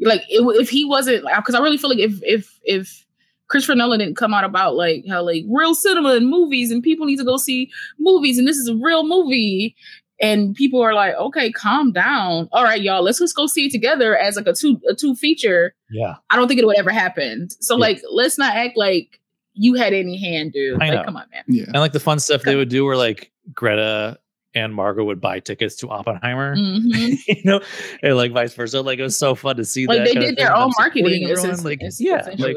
like 0.00 0.22
it, 0.28 0.42
if 0.60 0.68
he 0.68 0.84
wasn't, 0.84 1.24
because 1.36 1.54
I 1.54 1.60
really 1.60 1.78
feel 1.78 1.90
like 1.90 1.98
if 1.98 2.20
if 2.22 2.58
if 2.64 3.06
Christopher 3.48 3.74
Nolan 3.74 3.98
didn't 3.98 4.16
come 4.16 4.32
out 4.32 4.44
about 4.44 4.76
like 4.76 5.04
how 5.08 5.22
like 5.22 5.44
real 5.48 5.74
cinema 5.74 6.10
and 6.10 6.28
movies 6.28 6.70
and 6.70 6.82
people 6.82 7.06
need 7.06 7.18
to 7.18 7.24
go 7.24 7.36
see 7.36 7.70
movies 7.98 8.38
and 8.38 8.46
this 8.46 8.56
is 8.56 8.68
a 8.68 8.76
real 8.76 9.06
movie. 9.06 9.74
And 10.22 10.54
people 10.54 10.82
are 10.82 10.92
like, 10.92 11.14
okay, 11.14 11.50
calm 11.50 11.92
down. 11.92 12.48
All 12.52 12.62
right, 12.64 12.80
y'all, 12.82 13.02
let's 13.02 13.18
just 13.18 13.34
go 13.34 13.46
see 13.46 13.66
it 13.66 13.72
together 13.72 14.16
as 14.16 14.36
like 14.36 14.46
a 14.46 14.52
two 14.52 14.80
a 14.88 14.94
two 14.94 15.14
feature. 15.14 15.74
yeah, 15.90 16.16
I 16.28 16.36
don't 16.36 16.46
think 16.48 16.60
it 16.60 16.66
would 16.66 16.78
ever 16.78 16.90
happen. 16.90 17.48
So 17.60 17.74
Yeah. 17.76 17.80
like, 17.80 18.02
let's 18.10 18.36
not 18.38 18.54
act 18.54 18.76
like 18.76 19.18
you 19.54 19.74
had 19.74 19.92
any 19.94 20.16
hand, 20.18 20.52
dude. 20.52 20.80
I 20.82 20.88
like, 20.90 20.94
know. 20.98 21.04
come 21.04 21.16
on, 21.16 21.24
man. 21.32 21.42
Yeah. 21.48 21.64
and 21.66 21.76
like 21.76 21.92
the 21.92 22.00
fun 22.00 22.18
stuff 22.18 22.42
they 22.42 22.54
would 22.56 22.68
do, 22.68 22.84
where 22.84 22.96
like 22.96 23.32
Greta 23.54 24.18
and 24.54 24.74
Margot 24.74 25.04
would 25.04 25.20
buy 25.20 25.40
tickets 25.40 25.76
to 25.76 25.88
Oppenheimer, 25.88 26.54
Mhm. 26.56 27.16
you 27.26 27.42
know, 27.44 27.60
and 28.02 28.16
like 28.16 28.32
vice 28.32 28.52
versa. 28.54 28.80
Like 28.82 28.98
it 28.98 29.02
was 29.02 29.16
so 29.18 29.34
fun 29.34 29.56
to 29.56 29.64
see 29.64 29.86
Like 29.86 29.98
that. 29.98 30.04
they 30.06 30.14
did 30.14 30.36
their 30.36 30.54
own 30.54 30.70
marketing. 30.78 31.28
everyone, 31.30 31.62
like 31.62 31.78
it's, 31.82 32.00
yeah, 32.00 32.28
like 32.38 32.56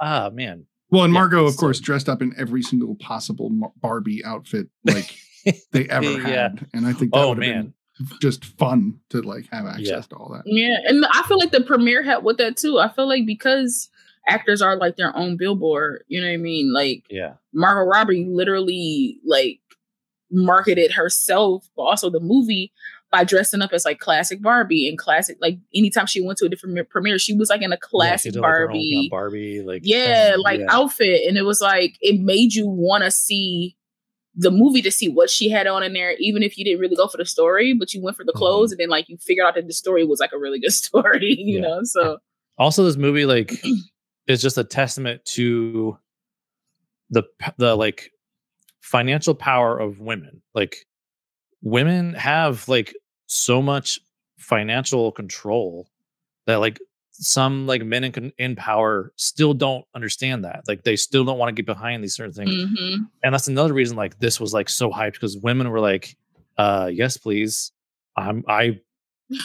ah 0.00 0.30
man, 0.32 0.66
Well, 0.90 1.04
and 1.04 1.12
Yeah, 1.12 1.20
Margot, 1.20 1.46
of 1.46 1.54
so- 1.54 1.58
course, 1.60 1.80
dressed 1.80 2.08
up 2.08 2.22
in 2.22 2.32
every 2.38 2.62
single 2.62 2.94
possible 2.96 3.50
Barbie 3.80 4.24
outfit 4.24 4.68
like 4.84 5.16
they 5.72 5.86
ever 5.88 6.04
Yeah. 6.10 6.18
had, 6.20 6.66
and 6.72 6.86
I 6.86 6.92
think 6.92 7.12
that 7.12 7.18
Oh, 7.20 7.28
would 7.30 7.42
have 7.42 7.54
been 7.54 7.74
just 8.20 8.44
fun 8.44 8.98
to 9.10 9.20
like 9.22 9.46
have 9.52 9.66
access 9.66 9.86
Yeah. 9.88 10.00
to 10.00 10.16
all 10.16 10.32
that. 10.32 10.42
yeah, 10.46 10.76
and 10.86 11.04
I 11.12 11.22
feel 11.28 11.38
like 11.38 11.50
the 11.52 11.60
premiere 11.62 12.02
helped 12.02 12.24
with 12.24 12.38
that 12.38 12.56
too. 12.56 12.78
I 12.78 12.88
feel 12.88 13.06
like 13.08 13.26
because 13.26 13.88
actors 14.28 14.62
are 14.62 14.76
like 14.76 14.96
their 14.96 15.14
own 15.16 15.36
billboard. 15.36 16.04
You 16.08 16.20
know 16.20 16.26
what 16.28 16.34
I 16.34 16.38
mean? 16.38 16.72
Like 16.72 17.04
yeah, 17.10 17.34
Margot 17.52 17.88
Robbie 17.90 18.24
literally 18.28 19.18
like 19.24 19.60
marketed 20.30 20.92
herself, 20.92 21.68
but 21.76 21.82
also 21.82 22.10
the 22.10 22.20
movie 22.20 22.72
by 23.10 23.24
dressing 23.24 23.60
up 23.60 23.72
as 23.74 23.84
like 23.84 23.98
classic 23.98 24.40
Barbie 24.40 24.88
and 24.88 24.96
classic. 24.96 25.36
Like 25.40 25.58
anytime 25.74 26.06
she 26.06 26.22
went 26.22 26.38
to 26.38 26.46
a 26.46 26.48
different 26.48 26.88
premiere, 26.88 27.18
she 27.18 27.34
was 27.34 27.50
like 27.50 27.60
in 27.62 27.72
a 27.72 27.76
classic 27.76 28.32
did, 28.32 28.40
like, 28.40 28.50
her 28.50 28.62
own, 28.62 28.66
Barbie. 28.68 28.78
you 28.84 29.02
know, 29.02 29.08
Barbie, 29.10 29.60
like 29.62 29.82
yeah, 29.84 30.30
thing, 30.32 30.40
like 30.40 30.60
yeah. 30.60 30.66
outfit. 30.70 31.28
And 31.28 31.36
it 31.36 31.42
was 31.42 31.60
like 31.60 31.98
it 32.00 32.20
made 32.20 32.54
you 32.54 32.66
want 32.66 33.04
to 33.04 33.10
see 33.10 33.76
the 34.34 34.50
movie 34.50 34.80
to 34.82 34.90
see 34.90 35.08
what 35.08 35.28
she 35.28 35.50
had 35.50 35.66
on 35.66 35.82
in 35.82 35.92
there, 35.92 36.14
even 36.18 36.42
if 36.42 36.56
you 36.56 36.64
didn't 36.64 36.80
really 36.80 36.96
go 36.96 37.06
for 37.06 37.18
the 37.18 37.26
story, 37.26 37.74
but 37.74 37.92
you 37.92 38.00
went 38.02 38.16
for 38.16 38.24
the 38.24 38.32
clothes 38.32 38.70
and 38.72 38.80
then 38.80 38.88
like 38.88 39.08
you 39.08 39.18
figured 39.18 39.46
out 39.46 39.54
that 39.54 39.66
the 39.66 39.72
story 39.74 40.04
was 40.04 40.20
like 40.20 40.32
a 40.32 40.38
really 40.38 40.58
good 40.58 40.72
story, 40.72 41.34
you 41.38 41.58
Mm-hmm. 41.58 41.64
Yeah. 41.64 41.68
know? 41.68 41.80
So 41.84 42.18
also 42.58 42.84
this 42.84 42.96
movie 42.96 43.26
like 43.26 43.52
is 44.26 44.40
just 44.40 44.56
a 44.58 44.64
testament 44.64 45.24
to 45.26 45.98
the 47.10 47.22
the 47.58 47.74
like 47.76 48.10
financial 48.80 49.34
power 49.34 49.78
of 49.78 50.00
women 50.00 50.42
like 50.54 50.76
women 51.62 52.14
have 52.14 52.66
like 52.68 52.94
so 53.26 53.60
much 53.62 53.98
financial 54.38 55.12
control 55.12 55.86
that 56.46 56.56
like 56.56 56.78
some 57.12 57.66
like 57.66 57.84
men 57.84 58.04
in, 58.04 58.32
in 58.38 58.56
power 58.56 59.12
still 59.16 59.54
don't 59.54 59.84
understand 59.94 60.44
that 60.44 60.62
like 60.66 60.82
they 60.82 60.96
still 60.96 61.24
don't 61.24 61.38
want 61.38 61.48
to 61.48 61.52
get 61.52 61.66
behind 61.66 62.02
these 62.02 62.14
certain 62.14 62.32
things 62.32 62.50
mhm. 62.50 63.06
and 63.22 63.34
that's 63.34 63.48
another 63.48 63.74
reason 63.74 63.96
like 63.96 64.18
this 64.18 64.40
was 64.40 64.54
like 64.54 64.68
so 64.68 64.90
hyped 64.90 65.12
because 65.12 65.36
women 65.38 65.70
were 65.70 65.80
like 65.80 66.16
uh 66.56 66.88
yes 66.90 67.18
please 67.18 67.70
i'm 68.16 68.42
i 68.48 68.80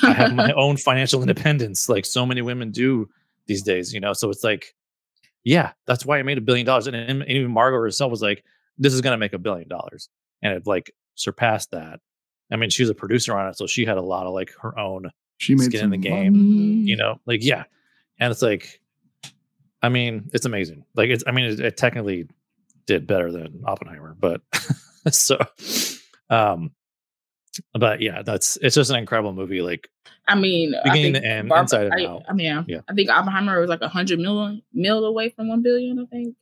I 0.03 0.13
have 0.13 0.33
my 0.33 0.51
own 0.55 0.77
financial 0.77 1.21
independence, 1.21 1.89
like 1.89 2.05
so 2.05 2.25
many 2.25 2.41
women 2.41 2.71
do 2.71 3.09
these 3.45 3.63
days, 3.63 3.93
you 3.93 3.99
know. 3.99 4.13
So 4.13 4.29
it's 4.29 4.43
like, 4.43 4.75
yeah, 5.43 5.71
that's 5.85 6.05
why 6.05 6.19
I 6.19 6.23
made 6.23 6.37
a 6.37 6.41
billion 6.41 6.65
dollars. 6.65 6.87
And, 6.87 6.95
and 6.95 7.23
even 7.27 7.51
Margot 7.51 7.77
herself 7.77 8.11
was 8.11 8.21
like, 8.21 8.43
this 8.77 8.93
is 8.93 9.01
gonna 9.01 9.17
make 9.17 9.33
a 9.33 9.39
billion 9.39 9.67
dollars. 9.67 10.09
And 10.41 10.53
it 10.53 10.67
like 10.67 10.91
surpassed 11.15 11.71
that. 11.71 11.99
I 12.51 12.55
mean, 12.55 12.69
she 12.69 12.83
was 12.83 12.89
a 12.89 12.95
producer 12.95 13.35
on 13.37 13.49
it, 13.49 13.57
so 13.57 13.67
she 13.67 13.85
had 13.85 13.97
a 13.97 14.01
lot 14.01 14.25
of 14.25 14.33
like 14.33 14.51
her 14.61 14.77
own, 14.77 15.11
She 15.37 15.55
made 15.55 15.65
Skin 15.65 15.85
in 15.85 15.89
the 15.91 15.97
game, 15.97 16.33
money. 16.33 16.89
you 16.89 16.95
know, 16.95 17.19
like 17.25 17.43
yeah. 17.43 17.63
And 18.19 18.31
it's 18.31 18.41
like, 18.41 18.81
I 19.81 19.89
mean, 19.89 20.29
it's 20.33 20.45
amazing. 20.45 20.83
Like 20.95 21.09
it's 21.09 21.23
I 21.27 21.31
mean, 21.31 21.45
it, 21.51 21.59
it 21.59 21.77
technically 21.77 22.27
did 22.87 23.05
better 23.07 23.31
than 23.31 23.61
Oppenheimer, 23.65 24.15
but 24.19 24.41
so 25.11 25.37
um 26.29 26.71
but 27.73 28.01
yeah, 28.01 28.21
that's 28.23 28.57
it's 28.61 28.75
just 28.75 28.89
an 28.91 28.97
incredible 28.97 29.33
movie. 29.33 29.61
Like 29.61 29.89
I 30.27 30.35
mean, 30.35 30.73
I 30.75 30.83
Beginning 30.89 31.13
think 31.13 31.23
to 31.23 31.29
end, 31.29 31.49
Barb- 31.49 31.63
inside 31.63 31.85
and 31.85 31.93
I, 31.93 32.05
out. 32.05 32.23
I 32.29 32.33
mean, 32.33 32.65
Yeah. 32.67 32.81
I 32.89 32.93
think 32.93 33.09
Oppenheimer 33.09 33.59
was 33.59 33.69
like 33.69 33.81
a 33.81 33.87
hundred 33.87 34.19
million 34.19 34.61
mil 34.73 35.05
away 35.05 35.29
from 35.29 35.47
one 35.49 35.61
billion. 35.61 35.99
I 35.99 36.05
think. 36.05 36.35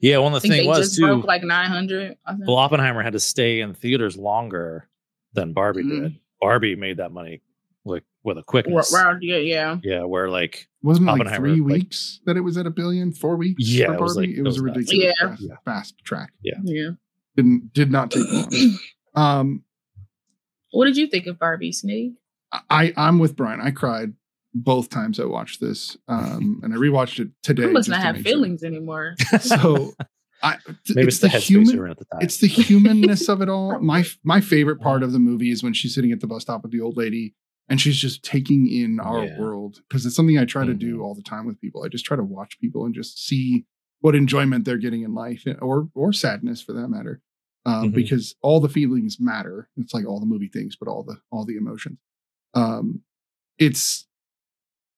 Yeah, 0.00 0.18
one 0.18 0.32
of 0.34 0.40
the 0.42 0.48
things 0.48 0.66
was 0.66 0.78
just 0.78 0.96
too. 0.96 1.06
broke 1.06 1.24
like 1.26 1.42
nine 1.42 1.68
hundred. 1.68 2.16
well, 2.46 2.56
Oppenheimer 2.56 3.02
had 3.02 3.12
to 3.12 3.20
stay 3.20 3.60
in 3.60 3.74
theaters 3.74 4.16
longer 4.16 4.88
than 5.34 5.52
Barbie 5.52 5.82
Mhm. 5.84 6.02
did. 6.02 6.18
Barbie 6.40 6.74
made 6.74 6.96
that 6.96 7.12
money 7.12 7.42
like 7.84 8.02
with 8.22 8.38
a 8.38 8.42
quickness. 8.42 8.92
Around, 8.94 9.22
yeah, 9.22 9.36
yeah. 9.36 9.76
Yeah, 9.82 10.04
where 10.04 10.28
like 10.28 10.68
Wasn't 10.82 11.08
it 11.08 11.10
like 11.12 11.20
Oppenheimer, 11.22 11.48
three 11.48 11.60
like- 11.60 11.72
weeks 11.72 12.20
that 12.26 12.36
it 12.36 12.40
was 12.40 12.56
at 12.56 12.66
a 12.66 12.70
billion? 12.70 13.12
Four 13.12 13.36
weeks? 13.36 13.62
Yeah, 13.66 13.86
for 13.86 13.94
it 13.94 14.00
was, 14.00 14.16
like- 14.16 14.24
Barbie? 14.26 14.34
it 14.34 14.38
it 14.38 14.42
was, 14.42 14.54
was 14.54 14.60
a 14.60 14.64
ridiculous 14.64 15.14
Yeah. 15.20 15.28
fast, 15.28 15.42
Yeah. 15.42 15.54
fast 15.64 15.94
track. 16.04 16.32
Yeah. 16.42 16.54
Yeah. 16.64 16.90
Didn't 17.36 17.72
did 17.72 17.90
not 17.90 18.10
take 18.10 18.30
long. 18.30 18.50
um, 19.14 19.64
What 20.72 20.84
did 20.86 20.96
you 20.96 21.06
think 21.06 21.26
of 21.26 21.38
Barbie, 21.38 21.72
Snake? 21.72 22.12
I 22.68 22.92
I'm 22.96 23.18
with 23.18 23.36
Brian. 23.36 23.60
I 23.60 23.70
cried 23.70 24.12
both 24.52 24.90
times 24.90 25.20
I 25.20 25.24
watched 25.24 25.60
this, 25.60 25.96
um, 26.08 26.60
and 26.64 26.74
I 26.74 26.76
rewatched 26.76 27.20
it 27.20 27.28
today. 27.42 27.62
You 27.62 27.72
must 27.72 27.86
just 27.86 27.90
not 27.90 28.00
to 28.00 28.06
have 28.06 28.14
make 28.16 28.26
sure. 28.26 28.32
feelings 28.34 28.62
anymore. 28.64 29.14
So, 29.40 29.92
I 30.42 30.56
maybe 30.88 31.06
it's, 31.08 31.18
the, 31.20 31.28
headspace 31.28 31.72
you're 31.72 31.86
at 31.88 31.98
the 31.98 32.04
time. 32.06 32.22
it's 32.22 32.38
the 32.38 32.48
humanness 32.48 33.28
of 33.28 33.40
it 33.42 33.48
all. 33.48 33.78
My 33.80 34.04
my 34.24 34.40
favorite 34.40 34.80
part 34.80 35.02
of 35.04 35.12
the 35.12 35.18
movie 35.20 35.50
is 35.52 35.62
when 35.62 35.72
she's 35.72 35.94
sitting 35.94 36.10
at 36.12 36.20
the 36.20 36.26
bus 36.26 36.42
stop 36.42 36.62
with 36.62 36.72
the 36.72 36.80
old 36.80 36.96
lady 36.96 37.34
and 37.70 37.80
she's 37.80 37.96
just 37.96 38.22
taking 38.22 38.66
in 38.66 39.00
our 39.00 39.24
Yeah. 39.24 39.38
world 39.40 39.82
because 39.88 40.04
it's 40.04 40.14
something 40.16 40.36
I 40.36 40.44
try 40.44 40.66
to 40.66 40.74
Mhm. 40.74 40.78
do 40.80 41.00
all 41.00 41.14
the 41.14 41.22
time 41.22 41.46
with 41.46 41.60
people. 41.60 41.82
I 41.84 41.88
just 41.88 42.04
try 42.04 42.16
to 42.16 42.24
watch 42.24 42.58
people 42.60 42.84
and 42.84 42.94
just 42.94 43.24
see 43.24 43.64
what 44.00 44.14
enjoyment 44.14 44.64
they're 44.64 44.76
getting 44.78 45.02
in 45.02 45.14
life 45.14 45.46
eh, 45.46 45.54
or 45.62 45.90
or 45.94 46.12
sadness 46.12 46.60
for 46.60 46.72
that 46.74 46.88
matter. 46.88 47.22
Um, 47.64 47.90
Mhm. 47.90 47.94
because 47.94 48.34
all 48.42 48.58
the 48.60 48.68
feelings 48.68 49.18
matter. 49.20 49.68
It's 49.76 49.94
like 49.94 50.04
all 50.06 50.18
the 50.20 50.26
movie 50.26 50.48
things, 50.48 50.76
but 50.76 50.88
all 50.88 51.02
the 51.04 51.20
all 51.30 51.44
the 51.46 51.56
emotions. 51.56 51.98
Um, 52.54 53.02
it's 53.58 54.06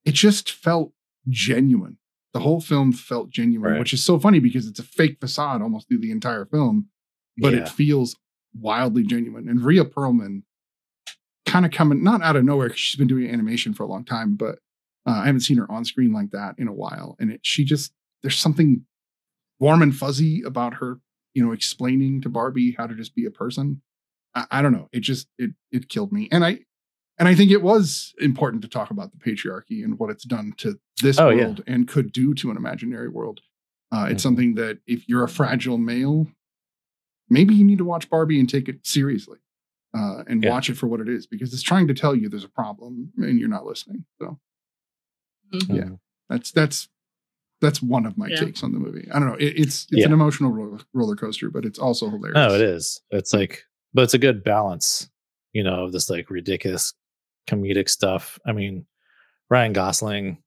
it 0.05 0.15
just 0.15 0.51
felt 0.51 0.95
genuine. 1.29 1.99
The 2.33 2.41
whole 2.41 2.61
film 2.61 2.93
felt 2.93 3.31
genuine, 3.31 3.73
Right. 3.73 3.79
which 3.79 3.93
is 3.93 4.03
so 4.03 4.19
funny 4.19 4.39
because 4.41 4.67
it's 4.67 4.81
a 4.81 4.83
fake 4.85 5.19
facade 5.21 5.61
almost 5.63 5.87
through 5.89 5.99
the 5.99 6.11
entire 6.11 6.47
film, 6.47 6.89
but 7.37 7.53
Yeah. 7.53 7.61
it 7.61 7.69
feels 7.69 8.17
wildly 8.55 9.03
genuine. 9.05 9.49
And 9.49 9.61
Rhea 9.61 9.85
Perlman 9.85 10.43
kind 11.53 11.67
of 11.67 11.71
coming 11.73 12.03
not 12.03 12.23
out 12.23 12.35
of 12.37 12.45
nowhere 12.45 12.69
'cause 12.71 12.79
she's 12.79 12.99
been 12.99 13.09
doing 13.09 13.29
animation 13.29 13.75
for 13.75 13.83
a 13.83 13.87
long 13.87 14.05
time, 14.05 14.37
but 14.37 14.59
uh, 15.07 15.11
I 15.23 15.27
haven't 15.27 15.41
seen 15.41 15.59
her 15.59 15.71
on 15.71 15.85
screen 15.85 16.13
like 16.13 16.31
that 16.31 16.55
in 16.59 16.67
a 16.69 16.73
while. 16.73 17.17
And 17.21 17.31
it, 17.31 17.41
she 17.43 17.65
just 17.65 17.93
there's 18.23 18.39
something 18.39 18.87
warm 19.61 19.83
and 19.83 19.95
fuzzy 19.95 20.43
about 20.43 20.75
her, 20.75 21.01
you 21.35 21.45
know, 21.45 21.53
explaining 21.53 22.21
to 22.23 22.29
Barbie 22.29 22.73
how 22.79 22.87
to 22.87 22.95
just 22.95 23.15
be 23.15 23.27
a 23.27 23.31
person. 23.31 23.83
I, 24.35 24.47
I 24.51 24.63
don't 24.63 24.73
know. 24.73 24.89
It 24.93 25.01
just 25.01 25.29
it 25.39 25.51
it 25.71 25.89
killed 25.91 26.13
me, 26.13 26.29
and 26.33 26.45
I 26.45 26.61
and 27.19 27.29
I 27.29 27.35
think 27.35 27.51
it 27.51 27.63
was 27.63 28.15
important 28.19 28.63
to 28.63 28.69
talk 28.69 28.91
about 28.91 29.13
the 29.13 29.19
patriarchy 29.19 29.85
and 29.85 29.99
what 29.99 30.09
it's 30.11 30.25
done 30.25 30.55
to 30.59 30.81
this 31.03 31.19
Oh, 31.21 31.29
yeah. 31.31 31.45
world 31.45 31.63
and 31.67 31.87
could 31.87 32.13
do 32.13 32.33
to 32.35 32.51
an 32.51 32.57
imaginary 32.57 33.09
world. 33.09 33.41
Uh, 33.93 34.07
it's 34.11 34.21
Mhm. 34.21 34.29
something 34.29 34.55
that 34.55 34.79
if 34.87 35.07
you're 35.09 35.25
a 35.25 35.29
fragile 35.29 35.77
male, 35.77 36.29
maybe 37.29 37.55
you 37.55 37.65
need 37.65 37.79
to 37.79 37.85
watch 37.85 38.09
Barbie 38.09 38.41
and 38.41 38.49
take 38.49 38.69
it 38.69 38.87
seriously 38.87 39.39
uh, 39.95 40.25
and 40.27 40.43
Yeah. 40.43 40.51
watch 40.51 40.71
it 40.71 40.77
for 40.77 40.87
what 40.87 41.01
it 41.01 41.09
is 41.09 41.27
because 41.27 41.53
it's 41.53 41.63
trying 41.63 41.87
to 41.89 41.95
tell 41.95 42.15
you 42.15 42.29
there's 42.29 42.45
a 42.45 42.49
problem 42.49 43.13
and 43.19 43.39
you're 43.39 43.49
not 43.49 43.67
listening. 43.67 44.05
So 44.19 44.39
Mhm. 45.53 45.77
yeah. 45.77 45.89
that's 46.29 46.51
that's 46.53 46.89
that's 47.61 47.81
one 47.83 48.07
of 48.07 48.17
my 48.19 48.27
Yeah. 48.29 48.37
takes 48.41 48.63
on 48.65 48.73
the 48.73 48.79
movie. 48.81 49.07
I 49.13 49.19
don't 49.21 49.29
know. 49.29 49.35
It, 49.37 49.55
it's 49.59 49.85
it's 49.91 50.01
Yeah. 50.01 50.07
an 50.07 50.13
emotional 50.13 50.51
roller, 50.51 50.81
roller 50.95 51.15
coaster, 51.17 51.51
but 51.51 51.65
it's 51.65 51.79
also 51.79 52.09
hilarious. 52.11 52.35
No, 52.35 52.55
it 52.55 52.61
is. 52.61 53.01
It's 53.11 53.33
like, 53.33 53.65
but 53.95 54.03
it's 54.03 54.15
a 54.15 54.19
good 54.19 54.43
balance, 54.43 55.09
you 55.53 55.63
know, 55.63 55.85
of 55.85 55.93
this 55.93 56.09
like 56.11 56.29
ridiculous 56.31 56.95
comedic 57.47 57.89
stuff. 57.89 58.39
I 58.47 58.53
mean, 58.53 58.87
Ryan 59.51 59.73
Gosling, 59.75 60.43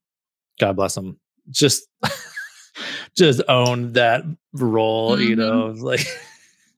God 0.60 0.76
bless 0.76 0.98
him, 0.98 1.20
just 1.52 1.88
just 3.16 3.42
owned 3.48 3.94
that 3.94 4.24
role, 4.54 5.20
you 5.20 5.36
Mhm. 5.36 5.38
know, 5.38 5.68
like 5.86 6.06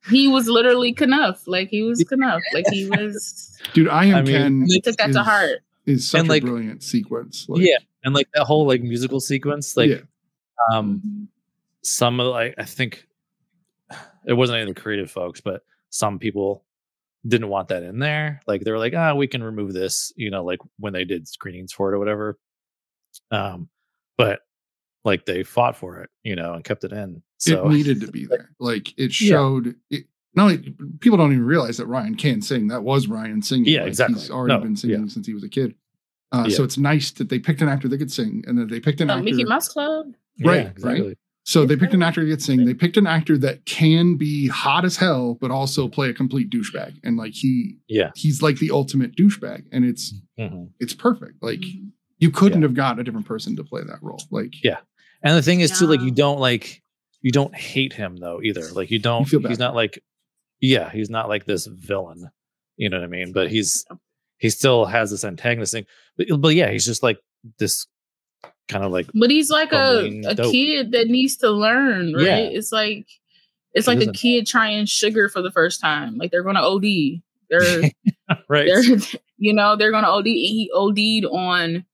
He 0.09 0.27
was 0.27 0.47
literally 0.47 0.93
Kenough. 0.93 1.43
Like 1.47 1.69
he 1.69 1.83
was 1.83 2.03
Kenough. 2.03 2.41
Like 2.53 2.65
he 2.71 2.89
was. 2.89 3.57
Dude, 3.73 3.89
I 3.89 4.05
am 4.05 4.15
I 4.15 4.21
mean, 4.21 4.31
Ken. 4.35 4.65
He 4.67 4.81
took 4.81 4.97
that 4.97 5.11
to 5.13 5.23
heart. 5.23 5.59
Is 5.85 6.09
such 6.09 6.19
And, 6.19 6.29
like- 6.29 6.43
a 6.43 6.45
brilliant 6.45 6.83
sequence. 6.83 7.45
Like, 7.47 7.61
yeah, 7.61 7.77
and 8.03 8.13
like 8.13 8.27
that 8.33 8.43
whole 8.45 8.67
like 8.67 8.81
musical 8.81 9.19
sequence, 9.19 9.77
like 9.77 9.89
Yeah. 9.89 9.97
um 10.71 11.27
some 11.83 12.19
of 12.19 12.27
like 12.27 12.55
I 12.57 12.63
think 12.65 13.07
it 14.25 14.33
wasn't 14.33 14.57
any 14.61 14.69
of 14.69 14.75
the 14.75 14.81
creative 14.81 15.09
folks, 15.09 15.39
but 15.41 15.61
some 15.89 16.19
people 16.19 16.63
didn't 17.25 17.47
want 17.49 17.69
that 17.69 17.83
in 17.83 17.99
there. 17.99 18.41
Like 18.47 18.61
they 18.63 18.71
were 18.71 18.77
like, 18.79 18.93
ah, 18.95 19.13
we 19.13 19.27
can 19.27 19.41
remove 19.43 19.73
this, 19.73 20.11
you 20.17 20.29
know, 20.29 20.43
like 20.43 20.59
when 20.77 20.91
they 20.93 21.05
did 21.05 21.27
screenings 21.27 21.71
for 21.71 21.91
it 21.91 21.95
or 21.95 21.99
whatever. 21.99 22.37
Um, 23.31 23.69
but 24.17 24.41
like 25.07 25.25
they 25.25 25.41
fought 25.41 25.75
for 25.75 25.99
it, 26.01 26.09
you 26.23 26.35
know, 26.35 26.53
and 26.53 26.63
kept 26.63 26.83
it 26.83 26.91
in. 26.91 27.23
So 27.39 27.65
it 27.67 27.71
needed 27.73 28.01
to 28.01 28.07
be 28.11 28.25
there. 28.27 28.51
Like 28.59 28.89
it 28.97 29.19
Yeah. 29.19 29.29
showed. 29.29 29.75
It, 29.89 30.05
not 30.35 30.51
only 30.51 30.75
people 30.99 31.17
don't 31.17 31.31
even 31.31 31.43
realize 31.45 31.77
that 31.77 31.87
Ryan 31.87 32.13
can 32.15 32.43
sing. 32.43 32.67
That 32.67 32.83
was 32.83 33.07
Ryan 33.07 33.41
singing. 33.41 33.65
Yeah, 33.73 33.79
Like, 33.79 33.87
exactly. 33.87 34.19
He's 34.19 34.29
already 34.29 34.53
No, 34.53 34.59
been 34.61 34.75
singing 34.75 35.01
yeah. 35.01 35.07
since 35.07 35.25
he 35.25 35.33
was 35.33 35.43
a 35.43 35.49
kid. 35.49 35.73
Uh, 36.31 36.45
Yeah. 36.47 36.55
So 36.57 36.63
it's 36.63 36.77
nice 36.77 37.09
that 37.11 37.29
they 37.29 37.39
picked 37.39 37.61
an 37.63 37.69
actor 37.69 37.87
that 37.87 37.97
could 37.97 38.11
sing, 38.11 38.43
and 38.45 38.57
that 38.59 38.69
they 38.69 38.79
picked 38.79 39.01
an 39.01 39.09
Uh, 39.09 39.13
actor. 39.15 39.23
Mickey 39.23 39.45
Mouse 39.45 39.67
Club. 39.69 40.13
Yeah, 40.37 40.51
right, 40.51 40.83
right. 40.83 41.17
So 41.45 41.65
they 41.65 41.77
picked 41.77 41.93
an 41.93 42.03
actor 42.03 42.23
that 42.23 42.29
could 42.29 42.41
sing. 42.41 42.65
They 42.65 42.73
picked 42.73 42.97
an 42.97 43.07
actor 43.07 43.37
that 43.37 43.65
can 43.65 44.15
be 44.17 44.47
hot 44.47 44.83
as 44.83 44.97
hell, 44.97 45.37
but 45.39 45.49
also 45.49 45.87
play 45.87 46.09
a 46.09 46.13
complete 46.13 46.49
douchebag. 46.51 46.95
And 47.05 47.15
like 47.17 47.33
he, 47.33 47.77
Yeah. 47.87 48.11
he's 48.15 48.41
like 48.41 48.57
the 48.59 48.69
ultimate 48.69 49.15
douchebag, 49.15 49.63
and 49.71 49.85
it's 49.85 50.13
Mhm. 50.37 50.69
it's 50.81 50.93
perfect. 50.93 51.41
Like 51.41 51.61
Mhm. 51.61 51.91
you 52.19 52.29
couldn't 52.31 52.61
have 52.63 52.73
got 52.73 52.99
a 52.99 53.03
different 53.05 53.25
person 53.27 53.55
to 53.55 53.63
play 53.63 53.81
that 53.83 54.03
role. 54.03 54.21
Like 54.29 54.61
Yeah. 54.63 54.79
And 55.23 55.35
the 55.35 55.41
thing 55.41 55.61
is 55.61 55.77
too, 55.77 55.87
like 55.87 56.01
you 56.01 56.11
don't 56.11 56.39
like 56.39 56.81
you 57.21 57.31
don't 57.31 57.55
hate 57.55 57.93
him 57.93 58.17
though 58.17 58.41
either. 58.41 58.69
Like 58.71 58.91
you 58.91 58.99
don't 58.99 59.25
feel 59.25 59.39
bad 59.39 59.49
he's 59.49 59.59
not 59.59 59.75
like 59.75 60.01
yeah, 60.59 60.89
he's 60.89 61.09
not 61.09 61.29
like 61.29 61.45
this 61.45 61.67
villain. 61.67 62.29
You 62.77 62.89
know 62.89 62.97
what 62.97 63.03
I 63.03 63.07
mean? 63.07 63.31
But 63.31 63.49
he's 63.49 63.85
he 64.37 64.49
still 64.49 64.85
has 64.85 65.11
this 65.11 65.25
antagonist 65.25 65.73
thing. 65.73 65.85
But, 66.17 66.27
but 66.39 66.55
yeah, 66.55 66.69
he's 66.69 66.85
just 66.85 67.03
like 67.03 67.19
this 67.59 67.87
kind 68.67 68.83
of 68.83 68.91
like 68.91 69.07
But 69.13 69.31
he's 69.31 69.49
like 69.49 69.71
a, 69.71 70.05
a 70.27 70.35
dope. 70.35 70.51
kid 70.51 70.91
that 70.91 71.07
needs 71.07 71.37
to 71.37 71.49
learn, 71.49 72.13
right? 72.13 72.25
Yeah. 72.25 72.37
It's 72.37 72.71
like 72.71 73.07
it's 73.73 73.87
He 73.87 73.95
like 73.95 74.07
a 74.07 74.11
kid 74.11 74.47
trying 74.47 74.85
sugar 74.85 75.29
for 75.29 75.41
the 75.41 75.51
first 75.51 75.81
time. 75.81 76.17
Like 76.17 76.31
they're 76.31 76.43
gonna 76.43 76.61
OD. 76.61 77.21
They're 77.49 77.81
right. 78.49 78.67
they're 78.67 78.83
you 79.37 79.53
know, 79.53 79.75
they're 79.75 79.91
gonna 79.91 80.07
OD. 80.07 80.25
He 80.25 80.71
OD'd 80.73 81.25
on 81.25 81.85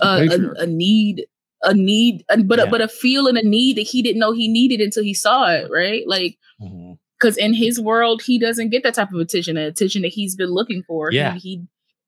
a, 0.00 0.28
a, 0.28 0.62
a 0.62 0.66
need, 0.66 1.26
a 1.62 1.74
need, 1.74 2.24
but 2.44 2.58
Yeah. 2.58 2.64
a, 2.64 2.70
but 2.70 2.80
a 2.80 2.88
feel 2.88 3.26
and 3.26 3.38
a 3.38 3.42
need 3.46 3.76
that 3.76 3.82
he 3.82 4.02
didn't 4.02 4.20
know 4.20 4.32
he 4.32 4.48
needed 4.48 4.80
until 4.80 5.02
he 5.02 5.14
saw 5.14 5.50
it, 5.52 5.70
right? 5.70 6.06
Like 6.06 6.38
mm-hmm. 6.60 6.92
because 7.18 7.36
in 7.36 7.54
his 7.54 7.80
world 7.80 8.22
he 8.22 8.38
doesn't 8.38 8.70
get 8.70 8.82
that 8.82 8.94
type 8.94 9.12
of 9.12 9.20
attention, 9.20 9.56
the 9.56 9.66
attention 9.66 10.02
that 10.02 10.12
he's 10.12 10.36
been 10.36 10.50
looking 10.50 10.82
for. 10.86 11.10
Yeah. 11.12 11.34
He, 11.34 11.38
he 11.40 11.62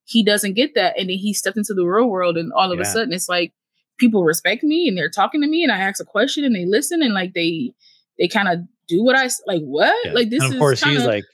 he 0.05 0.23
doesn't 0.23 0.53
get 0.55 0.73
that, 0.73 0.97
and 0.97 1.09
then 1.09 1.17
he 1.17 1.33
stepped 1.33 1.57
into 1.57 1.73
the 1.75 1.85
real 1.85 2.09
world, 2.09 2.35
and 2.37 2.51
all 2.53 2.71
of 2.71 2.79
a 2.79 2.85
sudden 2.85 3.13
it's 3.13 3.29
like 3.29 3.53
people 3.99 4.23
respect 4.23 4.63
me 4.63 4.87
and 4.87 4.97
they're 4.97 5.09
talking 5.09 5.41
to 5.41 5.47
me, 5.47 5.63
and 5.63 5.71
I 5.71 5.79
ask 5.79 6.01
a 6.01 6.05
question 6.05 6.43
and 6.45 6.55
they 6.55 6.65
listen, 6.65 7.01
and 7.03 7.13
like 7.13 7.33
they 7.33 7.73
they 8.17 8.27
kind 8.27 8.47
of 8.47 8.59
do 8.87 9.03
what 9.03 9.15
I 9.15 9.29
like. 9.45 9.61
What 9.61 9.95
Yeah. 10.05 10.13
like 10.13 10.29
this 10.29 10.41
and 10.43 10.51
of 10.51 10.55
is 10.55 10.59
course 10.59 10.83
kinda, 10.83 10.99
he's 10.99 11.07
like 11.07 11.25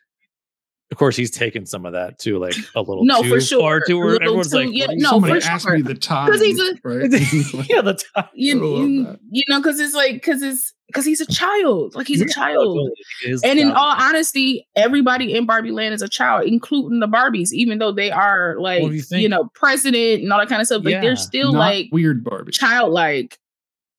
of 0.96 1.00
course 1.00 1.18
he's 1.18 1.30
taken 1.30 1.66
some 1.66 1.86
of 1.86 1.92
that 1.92 2.18
too, 2.20 2.38
like 2.40 2.56
a 2.74 2.80
little 2.80 3.04
No, 3.04 3.22
too 3.22 3.28
for 3.32 3.42
sure. 3.42 3.60
far 3.60 3.80
to 3.82 3.96
where 3.96 4.16
everyone's 4.16 4.50
too- 4.50 4.60
like, 4.60 4.70
yeah, 4.72 4.86
what 4.86 4.96
you 4.96 5.02
no, 5.04 5.10
somebody 5.10 5.42
for 5.42 5.48
asked 5.48 5.66
sure. 5.66 5.76
me 5.76 5.82
the 5.82 5.94
time, 5.94 6.32
he's 6.32 6.58
a- 6.58 6.76
right? 6.86 7.12
yeah, 7.70 7.82
the 7.82 8.00
time. 8.16 8.30
you, 8.34 8.78
you, 8.78 9.18
you 9.30 9.44
know 9.50 9.60
because 9.60 9.78
it's 9.82 9.94
like 9.94 10.14
because 10.14 10.42
it's 10.42 10.74
because 10.88 11.04
he's 11.04 11.20
a 11.20 11.26
child 11.26 11.94
like 11.96 12.08
he's 12.08 12.22
a 12.22 12.26
child 12.30 12.78
totally. 13.26 13.40
And 13.44 13.60
in 13.60 13.72
all 13.72 13.94
honesty 13.98 14.66
everybody 14.78 15.34
in 15.36 15.46
barbie 15.46 15.72
land 15.72 15.94
is 15.94 16.02
a 16.02 16.08
child 16.08 16.46
including 16.48 17.00
the 17.02 17.08
barbies 17.08 17.52
even 17.52 17.80
though 17.80 17.92
they 17.92 18.10
are 18.12 18.56
like 18.60 18.84
Well, 18.84 18.94
you 18.94 19.04
you, 19.12 19.28
know 19.28 19.50
president 19.56 20.22
and 20.24 20.32
all 20.32 20.40
that 20.40 20.48
kind 20.48 20.62
of 20.62 20.68
stuff 20.68 20.84
but 20.84 20.92
Yeah. 20.94 21.02
they're 21.02 21.16
still 21.18 21.52
like 21.52 21.88
weird 21.92 22.24
Barbie. 22.24 22.52
childlike 22.52 23.38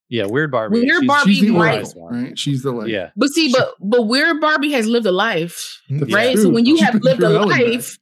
yeah, 0.08 0.26
weird 0.26 0.50
Barbie. 0.50 0.80
Weird 0.80 1.00
She's- 1.02 1.06
Barbie 1.06 1.34
She's 1.34 1.48
the 1.48 1.58
right. 1.58 1.74
oracle, 1.82 2.08
right? 2.08 2.38
She's 2.38 2.62
the 2.62 2.70
like. 2.72 2.88
Yeah. 2.88 3.10
but 3.16 3.30
see 3.30 3.52
but 3.52 3.74
but 3.80 4.02
weird 4.06 4.40
barbie 4.40 4.72
has 4.72 4.86
lived 4.86 5.06
a 5.06 5.12
life 5.12 5.80
That's 5.90 6.12
right 6.12 6.34
true. 6.34 6.42
so 6.44 6.48
when 6.50 6.64
you 6.66 6.76
have 6.76 6.94
lived 7.02 7.22
a 7.22 7.26
through 7.26 7.34
hell 7.34 7.42
and 7.42 7.50
back. 7.50 7.60
life 7.60 7.98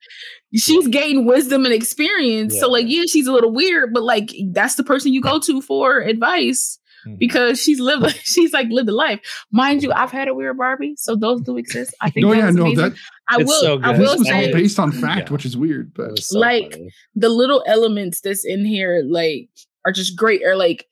she's 0.55 0.87
gained 0.89 1.27
wisdom 1.27 1.65
and 1.65 1.75
experience 1.75 2.59
so 2.61 2.69
like 2.71 2.87
yeah 2.89 3.03
she's 3.09 3.27
a 3.27 3.33
little 3.33 3.53
weird 3.53 3.93
but 3.93 4.03
like 4.03 4.31
that's 4.53 4.75
the 4.77 4.85
person 4.85 5.13
you 5.13 5.21
go 5.21 5.39
to 5.41 5.61
for 5.61 6.01
advice 6.01 6.79
Mhm. 7.07 7.19
because 7.19 7.61
she's 7.61 7.81
lived 7.81 8.15
she's 8.23 8.53
like 8.53 8.69
lived 8.71 8.89
a 8.89 8.95
life 8.95 9.21
mind 9.51 9.83
you 9.83 9.93
i've 9.93 10.11
had 10.13 10.27
a 10.29 10.33
weird 10.35 10.57
barbie 10.57 10.95
so 10.97 11.15
those 11.17 11.41
do 11.43 11.57
exist 11.59 11.93
i 12.01 12.09
think 12.09 12.25
No, 12.25 12.31
that 12.31 12.39
yeah, 12.39 12.49
is 12.49 12.55
no, 12.57 12.75
that 12.77 12.93
i 13.29 13.37
will 13.39 13.49
so 13.49 13.75
i 13.83 13.93
good. 13.93 13.99
will 14.01 14.11
this 14.11 14.19
was 14.21 14.29
all 14.31 14.43
say 14.43 14.53
based 14.53 14.79
on 14.79 14.91
fact, 14.93 15.29
Yeah. 15.29 15.33
which 15.33 15.45
is 15.45 15.55
weird, 15.57 15.93
but 15.95 16.19
so 16.19 16.39
like, 16.39 16.73
funny. 16.73 16.89
the 17.15 17.29
little 17.31 17.63
elements 17.67 18.21
that's 18.23 18.45
in 18.47 18.65
here 18.65 19.03
like 19.05 19.49
are 19.85 19.93
just 19.93 20.17
great 20.17 20.43
or 20.47 20.57
like 20.57 20.87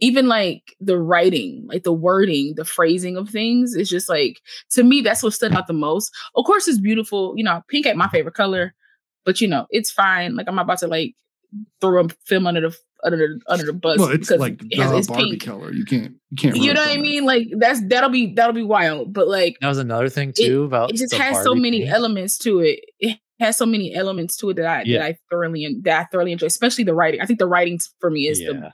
even 0.00 0.28
like 0.28 0.74
the 0.80 0.98
writing 0.98 1.66
like 1.68 1.82
the 1.82 1.92
wording 1.92 2.54
the 2.56 2.64
phrasing 2.64 3.16
of 3.16 3.28
things 3.28 3.74
is 3.74 3.88
just 3.88 4.08
like 4.08 4.40
to 4.70 4.82
me 4.82 5.00
that's 5.00 5.22
what 5.22 5.32
stood 5.32 5.54
out 5.54 5.66
the 5.66 5.72
most 5.72 6.12
of 6.36 6.44
course 6.44 6.68
it's 6.68 6.80
beautiful 6.80 7.34
you 7.36 7.44
know 7.44 7.62
pink 7.68 7.86
ain't 7.86 7.96
my 7.96 8.08
favorite 8.08 8.34
color 8.34 8.74
but 9.24 9.40
you 9.40 9.48
know 9.48 9.66
it's 9.70 9.90
fine 9.90 10.36
like 10.36 10.46
i'm 10.48 10.54
not 10.54 10.62
about 10.64 10.78
to 10.78 10.86
like 10.86 11.14
throw 11.80 12.04
a 12.04 12.08
film 12.24 12.46
under 12.46 12.60
the 12.60 12.76
under 13.04 13.16
the 13.16 13.40
under 13.46 13.64
the 13.64 13.72
bus 13.72 13.98
well, 13.98 14.08
it's 14.08 14.28
because 14.28 14.40
like 14.40 14.60
it 14.70 14.78
has, 14.80 14.90
the 14.90 14.96
it's 14.98 15.06
Barbie 15.06 15.30
pink 15.30 15.44
color. 15.44 15.72
You 15.72 15.84
can't, 15.84 16.14
you 16.30 16.36
can't. 16.36 16.56
you 16.56 16.74
know 16.74 16.80
what 16.80 16.90
i 16.90 16.96
mean 17.00 17.24
like 17.24 17.46
that's 17.58 17.80
that'll 17.86 18.10
be 18.10 18.34
that'll 18.34 18.52
be 18.52 18.62
wild 18.62 19.12
but 19.12 19.28
like 19.28 19.56
That 19.60 19.68
was 19.68 19.78
another 19.78 20.08
thing 20.08 20.32
too 20.36 20.64
about 20.64 20.90
it 20.90 20.96
just 20.96 21.12
the 21.12 21.18
has 21.22 21.42
so 21.44 21.54
many 21.54 21.82
pink. 21.82 21.92
elements 21.92 22.36
to 22.38 22.58
it. 22.60 22.80
It 22.98 23.18
has 23.40 23.56
so 23.56 23.66
many 23.66 23.94
elements 23.94 24.36
to 24.38 24.50
it 24.50 24.54
that 24.54 24.66
I 24.66 24.82
Yeah. 24.84 24.98
that 24.98 25.04
I 25.06 25.18
thoroughly 25.30 25.78
that 25.84 26.00
I 26.00 26.04
thoroughly 26.10 26.32
enjoy, 26.32 26.46
especially 26.46 26.82
the 26.82 26.94
writing. 26.94 27.20
I 27.20 27.24
think 27.26 27.38
the 27.38 27.46
writing 27.46 27.78
for 28.00 28.10
me 28.10 28.26
is 28.26 28.40
yeah. 28.40 28.48
the 28.52 28.72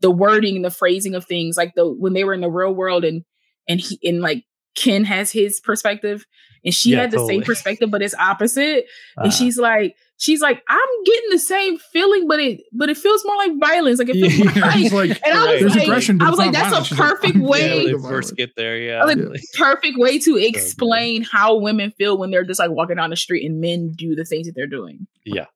the 0.00 0.10
wording, 0.10 0.56
and 0.56 0.64
the 0.64 0.70
phrasing 0.70 1.14
of 1.14 1.24
things, 1.24 1.56
like 1.56 1.74
the 1.74 1.86
when 1.88 2.12
they 2.12 2.24
were 2.24 2.34
in 2.34 2.40
the 2.40 2.50
real 2.50 2.74
world 2.74 3.04
and 3.04 3.24
and 3.68 3.80
he 3.80 3.98
and 4.02 4.20
like 4.20 4.44
Ken 4.76 5.04
has 5.04 5.30
his 5.32 5.60
perspective 5.60 6.24
and 6.64 6.74
she 6.74 6.90
Yeah, 6.92 7.02
had 7.02 7.10
the 7.10 7.16
totally. 7.18 7.34
same 7.36 7.42
perspective, 7.42 7.90
but 7.90 8.02
it's 8.02 8.14
opposite. 8.14 8.84
Uh, 9.18 9.22
and 9.24 9.32
she's 9.32 9.58
like, 9.58 9.96
she's 10.18 10.40
like, 10.40 10.62
I'm 10.68 10.88
getting 11.04 11.30
the 11.30 11.38
same 11.38 11.78
feeling, 11.92 12.28
but 12.28 12.38
it 12.40 12.60
but 12.72 12.88
it 12.88 12.96
feels 12.96 13.24
more 13.24 13.36
like 13.36 13.52
violence. 13.58 13.98
Like 13.98 14.08
it 14.10 14.14
feels 14.14 14.38
Yeah, 14.56 14.62
like 14.66 14.92
like, 14.92 15.20
and 15.26 15.38
I 15.38 15.52
was 15.52 15.60
there's 15.60 15.76
like, 15.76 16.20
I 16.20 16.30
was 16.30 16.38
like, 16.38 16.52
that's 16.52 16.68
violence. 16.70 16.86
a 16.86 16.88
She's 16.88 16.98
like, 16.98 17.08
perfect 17.10 17.36
yeah, 17.36 17.42
way 17.46 17.68
when 17.76 17.86
they 17.86 17.92
violent. 17.92 18.08
first 18.08 18.36
get 18.36 18.56
there, 18.56 18.78
yeah. 18.78 19.02
I 19.02 19.04
was 19.06 19.16
like- 19.16 19.40
perfect 19.58 19.98
way 19.98 20.18
to 20.18 20.34
good. 20.34 20.44
explain 20.44 21.22
how 21.24 21.56
women 21.56 21.90
feel 21.90 22.16
when 22.16 22.30
they're 22.30 22.44
just 22.44 22.60
like 22.60 22.70
walking 22.70 22.96
down 22.96 23.10
the 23.10 23.16
street 23.16 23.44
and 23.44 23.60
men 23.60 23.92
do 23.96 24.14
the 24.14 24.24
things 24.24 24.46
that 24.46 24.54
they're 24.54 24.66
doing. 24.66 25.06
Yeah. 25.24 25.46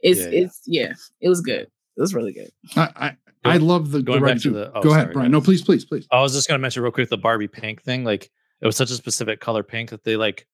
It's 0.00 0.20
Yeah, 0.20 0.26
yeah. 0.28 0.40
it's 0.44 0.60
yeah, 0.66 0.92
it 1.20 1.28
was 1.28 1.40
good. 1.42 1.62
It 1.96 2.00
was 2.00 2.14
really 2.14 2.32
good. 2.32 2.50
I, 2.76 3.16
I, 3.44 3.54
I 3.54 3.56
love 3.56 3.90
the, 3.90 3.98
the 3.98 4.04
Going 4.04 4.22
back 4.22 4.38
to 4.42 4.50
the- 4.50 4.72
oh, 4.74 4.82
Go 4.82 4.90
ahead, 4.92 5.12
Brian. 5.12 5.30
yeah. 5.30 5.38
No, 5.38 5.40
please, 5.40 5.62
please, 5.62 5.84
please. 5.84 6.06
I 6.10 6.20
was 6.20 6.32
just 6.34 6.46
gonna 6.48 6.58
mention 6.58 6.82
real 6.82 6.92
quick 6.92 7.08
the 7.08 7.16
Barbie 7.16 7.48
pink 7.48 7.82
thing. 7.82 8.04
Like 8.04 8.30
it 8.60 8.66
was 8.66 8.76
such 8.76 8.90
a 8.90 8.94
specific 8.94 9.40
color 9.40 9.62
pink 9.62 9.90
that 9.90 10.04
they 10.04 10.16
like 10.16 10.46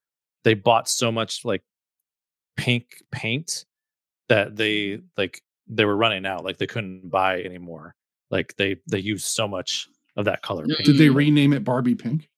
they 0.44 0.54
bought 0.54 0.88
so 0.88 1.10
much 1.10 1.44
like 1.44 1.62
pink 2.56 3.02
paint 3.10 3.64
that 4.28 4.56
they 4.56 5.00
like 5.16 5.42
they 5.68 5.84
were 5.84 5.96
running 5.96 6.26
out. 6.26 6.44
Like 6.44 6.58
they 6.58 6.66
couldn't 6.66 7.10
buy 7.10 7.42
anymore. 7.42 7.94
Like 8.30 8.54
they 8.56 8.76
they 8.88 8.98
used 8.98 9.26
so 9.26 9.48
much 9.48 9.88
of 10.16 10.24
that 10.26 10.42
color 10.42 10.64
pink. 10.66 10.84
Did 10.84 10.98
they 10.98 11.08
rename 11.10 11.52
it 11.52 11.64
Barbie 11.64 11.94
Pink? 11.96 12.28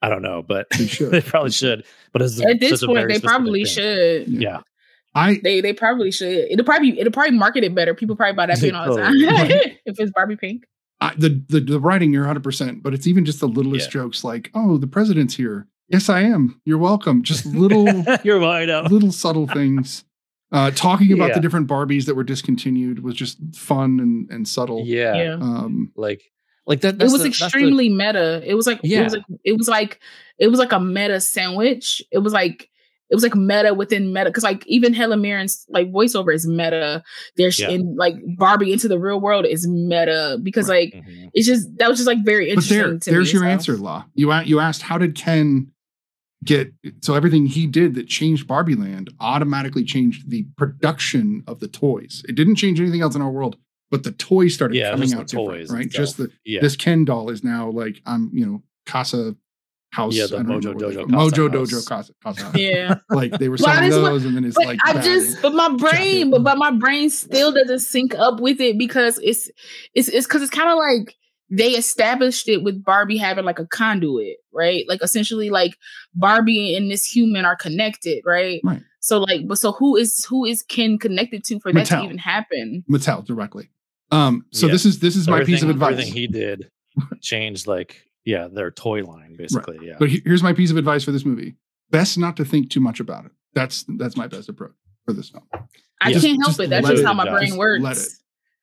I 0.00 0.08
don't 0.08 0.22
know, 0.22 0.42
but 0.42 0.68
They 0.70 0.86
should. 0.88 1.10
they 1.10 1.20
probably 1.20 1.50
should. 1.50 1.84
But 2.12 2.22
it's 2.22 2.40
At 2.40 2.58
this 2.60 2.84
point, 2.84 3.08
they 3.08 3.18
probably 3.20 3.64
thing. 3.64 3.74
should. 3.74 4.28
Yeah. 4.28 4.60
I 5.14 5.40
They 5.42 5.60
they 5.60 5.72
probably 5.72 6.10
should. 6.10 6.46
It'll 6.50 6.64
probably 6.64 6.98
it'll 6.98 7.12
probably 7.12 7.36
market 7.36 7.64
it 7.64 7.74
better. 7.74 7.94
People 7.94 8.16
probably 8.16 8.34
buy 8.34 8.46
that 8.46 8.58
paint 8.60 8.74
all 8.76 8.94
the 8.94 9.02
time 9.02 9.14
if 9.86 9.98
it's 10.00 10.12
Barbie 10.12 10.36
pink. 10.36 10.64
I, 11.00 11.14
the, 11.16 11.42
the 11.48 11.60
the 11.60 11.80
writing 11.80 12.12
you're 12.12 12.22
100 12.22 12.44
percent 12.44 12.82
but 12.82 12.94
it's 12.94 13.06
even 13.08 13.24
just 13.24 13.40
the 13.40 13.48
littlest 13.48 13.88
Yeah. 13.88 14.02
jokes 14.02 14.22
like 14.22 14.50
oh 14.54 14.78
the 14.78 14.86
president's 14.86 15.34
here 15.34 15.66
yes 15.88 16.08
i 16.08 16.20
am 16.20 16.60
you're 16.64 16.78
welcome 16.78 17.24
just 17.24 17.44
little 17.44 17.88
You're 18.22 18.38
right 18.38 18.70
out. 18.70 18.92
little 18.92 19.10
subtle 19.10 19.48
things 19.48 20.04
uh 20.52 20.70
talking 20.70 21.10
about 21.12 21.30
Yeah. 21.30 21.34
the 21.34 21.40
different 21.40 21.66
barbies 21.66 22.06
that 22.06 22.14
were 22.14 22.22
discontinued 22.22 23.02
was 23.02 23.16
just 23.16 23.38
fun 23.56 23.98
and 23.98 24.30
and 24.30 24.46
subtle 24.46 24.84
Yeah. 24.86 25.16
Yeah. 25.16 25.32
um 25.34 25.90
Like 25.96 26.22
like 26.68 26.82
that 26.82 26.94
It 26.94 27.02
was 27.02 27.14
the- 27.14 27.18
that's 27.24 27.38
the- 27.40 27.46
extremely 27.46 27.88
meta. 27.88 28.40
It 28.46 28.54
was 28.54 28.68
like 28.68 28.78
it 28.84 28.90
Yeah. 28.90 29.02
was 29.02 29.14
like 29.14 29.24
it 29.42 29.58
was 29.58 29.66
like 29.66 29.98
it 30.38 30.46
was 30.46 30.60
like 30.60 30.70
a 30.70 30.78
meta 30.78 31.20
sandwich. 31.20 32.00
It 32.12 32.18
was 32.18 32.32
like 32.32 32.68
it 33.12 33.14
was 33.14 33.22
like 33.22 33.34
meta 33.36 33.74
within 33.74 34.12
meta 34.12 34.30
because 34.30 34.42
like 34.42 34.66
even 34.66 34.94
Helen 34.94 35.20
Mirren's 35.20 35.66
like 35.68 35.92
voiceover 35.92 36.34
is 36.34 36.46
meta. 36.46 37.04
There's 37.36 37.60
Yeah. 37.60 37.68
in 37.68 37.94
like 37.96 38.14
Barbie 38.38 38.72
into 38.72 38.88
the 38.88 38.98
real 38.98 39.20
world 39.20 39.44
is 39.46 39.68
meta 39.68 40.38
because 40.42 40.68
like 40.68 40.94
Mhm. 40.94 41.28
it's 41.34 41.46
just 41.46 41.68
that 41.78 41.88
was 41.90 41.98
just 41.98 42.06
like 42.08 42.24
very 42.24 42.48
interesting. 42.48 42.78
there, 42.78 42.98
to 42.98 43.10
there's 43.10 43.28
me, 43.28 43.38
your 43.40 43.42
so. 43.48 43.52
answer, 43.52 43.76
Law. 43.76 44.06
You 44.14 44.32
you 44.44 44.58
asked 44.58 44.82
how 44.82 44.96
did 44.98 45.14
Ken 45.14 45.68
get 46.44 46.72
so 47.02 47.14
everything 47.14 47.46
he 47.46 47.66
did 47.68 47.94
that 47.94 48.08
changed 48.08 48.48
Barbie 48.48 48.74
Land 48.74 49.10
automatically 49.20 49.84
changed 49.84 50.28
the 50.30 50.46
production 50.56 51.44
of 51.46 51.60
the 51.60 51.68
toys. 51.68 52.24
It 52.28 52.34
didn't 52.34 52.56
change 52.56 52.80
anything 52.80 53.00
else 53.02 53.14
in 53.14 53.22
our 53.22 53.30
world, 53.30 53.56
but 53.90 54.02
the 54.02 54.10
toys 54.12 54.54
started 54.54 54.76
Yeah, 54.76 54.90
coming 54.90 55.02
just 55.08 55.14
the 55.14 55.20
out 55.20 55.28
different, 55.28 55.48
toys 55.68 55.70
right? 55.70 55.88
Just 55.88 56.16
the. 56.16 56.30
Yeah. 56.44 56.60
this 56.62 56.74
Ken 56.76 57.04
doll 57.04 57.30
is 57.30 57.44
now 57.44 57.70
like 57.70 58.00
I'm 58.06 58.30
you 58.32 58.44
know 58.46 58.62
Casa 58.86 59.36
House. 59.92 60.14
Yeah, 60.16 60.26
the 60.26 60.38
I 60.38 60.40
Mojo 60.42 60.74
Dojo 60.74 60.88
they- 60.88 60.94
Casa 60.96 61.06
Mojo 61.06 61.52
House. 61.52 61.70
Dojo 61.72 61.86
Casa, 61.88 62.12
Casa 62.22 62.52
Yeah. 62.58 62.94
Like 63.10 63.32
they 63.38 63.48
were 63.48 63.56
Well, 63.60 63.74
selling 63.74 63.88
this 63.90 63.96
is 63.96 64.02
what- 64.02 64.10
those, 64.10 64.24
and 64.24 64.36
then 64.36 64.44
it's 64.44 64.56
but 64.56 64.66
like 64.66 64.78
I 64.84 65.00
just, 65.02 65.40
but 65.42 65.52
my 65.54 65.68
brain, 65.76 66.30
but, 66.30 66.42
but 66.42 66.56
my 66.58 66.70
brain 66.70 67.10
still 67.10 67.52
doesn't 67.52 67.80
sync 67.80 68.14
up 68.14 68.40
with 68.40 68.60
it 68.60 68.78
because 68.78 69.18
it's, 69.22 69.50
it's, 69.94 70.08
it's 70.08 70.26
because 70.26 70.42
it's 70.42 70.50
kind 70.50 70.70
of 70.70 70.78
like 70.78 71.16
they 71.50 71.72
established 71.72 72.48
it 72.48 72.62
with 72.62 72.82
Barbie 72.82 73.18
having 73.18 73.44
like 73.44 73.58
a 73.58 73.66
conduit, 73.66 74.38
right? 74.54 74.84
Like 74.88 75.02
essentially, 75.02 75.50
like 75.50 75.76
Barbie 76.14 76.74
and 76.74 76.90
this 76.90 77.04
human 77.04 77.44
are 77.44 77.56
connected, 77.56 78.22
right? 78.24 78.60
Right. 78.64 78.80
So 79.00 79.18
like, 79.20 79.46
but 79.46 79.58
so 79.58 79.72
who 79.72 79.96
is 79.96 80.24
who 80.24 80.46
is 80.46 80.62
Ken 80.62 80.96
connected 80.96 81.44
to 81.44 81.60
for 81.60 81.70
that 81.72 81.86
Mattel. 81.86 81.98
to 82.00 82.04
even 82.04 82.18
happen? 82.18 82.84
Mattel 82.90 83.22
directly. 83.26 83.68
Um, 84.10 84.46
so 84.52 84.66
Yeah. 84.66 84.72
this 84.72 84.86
is 84.86 85.00
this 85.00 85.16
is 85.16 85.28
my 85.28 85.44
piece 85.44 85.62
of 85.62 85.68
advice. 85.68 85.92
Everything 85.92 86.12
he 86.14 86.26
did 86.26 86.70
changed 87.20 87.66
like 87.66 88.06
yeah 88.24 88.48
their 88.48 88.70
toy 88.70 89.02
line 89.04 89.36
basically. 89.36 89.78
Yeah. 89.82 89.94
But 89.98 90.10
here's 90.10 90.42
my 90.42 90.52
piece 90.52 90.70
of 90.70 90.76
advice 90.76 91.04
for 91.04 91.12
this 91.12 91.24
movie: 91.24 91.56
best 91.90 92.18
not 92.18 92.36
to 92.38 92.44
think 92.44 92.70
too 92.70 92.80
much 92.80 93.00
about 93.00 93.24
it. 93.26 93.32
That's 93.54 93.84
that's 93.98 94.16
my 94.16 94.26
best 94.26 94.48
approach 94.48 94.72
for 95.04 95.12
this 95.12 95.30
film. 95.30 95.44
I 96.00 96.10
Yeah. 96.10 96.20
can't 96.20 96.42
help 96.42 96.58
it. 96.60 96.70
That's 96.70 96.88
just 96.88 97.02
it 97.02 97.06
how 97.06 97.14
my 97.14 97.24
die. 97.26 97.32
brain 97.32 97.46
Just 97.48 97.58
works. 97.58 97.82
let 97.82 97.96
it. 97.96 98.08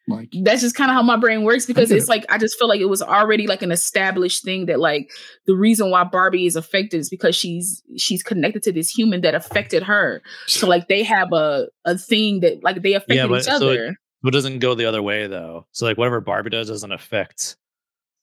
Like 0.07 0.30
that's 0.43 0.62
just 0.62 0.76
kind 0.76 0.89
of 0.89 0.95
how 0.95 1.03
my 1.03 1.18
brain 1.18 1.43
works 1.43 1.68
because 1.68 1.91
it's 1.91 2.05
it. 2.05 2.10
like 2.10 2.26
I 2.30 2.39
just 2.39 2.57
feel 2.57 2.68
like 2.68 2.80
it 2.82 2.89
was 2.89 2.99
already 3.03 3.45
like 3.45 3.62
an 3.62 3.72
established 3.72 4.43
thing 4.43 4.66
that 4.66 4.80
like 4.80 5.12
the 5.45 5.55
reason 5.55 5.91
why 5.91 6.03
Barbie 6.03 6.47
is 6.47 6.55
affected 6.55 6.97
is 6.99 7.10
because 7.12 7.36
she's 7.36 7.84
she's 7.95 8.24
connected 8.24 8.64
to 8.64 8.72
this 8.72 8.89
human 8.89 9.22
that 9.22 9.36
affected 9.36 9.84
her. 9.84 10.24
So 10.47 10.68
like 10.68 10.88
they 10.88 11.03
have 11.03 11.32
a 11.32 11.68
a 11.86 11.95
thing 11.95 12.39
that 12.39 12.64
like 12.64 12.82
they 12.82 12.93
affected 12.93 13.16
Yeah, 13.18 13.28
but 13.28 13.39
each 13.41 13.43
so 13.45 13.55
other. 13.57 13.86
it- 13.89 13.95
But 14.24 14.30
it 14.34 14.38
doesn't 14.38 14.60
go 14.60 14.74
the 14.74 14.86
other 14.86 15.03
way 15.03 15.28
though. 15.28 15.68
So 15.74 15.86
like 15.86 15.97
whatever 15.99 16.22
Barbie 16.22 16.49
does 16.49 16.70
doesn't 16.70 16.91
affect 16.91 17.55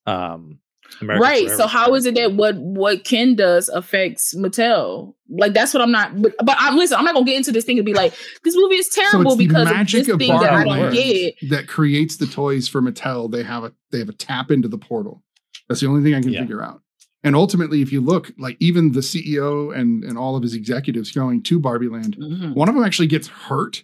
um 0.07 0.59
America 1.01 1.23
right. 1.23 1.45
Forever. 1.47 1.63
So 1.63 1.67
how 1.67 1.95
is 1.95 2.07
it 2.07 2.15
that 2.15 2.33
what 2.33 2.57
what 2.57 3.05
Ken 3.05 3.35
does 3.35 3.69
affects 3.69 4.35
Mattel? 4.35 5.15
Like 5.29 5.53
that's 5.55 5.75
what 5.75 5.83
I'm 5.83 5.91
not. 5.91 6.21
But, 6.21 6.35
but 6.45 6.57
I'm 6.59 6.77
listen. 6.77 6.99
I'm 6.99 7.05
not 7.05 7.15
gonna 7.15 7.27
get 7.27 7.37
into 7.37 7.53
this 7.53 7.65
thing 7.65 7.79
and 7.79 7.85
be 7.87 7.95
like 7.95 8.15
this 8.45 8.55
movie 8.57 8.77
is 8.77 8.91
so 8.93 9.03
terrible 9.03 9.33
it's 9.33 9.39
the 9.39 9.47
because 9.47 9.69
of 9.69 9.75
magic 9.75 10.05
this 10.05 10.13
of 10.15 10.19
thing 10.19 10.29
that 10.39 10.53
I 10.53 10.65
Barbie 10.65 10.81
don't 10.81 10.93
get. 10.93 11.51
that 11.51 11.69
creates 11.69 12.17
the 12.17 12.27
toys 12.27 12.69
for 12.69 12.81
Mattel. 12.81 13.31
They 13.31 13.43
have 13.43 13.65
a 13.65 13.73
they 13.91 13.99
have 13.99 14.09
a 14.09 14.13
tap 14.15 14.51
into 14.51 14.69
the 14.69 14.79
portal. 14.79 15.23
That's 15.69 15.81
the 15.81 15.89
only 15.89 16.03
thing 16.03 16.15
I 16.15 16.21
can 16.23 16.33
Yeah. 16.33 16.41
figure 16.41 16.63
out. 16.63 16.81
And 17.25 17.35
ultimately, 17.35 17.83
if 17.83 17.91
you 17.91 18.01
look, 18.01 18.31
like 18.39 18.57
even 18.61 18.93
the 18.93 19.01
CEO 19.01 19.77
and 19.77 20.05
and 20.05 20.17
all 20.17 20.37
of 20.37 20.43
his 20.43 20.55
executives 20.55 21.11
going 21.11 21.43
to 21.45 21.59
Barbie 21.59 21.89
Land, 21.89 22.17
Mhm. 22.17 22.55
one 22.55 22.69
of 22.69 22.75
them 22.75 22.85
actually 22.85 23.09
gets 23.09 23.27
hurt 23.27 23.83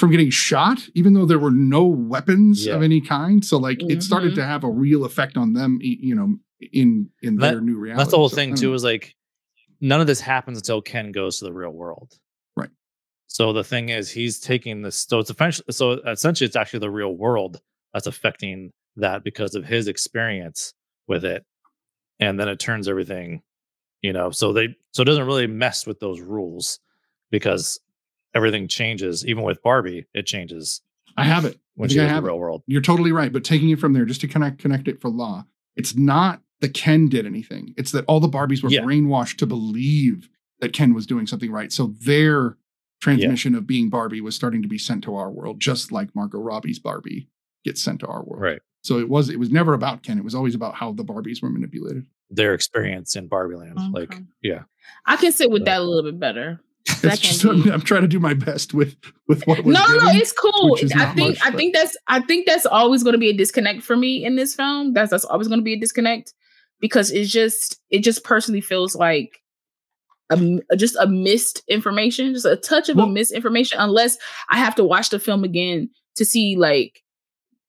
from 0.00 0.10
getting 0.10 0.30
shot, 0.30 0.80
even 0.94 1.12
though 1.14 1.26
there 1.26 1.38
were 1.38 1.50
no 1.50 1.86
weapons 1.86 2.66
Yeah. 2.66 2.74
of 2.76 2.82
any 2.82 3.00
kind. 3.00 3.44
So 3.44 3.58
like 3.58 3.80
it 3.84 4.02
started 4.02 4.32
Mhm. 4.32 4.36
to 4.36 4.44
have 4.46 4.64
a 4.64 4.70
real 4.70 5.04
effect 5.04 5.36
on 5.36 5.52
them, 5.52 5.78
you 5.82 6.14
know, 6.14 6.38
in 6.72 7.10
in 7.22 7.36
That- 7.36 7.52
their 7.52 7.60
new 7.60 7.78
reality. 7.78 7.98
That's 8.00 8.10
the 8.10 8.16
whole 8.16 8.28
So, 8.28 8.34
thing 8.36 8.54
too. 8.54 8.74
Is 8.74 8.82
like 8.82 9.14
none 9.80 10.00
of 10.00 10.06
this 10.06 10.20
happens 10.20 10.58
until 10.58 10.82
Ken 10.82 11.12
goes 11.12 11.38
to 11.38 11.44
the 11.44 11.52
real 11.52 11.70
world. 11.70 12.18
Right. 12.56 12.70
So 13.28 13.52
the 13.52 13.64
thing 13.64 13.88
is, 13.90 14.10
he's 14.10 14.40
taking 14.40 14.82
this. 14.82 14.96
So 15.08 15.20
it's 15.20 15.30
essentially, 15.30 15.66
so 15.70 15.92
essentially, 16.08 16.46
it's 16.46 16.56
actually 16.56 16.80
the 16.80 16.90
real 16.90 17.14
world 17.16 17.60
that's 17.94 18.06
affecting 18.06 18.72
that 18.96 19.22
because 19.24 19.54
of 19.54 19.64
his 19.66 19.86
experience 19.88 20.74
with 21.06 21.24
it, 21.24 21.44
and 22.18 22.38
then 22.38 22.48
it 22.48 22.58
turns 22.58 22.88
everything, 22.88 23.42
you 24.02 24.12
know. 24.12 24.30
So 24.30 24.52
they, 24.52 24.76
so 24.92 25.02
it 25.02 25.06
doesn't 25.06 25.26
really 25.26 25.46
mess 25.46 25.86
with 25.86 26.00
those 26.00 26.20
rules 26.20 26.78
because 27.30 27.80
everything 28.34 28.68
changes. 28.68 29.26
Even 29.26 29.42
with 29.44 29.62
Barbie, 29.62 30.06
it 30.14 30.26
changes 30.26 30.80
I 31.16 31.24
have 31.24 31.44
it. 31.44 31.58
When 31.74 31.88
think 31.88 31.98
she 31.98 32.04
I 32.04 32.08
have 32.08 32.22
the 32.22 32.28
it. 32.28 32.32
real 32.32 32.38
world. 32.38 32.62
You're 32.66 32.80
totally 32.82 33.12
right, 33.12 33.32
but 33.32 33.42
taking 33.44 33.70
it 33.70 33.78
from 33.80 33.92
there, 33.92 34.04
just 34.04 34.20
to 34.22 34.28
connect 34.28 34.58
connect 34.58 34.86
it 34.88 35.00
for 35.00 35.08
law, 35.08 35.44
it's 35.76 35.96
not 35.96 36.40
that 36.60 36.74
Ken 36.74 37.08
did 37.08 37.26
anything. 37.26 37.74
It's 37.76 37.92
that 37.92 38.04
all 38.06 38.20
the 38.20 38.28
Barbies 38.28 38.62
were 38.62 38.70
Yeah. 38.70 38.82
brainwashed 38.82 39.36
to 39.38 39.46
believe 39.46 40.28
that 40.60 40.72
Ken 40.74 40.92
was 40.94 41.06
doing 41.06 41.26
something 41.26 41.50
right. 41.50 41.72
So 41.72 41.94
their 42.04 42.56
transmission 43.00 43.54
of 43.54 43.66
being 43.66 43.88
Barbie 43.88 44.20
was 44.20 44.34
starting 44.34 44.60
to 44.62 44.68
be 44.68 44.76
sent 44.78 45.02
to 45.04 45.14
our 45.14 45.30
world, 45.30 45.58
just 45.58 45.90
like 45.90 46.14
Margot 46.14 46.38
Robbie's 46.38 46.78
Barbie 46.78 47.28
gets 47.64 47.82
sent 47.82 48.00
to 48.00 48.06
our 48.06 48.22
world. 48.22 48.42
Right. 48.42 48.60
So 48.82 48.98
it 48.98 49.08
was 49.08 49.28
it 49.30 49.38
was 49.38 49.50
never 49.50 49.72
about 49.74 50.02
Ken. 50.02 50.18
It 50.18 50.24
was 50.24 50.34
always 50.34 50.54
about 50.54 50.74
how 50.74 50.92
the 50.92 51.04
Barbies 51.04 51.42
were 51.42 51.50
manipulated. 51.50 52.06
Their 52.30 52.54
experience 52.54 53.16
in 53.16 53.26
Barbie 53.26 53.56
Land, 53.56 53.78
like 53.92 54.16
yeah, 54.42 54.62
I 55.06 55.16
can 55.16 55.32
sit 55.32 55.50
with 55.50 55.62
So- 55.62 55.64
that 55.66 55.80
a 55.80 55.84
little 55.84 56.10
bit 56.10 56.20
better. 56.20 56.60
I'm, 57.02 57.80
trying 57.80 58.02
to 58.02 58.08
do 58.08 58.20
my 58.20 58.34
best 58.34 58.74
with 58.74 58.96
with 59.28 59.46
what 59.46 59.64
was 59.64 59.74
no, 59.74 59.86
no, 59.86 59.96
no, 59.96 60.10
it's 60.10 60.32
cool. 60.32 60.76
I 60.94 61.06
think 61.14 61.16
much, 61.30 61.38
I 61.42 61.50
but- 61.50 61.56
think 61.56 61.74
that's 61.74 61.96
I 62.08 62.20
think 62.20 62.46
that's 62.46 62.66
always 62.66 63.02
going 63.02 63.12
to 63.14 63.18
be 63.18 63.28
a 63.30 63.32
disconnect 63.36 63.82
for 63.82 63.96
me 63.96 64.24
in 64.24 64.36
this 64.36 64.54
film. 64.54 64.92
That's 64.92 65.10
that's 65.10 65.24
always 65.24 65.48
going 65.48 65.60
to 65.60 65.64
be 65.64 65.74
a 65.74 65.80
disconnect 65.80 66.32
because 66.80 67.10
it's 67.10 67.30
just 67.30 67.80
it 67.90 68.00
just 68.00 68.24
personally 68.24 68.60
feels 68.60 68.94
like 68.96 69.38
a, 70.30 70.60
just 70.76 70.96
a 70.96 71.06
missed 71.06 71.62
information, 71.68 72.32
just 72.34 72.46
a 72.46 72.56
touch 72.56 72.88
of 72.88 72.96
Well- 72.96 73.06
a 73.06 73.10
misinformation. 73.12 73.78
Unless 73.80 74.18
I 74.48 74.58
have 74.58 74.74
to 74.76 74.84
watch 74.84 75.10
the 75.10 75.18
film 75.18 75.44
again 75.44 75.90
to 76.16 76.24
see 76.24 76.56
like 76.56 77.02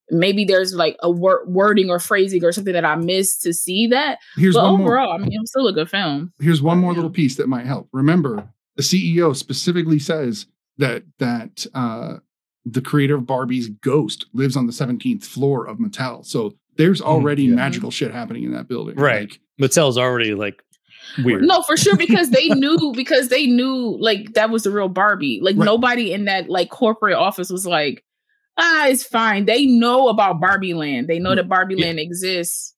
maybe 0.09 0.43
there's 0.43 0.73
like 0.73 0.97
a 1.01 1.09
wor- 1.09 1.45
wording 1.47 1.89
or 1.89 1.97
phrasing 1.99 2.43
or 2.43 2.51
something 2.51 2.73
that 2.73 2.83
I 2.85 2.95
missed 2.95 3.43
to 3.43 3.53
see 3.53 3.87
that. 3.87 4.19
Here's 4.35 4.55
but 4.55 4.63
one 4.63 4.79
more. 4.79 4.87
overall, 4.99 5.13
I 5.13 5.17
mean, 5.19 5.29
it's 5.41 5.51
still 5.51 5.67
a 5.67 5.73
good 5.73 5.89
film. 5.89 6.33
here's 6.41 6.61
one 6.61 6.79
more 6.79 6.91
Yeah. 6.91 6.97
little 6.97 7.09
piece 7.11 7.37
that 7.37 7.47
might 7.47 7.65
help. 7.65 7.87
Remember, 7.93 8.49
the 8.81 9.15
CEO 9.15 9.35
specifically 9.35 9.99
says 9.99 10.47
that 10.77 11.03
that 11.19 11.65
uh, 11.73 12.17
the 12.65 12.81
creator 12.81 13.15
of 13.15 13.25
Barbie's 13.25 13.69
ghost 13.69 14.25
lives 14.33 14.55
on 14.55 14.67
the 14.67 14.73
17th 14.73 15.23
floor 15.23 15.65
of 15.65 15.77
Mattel. 15.77 16.25
So 16.25 16.55
there's 16.77 17.01
already 17.01 17.43
yeah. 17.43 17.55
magical 17.55 17.91
shit 17.91 18.11
happening 18.11 18.43
in 18.43 18.53
that 18.53 18.67
building. 18.67 18.95
Right. 18.95 19.29
Like, 19.29 19.39
Mattel's 19.59 19.97
already 19.97 20.33
like 20.33 20.63
weird. 21.23 21.43
No, 21.43 21.61
for 21.61 21.77
sure, 21.77 21.95
because 21.95 22.31
they 22.31 22.47
knew 22.49 22.93
because 22.95 23.29
they 23.29 23.45
knew 23.45 23.97
like 23.99 24.33
that 24.33 24.49
was 24.49 24.63
the 24.63 24.71
real 24.71 24.89
Barbie. 24.89 25.39
Like 25.41 25.55
Right. 25.57 25.65
nobody 25.65 26.13
in 26.13 26.25
that 26.25 26.49
like 26.49 26.69
corporate 26.69 27.15
office 27.15 27.49
was 27.49 27.67
like, 27.67 28.03
ah, 28.57 28.87
it's 28.87 29.03
fine. 29.03 29.45
They 29.45 29.65
know 29.65 30.07
about 30.07 30.39
Barbie 30.39 30.73
Land. 30.73 31.07
They 31.07 31.19
know 31.19 31.35
that 31.35 31.47
Barbie 31.49 31.75
Yeah. 31.77 31.87
Land 31.87 31.99
exists. 31.99 32.73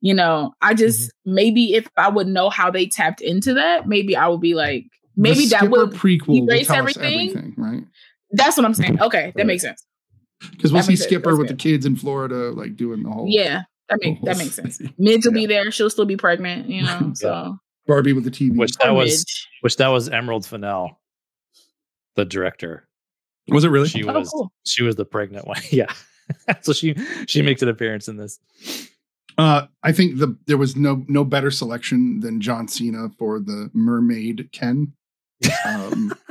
You 0.00 0.14
know, 0.14 0.52
I 0.62 0.74
just 0.74 1.12
maybe 1.24 1.74
if 1.74 1.88
I 1.96 2.08
would 2.08 2.28
know 2.28 2.50
how 2.50 2.70
they 2.70 2.86
tapped 2.86 3.20
into 3.20 3.54
that, 3.54 3.88
maybe 3.88 4.14
I 4.14 4.28
would 4.28 4.40
be 4.40 4.54
like, 4.54 4.84
maybe 5.18 5.44
the 5.44 5.48
that 5.50 5.70
will 5.70 5.88
would 5.88 5.96
prequel 5.96 6.28
will 6.28 6.50
erase 6.50 6.68
tell 6.68 6.76
everything. 6.76 7.30
us 7.30 7.36
everything, 7.36 7.54
right? 7.58 7.84
that's 8.30 8.56
what 8.56 8.64
I'm 8.64 8.74
saying. 8.74 9.00
Okay, 9.02 9.26
that 9.34 9.36
Right. 9.36 9.46
makes 9.46 9.62
sense. 9.62 9.84
Because 10.52 10.72
we'll 10.72 10.82
That 10.82 10.86
see. 10.86 10.96
Skipper 10.96 11.36
with 11.36 11.48
the 11.48 11.54
kids 11.54 11.84
in 11.84 11.96
Florida, 11.96 12.52
like 12.52 12.76
doing 12.76 13.02
the 13.02 13.10
whole 13.10 13.26
Yeah. 13.28 13.62
That 13.88 13.98
makes 14.02 14.20
that 14.24 14.38
makes 14.38 14.54
sense. 14.54 14.80
Midge 14.98 15.24
will 15.26 15.32
be 15.32 15.46
there. 15.46 15.70
She'll 15.70 15.90
still 15.90 16.04
be 16.04 16.16
pregnant, 16.16 16.68
you 16.68 16.82
know. 16.88 17.12
So 17.14 17.58
Barbie 17.86 18.12
with 18.12 18.24
the 18.24 18.30
TV. 18.30 18.54
Which 18.56 18.72
that 18.76 18.88
Poor 18.88 18.94
was 18.94 19.20
Midge. 19.20 19.48
which 19.62 19.76
that 19.78 19.88
was 19.88 20.08
Emerald 20.10 20.46
Fennell, 20.46 21.00
the 22.16 22.24
director. 22.24 22.86
was 23.48 23.64
it 23.64 23.68
really? 23.70 23.88
She 23.88 24.04
Oh, 24.04 24.12
was 24.12 24.28
cool. 24.28 24.52
she 24.64 24.82
was 24.82 24.96
the 24.96 25.04
pregnant 25.06 25.46
one. 25.46 25.60
Yeah. 25.70 25.92
so 26.60 26.72
she 26.74 26.94
she 27.26 27.40
makes 27.42 27.62
an 27.62 27.68
appearance 27.70 28.06
in 28.08 28.18
this. 28.18 28.38
Uh, 29.38 29.66
I 29.82 29.92
think 29.92 30.18
the 30.18 30.36
there 30.46 30.58
was 30.58 30.76
no 30.76 31.04
no 31.08 31.24
better 31.24 31.50
selection 31.50 32.20
than 32.20 32.40
John 32.42 32.68
Cena 32.68 33.08
for 33.18 33.40
the 33.40 33.70
mermaid 33.72 34.50
Ken. 34.52 34.92
Um, 35.66 36.12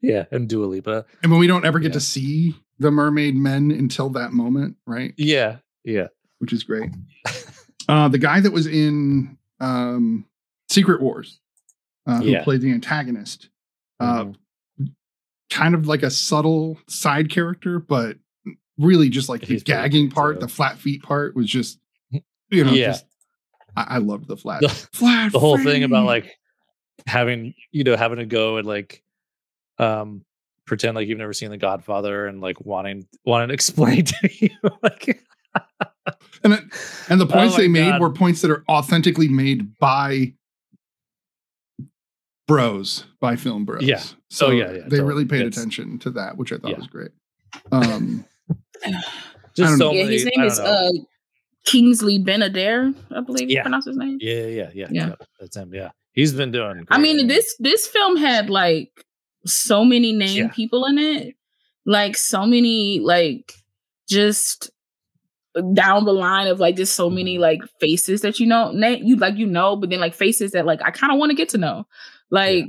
Yeah, 0.00 0.24
and 0.30 0.48
Dua 0.48 0.66
Lipa. 0.66 1.06
and 1.22 1.30
when 1.32 1.40
we 1.40 1.46
don't 1.46 1.64
ever 1.64 1.78
get 1.78 1.88
Yeah. 1.88 1.94
to 1.94 2.00
see 2.00 2.54
the 2.78 2.90
mermaid 2.90 3.34
men 3.36 3.70
until 3.70 4.10
that 4.10 4.32
moment, 4.32 4.76
right? 4.86 5.14
Yeah, 5.16 5.58
yeah. 5.84 6.08
Which 6.38 6.52
is 6.52 6.62
great. 6.62 6.90
Uh, 7.88 8.08
the 8.08 8.18
guy 8.18 8.40
that 8.40 8.52
was 8.52 8.66
in 8.66 9.38
um, 9.60 10.26
Secret 10.68 11.00
Wars, 11.00 11.40
uh, 12.06 12.20
who 12.20 12.30
Yeah. 12.30 12.44
played 12.44 12.60
the 12.60 12.72
antagonist, 12.72 13.48
uh, 14.00 14.24
Mhm. 14.80 14.94
kind 15.50 15.74
of 15.74 15.86
like 15.86 16.02
a 16.02 16.10
subtle 16.10 16.78
side 16.88 17.30
character, 17.30 17.78
but 17.78 18.18
really 18.78 19.08
just 19.08 19.28
like 19.30 19.40
the 19.40 19.46
He's 19.46 19.62
pretty 19.62 19.80
gagging 19.80 20.10
part, 20.10 20.36
too. 20.36 20.40
the 20.40 20.48
flat 20.48 20.76
feet 20.78 21.02
part 21.02 21.34
was 21.34 21.46
just, 21.48 21.78
you 22.50 22.64
know, 22.64 22.72
Yeah. 22.72 22.88
just 22.88 23.06
I, 23.76 23.84
I 23.90 23.98
loved 23.98 24.28
the 24.28 24.36
flat 24.36 24.60
The- 24.60 24.68
flat. 24.68 25.32
the 25.32 25.38
whole 25.38 25.56
thing 25.58 25.82
about 25.84 26.04
like 26.06 26.30
having 27.06 27.54
you 27.72 27.84
know 27.84 27.96
having 27.96 28.18
to 28.18 28.26
go 28.26 28.56
and 28.56 28.66
like 28.66 29.02
um 29.78 30.24
pretend 30.66 30.94
like 30.94 31.08
you've 31.08 31.18
never 31.18 31.32
seen 31.32 31.50
the 31.50 31.56
godfather 31.58 32.26
and 32.26 32.40
like 32.40 32.60
wanting 32.64 33.06
wanting 33.24 33.48
to 33.48 33.54
explain 33.60 34.04
to 34.04 34.28
you 34.38 34.50
like 34.82 35.20
and 36.44 36.52
it, 36.54 36.64
and 37.08 37.20
the 37.20 37.26
Oh 37.26 37.28
points 37.32 37.54
my 37.56 37.62
they 37.62 37.68
made 37.68 37.90
God. 37.90 38.00
were 38.00 38.10
points 38.10 38.40
that 38.42 38.50
are 38.50 38.64
authentically 38.68 39.28
made 39.28 39.78
by 39.78 40.32
Bros 42.46 43.06
by 43.20 43.36
Film 43.36 43.64
Bros. 43.64 43.82
Yeah. 43.82 44.02
So 44.30 44.48
Oh, 44.48 44.50
yeah, 44.50 44.64
yeah, 44.64 44.70
they 44.72 44.82
totally. 44.82 45.00
really 45.02 45.24
paid 45.24 45.42
It's- 45.42 45.56
attention 45.56 45.98
to 46.00 46.10
that, 46.10 46.36
which 46.36 46.52
I 46.52 46.58
thought 46.58 46.70
Yeah. 46.72 46.76
was 46.76 46.86
great. 46.88 47.10
Um, 47.72 48.24
Just 49.56 49.78
so 49.78 49.90
know. 49.90 49.92
yeah, 49.92 50.04
his 50.06 50.24
name 50.26 50.44
is 50.44 50.58
know. 50.58 50.64
uh 50.66 50.90
Kingsley 51.64 52.18
Ben-Adir, 52.18 52.94
I 53.16 53.20
believe 53.20 53.48
you 53.48 53.56
Yeah. 53.56 53.62
pronounce 53.62 53.86
his 53.86 53.96
name. 53.96 54.18
yeah, 54.20 54.34
yeah, 54.34 54.46
yeah, 54.48 54.68
Yeah. 54.74 54.86
yeah. 54.90 55.14
That's 55.40 55.56
him. 55.56 55.72
Yeah, 55.72 55.90
he's 56.14 56.32
been 56.32 56.50
doing. 56.50 56.86
I 56.90 56.98
mean, 56.98 57.26
this 57.26 57.54
this 57.58 57.86
film 57.86 58.16
had 58.16 58.48
like 58.50 59.04
so 59.46 59.84
many 59.84 60.12
named 60.12 60.30
Yeah. 60.36 60.48
people 60.48 60.86
in 60.86 60.98
it, 60.98 61.34
like 61.84 62.16
so 62.16 62.46
many 62.46 63.00
like 63.00 63.52
just 64.08 64.70
down 65.72 66.04
the 66.04 66.12
line 66.12 66.48
of 66.48 66.58
like 66.58 66.74
just 66.76 66.94
so 66.94 67.08
many 67.08 67.38
like 67.38 67.60
faces 67.80 68.22
that 68.22 68.40
you 68.40 68.46
know 68.46 68.72
na- 68.72 68.88
you 69.00 69.16
like 69.16 69.36
you 69.36 69.46
know, 69.46 69.76
but 69.76 69.90
then 69.90 70.00
like 70.00 70.14
faces 70.14 70.50
that 70.52 70.66
like 70.66 70.80
I 70.82 70.90
kind 70.90 71.12
of 71.12 71.18
want 71.18 71.30
to 71.30 71.36
get 71.36 71.48
to 71.50 71.58
know. 71.58 71.86
Like, 72.30 72.66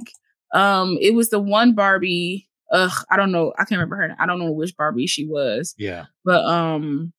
um, 0.53 0.97
it 1.01 1.15
was 1.15 1.29
the 1.29 1.39
one 1.39 1.73
Barbie. 1.73 2.47
Ugh, 2.71 2.91
I 3.09 3.17
don't 3.17 3.31
know. 3.31 3.53
I 3.57 3.63
can't 3.65 3.71
remember 3.79 3.95
her. 3.95 4.15
I 4.19 4.25
don't 4.25 4.37
know 4.39 4.51
which 4.51 4.75
Barbie 4.77 5.07
she 5.07 5.25
was, 5.25 5.73
Yeah, 5.77 6.05
but 6.23 6.43
um, 6.45 7.13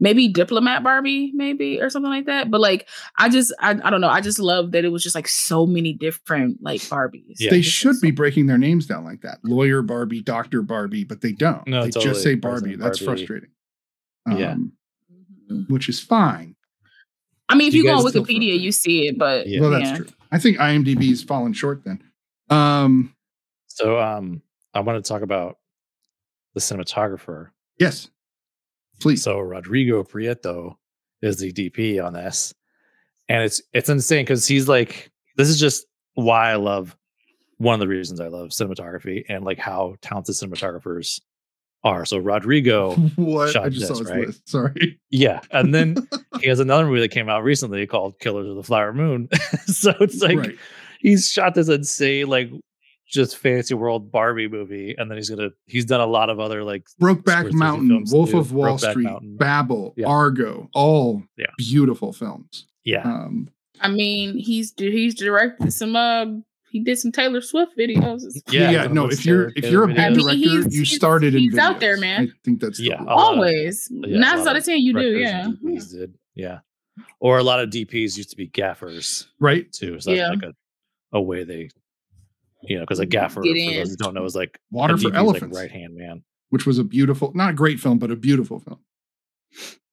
maybe 0.00 0.26
diplomat 0.28 0.82
Barbie, 0.82 1.30
maybe 1.34 1.80
or 1.80 1.90
something 1.90 2.10
like 2.10 2.26
that. 2.26 2.50
But 2.50 2.60
like, 2.60 2.88
I 3.18 3.28
just 3.28 3.52
I, 3.60 3.70
I 3.84 3.90
don't 3.90 4.00
know. 4.00 4.08
I 4.08 4.20
just 4.20 4.38
love 4.38 4.72
that 4.72 4.84
it 4.84 4.88
was 4.88 5.02
just 5.02 5.14
like 5.14 5.28
so 5.28 5.66
many 5.66 5.92
different 5.92 6.58
like 6.62 6.80
Barbies. 6.80 7.34
Yeah. 7.38 7.50
they 7.50 7.58
It's 7.60 7.68
should 7.68 7.96
so- 7.96 8.00
be 8.02 8.10
breaking 8.10 8.46
their 8.46 8.58
names 8.58 8.86
down 8.86 9.04
like 9.04 9.20
that. 9.22 9.38
Lawyer 9.44 9.82
Barbie, 9.82 10.22
Doctor 10.22 10.62
Barbie, 10.62 11.04
but 11.04 11.20
they 11.20 11.32
don't. 11.32 11.66
No, 11.68 11.82
they 11.84 11.90
totally. 11.90 12.12
just 12.12 12.22
say 12.24 12.34
Barbie. 12.34 12.60
President 12.60 12.82
That's 12.82 12.98
Barbie. 13.00 13.20
frustrating. 13.26 13.50
Yeah. 14.30 14.52
Um, 14.52 14.72
Mhm. 15.50 15.68
Which 15.70 15.88
is 15.88 15.98
fine. 16.00 16.54
I 17.48 17.56
mean, 17.56 17.66
if 17.68 17.74
You 17.74 17.82
you, 17.82 17.88
go 17.88 17.96
on 17.98 18.04
Wikipedia, 18.04 18.58
you 18.58 18.70
see 18.70 19.08
it, 19.08 19.18
but 19.18 19.46
Yeah. 19.48 19.60
Well, 19.60 19.70
that's 19.70 19.90
yeah. 19.90 19.96
true. 19.96 20.06
I 20.30 20.38
think 20.38 20.58
IMDb's 20.58 21.24
fallen 21.24 21.52
short 21.52 21.82
then. 21.84 22.00
Um, 22.48 23.12
So 23.66 23.98
um, 24.00 24.42
I 24.74 24.80
want 24.80 25.02
to 25.04 25.08
talk 25.08 25.22
about 25.22 25.58
the 26.54 26.60
cinematographer. 26.60 27.50
yes. 27.78 28.08
Please. 29.00 29.22
So 29.22 29.38
Rodrigo 29.38 30.02
Prieto 30.02 30.74
is 31.22 31.38
the 31.38 31.52
DP 31.52 32.04
on 32.04 32.12
this, 32.12 32.54
and 33.28 33.42
it's 33.42 33.62
it's 33.72 33.88
insane 33.88 34.24
because 34.24 34.46
he's 34.46 34.68
like 34.68 35.10
this 35.36 35.48
is 35.48 35.58
just 35.58 35.86
why 36.14 36.50
I 36.50 36.56
love 36.56 36.96
one 37.58 37.74
of 37.74 37.80
the 37.80 37.88
reasons 37.88 38.20
I 38.20 38.28
love 38.28 38.48
cinematography 38.48 39.24
and 39.28 39.44
like 39.44 39.58
how 39.58 39.96
talented 40.00 40.34
cinematographers 40.34 41.20
are. 41.84 42.04
So 42.04 42.18
Rodrigo, 42.18 42.94
what? 43.16 43.48
I 43.48 43.52
shot 43.52 43.72
this, 43.72 43.88
his 43.88 44.02
right? 44.02 44.26
list. 44.26 44.48
Sorry. 44.48 44.98
yeah, 45.10 45.40
and 45.50 45.74
then 45.74 45.96
he 46.40 46.48
has 46.48 46.60
another 46.60 46.86
movie 46.86 47.00
that 47.00 47.08
came 47.08 47.28
out 47.28 47.42
recently 47.42 47.86
called 47.86 48.18
Killers 48.18 48.48
of 48.48 48.56
the 48.56 48.62
Flower 48.62 48.92
Moon. 48.92 49.28
so 49.66 49.92
it's 50.00 50.20
like 50.22 50.38
right. 50.38 50.56
he's 51.00 51.30
shot 51.30 51.54
this 51.54 51.68
insane 51.68 52.26
like 52.28 52.50
just 53.10 53.36
fancy 53.36 53.74
world 53.74 54.10
Barbie 54.12 54.48
movie, 54.48 54.94
and 54.96 55.10
then 55.10 55.18
he's 55.18 55.28
gonna 55.30 55.50
he's 55.66 55.84
done 55.84 56.00
a 56.00 56.06
lot 56.06 56.30
of 56.30 56.38
other 56.40 56.62
like 56.64 56.86
Brokeback 57.00 57.52
Mountain, 57.52 58.04
Wolf 58.10 58.30
too. 58.30 58.38
of 58.38 58.52
Wall 58.52 58.76
Brokeback 58.78 58.90
Street, 58.92 59.04
Mountain. 59.04 59.36
Babel, 59.36 59.94
Yeah. 59.96 60.06
Argo, 60.06 60.68
all 60.74 61.22
Yeah. 61.36 61.46
beautiful 61.58 62.12
films. 62.12 62.66
yeah 62.84 63.02
Um, 63.02 63.48
I 63.80 63.88
mean, 63.88 64.36
he's 64.38 64.72
he's 64.76 65.14
directed 65.14 65.72
some. 65.72 65.96
Uh, 65.96 66.26
he 66.70 66.78
did 66.84 66.98
some 66.98 67.10
Taylor 67.10 67.40
Swift 67.40 67.72
videos. 67.76 68.22
yeah, 68.50 68.70
Yeah, 68.70 68.86
no. 68.86 69.06
If 69.10 69.26
you're 69.26 69.50
if 69.56 69.64
you're 69.70 69.84
a 69.84 69.86
Taylor 69.88 69.96
bad. 69.96 70.06
I 70.06 70.10
mean, 70.10 70.20
director, 70.20 70.36
he's- 70.38 70.74
you 70.74 70.80
he's- 70.82 70.94
started 70.94 71.34
in 71.34 71.40
he's 71.40 71.58
out 71.58 71.80
there, 71.80 71.96
man. 71.96 72.28
I 72.28 72.38
think 72.44 72.60
that's 72.60 72.78
Yeah, 72.78 72.98
rule. 73.00 73.08
of- 73.10 73.18
Always 73.18 73.88
yeah, 73.90 74.16
a 74.16 74.20
nine 74.20 74.38
lot 74.38 74.46
out 74.48 74.56
of 74.56 74.60
of 74.60 74.64
ten, 74.66 74.78
you 74.78 74.92
do. 74.92 75.18
directors 75.18 75.20
Yeah, 75.64 75.70
DPs 75.70 75.90
did 75.92 76.14
yeah 76.36 76.58
or 77.18 77.38
a 77.38 77.42
lot 77.42 77.58
of 77.60 77.70
DPs 77.70 78.16
used 78.16 78.30
to 78.30 78.36
be 78.36 78.46
gaffers 78.46 79.26
right? 79.40 79.70
too 79.72 79.98
so 79.98 80.10
that's 80.10 80.18
Yeah. 80.18 80.28
like 80.30 80.42
a, 80.42 80.54
a 81.12 81.20
way 81.20 81.42
they 81.44 81.70
you 82.62 82.76
know 82.76 82.82
because 82.82 82.98
a 82.98 83.06
gaffer 83.06 83.40
Get 83.42 83.56
for 83.68 83.74
those 83.80 83.90
who 83.90 83.96
don't 83.96 84.14
know 84.14 84.24
is 84.24 84.34
like 84.36 84.58
Water 84.70 84.96
for 84.98 85.14
Elephants, 85.14 85.54
like 85.56 85.62
right 85.64 85.70
hand 85.70 85.96
man 85.96 86.22
which 86.50 86.66
was 86.66 86.78
a 86.78 86.84
beautiful, 86.84 87.30
not 87.32 87.50
a 87.50 87.52
great 87.52 87.78
film, 87.78 87.98
but 88.00 88.10
a 88.10 88.16
beautiful 88.16 88.58
film. 88.58 88.78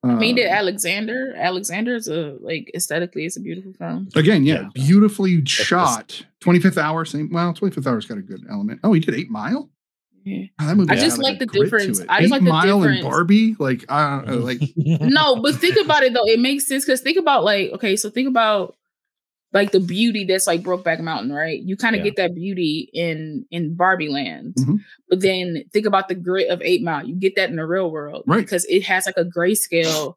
I 0.03 0.15
mean, 0.15 0.35
did 0.35 0.47
Um, 0.47 0.53
Alexander? 0.53 1.33
Alexander 1.37 1.95
is 1.95 2.07
a 2.07 2.35
like 2.41 2.71
aesthetically, 2.75 3.25
it's 3.25 3.37
a 3.37 3.39
beautiful 3.41 3.73
film. 3.73 4.07
Again, 4.15 4.43
yeah, 4.43 4.61
Yeah. 4.61 4.69
beautifully 4.73 5.41
just- 5.41 5.67
shot. 5.67 6.25
25th 6.41 6.77
hour, 6.77 7.03
same. 7.05 7.29
Well, 7.31 7.53
25th 7.53 7.87
hour's 7.87 8.05
got 8.05 8.17
a 8.17 8.21
good 8.21 8.43
element. 8.49 8.79
Oh, 8.83 8.93
he 8.93 8.99
did 8.99 9.15
Eight 9.15 9.29
Mile. 9.29 9.69
Yeah. 10.23 10.45
Oh, 10.59 10.85
I 10.89 10.95
just 10.95 11.19
a 11.19 11.21
like 11.21 11.39
the 11.39 11.45
difference. 11.45 12.01
I 12.09 12.21
just 12.21 12.25
Eight 12.25 12.31
like 12.31 12.43
the 12.43 12.49
Mile 12.49 12.83
and. 12.83 13.01
Barbie. 13.03 13.55
Like, 13.59 13.85
uh, 13.89 14.23
uh, 14.27 14.35
like 14.37 14.61
no, 14.77 15.37
but 15.41 15.55
think 15.55 15.77
about 15.83 16.03
it 16.03 16.13
though. 16.13 16.25
It 16.27 16.39
makes 16.39 16.67
sense 16.67 16.85
because 16.85 17.01
think 17.01 17.17
about 17.17 17.43
like 17.43 17.71
okay, 17.73 17.95
so 17.95 18.09
think 18.09 18.27
about 18.27 18.75
like 19.53 19.71
the 19.71 19.79
beauty 19.79 20.25
that's 20.25 20.45
like 20.47 20.61
Brokeback 20.61 20.99
Mountain, 20.99 21.31
right? 21.31 21.61
You 21.63 21.77
kind 21.77 21.95
of 21.95 21.99
Yeah. 21.99 22.05
get 22.11 22.15
that 22.17 22.35
beauty 22.35 22.89
in 22.93 23.45
in 23.49 23.75
Barbie 23.75 24.09
Land, 24.09 24.55
Mhm. 24.59 24.79
but 25.09 25.21
then 25.21 25.63
think 25.73 25.85
about 25.85 26.09
the 26.09 26.15
grit 26.15 26.49
of 26.49 26.61
Eight 26.61 26.83
Mile. 26.83 27.05
You 27.07 27.15
get 27.15 27.35
that 27.37 27.49
in 27.49 27.55
the 27.55 27.65
real 27.65 27.89
world, 27.89 28.23
Right. 28.27 28.41
Because 28.41 28.65
it 28.65 28.83
has 28.83 29.05
like 29.05 29.15
a 29.17 29.23
grayscale, 29.25 30.15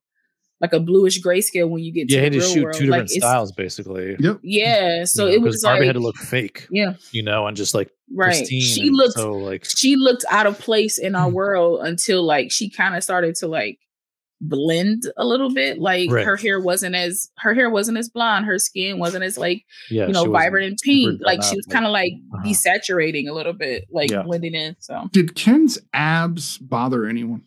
like 0.60 0.72
a 0.72 0.80
bluish 0.80 1.22
grayscale 1.22 1.68
when 1.70 1.82
you 1.82 1.92
get 1.92 2.08
to 2.08 2.14
yeah 2.16 2.22
had 2.22 2.32
the 2.32 2.38
to 2.40 2.44
real 2.44 2.54
shoot 2.54 2.64
world. 2.64 2.76
two 2.76 2.86
like 2.86 3.06
different 3.06 3.22
styles 3.22 3.52
basically 3.52 4.16
Yep. 4.18 4.40
Yeah, 4.42 5.04
so 5.04 5.24
you 5.26 5.30
know, 5.30 5.34
it 5.36 5.38
'cause 5.38 5.54
was 5.54 5.62
Barbie 5.62 5.80
like 5.80 5.86
had 5.86 5.92
to 5.94 6.00
look 6.00 6.16
fake 6.16 6.66
yeah, 6.70 6.94
you 7.12 7.22
know 7.22 7.46
and 7.46 7.56
just 7.56 7.72
like 7.74 7.88
right. 8.12 8.36
pristine 8.36 8.60
She 8.60 8.90
looked 8.90 9.14
so 9.14 9.32
like 9.32 9.64
she 9.64 9.96
looked 9.96 10.24
out 10.30 10.46
of 10.46 10.58
place 10.58 10.98
in 10.98 11.14
our 11.14 11.30
world 11.30 11.80
until 11.86 12.22
like 12.24 12.50
she 12.50 12.68
kind 12.68 12.94
of 12.94 13.02
started 13.02 13.36
to 13.36 13.46
like 13.48 13.78
blend 14.40 15.02
a 15.18 15.24
little 15.26 15.52
bit 15.52 15.78
like 15.78 16.10
Right. 16.10 16.24
her 16.24 16.36
hair 16.36 16.58
wasn't 16.60 16.94
as 16.94 17.30
her 17.38 17.52
hair 17.52 17.68
wasn't 17.68 17.98
as 17.98 18.08
blonde 18.08 18.46
her 18.46 18.58
skin 18.58 18.98
wasn't 18.98 19.22
as 19.22 19.36
like 19.36 19.64
yeah 19.90 20.06
you 20.06 20.12
know 20.14 20.24
vibrant 20.24 20.66
and 20.66 20.78
pink 20.82 21.20
like 21.22 21.40
done 21.40 21.50
she 21.50 21.56
was 21.56 21.66
kind 21.66 21.84
of 21.84 21.92
like 21.92 22.12
uh-huh. 22.34 22.44
desaturating 22.46 23.28
a 23.28 23.32
little 23.32 23.52
bit 23.52 23.86
like 23.90 24.10
Yeah. 24.10 24.22
blending 24.22 24.54
in 24.54 24.76
so 24.78 25.08
Did 25.12 25.34
Ken's 25.34 25.78
abs 25.92 26.56
bother 26.58 27.04
anyone? 27.04 27.42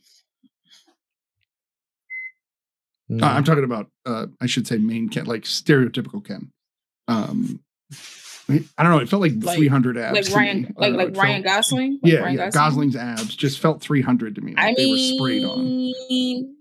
Mm. 3.11 3.21
Uh, 3.21 3.25
I'm 3.25 3.43
talking 3.43 3.63
about, 3.63 3.87
uh, 4.05 4.27
I 4.41 4.45
should 4.45 4.65
say, 4.67 4.77
main 4.77 5.09
Ken, 5.09 5.25
like 5.25 5.43
stereotypical 5.43 6.25
Ken. 6.25 6.51
Um, 7.07 7.59
I 8.49 8.63
I 8.77 8.83
don't 8.83 8.91
know. 8.91 8.99
It 8.99 9.09
felt 9.09 9.21
like, 9.21 9.33
Like- 9.41 9.57
300 9.57 9.97
abs. 9.97 10.15
like 10.15 10.25
to 10.25 10.35
ryan 10.35 10.61
me. 10.63 10.69
Like 10.77 10.93
like 10.93 11.15
ryan 11.17 11.43
felt- 11.43 11.55
gosling 11.55 11.99
like 12.03 12.13
Yeah, 12.13 12.19
ryan 12.19 12.37
yeah. 12.37 12.49
Gosling's 12.49 12.95
abs 12.95 13.35
just 13.35 13.59
felt 13.59 13.81
300 13.81 14.35
to 14.35 14.41
me. 14.41 14.53
Like 14.53 14.65
i 14.65 14.73
they 14.75 14.85
mean 14.85 15.21
were 15.21 15.29
sprayed 15.29 15.43
on. 15.43 16.55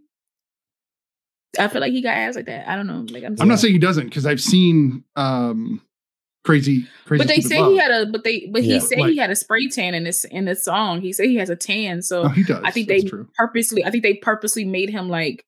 I 1.58 1.68
feel 1.68 1.80
like 1.80 1.92
he 1.92 2.00
got 2.02 2.14
ass 2.14 2.34
like 2.36 2.46
that 2.46 2.68
i 2.68 2.76
don't 2.76 2.86
know 2.86 3.04
like 3.10 3.24
i'm, 3.24 3.36
I'm 3.40 3.48
not 3.48 3.58
saying 3.60 3.74
he 3.74 3.78
doesn't 3.78 4.06
because 4.06 4.26
I've 4.26 4.40
seen 4.40 5.04
um, 5.16 5.82
crazy, 6.44 6.86
crazy. 7.04 7.18
but 7.24 7.28
they 7.28 7.40
Stupid 7.40 7.48
say 7.50 7.60
Love. 7.60 7.72
he 7.72 7.78
had 7.78 7.90
a 7.90 8.06
but 8.06 8.24
they 8.24 8.48
but 8.50 8.62
Yeah. 8.62 8.74
he 8.74 8.80
said 8.80 8.98
Like- 8.98 9.10
he 9.12 9.16
had 9.18 9.30
a 9.30 9.36
spray 9.36 9.68
tan 9.68 9.94
in 9.94 10.04
this 10.04 10.24
in 10.24 10.44
this 10.44 10.64
song 10.64 11.00
he 11.00 11.12
said 11.12 11.26
he 11.26 11.36
has 11.36 11.50
a 11.50 11.56
tan 11.56 12.02
so 12.02 12.24
Oh, 12.24 12.28
he 12.28 12.42
does. 12.42 12.62
I 12.64 12.70
think 12.70 12.88
That's 12.88 13.04
they 13.04 13.08
true. 13.08 13.28
purposely 13.36 13.84
I 13.84 13.90
think 13.90 14.02
they 14.02 14.14
purposely 14.14 14.64
made 14.64 14.90
him 14.90 15.08
like 15.08 15.44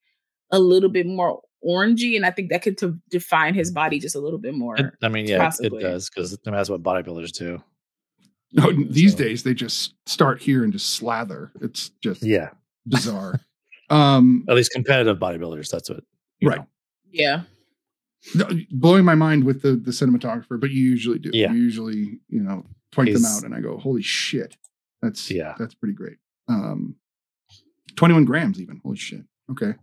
a 0.52 0.58
little 0.58 0.90
bit 0.90 1.06
more 1.06 1.40
orangey 1.66 2.14
and 2.16 2.24
I 2.26 2.30
think 2.30 2.50
that 2.50 2.62
could 2.62 2.76
to 2.78 2.96
define 3.10 3.54
his 3.54 3.72
body 3.72 3.98
just 3.98 4.14
a 4.14 4.20
little 4.20 4.38
bit 4.38 4.54
more. 4.54 4.76
It- 4.76 4.92
I 5.02 5.08
mean, 5.08 5.26
yeah, 5.26 5.34
it- 5.34 5.38
it, 5.38 5.40
Possibly. 5.40 5.82
does 5.82 6.10
because 6.10 6.36
that's 6.44 6.68
what 6.70 6.82
bodybuilders 6.82 7.32
do. 7.32 7.62
No, 8.52 8.70
these 8.70 9.12
So- 9.12 9.18
days 9.18 9.42
they 9.42 9.54
just 9.54 9.94
start 10.06 10.40
here 10.42 10.62
and 10.62 10.72
just 10.72 10.90
slather. 10.90 11.50
It's 11.60 11.88
just 12.02 12.22
Yeah, 12.22 12.50
bizarre. 12.86 13.40
Um, 13.90 14.44
at 14.48 14.54
least 14.56 14.72
competitive 14.72 15.18
bodybuilders. 15.18 15.68
That's 15.70 15.88
what. 15.90 16.02
you 16.40 16.48
Right. 16.48 16.58
know. 16.58 16.66
yeah. 17.12 17.42
blowing 18.70 19.04
my 19.04 19.14
mind 19.14 19.44
with 19.44 19.62
the 19.62 19.72
the 19.76 19.90
cinematographer, 19.90 20.58
but 20.60 20.70
you 20.70 20.80
usually 20.82 21.18
do. 21.18 21.30
Yeah. 21.32 21.52
You 21.52 21.58
usually, 21.58 22.20
you 22.28 22.42
know, 22.42 22.64
point 22.92 23.12
them 23.12 23.24
out, 23.24 23.42
and 23.44 23.54
I 23.54 23.60
go, 23.60 23.76
"Holy 23.78 24.02
shit, 24.02 24.56
that's 25.02 25.30
Yeah. 25.30 25.54
that's 25.58 25.74
pretty 25.74 25.94
great." 25.94 26.16
Um, 26.48 26.96
twenty 27.96 28.14
one 28.14 28.24
grams, 28.24 28.60
even. 28.60 28.80
Holy 28.82 28.96
shit. 28.96 29.22
Okay, 29.50 29.74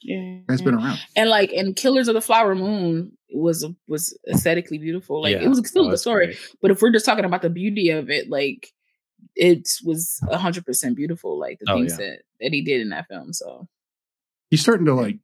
Yeah. 0.00 0.38
guy's 0.48 0.62
been 0.62 0.74
around. 0.74 0.98
and 1.14 1.28
like 1.28 1.52
and 1.52 1.76
Killers 1.76 2.08
of 2.08 2.14
the 2.14 2.22
Flower 2.22 2.54
Moon 2.54 3.12
was 3.34 3.66
was 3.86 4.18
aesthetically 4.30 4.78
beautiful. 4.78 5.20
Like 5.22 5.32
Yeah. 5.34 5.42
it 5.42 5.48
was 5.48 5.58
still 5.68 5.84
Oh, 5.84 5.88
a 5.88 5.90
good 5.90 5.98
story. 5.98 6.26
great. 6.28 6.38
But 6.62 6.70
if 6.70 6.80
we're 6.80 6.90
just 6.92 7.04
talking 7.04 7.26
about 7.26 7.42
the 7.42 7.50
beauty 7.50 7.90
of 7.90 8.08
it, 8.08 8.30
like 8.30 8.72
it 9.36 9.68
was 9.84 10.20
hundred 10.30 10.64
percent 10.66 10.96
beautiful, 10.96 11.38
like 11.38 11.58
the 11.60 11.70
Oh, 11.70 11.76
things 11.76 11.92
yeah. 11.92 11.96
that, 12.06 12.18
that 12.40 12.52
he 12.52 12.62
did 12.62 12.80
in 12.80 12.88
that 12.90 13.08
film. 13.08 13.32
So 13.32 13.68
He's 14.50 14.60
starting 14.60 14.86
to 14.86 14.94
like 14.94 15.18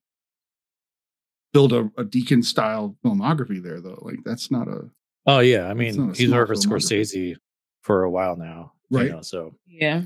build 1.53 1.73
a, 1.73 1.91
a 1.97 2.05
Deacon 2.05 2.43
style 2.43 2.97
filmography 3.05 3.63
there, 3.63 3.81
though. 3.81 3.99
Like 4.03 4.19
that's 4.25 4.51
not 4.51 4.69
a 4.69 4.91
Oh 5.27 5.41
yeah, 5.41 5.69
I 5.69 5.75
mean, 5.75 6.09
he's 6.15 6.29
small 6.29 6.39
worked 6.39 6.49
for 6.63 6.69
filmography. 6.69 7.01
Scorsese 7.01 7.37
for 7.83 8.05
a 8.05 8.11
while 8.11 8.37
now, 8.37 8.73
you 8.91 8.99
Right. 8.99 9.11
know, 9.11 9.23
so 9.23 9.55
yeah. 9.67 10.03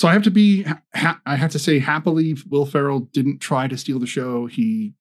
So 0.00 0.08
I 0.08 0.12
have 0.12 0.22
to 0.24 0.30
be. 0.30 0.64
Ha- 0.94 1.20
I 1.24 1.36
have 1.36 1.52
to 1.52 1.58
say, 1.58 1.78
happily, 1.78 2.36
Will 2.48 2.66
Ferrell 2.66 3.00
didn't 3.00 3.38
try 3.38 3.68
to 3.68 3.76
steal 3.76 3.98
the 4.00 4.06
show. 4.06 4.46
He 4.46 4.94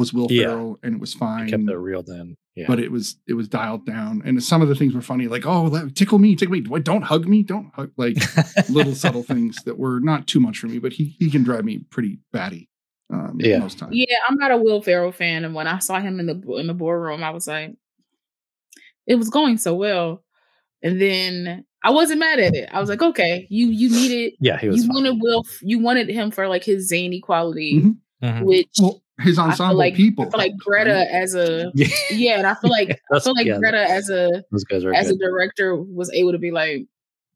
was 0.00 0.12
Will 0.12 0.26
Yeah. 0.30 0.46
Ferrell, 0.48 0.78
and 0.82 0.94
it 0.96 1.00
was 1.00 1.12
he 1.12 1.18
fine. 1.20 1.48
kept 1.48 1.62
it 1.68 1.76
real 1.76 2.02
then. 2.02 2.36
Yeah, 2.56 2.64
But 2.66 2.80
it 2.80 2.90
was 2.90 3.16
it 3.28 3.34
was 3.34 3.46
dialed 3.48 3.86
down, 3.86 4.22
and 4.24 4.42
some 4.42 4.60
of 4.60 4.68
the 4.68 4.74
things 4.74 4.92
were 4.92 5.00
funny, 5.02 5.28
like 5.28 5.46
"Oh, 5.46 5.64
let, 5.64 5.94
tickle 5.94 6.18
me, 6.18 6.34
tickle 6.34 6.52
me, 6.54 6.60
don't 6.80 7.02
hug 7.02 7.28
me, 7.28 7.44
don't 7.44 7.70
hug." 7.74 7.92
Like 7.96 8.16
little 8.68 8.94
subtle 8.96 9.22
things 9.22 9.56
that 9.66 9.78
were 9.78 10.00
not 10.00 10.26
too 10.26 10.40
much 10.40 10.58
for 10.58 10.66
me, 10.66 10.78
but 10.80 10.92
he 10.92 11.14
he 11.20 11.30
can 11.30 11.44
drive 11.44 11.64
me 11.64 11.84
pretty 11.90 12.18
batty. 12.32 12.68
Um, 13.12 13.36
Yeah. 13.40 13.58
most 13.60 13.78
times. 13.78 13.92
Yeah, 13.94 14.16
I'm 14.28 14.36
not 14.36 14.50
a 14.50 14.56
Will 14.56 14.82
Ferrell 14.82 15.12
fan, 15.12 15.44
and 15.44 15.54
when 15.54 15.66
I 15.68 15.78
saw 15.78 16.00
him 16.00 16.18
in 16.18 16.26
the 16.26 16.38
in 16.58 16.66
the 16.66 16.74
boardroom, 16.74 17.22
I 17.22 17.30
was 17.30 17.46
like, 17.46 17.74
it 19.06 19.14
was 19.16 19.30
going 19.30 19.56
so 19.58 19.74
well, 19.74 20.24
and 20.82 21.00
then 21.00 21.64
I 21.82 21.90
wasn't 21.90 22.20
mad 22.20 22.40
at 22.40 22.54
it. 22.54 22.68
I 22.72 22.80
was 22.80 22.88
like, 22.88 23.02
okay, 23.02 23.46
you 23.48 23.66
you 23.68 23.90
needed 23.90 24.34
Yeah, 24.40 24.58
he 24.58 24.68
was 24.68 24.78
you 24.82 24.88
fine. 24.88 24.94
wanted 25.04 25.22
Will 25.22 25.44
you 25.62 25.78
wanted 25.78 26.08
him 26.08 26.30
for 26.30 26.48
like 26.48 26.64
his 26.64 26.88
zany 26.88 27.20
quality, 27.20 27.80
Mhm. 27.80 27.96
Mhm. 28.22 28.44
which 28.44 28.68
Well, 28.80 29.02
his 29.20 29.38
I 29.38 29.42
feel 29.42 29.50
ensemble 29.50 29.76
like 29.76 29.94
people. 29.94 30.24
I 30.26 30.30
feel 30.30 30.38
like 30.38 30.56
Greta 30.58 31.06
as 31.14 31.34
a 31.34 31.70
Yeah, 31.74 31.88
yeah, 32.10 32.38
and 32.38 32.46
I 32.46 32.54
feel 32.54 32.70
like 32.70 33.00
I 33.12 33.20
feel 33.20 33.34
like 33.34 33.46
yeah, 33.46 33.58
Greta 33.58 33.82
as 33.88 34.08
a 34.10 34.42
those 34.50 34.64
guys 34.64 34.84
are 34.84 34.94
as 34.94 35.08
a 35.10 35.16
director 35.16 35.76
was 35.76 36.10
able 36.12 36.32
to 36.32 36.38
be 36.38 36.50
like, 36.50 36.86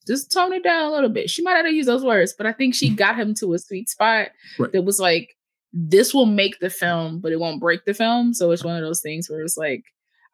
just 0.07 0.33
tone 0.33 0.53
it 0.53 0.63
down 0.65 0.85
a 0.85 0.93
little 0.93 1.11
bit. 1.11 1.31
She 1.31 1.43
might 1.43 1.55
not 1.55 1.65
have 1.67 1.75
used 1.75 1.89
those 1.89 2.05
words, 2.05 2.35
but 2.37 2.47
I 2.47 2.53
think 2.53 2.75
she 2.75 2.91
got 2.95 3.17
him 3.17 3.35
to 3.37 3.55
a 3.55 3.59
sweet 3.59 3.89
spot 3.89 4.29
Right. 4.59 4.73
that 4.73 4.83
was 4.83 4.99
like, 5.01 5.37
this 5.73 6.15
will 6.15 6.27
make 6.27 6.61
the 6.61 6.71
film, 6.71 7.21
but 7.21 7.33
it 7.33 7.41
won't 7.41 7.61
break 7.61 7.85
the 7.85 7.95
film. 7.95 8.35
So 8.35 8.51
it's 8.51 8.65
one 8.65 8.77
of 8.77 8.83
those 8.83 9.01
things 9.01 9.29
where 9.29 9.41
it's 9.43 9.57
like, 9.57 9.83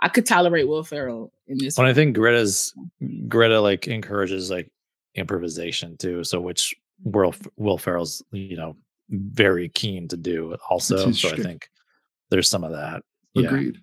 I 0.02 0.08
could 0.08 0.26
tolerate 0.26 0.66
Will 0.68 0.82
Ferrell 0.84 1.32
in 1.46 1.58
this. 1.58 1.76
But 1.76 1.86
I 1.86 1.94
think 1.94 2.14
Greta's 2.14 2.74
Greta 3.28 3.60
like 3.60 3.86
encourages 3.86 4.50
like 4.50 4.70
improvisation 5.14 5.96
too. 5.98 6.24
So 6.24 6.40
which 6.40 6.74
Will 7.04 7.34
Will 7.56 7.78
Ferrell's 7.78 8.22
you 8.32 8.56
know 8.56 8.76
very 9.10 9.68
keen 9.68 10.08
to 10.08 10.16
do 10.16 10.56
also. 10.68 11.10
So 11.12 11.28
I 11.30 11.36
think 11.36 11.68
there's 12.30 12.48
some 12.48 12.64
of 12.64 12.72
that. 12.72 13.02
Yeah. 13.34 13.46
Agreed. 13.48 13.78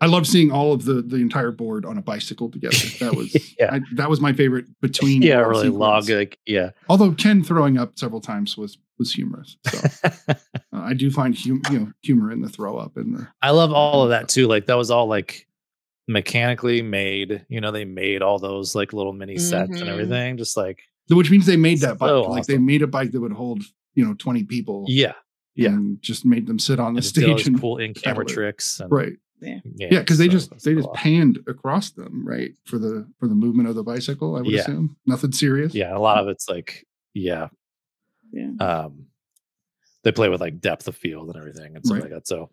I 0.00 0.06
love 0.06 0.26
seeing 0.26 0.50
all 0.50 0.72
of 0.72 0.84
the 0.84 0.94
the 1.00 1.16
entire 1.16 1.52
board 1.52 1.84
on 1.84 1.96
a 1.96 2.02
bicycle 2.02 2.50
together. 2.50 2.76
That 2.98 3.14
was 3.14 3.54
Yeah. 3.58 3.74
I, 3.74 3.80
that 3.94 4.10
was 4.10 4.20
my 4.20 4.32
favorite 4.32 4.64
between. 4.80 5.22
Yeah, 5.22 5.36
really 5.38 5.68
log 5.68 6.08
like 6.10 6.38
yeah. 6.44 6.70
Although 6.88 7.12
Ken 7.12 7.44
throwing 7.44 7.78
up 7.78 7.96
several 7.98 8.20
times 8.20 8.56
was 8.56 8.78
was 8.98 9.12
humorous. 9.12 9.56
So 9.66 9.88
uh, 10.28 10.34
I 10.72 10.94
do 10.94 11.10
find 11.10 11.36
hum, 11.38 11.62
you 11.70 11.78
know 11.78 11.92
humor 12.02 12.32
in 12.32 12.40
the 12.40 12.48
throw 12.48 12.76
up 12.78 12.96
and 12.96 13.16
the 13.16 13.28
I 13.40 13.50
love 13.50 13.72
all 13.72 14.02
of 14.02 14.10
that 14.10 14.28
too. 14.28 14.48
Like 14.48 14.66
that 14.66 14.76
was 14.76 14.90
all 14.90 15.06
like 15.06 15.46
mechanically 16.08 16.82
made. 16.82 17.46
You 17.48 17.60
know, 17.60 17.70
they 17.70 17.84
made 17.84 18.22
all 18.22 18.38
those 18.40 18.74
like 18.74 18.92
little 18.92 19.12
mini 19.12 19.38
sets 19.38 19.70
and 19.70 19.88
Mhm. 19.88 19.92
everything. 19.92 20.36
Just 20.36 20.56
like 20.56 20.80
which 21.08 21.30
means 21.30 21.46
they 21.46 21.56
made 21.56 21.78
that 21.80 21.98
bike. 21.98 22.08
So 22.08 22.22
like 22.22 22.46
they 22.46 22.58
made 22.58 22.82
a 22.82 22.86
bike 22.86 23.12
that 23.12 23.20
would 23.20 23.32
hold 23.32 23.62
you 23.94 24.04
know 24.04 24.14
twenty 24.14 24.44
people. 24.44 24.84
yeah, 24.88 25.12
yeah. 25.54 25.68
and 25.70 26.00
just 26.02 26.24
made 26.24 26.46
them 26.46 26.58
sit 26.58 26.78
on 26.80 26.94
the 26.94 26.98
And 26.98 27.02
just 27.02 27.14
did 27.14 27.28
all 27.28 27.36
stage 27.38 27.46
and 27.48 27.60
cool 27.60 27.78
in 27.78 27.94
camera 28.04 28.24
tricks. 28.24 28.80
And, 28.80 28.90
right. 28.90 29.12
Yeah. 29.40 29.58
Yeah, 29.74 29.98
because 30.00 30.18
they 30.18 30.26
so 30.26 30.30
just 30.32 30.50
they 30.50 30.58
so 30.58 30.74
just 30.76 30.88
awesome. 30.88 31.02
panned 31.02 31.38
across 31.48 31.90
them 31.90 32.24
right 32.26 32.52
for 32.64 32.78
the 32.78 33.08
for 33.18 33.26
the 33.26 33.34
movement 33.34 33.68
of 33.68 33.74
the 33.74 33.82
bicycle. 33.82 34.36
I 34.36 34.40
would 34.42 34.52
Yeah. 34.52 34.60
assume 34.60 34.96
nothing 35.04 35.32
serious. 35.32 35.74
yeah, 35.74 35.96
a 35.96 35.98
lot 35.98 36.18
of 36.18 36.28
it's 36.28 36.48
like 36.48 36.86
yeah, 37.12 37.48
Yeah. 38.32 38.50
um, 38.60 39.06
they 40.04 40.12
play 40.12 40.28
with 40.28 40.40
like 40.40 40.60
depth 40.60 40.86
of 40.86 40.96
field 40.96 41.26
and 41.28 41.36
everything 41.36 41.74
and 41.74 41.84
stuff 41.84 41.96
Right. 41.96 42.02
like 42.04 42.12
that. 42.12 42.28
So, 42.28 42.50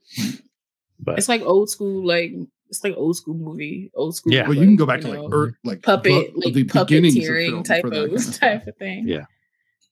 but 0.99 1.17
It's 1.19 1.29
like 1.29 1.41
old 1.43 1.69
school, 1.69 2.05
like 2.05 2.31
it's 2.69 2.83
like 2.83 2.95
old 2.97 3.15
school 3.15 3.35
movie, 3.35 3.91
old 3.95 4.15
school. 4.15 4.33
Yeah. 4.33 4.47
Well, 4.47 4.57
you 4.57 4.65
can 4.65 4.75
go 4.75 4.85
back 4.87 5.01
to 5.01 5.07
like 5.09 5.19
know, 5.19 5.29
er, 5.31 5.57
like 5.63 5.81
puppet, 5.83 6.33
the, 6.35 6.41
like 6.45 6.53
the 6.55 6.63
beginnings 6.63 7.15
of 7.15 7.21
puppeteering 7.23 7.49
film 7.49 7.63
type 7.63 7.85
of 7.85 7.91
kind 7.93 8.13
of 8.15 8.35
type 8.39 8.67
of 8.67 8.77
thing. 8.77 9.07
Yeah. 9.07 9.25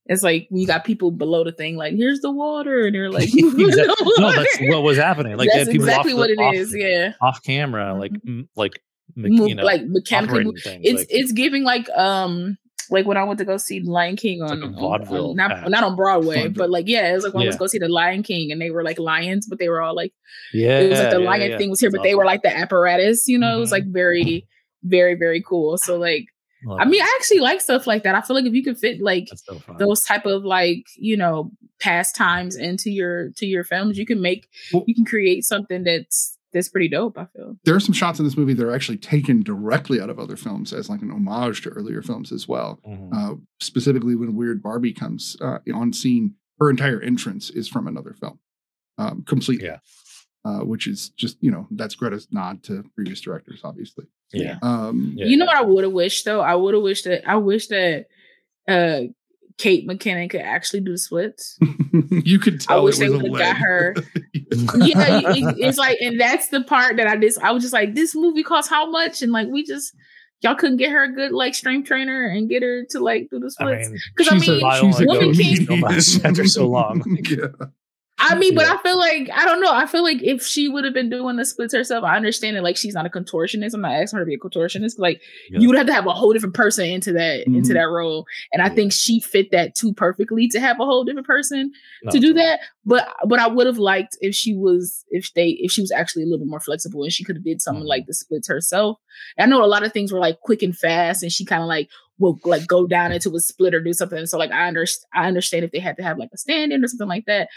It's 0.10 0.24
like 0.24 0.48
you 0.52 0.66
got 0.66 0.86
people 0.86 1.12
below 1.12 1.44
the 1.44 1.52
thing, 1.52 1.76
like 1.76 1.94
here's 1.94 2.22
the 2.22 2.32
water, 2.32 2.86
and 2.86 2.96
they're 2.96 3.12
like, 3.12 3.30
Exactly. 3.34 4.06
no, 4.20 4.32
that's 4.32 4.58
what 4.62 4.84
was 4.84 4.98
happening. 4.98 5.36
Like 5.38 5.50
That's 5.54 5.70
people 5.70 5.88
exactly 5.88 6.14
off 6.14 6.18
what 6.20 6.28
the, 6.28 6.34
it 6.34 6.40
off, 6.40 6.54
is. 6.56 6.76
Yeah, 6.76 7.14
off 7.22 7.42
camera, 7.44 7.94
like 7.94 8.14
m- 8.26 8.48
like 8.56 8.82
you 9.16 9.56
know, 9.56 9.64
like 9.64 9.84
mechanically. 9.86 10.46
It's 10.66 11.00
like, 11.00 11.08
it's 11.10 11.32
giving 11.32 11.64
like 11.64 11.90
um 11.90 12.58
like 12.90 13.06
when 13.06 13.18
I 13.18 13.24
went 13.26 13.38
to 13.40 13.46
go 13.46 13.58
see 13.58 13.82
Lion 13.82 14.16
King 14.16 14.42
on, 14.42 14.62
like 14.62 14.80
vaudeville 14.80 15.32
on- 15.32 15.36
not 15.36 15.52
act. 15.52 15.70
not 15.70 15.84
on 15.84 15.96
Broadway, 15.98 16.48
but 16.56 16.70
like 16.70 16.88
yeah, 16.88 17.12
it 17.12 17.14
was 17.16 17.26
like 17.26 17.34
when 17.34 17.44
I 17.44 17.48
was 17.48 17.56
Yeah. 17.56 17.60
go 17.60 17.68
see 17.68 17.80
the 17.80 17.90
Lion 17.90 18.24
King, 18.24 18.52
and 18.54 18.62
they 18.62 18.70
were 18.72 18.84
like 18.84 19.00
lions, 19.00 19.46
but 19.46 19.60
they 19.60 19.68
were 19.68 19.82
all 19.82 19.96
like 19.96 20.14
yeah, 20.54 20.80
it 20.80 20.90
was 20.90 21.00
like 21.00 21.10
the 21.12 21.20
yeah, 21.20 21.26
lion 21.30 21.52
yeah. 21.52 21.58
thing 21.58 21.70
was 21.70 21.82
here, 21.82 21.92
but 21.92 22.04
they 22.04 22.16
were 22.16 22.24
like 22.26 22.44
the 22.44 22.56
apparatus, 22.56 23.28
you 23.28 23.38
know, 23.38 23.58
it 23.58 23.60
was 23.60 23.70
Mhm. 23.70 23.74
like 23.74 23.86
very 23.88 24.48
very 24.84 25.16
very 25.16 25.42
cool. 25.42 25.78
So 25.78 25.98
like 25.98 26.28
Love 26.66 26.80
I 26.82 26.86
mean, 26.86 27.02
it. 27.02 27.04
I 27.04 27.18
actually 27.20 27.40
like 27.40 27.62
stuff 27.62 27.86
like 27.88 28.04
that. 28.04 28.16
I 28.16 28.22
feel 28.22 28.36
like 28.36 28.46
if 28.46 28.54
you 28.54 28.64
can 28.64 28.76
fit 28.76 29.02
like 29.02 29.28
so 29.36 29.62
those 29.78 30.04
type 30.04 30.26
of 30.26 30.44
like 30.44 30.84
you 30.98 31.16
know 31.18 31.52
pastimes 31.80 32.56
into 32.56 32.90
your 32.90 33.30
to 33.38 33.46
your 33.46 33.64
films, 33.64 33.98
you 33.98 34.06
can 34.06 34.22
make 34.22 34.48
Well- 34.74 34.84
you 34.88 34.96
can 34.96 35.06
create 35.06 35.44
something 35.44 35.84
that's 35.84 36.38
that's 36.54 36.70
pretty 36.70 36.88
dope. 36.88 37.18
I 37.18 37.26
feel. 37.26 37.58
There 37.66 37.76
are 37.76 37.80
some 37.80 37.94
shots 37.94 38.20
in 38.20 38.26
this 38.26 38.38
movie 38.38 38.54
that 38.54 38.66
are 38.66 38.74
actually 38.74 38.98
taken 38.98 39.44
directly 39.44 40.00
out 40.02 40.10
of 40.10 40.18
other 40.18 40.38
films 40.38 40.74
as 40.74 40.90
like 40.90 41.02
an 41.02 41.12
homage 41.12 41.62
to 41.64 41.70
earlier 41.70 42.02
films 42.02 42.32
as 42.32 42.48
well. 42.48 42.80
Mhm. 42.88 43.10
Uh, 43.14 43.36
specifically, 43.60 44.16
when 44.16 44.34
Weird 44.36 44.64
Barbie 44.64 44.94
comes 44.94 45.36
uh, 45.42 45.60
on 45.74 45.94
scene, 45.94 46.36
her 46.60 46.70
entire 46.70 47.02
entrance 47.02 47.50
is 47.50 47.68
from 47.68 47.86
another 47.88 48.16
film, 48.20 48.40
um, 48.98 49.24
completely. 49.28 49.66
Yeah. 49.68 49.80
Uh, 50.46 50.60
which 50.60 50.88
is 50.88 51.10
just 51.10 51.38
you 51.42 51.52
know 51.52 51.68
that's 51.72 51.94
Greta's 51.96 52.28
nod 52.32 52.64
to 52.64 52.84
previous 52.96 53.20
directors, 53.20 53.60
obviously. 53.66 54.06
Yeah, 54.34 54.58
Um, 54.62 55.14
yeah. 55.16 55.26
you 55.26 55.38
know 55.38 55.46
what 55.46 55.56
I 55.56 55.62
would 55.62 55.84
have 55.84 55.94
wished 55.94 56.26
though? 56.26 56.42
I 56.42 56.56
would 56.56 56.74
have 56.74 56.84
wished 56.84 57.06
that 57.06 57.28
I 57.30 57.36
wish 57.38 57.68
that 57.68 58.06
uh 58.68 59.02
Kate 59.58 59.88
McKinnon 59.88 60.30
could 60.30 60.42
actually 60.42 60.82
do 60.82 60.92
the 60.92 60.98
splits. 61.00 61.58
you 62.12 62.38
could 62.38 62.62
tell. 62.62 62.78
I 62.78 62.82
wish 62.82 62.96
it 62.98 63.00
they 63.00 63.10
would 63.10 63.26
have 63.26 63.38
got 63.38 63.58
her. 63.58 63.96
yeah, 64.34 65.32
it- 65.32 65.56
it's 65.58 65.78
like, 65.80 65.98
and 66.02 66.20
that's 66.20 66.50
the 66.50 66.62
part 66.64 66.98
that 66.98 67.08
I 67.08 67.16
just 67.18 67.42
I 67.42 67.52
was 67.52 67.64
just 67.64 67.74
like, 67.74 67.96
this 67.96 68.14
movie 68.16 68.44
costs 68.44 68.70
how 68.70 68.90
much? 68.90 69.22
And 69.24 69.32
like, 69.32 69.48
we 69.48 69.64
just 69.66 69.94
y'all 70.42 70.54
couldn't 70.54 70.78
get 70.78 70.92
her 70.92 71.04
a 71.06 71.12
good 71.12 71.32
like 71.32 71.56
strength 71.56 71.88
trainer 71.88 72.28
and 72.28 72.48
get 72.48 72.62
her 72.62 72.84
to 72.92 73.00
like 73.00 73.30
do 73.32 73.40
the 73.40 73.48
I 73.48 73.50
splits. 73.50 73.90
mean, 73.90 74.00
Because 74.16 74.32
I 74.32 74.38
She's 74.38 74.48
a- 74.48 74.52
mean, 74.52 74.64
I 74.66 74.80
she's 74.80 75.00
a 75.00 75.04
only 75.04 75.08
Woman 75.08 75.32
go 75.32 75.38
King- 75.44 75.66
so 75.66 75.78
much 75.78 76.26
after 76.26 76.46
so 76.46 76.68
long. 76.68 77.04
yeah. 77.30 77.48
I 78.30 78.38
mean, 78.38 78.56
but 78.56 78.66
I 78.66 78.78
feel 78.78 78.98
like 78.98 79.30
I 79.34 79.46
don't 79.46 79.62
know. 79.62 79.72
I 79.72 79.86
feel 79.86 80.04
like 80.04 80.22
if 80.22 80.46
she 80.46 80.68
would 80.70 80.84
have 80.86 80.94
been 80.94 81.10
doing 81.10 81.36
the 81.38 81.46
splits 81.46 81.74
herself, 81.74 82.04
I 82.04 82.16
understand 82.16 82.58
it. 82.58 82.62
Like 82.64 82.78
she's 82.78 82.94
not 82.94 83.06
a 83.06 83.10
contortionist. 83.10 83.74
I'm 83.74 83.82
not 83.82 83.94
asking 83.94 84.18
her 84.20 84.26
to 84.26 84.28
be 84.30 84.36
a 84.36 84.38
contortionist. 84.40 85.00
Like 85.00 85.22
Yeah. 85.50 85.60
you 85.60 85.68
would 85.70 85.78
have 85.78 85.88
to 85.88 85.94
have 85.94 86.06
a 86.06 86.14
whole 86.14 86.34
different 86.34 86.56
person 86.56 86.86
into 86.86 87.12
that 87.14 87.46
into 87.48 87.72
Mhm. 87.72 87.74
that 87.74 87.90
role, 87.90 88.26
and 88.52 88.62
I 88.62 88.68
Yeah. 88.68 88.74
think 88.76 88.92
she 88.94 89.20
fit 89.20 89.52
that 89.52 89.76
too 89.76 89.94
perfectly 89.94 90.48
to 90.50 90.60
have 90.60 90.80
a 90.80 90.86
whole 90.86 91.04
different 91.04 91.28
person 91.28 91.72
No, 92.04 92.12
to 92.12 92.20
do 92.20 92.34
that. 92.34 92.60
But 92.86 93.08
but 93.28 93.40
I 93.40 93.48
would 93.48 93.68
have 93.68 93.78
liked 93.80 94.18
if 94.22 94.36
she 94.36 94.54
was 94.56 95.04
if 95.10 95.34
they 95.34 95.50
if 95.62 95.72
she 95.72 95.82
was 95.82 95.92
actually 95.92 96.24
a 96.24 96.26
little 96.26 96.40
bit 96.40 96.50
more 96.50 96.60
flexible 96.60 97.04
and 97.04 97.12
she 97.12 97.24
could 97.24 97.36
have 97.38 97.44
did 97.46 97.62
something 97.62 97.84
Mhm. 97.84 97.88
like 97.90 98.06
the 98.08 98.14
splits 98.14 98.48
herself. 98.48 98.98
I 99.40 99.46
know 99.46 99.64
a 99.64 99.68
lot 99.68 99.84
of 99.84 99.94
things 99.94 100.12
were 100.12 100.20
like 100.20 100.40
quick 100.42 100.62
and 100.64 100.78
fast, 100.78 101.24
and 101.24 101.32
she 101.32 101.46
kind 101.46 101.62
of 101.64 101.68
like 101.68 101.90
will 102.20 102.40
like 102.46 102.66
go 102.66 102.88
down 102.88 103.12
into 103.12 103.36
a 103.36 103.40
split 103.40 103.76
or 103.76 103.80
do 103.80 103.94
something. 103.94 104.26
So 104.26 104.40
like 104.40 104.52
I 104.52 104.68
understand 104.68 105.06
I 105.14 105.28
understand 105.28 105.64
if 105.66 105.72
they 105.72 105.80
had 105.80 105.98
to 105.98 106.04
have 106.04 106.18
like 106.18 106.30
a 106.34 106.38
stand 106.38 106.72
in 106.74 106.84
or 106.84 106.88
something 106.88 107.08
like 107.08 107.26
that. 107.28 107.48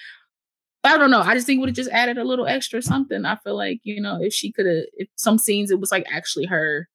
But 0.83 0.93
I 0.93 0.97
don't 0.99 1.11
know. 1.11 1.21
I 1.21 1.35
just 1.35 1.47
think 1.47 1.61
would 1.61 1.69
have 1.69 1.77
just 1.77 1.91
added 1.91 2.17
a 2.19 2.25
little 2.25 2.47
extra 2.47 2.81
something. 2.81 3.25
I 3.25 3.37
feel 3.37 3.57
like 3.57 3.81
you 3.83 4.01
know 4.01 4.19
if 4.21 4.33
she 4.33 4.51
could 4.53 4.67
have 4.67 4.85
if 4.95 5.09
some 5.17 5.39
scenes 5.39 5.71
it 5.71 5.81
was 5.81 5.93
like 5.93 6.07
actually 6.11 6.47
her 6.47 6.89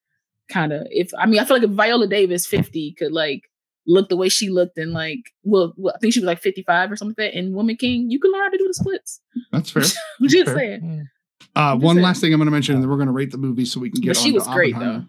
kind 0.50 0.74
of 0.74 0.88
if 0.90 1.12
I 1.18 1.26
mean 1.26 1.40
I 1.40 1.46
feel 1.46 1.58
like 1.58 1.64
if 1.68 1.72
Viola 1.72 2.08
Davis 2.08 2.46
fifty 2.48 2.94
could 2.98 3.12
like 3.12 3.44
look 3.88 4.10
the 4.10 4.18
way 4.18 4.30
she 4.30 4.50
looked 4.50 4.78
and 4.80 4.92
like 4.94 5.20
well, 5.44 5.74
well 5.78 5.94
I 5.96 6.00
think 6.00 6.14
she 6.14 6.20
was 6.20 6.26
like 6.28 6.42
fifty 6.42 6.64
five 6.64 6.92
or 6.92 6.96
something 6.96 7.16
like 7.24 7.34
that 7.34 7.38
in 7.38 7.54
Woman 7.54 7.76
King 7.78 8.10
you 8.10 8.20
can 8.20 8.32
learn 8.32 8.44
how 8.44 8.50
to 8.50 8.58
do 8.58 8.68
the 8.68 8.74
splits. 8.74 9.22
That's 9.52 9.70
fair. 9.70 9.84
I'm 10.22 10.28
just 10.28 10.46
Fair. 10.46 10.56
saying. 10.56 11.08
Uh, 11.56 11.76
Just 11.76 11.84
one 11.84 11.96
saying. 11.96 12.04
last 12.04 12.22
thing 12.22 12.34
I'm 12.34 12.40
going 12.40 12.48
to 12.48 12.52
mention, 12.52 12.76
and 12.76 12.84
then 12.84 12.90
we're 12.90 12.98
going 12.98 13.08
to 13.08 13.14
rate 13.14 13.32
the 13.32 13.38
movie 13.38 13.64
so 13.64 13.80
we 13.80 13.90
can 13.90 14.02
get 14.02 14.10
But 14.10 14.18
she 14.18 14.30
on 14.30 14.34
was 14.36 14.44
to 14.48 14.52
great, 14.54 14.76
Oppenheimer. 14.76 15.08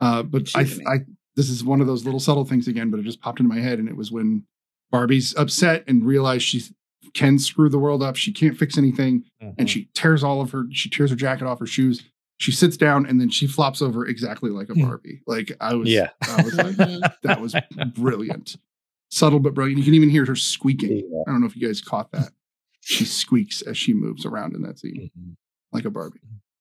Uh, 0.00 0.22
but 0.24 0.48
She 0.48 0.58
I, 0.58 0.62
I, 0.62 0.98
this 1.36 1.48
is 1.48 1.62
one 1.62 1.80
of 1.80 1.86
those 1.86 2.04
little 2.04 2.18
subtle 2.18 2.44
things 2.44 2.66
again, 2.66 2.90
but 2.90 2.98
it 2.98 3.04
just 3.04 3.20
popped 3.20 3.38
into 3.38 3.48
my 3.54 3.60
head, 3.60 3.78
and 3.78 3.88
it 3.88 3.96
was 3.96 4.10
when 4.10 4.44
Barbie's 4.90 5.36
upset 5.36 5.84
and 5.86 6.04
realized 6.04 6.42
she 6.44 6.62
can 7.14 7.38
screw 7.38 7.68
the 7.68 7.78
world 7.78 8.02
up. 8.02 8.16
She 8.16 8.32
can't 8.32 8.56
fix 8.58 8.76
anything, 8.76 9.24
Mhm. 9.42 9.54
and 9.58 9.70
she 9.70 9.88
tears 9.94 10.22
all 10.24 10.40
of 10.40 10.50
her. 10.50 10.64
She 10.72 10.88
tears 10.90 11.10
her 11.10 11.16
jacket 11.16 11.46
off 11.46 11.58
her 11.60 11.66
shoes. 11.66 12.02
She 12.38 12.50
sits 12.52 12.76
down, 12.76 13.06
and 13.06 13.20
then 13.20 13.30
she 13.30 13.46
flops 13.46 13.80
over 13.80 14.04
exactly 14.06 14.50
like 14.50 14.68
a 14.68 14.74
Barbie. 14.74 15.20
Like 15.26 15.56
I 15.60 15.74
was, 15.74 15.88
Yeah. 15.88 16.10
I 16.22 16.42
was 16.42 16.54
like, 16.54 16.74
Mhm. 16.76 17.12
that 17.22 17.40
was 17.40 17.54
brilliant, 17.94 18.56
subtle 19.10 19.38
but 19.38 19.54
brilliant. 19.54 19.78
You 19.78 19.84
can 19.84 19.94
even 19.94 20.10
hear 20.10 20.26
her 20.26 20.34
squeaking. 20.36 20.96
Yeah. 20.98 21.22
I 21.26 21.30
don't 21.30 21.40
know 21.40 21.46
if 21.46 21.56
you 21.56 21.66
guys 21.66 21.80
caught 21.80 22.10
that. 22.12 22.32
She 22.80 23.04
squeaks 23.04 23.62
as 23.62 23.78
she 23.78 23.94
moves 23.94 24.26
around 24.26 24.54
in 24.54 24.62
that 24.62 24.78
scene 24.80 25.10
Mhm. 25.18 25.36
like 25.72 25.84
a 25.84 25.90
Barbie. 25.90 26.20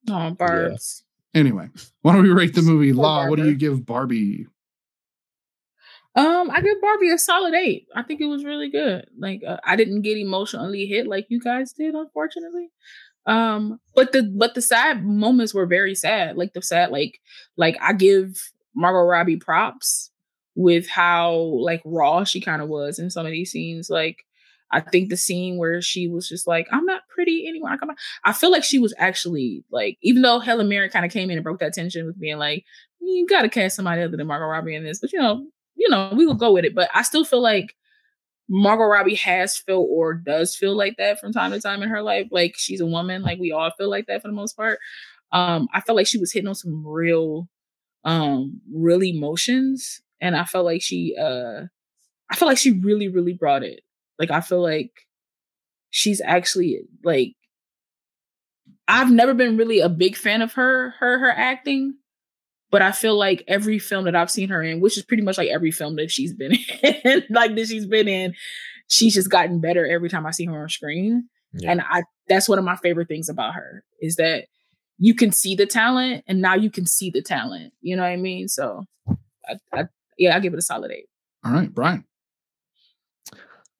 Oh, 0.10 0.32
Barb's. 0.32 1.04
Anyway, 1.34 1.68
why 2.04 2.14
don't 2.14 2.22
we 2.24 2.30
rate 2.30 2.54
the 2.54 2.62
movie 2.62 2.93
Poor 2.93 3.01
Law? 3.04 3.30
What 3.30 3.38
do 3.39 3.45
you 3.45 3.56
give 3.56 3.86
Barbie? 3.86 4.45
Um, 6.16 6.51
I 6.51 6.61
give 6.61 6.80
Barbie 6.80 7.11
a 7.11 7.18
solid 7.18 7.53
eight. 7.55 7.88
I 7.95 8.03
think 8.03 8.22
it 8.22 8.28
was 8.28 8.45
really 8.45 8.70
good. 8.70 9.07
Like 9.18 9.41
uh, 9.47 9.57
I 9.66 9.76
didn't 9.76 10.01
get 10.03 10.18
emotionally 10.18 10.86
hit 10.86 11.07
like 11.07 11.26
you 11.30 11.39
guys 11.39 11.74
did, 11.74 11.95
unfortunately. 11.95 12.70
Um, 13.26 13.80
but 13.95 14.11
the 14.11 14.24
but 14.24 14.53
the 14.53 14.61
sad 14.61 15.03
moments 15.03 15.53
were 15.53 15.66
very 15.66 15.95
sad. 15.95 16.38
Like 16.38 16.53
the 16.53 16.61
sad, 16.61 16.91
like 16.91 17.20
like 17.57 17.78
I 17.82 17.93
give 17.93 18.51
Margot 18.76 19.07
Robbie 19.07 19.38
props 19.38 20.11
with 20.55 20.88
how 20.88 21.34
like 21.34 21.82
raw 21.84 22.24
she 22.24 22.41
kind 22.41 22.61
of 22.61 22.70
was 22.70 22.99
in 22.99 23.09
some 23.09 23.26
of 23.26 23.32
these 23.32 23.51
scenes. 23.51 23.89
Like 23.89 24.18
I 24.72 24.82
think 24.82 25.09
the 25.09 25.18
scene 25.18 25.57
where 25.57 25.82
she 25.82 26.07
was 26.07 26.28
just 26.28 26.47
like, 26.47 26.68
"I'm 26.72 26.86
not 26.86 27.07
pretty 27.07 27.47
anymore." 27.47 27.70
I 27.70 27.78
come. 27.78 27.91
I 28.24 28.34
feel 28.34 28.51
like 28.51 28.64
she 28.64 28.80
was 28.80 28.93
actually 28.97 29.64
like, 29.72 29.97
even 30.01 30.22
though 30.22 30.39
Helen 30.39 30.68
Mirren 30.68 30.89
kind 30.89 31.05
of 31.05 31.11
came 31.11 31.30
in 31.30 31.38
and 31.38 31.43
broke 31.43 31.59
that 31.59 31.74
tension 31.74 32.05
with 32.05 32.20
being 32.20 32.38
like, 32.38 32.66
"You 32.99 33.26
got 33.28 33.43
to 33.43 33.49
cast 33.49 33.76
somebody 33.76 34.01
other 34.01 34.18
than 34.18 34.28
Margot 34.28 34.45
Robbie 34.45 34.76
in 34.76 34.84
this," 34.84 34.99
but 34.99 35.14
you 35.14 35.20
know, 35.20 35.45
you 35.84 35.89
know, 35.89 36.13
we 36.15 36.25
will 36.25 36.36
go 36.36 36.53
with 36.53 36.65
it. 36.65 36.75
But 36.75 36.89
I 36.95 37.03
still 37.03 37.25
feel 37.25 37.41
like 37.43 37.75
Margot 38.49 38.86
Robbie 38.86 39.15
has 39.15 39.57
felt 39.57 39.88
or 39.89 40.13
does 40.15 40.55
feel 40.55 40.75
like 40.77 40.97
that 40.97 41.19
from 41.19 41.34
time 41.34 41.51
to 41.51 41.61
time 41.61 41.84
in 41.84 41.89
her 41.89 42.01
life. 42.03 42.27
Like 42.31 42.55
she's 42.57 42.81
a 42.81 42.86
woman, 42.88 43.23
like 43.23 43.39
we 43.39 43.51
all 43.51 43.71
feel 43.77 43.89
like 43.89 44.07
that 44.07 44.21
for 44.21 44.29
the 44.29 44.34
most 44.36 44.57
part. 44.57 44.79
Um, 45.31 45.67
I 45.73 45.81
felt 45.81 45.95
like 45.97 46.07
she 46.07 46.19
was 46.19 46.31
hitting 46.34 46.47
on 46.49 46.55
some 46.55 46.86
real 46.86 47.49
um 48.05 48.61
real 48.73 49.03
emotions 49.03 50.01
and 50.21 50.36
i 50.36 50.43
felt 50.43 50.65
like 50.65 50.81
she 50.81 51.15
uh 51.19 51.61
i 52.31 52.36
feel 52.36 52.47
like 52.47 52.57
she 52.57 52.71
really 52.71 53.07
really 53.07 53.34
brought 53.34 53.63
it 53.63 53.81
like 54.19 54.31
i 54.31 54.41
feel 54.41 54.61
like 54.61 54.91
she's 55.91 56.21
actually 56.25 56.81
like 57.03 57.36
i've 58.88 59.11
never 59.11 59.34
been 59.34 59.57
really 59.57 59.79
a 59.79 59.89
big 59.89 60.15
fan 60.15 60.41
of 60.41 60.53
her 60.53 60.91
her 60.99 61.19
her 61.19 61.31
acting 61.31 61.95
but 62.74 62.82
i 62.82 62.91
feel 62.91 63.15
like 63.17 63.43
every 63.47 63.78
film 63.80 64.03
that 64.05 64.15
i've 64.15 64.30
seen 64.32 64.49
her 64.49 64.61
in 64.61 64.82
which 64.82 64.97
is 64.97 65.05
pretty 65.05 65.24
much 65.24 65.38
like 65.38 65.49
every 65.49 65.71
film 65.71 65.95
that 65.95 66.11
she's 66.11 66.34
been 66.34 66.51
in 66.84 67.24
like 67.30 67.55
that 67.55 67.67
she's 67.67 67.86
been 67.86 68.07
in 68.09 68.34
she's 68.88 69.13
just 69.13 69.30
gotten 69.30 69.61
better 69.61 69.86
every 69.88 70.09
time 70.09 70.26
i 70.26 70.32
see 70.32 70.45
her 70.45 70.61
on 70.63 70.67
screen 70.69 71.30
Yeah. 71.53 71.71
and 71.71 71.82
i 71.82 72.03
that's 72.28 72.49
one 72.49 72.59
of 72.59 72.65
my 72.65 72.76
favorite 72.76 73.07
things 73.07 73.30
about 73.30 73.53
her 73.53 73.84
is 74.01 74.15
that 74.17 74.45
you 74.97 75.13
can 75.15 75.32
see 75.32 75.55
the 75.55 75.65
talent 75.65 76.24
and 76.28 76.41
now 76.41 76.55
you 76.55 76.69
can 76.69 76.86
see 76.86 77.09
the 77.09 77.21
talent 77.21 77.74
you 77.82 77.95
know 77.95 78.01
what 78.03 78.09
i 78.09 78.17
mean 78.17 78.47
so 78.47 78.84
I, 79.47 79.55
I 79.74 79.84
yeah 80.17 80.36
i 80.36 80.39
give 80.39 80.53
it 80.53 80.59
a 80.59 80.61
solid 80.61 80.91
eight 80.91 81.07
All 81.45 81.51
right, 81.53 81.74
Brian. 81.74 82.03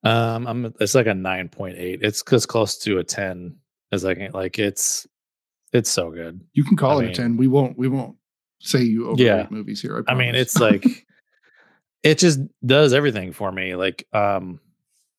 Um, 0.02 0.46
I'm 0.46 0.74
it's 0.80 0.94
like 0.94 1.06
a 1.06 1.14
nine 1.14 1.48
point 1.48 1.78
eight. 1.78 2.00
It's 2.02 2.22
cause 2.22 2.44
close 2.44 2.76
to 2.80 2.98
a 2.98 3.04
ten. 3.04 3.56
As 3.90 4.04
I 4.04 4.14
can 4.14 4.32
like 4.32 4.58
it's 4.58 5.06
it's 5.72 5.88
so 5.90 6.10
good. 6.10 6.40
You 6.52 6.62
can 6.64 6.76
call 6.76 6.98
I 7.00 7.04
it 7.04 7.06
mean- 7.06 7.10
a 7.12 7.14
10. 7.14 7.36
We 7.38 7.48
won't 7.48 7.78
we 7.78 7.88
won't 7.88 8.16
say 8.64 8.82
you 8.82 9.06
overrate 9.08 9.20
Yeah. 9.26 9.46
movies 9.50 9.80
here. 9.82 10.04
I 10.08 10.14
mean, 10.14 10.34
it's 10.34 10.58
like 10.58 10.84
it 12.02 12.18
just 12.18 12.40
does 12.64 12.92
everything 12.92 13.32
for 13.32 13.50
me. 13.50 13.74
Like, 13.76 14.06
um, 14.12 14.60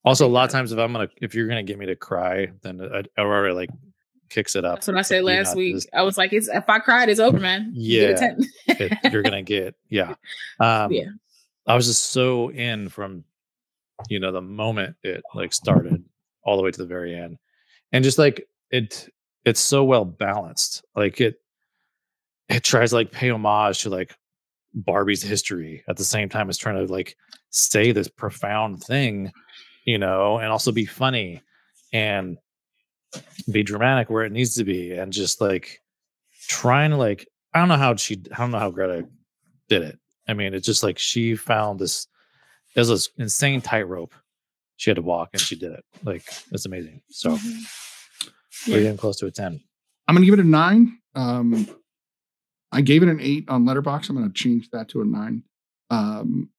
also 0.04 0.28
a 0.28 0.30
lot 0.30 0.46
of 0.46 0.52
times 0.52 0.72
if 0.72 0.80
I'm 0.80 0.92
gonna 0.94 1.10
if 1.22 1.34
you're 1.34 1.48
gonna 1.48 1.64
get 1.64 1.80
me 1.80 1.88
to 1.88 1.96
cry, 1.96 2.48
then 2.62 2.82
I, 2.82 3.04
Aurora 3.22 3.54
like 3.54 3.70
kicks 4.30 4.56
it 4.56 4.66
up. 4.66 4.78
that's 4.78 4.88
what 4.88 4.98
i 4.98 5.04
said 5.04 5.24
last 5.24 5.56
week 5.56 5.76
just- 5.76 5.88
i 5.94 6.02
was 6.02 6.18
like 6.18 6.34
it's 6.34 6.48
if 6.48 6.68
i 6.68 6.80
cried 6.80 7.10
it's 7.10 7.20
over 7.20 7.40
man 7.40 7.72
You 7.76 8.08
get 8.08 8.22
a 8.22 8.36
Yeah. 8.68 8.76
it- 9.04 9.14
you're 9.14 9.22
gonna 9.22 9.44
get 9.44 9.76
yeah. 9.90 10.16
Um, 10.60 10.92
Yeah. 10.92 11.10
I 11.68 11.76
was 11.76 11.86
just 11.86 12.08
so 12.12 12.50
in 12.52 12.90
from 12.90 13.24
you 14.10 14.20
know 14.20 14.32
the 14.32 14.42
moment 14.42 14.96
it 15.04 15.24
like 15.36 15.54
started 15.54 16.04
all 16.44 16.58
the 16.58 16.64
way 16.64 16.72
to 16.72 16.78
the 16.78 16.88
very 16.88 17.16
end, 17.16 17.38
and 17.92 18.04
just 18.04 18.18
like 18.18 18.48
it, 18.72 19.08
it's 19.46 19.60
so 19.60 19.84
well 19.84 20.06
balanced. 20.06 20.84
Like 20.96 21.22
it, 21.22 21.36
it 22.50 22.64
tries 22.64 22.90
to 22.90 22.96
like 22.96 23.12
pay 23.12 23.30
homage 23.30 23.82
to 23.82 23.90
like 23.90 24.16
Barbie's 24.74 25.24
history 25.24 25.84
at 25.88 25.98
the 25.98 26.04
same 26.04 26.30
time 26.30 26.50
as 26.50 26.58
trying 26.58 26.86
to 26.86 26.92
like 26.92 27.16
say 27.50 27.92
this 27.92 28.08
profound 28.08 28.84
thing, 28.84 29.32
you 29.86 29.98
know, 29.98 30.38
and 30.38 30.52
also 30.52 30.72
be 30.72 30.86
funny 30.86 31.42
and 31.94 32.38
be 33.50 33.64
dramatic 33.64 34.10
where 34.10 34.26
it 34.26 34.32
needs 34.32 34.56
to 34.56 34.64
be, 34.64 34.92
and 34.92 35.14
just 35.14 35.40
like 35.40 35.82
trying 36.48 36.92
to 36.92 36.98
like 36.98 37.28
I 37.54 37.60
don't 37.60 37.70
know 37.70 37.78
how 37.78 37.96
she 37.96 38.22
I 38.34 38.38
don't 38.38 38.52
know 38.52 38.60
how 38.60 38.72
Greta 38.72 39.08
did 39.70 39.84
it. 39.84 40.00
I 40.28 40.34
mean, 40.34 40.54
it's 40.54 40.66
just 40.66 40.84
like 40.84 41.00
she 41.00 41.36
found 41.36 41.80
this 41.80 42.08
it 42.76 42.80
was 42.80 42.90
this 42.90 43.10
insane 43.18 43.62
tightrope 43.62 44.14
she 44.78 44.90
had 44.90 44.96
to 44.96 45.02
walk 45.02 45.30
and 45.34 45.42
she 45.42 45.56
did 45.56 45.72
it. 45.72 45.86
Like 46.04 46.24
it's 46.52 46.66
amazing. 46.66 47.02
So 47.10 47.38
we're 48.68 48.82
getting 48.82 48.98
close 48.98 49.18
to 49.18 49.28
a 49.28 49.32
10. 49.32 49.62
I'm 50.08 50.16
gonna 50.16 50.26
give 50.26 50.34
it 50.34 50.40
a 50.42 50.48
nine. 50.48 51.00
Um, 51.16 51.68
I 52.76 52.82
gave 52.82 53.02
it 53.04 53.10
an 53.10 53.20
eight 53.22 53.46
on 53.48 53.66
Letterboxd. 53.66 54.10
I'm 54.10 54.16
gonna 54.18 54.32
change 54.34 54.70
that 54.72 54.90
to 54.90 55.02
a 55.02 55.06
nine. 55.06 55.44
Um, 55.90 56.50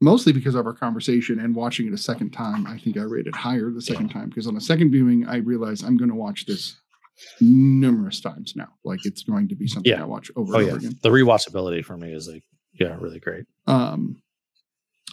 mostly 0.00 0.32
because 0.32 0.54
of 0.54 0.66
our 0.66 0.72
conversation 0.72 1.38
and 1.40 1.54
watching 1.54 1.86
it 1.86 1.92
a 1.92 1.98
second 1.98 2.30
time. 2.30 2.66
I 2.66 2.78
think 2.78 2.96
I 2.96 3.02
rated 3.02 3.34
higher 3.34 3.70
the 3.70 3.80
second 3.82 4.08
time 4.10 4.28
because 4.28 4.46
on 4.46 4.56
a 4.56 4.60
second 4.60 4.90
viewing, 4.90 5.26
I 5.26 5.36
realized 5.36 5.84
I'm 5.84 5.96
gonna 5.96 6.14
watch 6.16 6.46
this 6.46 6.76
numerous 7.40 8.20
times 8.20 8.54
now. 8.56 8.68
Like 8.84 9.00
it's 9.04 9.22
going 9.22 9.48
to 9.48 9.54
be 9.54 9.66
something 9.66 9.90
Yeah. 9.92 10.02
I 10.02 10.06
watch 10.06 10.30
over 10.36 10.54
Oh 10.54 10.58
and 10.58 10.66
yeah. 10.66 10.72
over 10.72 10.78
again. 10.78 10.98
The 11.02 11.08
rewatchability 11.10 11.84
for 11.84 11.96
me 11.96 12.12
is 12.12 12.28
like 12.28 12.42
yeah, 12.72 12.96
really 12.98 13.20
great. 13.20 13.44
Um, 13.66 14.22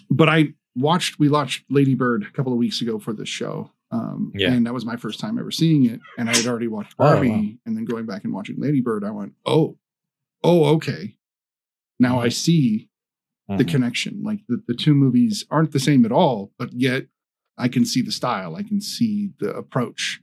but 0.10 0.30
I 0.30 0.54
watched 0.76 1.20
we 1.20 1.30
watched 1.30 1.66
Lady 1.70 1.94
Bird 1.96 2.24
a 2.24 2.32
couple 2.32 2.52
of 2.54 2.58
weeks 2.58 2.82
ago 2.82 3.00
for 3.00 3.14
this 3.14 3.30
show. 3.30 3.72
Um, 3.92 4.32
Yeah. 4.36 4.54
and 4.54 4.66
that 4.66 4.74
was 4.74 4.86
my 4.86 4.96
first 4.98 5.20
time 5.20 5.40
ever 5.40 5.52
seeing 5.52 5.86
it. 5.86 6.00
And 6.18 6.30
I 6.30 6.36
had 6.36 6.46
already 6.48 6.68
watched 6.68 6.94
Oh, 7.00 7.06
wow. 7.06 7.14
Barbie, 7.16 7.60
and 7.66 7.76
then 7.76 7.86
going 7.86 8.06
back 8.06 8.24
and 8.24 8.32
watching 8.34 8.56
Lady 8.60 8.82
Bird, 8.82 9.04
I 9.04 9.10
went, 9.12 9.34
oh, 9.48 9.78
oh, 10.44 10.66
okay. 10.76 11.16
Now 12.00 12.20
I 12.20 12.28
Mhm. 12.28 12.34
see 12.34 12.90
the 13.58 13.64
Mhm. 13.64 13.68
connection. 13.68 14.24
Like 14.24 14.42
the, 14.48 14.62
the 14.68 14.74
two 14.76 14.94
movies 14.94 15.46
aren't 15.50 15.72
the 15.72 15.80
same 15.80 16.06
at 16.06 16.12
all, 16.12 16.54
but 16.58 16.72
yet 16.74 17.08
I 17.58 17.68
can 17.68 17.84
see 17.86 18.02
the 18.02 18.12
style. 18.12 18.56
I 18.56 18.64
can 18.64 18.80
see 18.80 19.32
the 19.40 19.54
approach 19.56 20.22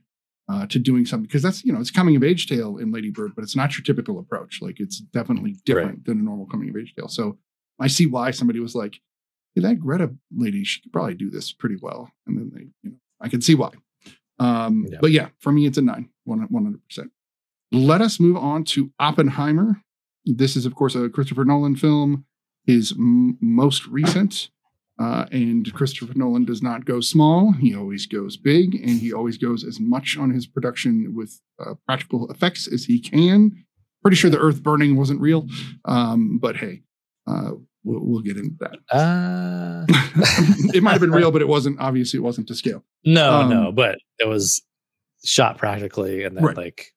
uh, 0.49 0.65
to 0.67 0.79
doing 0.79 1.05
something 1.05 1.27
because 1.27 1.41
that's 1.41 1.65
you 1.65 1.73
know 1.73 1.79
it's 1.81 1.91
coming 1.91 2.15
of 2.15 2.23
age 2.23 2.47
tale 2.47 2.77
in 2.77 2.91
Lady 2.91 3.11
Bird, 3.11 3.33
but 3.35 3.43
it's 3.43 3.55
not 3.55 3.75
your 3.77 3.83
typical 3.83 4.17
approach. 4.17 4.61
Like 4.61 4.79
it's 4.79 4.99
definitely 5.01 5.57
different 5.65 6.05
than 6.05 6.19
a 6.19 6.23
normal 6.23 6.45
coming 6.47 6.69
of 6.69 6.77
age 6.77 6.93
tale. 6.95 7.09
So 7.09 7.37
I 7.79 7.87
see 7.87 8.05
why 8.05 8.31
somebody 8.31 8.59
was 8.61 8.73
like, 8.73 9.01
"Hey, 9.53 9.61
that 9.61 9.79
Greta 9.79 10.15
lady, 10.33 10.63
she 10.63 10.79
could 10.81 10.93
probably 10.93 11.15
do 11.15 11.29
this 11.29 11.51
pretty 11.51 11.75
well." 11.81 12.09
And 12.25 12.37
then 12.37 12.51
they, 12.55 12.61
you 12.81 12.91
know, 12.91 12.99
I 13.19 13.27
can 13.27 13.41
see 13.41 13.55
why. 13.55 13.71
Um, 14.39 14.85
Yeah. 14.89 14.99
But 15.01 15.11
yeah, 15.11 15.29
for 15.39 15.51
me, 15.51 15.65
it's 15.65 15.77
a 15.77 15.81
nine, 15.81 16.09
one 16.23 16.39
hundred 16.39 16.81
percent. 16.85 17.11
Let 17.73 18.01
us 18.01 18.17
move 18.19 18.37
on 18.37 18.63
to 18.65 18.91
Oppenheimer. 18.99 19.83
This 20.35 20.55
is, 20.55 20.65
of 20.65 20.75
course, 20.75 20.95
a 20.95 21.09
Christopher 21.09 21.45
Nolan 21.45 21.75
film, 21.75 22.25
his 22.65 22.91
m- 22.91 23.37
most 23.41 23.87
recent. 23.87 24.49
Uh, 24.99 25.25
and 25.31 25.71
Christopher 25.73 26.13
Nolan 26.15 26.43
does 26.43 26.63
not 26.63 26.83
go 26.85 27.01
small. 27.01 27.51
He 27.51 27.75
always 27.75 28.07
goes 28.07 28.35
big, 28.35 28.73
and 28.75 28.99
he 28.99 29.13
always 29.13 29.37
goes 29.37 29.63
as 29.63 29.79
much 29.79 30.17
on 30.17 30.31
his 30.31 30.47
production 30.47 31.13
with 31.15 31.39
uh, 31.63 31.75
practical 31.85 32.29
effects 32.31 32.67
as 32.67 32.85
he 32.85 32.99
can. 32.99 33.63
Pretty 34.01 34.17
sure 34.17 34.31
the 34.31 34.39
Earth 34.39 34.63
burning 34.63 34.95
wasn't 34.95 35.21
real, 35.21 35.47
um, 35.85 36.39
but 36.41 36.57
hey, 36.57 36.81
uh, 37.27 37.51
we'll, 37.83 37.99
we'll 38.05 38.21
get 38.21 38.37
into 38.37 38.55
that. 38.59 38.77
Uh, 38.91 39.85
it 40.73 40.81
might 40.81 40.93
have 40.93 41.01
been 41.01 41.11
real, 41.11 41.29
but 41.31 41.41
it 41.43 41.47
wasn't. 41.47 41.79
Obviously, 41.79 42.17
it 42.17 42.23
wasn't 42.23 42.47
to 42.47 42.55
scale. 42.55 42.83
no, 43.05 43.41
Um, 43.41 43.49
no, 43.51 43.71
but 43.71 43.99
it 44.17 44.27
was 44.27 44.63
shot 45.23 45.57
practically 45.59 46.23
and 46.23 46.35
then 46.37 46.43
Right. 46.43 46.57
like 46.57 46.91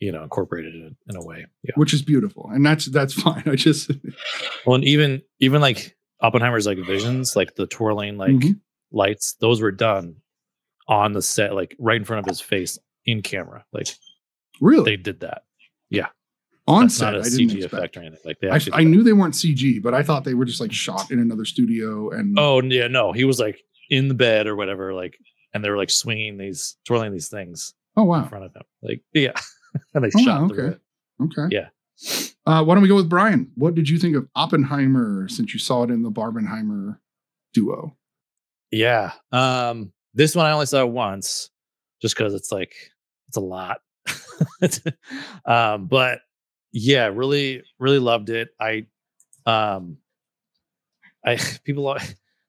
you 0.00 0.12
know 0.12 0.22
incorporated 0.22 0.74
in, 0.74 0.96
in 1.08 1.16
a 1.16 1.24
way. 1.24 1.46
Yeah. 1.62 1.72
which 1.76 1.92
is 1.94 2.02
beautiful, 2.02 2.48
and 2.52 2.64
that's 2.64 2.86
that's 2.86 3.14
fine. 3.22 3.42
I 3.46 3.54
just 3.56 3.90
Well, 4.66 4.76
and 4.76 4.84
even 4.84 5.22
even 5.40 5.60
like 5.60 5.96
Oppenheimer's 6.20 6.66
like 6.66 6.78
visions, 6.78 7.34
like 7.36 7.54
the 7.54 7.66
twirling 7.66 8.16
like 8.16 8.32
Mhm. 8.32 8.60
lights, 8.92 9.34
those 9.40 9.60
were 9.60 9.72
done 9.72 10.16
on 10.88 11.12
the 11.12 11.22
set, 11.22 11.54
like 11.54 11.76
right 11.78 11.96
in 11.96 12.04
front 12.04 12.20
of 12.26 12.28
his 12.30 12.40
face 12.40 12.78
in 13.04 13.22
camera. 13.22 13.64
Like 13.72 13.88
really 14.60 14.84
they 14.92 14.96
did 14.96 15.20
that. 15.20 15.42
Yeah 15.90 16.08
on 16.66 16.82
That's 16.82 16.96
set. 16.96 17.12
not 17.12 17.14
a 17.14 17.18
I 17.20 17.22
didn't 17.22 17.38
CG 17.48 17.54
expect. 17.56 17.72
effect 17.72 17.96
or 17.96 18.00
anything. 18.00 18.18
Like 18.26 18.40
they 18.40 18.50
I, 18.50 18.54
actually. 18.56 18.72
I 18.74 18.84
knew 18.84 19.02
they 19.02 19.14
weren't 19.14 19.32
CG, 19.32 19.82
but 19.82 19.94
I 19.94 20.02
thought 20.02 20.24
they 20.24 20.34
were 20.34 20.44
just 20.44 20.60
like 20.60 20.70
shot 20.72 21.10
in 21.10 21.18
another 21.18 21.46
studio. 21.46 22.10
And 22.10 22.38
Oh 22.38 22.60
yeah, 22.62 22.88
no, 22.88 23.12
he 23.12 23.24
was 23.24 23.40
like 23.40 23.58
in 23.88 24.08
the 24.08 24.14
bed 24.14 24.46
or 24.46 24.54
whatever, 24.54 24.92
like, 24.92 25.16
and 25.54 25.64
they 25.64 25.70
were 25.70 25.78
like 25.78 25.88
swinging 25.88 26.36
these, 26.36 26.76
twirling 26.86 27.10
these 27.12 27.28
things 27.30 27.72
oh 27.96 28.04
wow, 28.04 28.22
in 28.22 28.28
front 28.28 28.44
of 28.44 28.54
him. 28.54 28.62
Like, 28.82 29.00
yeah, 29.14 29.32
and 29.94 30.04
they 30.04 30.10
Oh, 30.14 30.22
shot 30.22 30.42
wow, 30.42 30.48
through 30.48 30.66
okay. 30.66 30.76
it. 30.76 30.82
okay, 31.38 31.54
Yeah. 31.54 31.68
Uh, 32.46 32.62
why 32.64 32.74
don't 32.74 32.82
we 32.82 32.88
go 32.88 32.94
with 32.94 33.08
Brian? 33.08 33.50
What 33.56 33.74
did 33.74 33.88
you 33.88 33.98
think 33.98 34.14
of 34.16 34.28
Oppenheimer 34.36 35.28
since 35.28 35.52
you 35.52 35.58
saw 35.60 35.82
it 35.82 35.90
in 35.90 36.02
the 36.02 36.10
Barbenheimer 36.10 36.98
duo? 37.52 37.96
Yeah. 38.70 39.12
Um, 39.32 39.92
this 40.14 40.34
one 40.36 40.46
I 40.46 40.52
only 40.52 40.66
saw 40.66 40.86
once, 40.86 41.50
just 42.00 42.16
because 42.16 42.34
it's 42.34 42.52
like 42.52 42.72
it's 43.28 43.36
a 43.36 43.40
lot. 43.40 43.80
um, 45.44 45.86
but 45.86 46.20
yeah, 46.72 47.06
really, 47.12 47.62
really 47.78 47.98
loved 47.98 48.30
it. 48.30 48.48
I, 48.60 48.86
um, 49.46 49.98
I 51.24 51.36
people 51.64 51.86
are- 51.88 51.98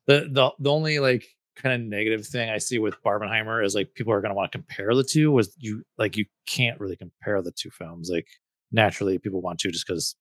the 0.07 0.27
the 0.31 0.51
the 0.59 0.71
only 0.71 0.99
like 0.99 1.25
kind 1.61 1.81
of 1.81 1.87
negative 1.87 2.25
thing 2.25 2.49
I 2.49 2.57
see 2.57 2.79
with 2.79 3.01
Barbenheimer 3.03 3.63
is 3.63 3.75
like 3.75 3.93
people 3.93 4.13
are 4.13 4.21
going 4.21 4.31
to 4.31 4.35
want 4.35 4.51
to 4.51 4.57
compare 4.57 4.95
the 4.95 5.03
two. 5.03 5.31
Was 5.31 5.55
you 5.59 5.83
like 5.97 6.17
you 6.17 6.25
can't 6.47 6.79
really 6.79 6.95
compare 6.95 7.41
the 7.41 7.51
two 7.51 7.69
films. 7.69 8.09
Like 8.11 8.27
naturally, 8.71 9.19
people 9.19 9.41
want 9.41 9.59
to 9.59 9.71
just 9.71 9.85
because 9.87 10.15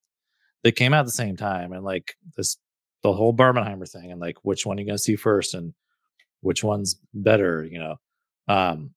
they 0.62 0.72
came 0.72 0.92
out 0.92 1.00
at 1.00 1.06
the 1.06 1.12
same 1.12 1.36
time, 1.36 1.72
and 1.72 1.84
like 1.84 2.16
this 2.36 2.56
the 3.02 3.12
whole 3.12 3.34
Barbenheimer 3.34 3.90
thing, 3.90 4.10
and 4.10 4.20
like 4.20 4.36
which 4.42 4.66
one 4.66 4.76
are 4.76 4.80
you 4.80 4.86
going 4.86 4.96
to 4.96 5.02
see 5.02 5.16
first, 5.16 5.54
and 5.54 5.72
which 6.40 6.64
one's 6.64 6.96
better, 7.14 7.64
you 7.64 7.78
know. 7.78 7.96
Um, 8.48 8.90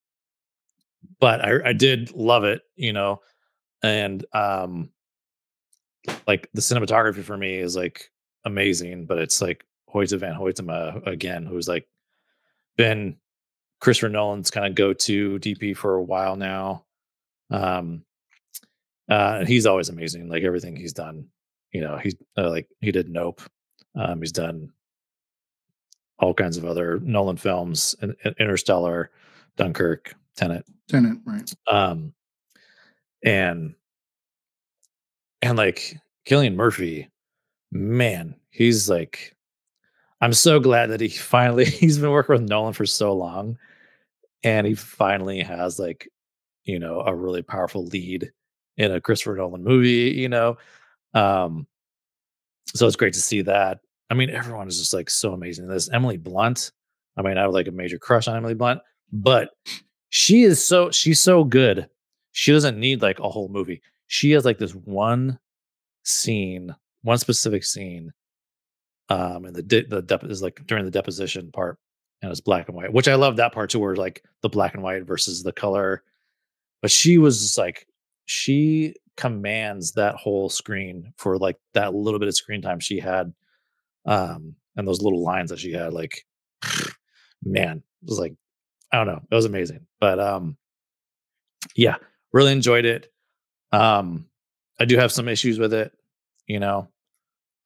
but 1.20 1.44
I 1.44 1.70
I 1.70 1.72
did 1.72 2.12
love 2.12 2.44
it, 2.44 2.62
you 2.76 2.92
know, 2.92 3.20
and 3.82 4.24
um, 4.32 4.90
like 6.26 6.48
the 6.54 6.60
cinematography 6.60 7.22
for 7.22 7.36
me 7.36 7.56
is 7.56 7.76
like 7.76 8.10
amazing, 8.44 9.06
but 9.06 9.18
it's 9.18 9.40
like 9.40 9.64
Hoyte 9.92 10.18
van 10.18 10.34
Hoytema 10.34 11.06
again, 11.06 11.46
who's 11.46 11.68
like 11.68 11.86
been 12.76 13.16
Christopher 13.80 14.08
Nolan's 14.08 14.50
kind 14.50 14.66
of 14.66 14.74
go-to 14.74 15.38
DP 15.38 15.76
for 15.76 15.96
a 15.96 16.02
while 16.02 16.36
now. 16.36 16.84
Um, 17.50 18.04
uh, 19.10 19.38
and 19.40 19.48
he's 19.48 19.66
always 19.66 19.88
amazing. 19.88 20.28
Like 20.28 20.42
everything 20.44 20.76
he's 20.76 20.92
done, 20.92 21.26
you 21.72 21.80
know, 21.80 21.96
he's 21.98 22.14
uh, 22.38 22.48
like 22.48 22.68
he 22.80 22.92
did 22.92 23.08
Nope. 23.08 23.42
Um, 23.94 24.20
he's 24.20 24.32
done 24.32 24.72
all 26.18 26.32
kinds 26.32 26.56
of 26.56 26.64
other 26.64 27.00
Nolan 27.00 27.36
films, 27.36 27.94
In- 28.00 28.14
In- 28.24 28.34
Interstellar, 28.38 29.10
Dunkirk, 29.56 30.14
Tenet 30.36 30.64
Tenant, 30.88 31.20
right? 31.26 31.52
um 31.70 32.14
and 33.24 33.74
and 35.42 35.58
like 35.58 35.98
Cillian 36.26 36.54
Murphy, 36.54 37.10
man, 37.72 38.36
he's 38.50 38.88
like, 38.88 39.34
I'm 40.22 40.32
so 40.32 40.60
glad 40.60 40.86
that 40.86 41.00
he 41.00 41.08
finally 41.08 41.66
he's 41.66 41.98
been 41.98 42.10
working 42.10 42.34
with 42.34 42.48
Nolan 42.48 42.72
for 42.72 42.86
so 42.86 43.12
long, 43.12 43.58
and 44.42 44.66
he 44.66 44.74
finally 44.74 45.40
has 45.40 45.78
like, 45.78 46.08
you 46.64 46.78
know, 46.78 47.00
a 47.00 47.14
really 47.14 47.42
powerful 47.42 47.84
lead 47.86 48.32
in 48.78 48.92
a 48.92 49.00
Christopher 49.00 49.36
Nolan 49.36 49.64
movie. 49.64 50.12
You 50.16 50.30
know, 50.30 50.56
um, 51.12 51.66
so 52.74 52.86
it's 52.86 52.96
great 52.96 53.14
to 53.14 53.20
see 53.20 53.42
that. 53.42 53.80
I 54.08 54.14
mean, 54.14 54.30
everyone 54.30 54.68
is 54.68 54.78
just 54.78 54.94
like 54.94 55.10
so 55.10 55.32
amazing. 55.32 55.66
This 55.66 55.90
Emily 55.90 56.16
Blunt. 56.16 56.70
I 57.16 57.22
mean, 57.22 57.36
I 57.36 57.42
have 57.42 57.52
like 57.52 57.68
a 57.68 57.72
major 57.72 57.98
crush 57.98 58.28
on 58.28 58.36
Emily 58.36 58.54
Blunt, 58.54 58.80
but 59.12 59.50
she 60.08 60.44
is 60.44 60.64
so 60.64 60.90
she's 60.90 61.20
so 61.20 61.44
good. 61.44 61.88
She 62.30 62.52
doesn't 62.52 62.78
need 62.78 63.02
like 63.02 63.18
a 63.18 63.28
whole 63.28 63.48
movie. 63.48 63.82
She 64.06 64.30
has 64.32 64.44
like 64.44 64.58
this 64.58 64.74
one 64.74 65.38
scene, 66.04 66.74
one 67.02 67.18
specific 67.18 67.64
scene, 67.64 68.12
um, 69.08 69.44
and 69.44 69.54
the 69.54 69.62
de- 69.62 69.86
the 69.86 70.02
dep- 70.02 70.24
is 70.24 70.42
like 70.42 70.66
during 70.66 70.84
the 70.84 70.90
deposition 70.90 71.50
part, 71.52 71.78
and 72.20 72.30
it's 72.30 72.40
black 72.40 72.68
and 72.68 72.76
white, 72.76 72.92
which 72.92 73.08
I 73.08 73.14
love 73.14 73.36
that 73.36 73.52
part 73.52 73.70
too, 73.70 73.78
where 73.78 73.96
like 73.96 74.24
the 74.42 74.48
black 74.48 74.74
and 74.74 74.82
white 74.82 75.04
versus 75.04 75.42
the 75.42 75.52
color. 75.52 76.02
But 76.80 76.90
she 76.90 77.18
was 77.18 77.40
just 77.40 77.58
like 77.58 77.86
she 78.26 78.94
commands 79.16 79.92
that 79.92 80.16
whole 80.16 80.48
screen 80.48 81.12
for 81.16 81.38
like 81.38 81.56
that 81.74 81.94
little 81.94 82.18
bit 82.18 82.28
of 82.28 82.36
screen 82.36 82.62
time 82.62 82.80
she 82.80 82.98
had, 82.98 83.32
um, 84.06 84.54
and 84.76 84.86
those 84.86 85.02
little 85.02 85.22
lines 85.22 85.50
that 85.50 85.58
she 85.58 85.72
had. 85.72 85.92
Like, 85.92 86.24
man, 87.44 87.78
it 88.02 88.08
was 88.08 88.18
like 88.18 88.34
I 88.92 88.98
don't 88.98 89.06
know, 89.06 89.22
it 89.30 89.34
was 89.34 89.44
amazing. 89.44 89.86
But 90.00 90.18
um, 90.20 90.56
yeah, 91.74 91.96
really 92.32 92.52
enjoyed 92.52 92.84
it. 92.84 93.12
Um, 93.72 94.26
I 94.78 94.84
do 94.84 94.96
have 94.98 95.12
some 95.12 95.28
issues 95.28 95.58
with 95.58 95.72
it, 95.72 95.92
you 96.46 96.60
know. 96.60 96.88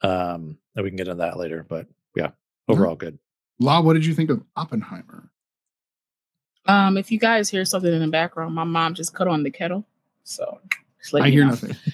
Um, 0.03 0.59
and 0.75 0.85
we 0.85 0.91
can 0.91 0.97
get 0.97 1.09
into 1.09 1.19
that 1.23 1.39
later, 1.39 1.65
but 1.69 1.87
yeah, 2.15 2.31
overall 2.69 2.97
good. 2.97 3.19
Law, 3.59 3.81
what 3.81 3.95
did 3.95 4.05
you 4.05 4.15
think 4.15 4.31
of 4.31 4.43
Oppenheimer? 4.57 5.31
Um, 6.67 6.97
if 6.97 7.11
you 7.11 7.19
guys 7.19 7.49
hear 7.49 7.65
something 7.65 7.93
in 7.93 8.01
the 8.01 8.09
background, 8.09 8.55
my 8.55 8.65
mom 8.65 8.95
just 8.95 9.15
cut 9.15 9.29
on 9.29 9.43
the 9.43 9.51
kettle. 9.51 9.87
So 10.25 10.61
just 11.01 11.13
letting 11.13 11.25
I 11.25 11.29
you 11.29 11.33
hear 11.33 11.45
know. 11.45 11.51
nothing. 11.51 11.77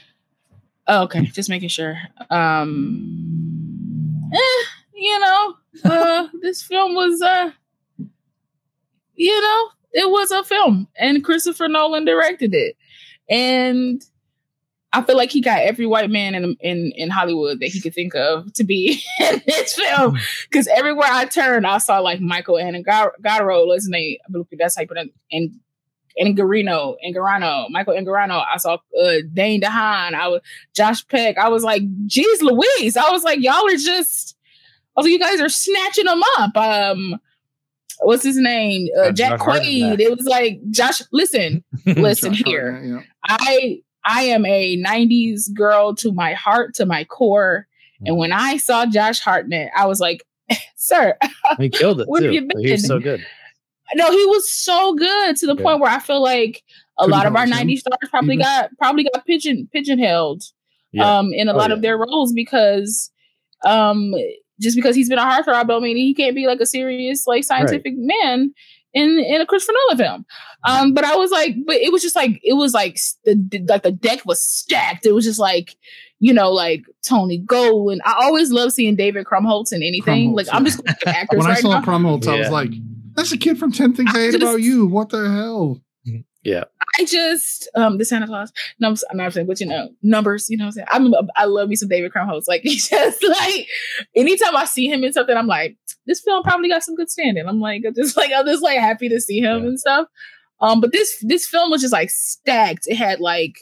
Oh, 0.88 1.04
okay, 1.04 1.24
just 1.26 1.48
making 1.48 1.68
sure. 1.68 1.96
Um, 2.28 4.20
eh, 4.34 4.64
you 4.94 5.20
know, 5.20 5.54
uh, 5.84 6.26
this 6.42 6.60
film 6.60 6.96
was, 6.96 7.22
uh, 7.22 7.52
you 9.14 9.40
know, 9.40 9.68
it 9.92 10.10
was 10.10 10.32
a 10.32 10.42
film, 10.42 10.88
and 10.96 11.22
Christopher 11.22 11.68
Nolan 11.68 12.04
directed 12.04 12.52
it, 12.52 12.76
and 13.30 14.04
I 14.94 15.02
feel 15.02 15.16
like 15.16 15.30
he 15.30 15.40
got 15.40 15.60
every 15.60 15.86
white 15.86 16.10
man 16.10 16.34
in 16.34 16.56
in 16.60 16.92
in 16.96 17.10
Hollywood 17.10 17.60
that 17.60 17.68
he 17.68 17.80
could 17.80 17.94
think 17.94 18.14
of 18.14 18.52
to 18.54 18.64
be 18.64 19.02
in 19.20 19.42
this 19.46 19.74
film. 19.74 20.18
Because 20.50 20.66
everywhere 20.68 21.08
I 21.10 21.24
turned, 21.24 21.66
I 21.66 21.78
saw 21.78 21.98
like 22.00 22.20
Michael 22.20 22.54
what's 22.54 23.84
his 23.84 23.88
name? 23.88 24.18
I 24.28 24.32
believe 24.32 24.46
that's 24.58 24.76
how 24.76 24.82
you 24.82 24.88
pronounce 24.88 25.08
it, 25.08 25.14
and 25.30 25.54
Angarino, 26.20 26.96
Angarano, 27.06 27.68
Michael 27.70 27.94
Angarano. 27.94 28.44
I 28.52 28.56
saw 28.58 28.78
uh, 29.00 29.12
Dane 29.32 29.60
DeHaan. 29.60 30.14
I 30.14 30.28
was 30.28 30.40
Josh 30.74 31.06
Peck. 31.08 31.38
I 31.38 31.48
was 31.48 31.64
like, 31.64 31.82
geez, 32.06 32.42
Louise. 32.42 32.96
I 32.96 33.10
was 33.10 33.24
like, 33.24 33.40
y'all 33.40 33.66
are 33.66 33.76
just. 33.76 34.36
I 34.96 35.00
was 35.00 35.06
like, 35.06 35.12
you 35.12 35.18
guys 35.18 35.40
are 35.40 35.48
snatching 35.48 36.04
them 36.04 36.20
up. 36.38 36.56
Um, 36.56 37.18
what's 38.00 38.24
his 38.24 38.36
name? 38.36 38.88
Uh, 38.98 39.10
Jack 39.10 39.40
Quaid. 39.40 40.00
It 40.00 40.10
was 40.14 40.26
like 40.26 40.60
Josh. 40.70 41.00
Listen, 41.12 41.64
listen 41.86 42.34
here. 42.34 42.80
Yeah. 42.84 43.00
I 43.24 43.80
I 44.04 44.22
am 44.24 44.44
a 44.46 44.76
90s 44.82 45.52
girl 45.54 45.94
to 45.96 46.12
my 46.12 46.32
heart, 46.34 46.74
to 46.74 46.86
my 46.86 47.04
core. 47.04 47.66
And 48.04 48.16
when 48.16 48.32
I 48.32 48.56
saw 48.56 48.84
Josh 48.84 49.20
Hartnett, 49.20 49.70
I 49.76 49.86
was 49.86 50.00
like, 50.00 50.24
sir, 50.76 51.16
he 51.58 51.68
killed 51.70 52.00
it 52.00 52.04
Where 52.08 52.20
too. 52.20 52.32
have 52.32 52.44
He 52.58 52.72
was 52.72 52.84
so 52.86 52.98
good. 52.98 53.24
no, 53.94 54.10
he 54.10 54.26
was 54.26 54.50
so 54.52 54.94
good 54.94 55.36
to 55.36 55.46
the 55.46 55.54
Yeah. 55.54 55.62
point 55.62 55.80
where 55.80 55.90
I 55.90 56.00
feel 56.00 56.20
like 56.20 56.62
a 56.98 57.04
Couldn't 57.04 57.12
lot 57.12 57.26
of 57.26 57.36
our 57.36 57.44
him, 57.44 57.50
90s 57.52 57.78
stars 57.78 57.96
probably 58.10 58.34
even. 58.34 58.44
got 58.44 58.70
probably 58.76 59.04
got 59.04 59.24
pigeon 59.24 59.68
pigeonholed 59.72 60.42
Yeah. 60.92 61.18
um 61.18 61.32
in 61.32 61.48
a 61.48 61.52
Oh, 61.52 61.56
lot 61.56 61.70
yeah. 61.70 61.76
of 61.76 61.82
their 61.82 61.96
roles 61.96 62.32
because 62.32 63.10
um 63.64 64.12
just 64.60 64.76
because 64.76 64.94
he's 64.96 65.08
been 65.08 65.18
a 65.18 65.22
heartthrob 65.22 65.68
don't 65.68 65.82
mean 65.82 65.96
he 65.96 66.12
can't 66.14 66.34
be 66.36 66.46
like 66.46 66.60
a 66.60 66.66
serious 66.66 67.26
like 67.26 67.44
scientific 67.44 67.94
man 67.96 68.52
in 68.94 69.18
in 69.18 69.40
a 69.40 69.46
Christopher 69.46 69.74
Nolan 69.88 69.98
film. 69.98 70.26
Um 70.64 70.94
but 70.94 71.04
I 71.04 71.16
was 71.16 71.30
like 71.30 71.56
but 71.66 71.76
it 71.76 71.92
was 71.92 72.02
just 72.02 72.16
like 72.16 72.40
it 72.42 72.54
was 72.54 72.74
like 72.74 72.98
the 73.24 73.34
the- 73.34 73.64
like 73.68 73.82
the 73.82 73.92
deck 73.92 74.24
was 74.26 74.40
stacked. 74.42 75.06
It 75.06 75.12
was 75.12 75.24
just 75.24 75.38
like 75.38 75.76
you 76.20 76.32
know, 76.32 76.52
like 76.52 76.84
Tony 77.04 77.38
Gold, 77.38 77.90
and 77.90 78.00
I 78.04 78.12
always 78.22 78.52
love 78.52 78.72
seeing 78.72 78.94
David 78.94 79.26
Krumholtz 79.26 79.72
in 79.72 79.82
anything. 79.82 80.30
Krumholtz, 80.30 80.36
like 80.36 80.46
I'm 80.52 80.64
just 80.64 80.78
going 80.84 80.94
through 80.94 81.12
actors 81.12 81.38
When 81.40 81.50
I 81.50 81.54
saw 81.54 81.80
now. 81.80 81.82
Krumholtz, 81.82 82.28
I 82.28 82.38
was 82.38 82.48
like, 82.48 82.70
that's 83.16 83.32
a 83.32 83.36
kid 83.36 83.58
from 83.58 83.72
10 83.72 83.94
Things 83.94 84.10
I, 84.14 84.18
I 84.18 84.22
Hate 84.26 84.34
About 84.36 84.62
You. 84.62 84.86
What 84.86 85.08
the 85.08 85.28
hell? 85.28 85.80
Yeah. 86.44 86.64
I 86.98 87.04
just 87.04 87.68
um 87.74 87.98
the 87.98 88.04
Santa 88.04 88.26
Claus. 88.26 88.52
No, 88.80 88.88
I'm, 88.88 88.96
I'm 89.10 89.16
not 89.16 89.32
saying, 89.32 89.46
but 89.46 89.60
you 89.60 89.66
know, 89.66 89.90
numbers. 90.02 90.48
You 90.50 90.56
know, 90.56 90.64
what 90.64 90.68
I'm 90.68 90.72
saying 90.72 91.14
I'm 91.14 91.28
I 91.36 91.44
love 91.44 91.68
me 91.68 91.76
some 91.76 91.88
David 91.88 92.12
Krumholtz. 92.12 92.48
Like 92.48 92.62
he 92.64 92.76
just 92.76 93.22
like 93.22 93.66
anytime 94.16 94.56
I 94.56 94.64
see 94.64 94.86
him 94.88 95.04
in 95.04 95.12
something, 95.12 95.36
I'm 95.36 95.46
like, 95.46 95.76
this 96.06 96.20
film 96.20 96.42
probably 96.42 96.68
got 96.68 96.82
some 96.82 96.94
good 96.96 97.10
standing. 97.10 97.46
I'm 97.46 97.60
like, 97.60 97.82
I'm 97.86 97.94
just 97.94 98.16
like 98.18 98.32
I'm 98.34 98.46
just 98.46 98.62
like 98.62 98.78
happy 98.78 99.08
to 99.08 99.20
see 99.20 99.38
him 99.38 99.62
Yeah. 99.62 99.68
and 99.68 99.80
stuff. 99.80 100.08
Um, 100.60 100.80
but 100.80 100.92
this 100.92 101.16
this 101.22 101.46
film 101.46 101.70
was 101.70 101.80
just 101.80 101.92
like 101.92 102.10
stacked. 102.10 102.86
It 102.86 102.96
had 102.96 103.20
like 103.20 103.54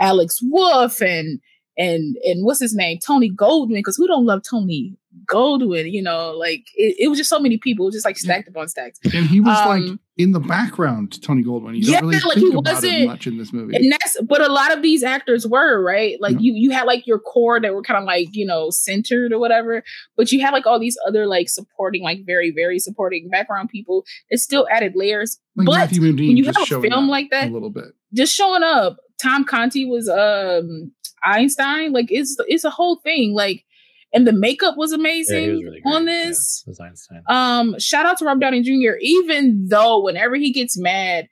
Alex 0.00 0.40
Wolff 0.42 1.00
and 1.00 1.40
and 1.78 2.16
and 2.24 2.44
what's 2.44 2.60
his 2.60 2.74
name, 2.74 2.98
Tony 2.98 3.30
Goldwyn. 3.30 3.74
Because 3.74 3.96
who 3.96 4.06
don't 4.06 4.26
love 4.26 4.42
Tony 4.48 4.96
Goldwyn? 5.24 5.90
You 5.90 6.02
know, 6.02 6.32
like 6.32 6.66
it, 6.74 6.96
it 6.98 7.08
was 7.08 7.18
just 7.18 7.30
so 7.30 7.38
many 7.38 7.58
people. 7.58 7.90
Just 7.90 8.04
like 8.04 8.18
stacked 8.18 8.48
upon 8.48 8.68
stacks. 8.68 8.98
And 9.04 9.26
he 9.26 9.40
was 9.40 9.48
like 9.66 9.82
Um, 9.84 10.00
in 10.18 10.32
the 10.32 10.40
background, 10.40 11.20
Tony 11.22 11.42
Goldwyn. 11.44 11.74
You 11.76 11.82
Yeah, 11.92 12.00
don't 12.00 12.08
really 12.10 12.20
like, 12.24 12.34
think 12.38 12.50
he 12.50 12.56
wasn't- 12.56 13.06
much 13.06 13.26
in 13.26 13.36
this 13.38 13.52
movie. 13.52 13.76
and 13.76 13.92
that's 13.92 14.20
but 14.22 14.40
a 14.40 14.48
lot 14.52 14.72
of 14.74 14.82
these 14.82 15.02
actors 15.02 15.46
were 15.46 15.82
right 15.82 16.16
like 16.20 16.34
Yeah. 16.34 16.38
you 16.40 16.52
you 16.54 16.70
had 16.70 16.84
like 16.84 17.06
your 17.06 17.18
core 17.18 17.60
that 17.60 17.74
were 17.74 17.82
kind 17.82 17.98
of 17.98 18.04
like 18.04 18.28
you 18.32 18.46
know 18.46 18.70
centered 18.70 19.32
or 19.32 19.38
whatever 19.38 19.82
but 20.16 20.32
you 20.32 20.40
had 20.40 20.52
like 20.52 20.66
all 20.66 20.78
these 20.78 20.96
other 21.06 21.26
like 21.26 21.48
supporting 21.50 22.02
like 22.02 22.24
very 22.24 22.50
very 22.50 22.78
supporting 22.78 23.28
background 23.28 23.68
people 23.68 24.04
it 24.30 24.38
still 24.38 24.66
added 24.70 24.92
layers 24.96 25.38
like 25.54 25.66
but 25.66 25.72
Matthew 25.76 26.00
when 26.02 26.18
you 26.18 26.44
have 26.46 26.56
a 26.56 26.64
film 26.66 27.08
like 27.08 27.28
that 27.30 27.50
a 27.50 27.52
little 27.52 27.70
bit. 27.70 27.86
just 28.14 28.34
showing 28.34 28.62
up 28.62 28.96
tom 29.20 29.44
conti 29.44 29.84
was 29.84 30.08
um 30.08 30.92
einstein 31.24 31.92
like 31.92 32.06
it's 32.10 32.36
it's 32.48 32.64
a 32.64 32.70
whole 32.70 32.96
thing 32.96 33.34
like 33.34 33.64
and 34.12 34.26
the 34.26 34.32
makeup 34.32 34.76
was 34.76 34.92
Yeah, 34.92 34.98
amazing 34.98 35.42
he 35.44 35.50
was 35.50 35.62
really 35.64 35.80
great. 35.80 35.94
on 35.94 36.04
this 36.06 36.62
it 36.66 36.70
was 36.70 36.80
Einstein. 36.80 37.22
um, 37.28 37.78
shout 37.78 38.06
out 38.06 38.18
to 38.18 38.24
Robert 38.24 38.40
Downey 38.40 38.62
Jr. 38.62 38.96
Even 39.00 39.66
though 39.68 40.02
whenever 40.02 40.36
he 40.36 40.52
gets 40.52 40.78
mad, 40.78 41.28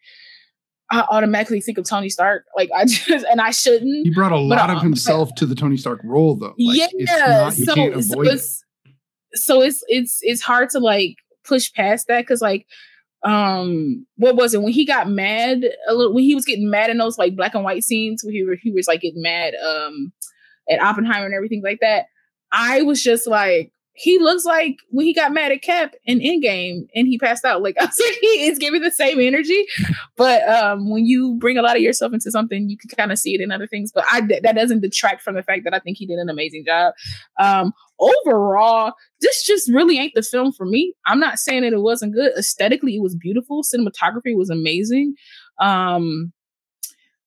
I 0.91 1.01
automatically 1.11 1.61
think 1.61 1.79
of 1.79 1.89
Tony 1.89 2.09
Stark. 2.09 2.45
Like 2.57 2.71
I 2.75 2.85
just 2.87 3.25
and 3.31 3.41
I 3.41 3.51
shouldn't. 3.51 4.07
He 4.07 4.13
brought 4.13 4.33
a 4.33 4.39
lot 4.39 4.71
uh, 4.71 4.77
of 4.77 4.83
himself 4.83 5.35
to 5.37 5.47
the 5.47 5.55
Tony 5.55 5.77
Stark 5.77 6.01
role, 6.05 6.37
though. 6.37 6.55
Like, 6.59 6.79
yeah. 6.79 6.87
it's 6.93 7.11
not, 7.13 7.59
you 7.59 7.65
so 7.65 7.75
can't 7.75 8.05
so 8.05 8.13
avoid 8.13 8.27
it. 8.29 8.33
it's 8.35 8.65
so 9.35 9.63
it's 9.63 9.83
it's 9.89 10.19
it's 10.23 10.43
hard 10.43 10.71
to 10.71 10.79
like 10.79 11.17
push 11.45 11.73
past 11.73 12.07
that 12.09 12.21
because 12.23 12.41
like 12.41 12.67
um 13.25 14.07
what 14.17 14.37
was 14.37 14.53
it 14.55 14.63
when 14.63 14.73
he 14.73 14.85
got 14.85 15.09
mad 15.09 15.65
a 15.89 15.95
little 15.95 16.13
when 16.15 16.23
he 16.25 16.35
was 16.35 16.45
getting 16.45 16.71
mad 16.71 16.91
in 16.91 16.99
those 16.99 17.19
like 17.19 17.35
black 17.35 17.55
and 17.55 17.65
white 17.65 17.83
scenes 17.83 18.23
where 18.23 18.33
he, 18.33 18.45
he 18.63 18.71
was 18.71 18.87
like 18.87 19.01
getting 19.01 19.23
mad 19.23 19.55
um 19.67 20.13
at 20.71 20.81
Oppenheimer 20.81 21.25
and 21.27 21.35
everything 21.35 21.63
like 21.63 21.79
that 21.81 22.07
I 22.55 22.83
was 22.83 23.03
just 23.03 23.27
like 23.27 23.73
he 23.97 24.19
looks 24.19 24.45
like 24.45 24.79
when 24.91 25.07
he 25.07 25.15
got 25.15 25.33
mad 25.33 25.53
at 25.53 25.63
Cap 25.63 25.95
in 26.05 26.19
Endgame 26.19 26.89
and 26.97 27.07
he 27.07 27.17
passed 27.17 27.45
out 27.45 27.63
like 27.65 27.77
I 27.81 27.85
was 27.85 28.01
like 28.01 28.19
he 28.21 28.47
is 28.47 28.59
giving 28.59 28.83
the 28.83 28.91
same 28.91 29.21
energy 29.21 29.67
but 30.17 30.47
um 30.49 30.91
when 30.91 31.07
you 31.07 31.37
bring 31.39 31.59
a 31.59 31.63
lot 31.63 31.77
of 31.77 31.83
yourself 31.83 32.13
into 32.13 32.31
something 32.31 32.69
you 32.69 32.77
can 32.77 32.91
kind 32.91 33.13
of 33.13 33.19
see 33.19 33.35
it 33.35 33.41
in 33.41 33.51
other 33.51 33.67
things 33.67 33.93
but 33.93 34.05
I 34.11 34.21
that 34.43 34.55
doesn't 34.55 34.81
detract 34.81 35.23
from 35.23 35.35
the 35.35 35.43
fact 35.43 35.63
that 35.65 35.75
I 35.75 35.79
think 35.79 35.97
he 35.97 36.07
did 36.07 36.19
an 36.19 36.29
amazing 36.29 36.65
job 36.67 36.95
um 37.39 37.73
overall 37.99 38.93
this 39.21 39.45
just 39.45 39.71
really 39.73 39.99
ain't 39.99 40.15
the 40.15 40.23
film 40.23 40.53
for 40.53 40.67
me. 40.67 40.95
I'm 41.07 41.19
not 41.19 41.39
saying 41.39 41.63
that 41.63 41.73
it 41.73 41.81
wasn't 41.81 42.13
good. 42.13 42.33
Aesthetically, 42.37 42.95
it 42.95 43.03
was 43.03 43.17
beautiful. 43.17 43.63
Cinematography 43.63 44.37
was 44.37 44.51
amazing. 44.51 45.15
Um 45.61 46.33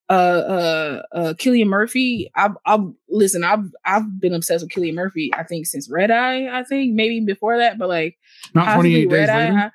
uh 0.09 0.13
uh 0.13 1.01
uh 1.11 1.33
Cillian 1.33 1.67
Murphy. 1.67 2.31
I've 2.35 2.55
I've 2.65 2.85
listen, 3.09 3.43
I've 3.43 3.65
I've 3.85 4.19
been 4.19 4.33
obsessed 4.33 4.63
with 4.63 4.71
Cillian 4.71 4.93
Murphy, 4.93 5.31
I 5.33 5.43
think, 5.43 5.65
since 5.65 5.89
Red 5.89 6.11
Eye, 6.11 6.47
I 6.59 6.63
think, 6.63 6.93
maybe 6.93 7.19
before 7.25 7.57
that, 7.57 7.77
but 7.77 7.89
like 7.89 8.17
Not 8.53 8.65
possibly 8.65 9.05
28 9.05 9.09
days 9.09 9.29
Eye, 9.29 9.37
later. 9.49 9.57
I- 9.57 9.71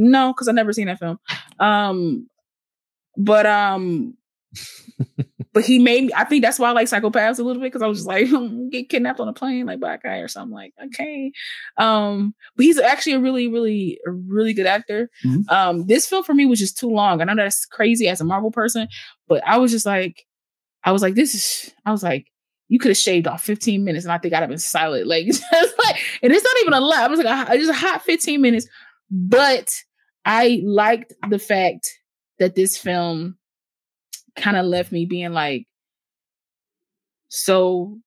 no, 0.00 0.32
because 0.32 0.48
I've 0.48 0.54
never 0.54 0.72
seen 0.72 0.86
that 0.86 0.98
film. 0.98 1.18
Um 1.58 2.28
but 3.16 3.46
um 3.46 4.16
but 5.52 5.64
he 5.64 5.78
made 5.78 6.04
me 6.04 6.12
I 6.16 6.24
think 6.24 6.42
that's 6.42 6.58
why 6.58 6.68
I 6.68 6.72
like 6.72 6.88
psychopaths 6.88 7.38
a 7.38 7.42
little 7.42 7.60
bit 7.62 7.72
because 7.72 7.82
I 7.82 7.86
was 7.86 7.98
just 7.98 8.08
like 8.08 8.26
get 8.70 8.88
kidnapped 8.88 9.20
on 9.20 9.28
a 9.28 9.32
plane 9.32 9.66
like 9.66 9.80
black 9.80 10.02
guy 10.02 10.18
or 10.18 10.28
something 10.28 10.54
like 10.54 10.74
okay 10.86 11.32
um 11.76 12.34
but 12.56 12.64
he's 12.64 12.78
actually 12.78 13.14
a 13.14 13.20
really 13.20 13.48
really 13.48 13.98
a 14.06 14.10
really 14.10 14.52
good 14.52 14.66
actor 14.66 15.10
Mhm. 15.24 15.50
um 15.50 15.86
this 15.86 16.08
film 16.08 16.24
for 16.24 16.34
me 16.34 16.46
was 16.46 16.58
just 16.58 16.78
too 16.78 16.90
long 16.90 17.20
I 17.20 17.24
know 17.24 17.34
that's 17.36 17.64
crazy 17.66 18.08
as 18.08 18.20
a 18.20 18.24
Marvel 18.24 18.50
person 18.50 18.88
but 19.26 19.42
I 19.46 19.58
was 19.58 19.70
just 19.70 19.86
like 19.86 20.24
I 20.84 20.92
was 20.92 21.02
like 21.02 21.14
this 21.14 21.34
is 21.34 21.74
I 21.86 21.90
was 21.92 22.02
like 22.02 22.26
you 22.70 22.78
could 22.78 22.90
have 22.90 22.98
shaved 22.98 23.26
off 23.26 23.42
15 23.42 23.82
minutes 23.82 24.04
and 24.04 24.12
I 24.12 24.18
think 24.18 24.34
I'd 24.34 24.40
have 24.40 24.50
been 24.50 24.58
silent. 24.58 25.06
Like, 25.06 25.24
just 25.26 25.42
like 25.50 25.96
and 26.22 26.30
it's 26.30 26.44
not 26.44 26.54
even 26.60 26.74
a 26.74 26.80
lot. 26.80 26.98
I 26.98 27.08
was 27.08 27.18
like, 27.18 27.48
just 27.58 27.70
a 27.70 27.72
hot 27.72 28.02
15 28.02 28.42
minutes. 28.42 28.66
But 29.10 29.74
I 30.26 30.60
liked 30.62 31.14
the 31.30 31.38
fact 31.38 31.88
that 32.38 32.56
this 32.56 32.76
film 32.76 33.37
kind 34.36 34.56
of 34.56 34.66
left 34.66 34.92
me 34.92 35.06
being 35.06 35.32
like, 35.32 35.66
so 37.28 37.98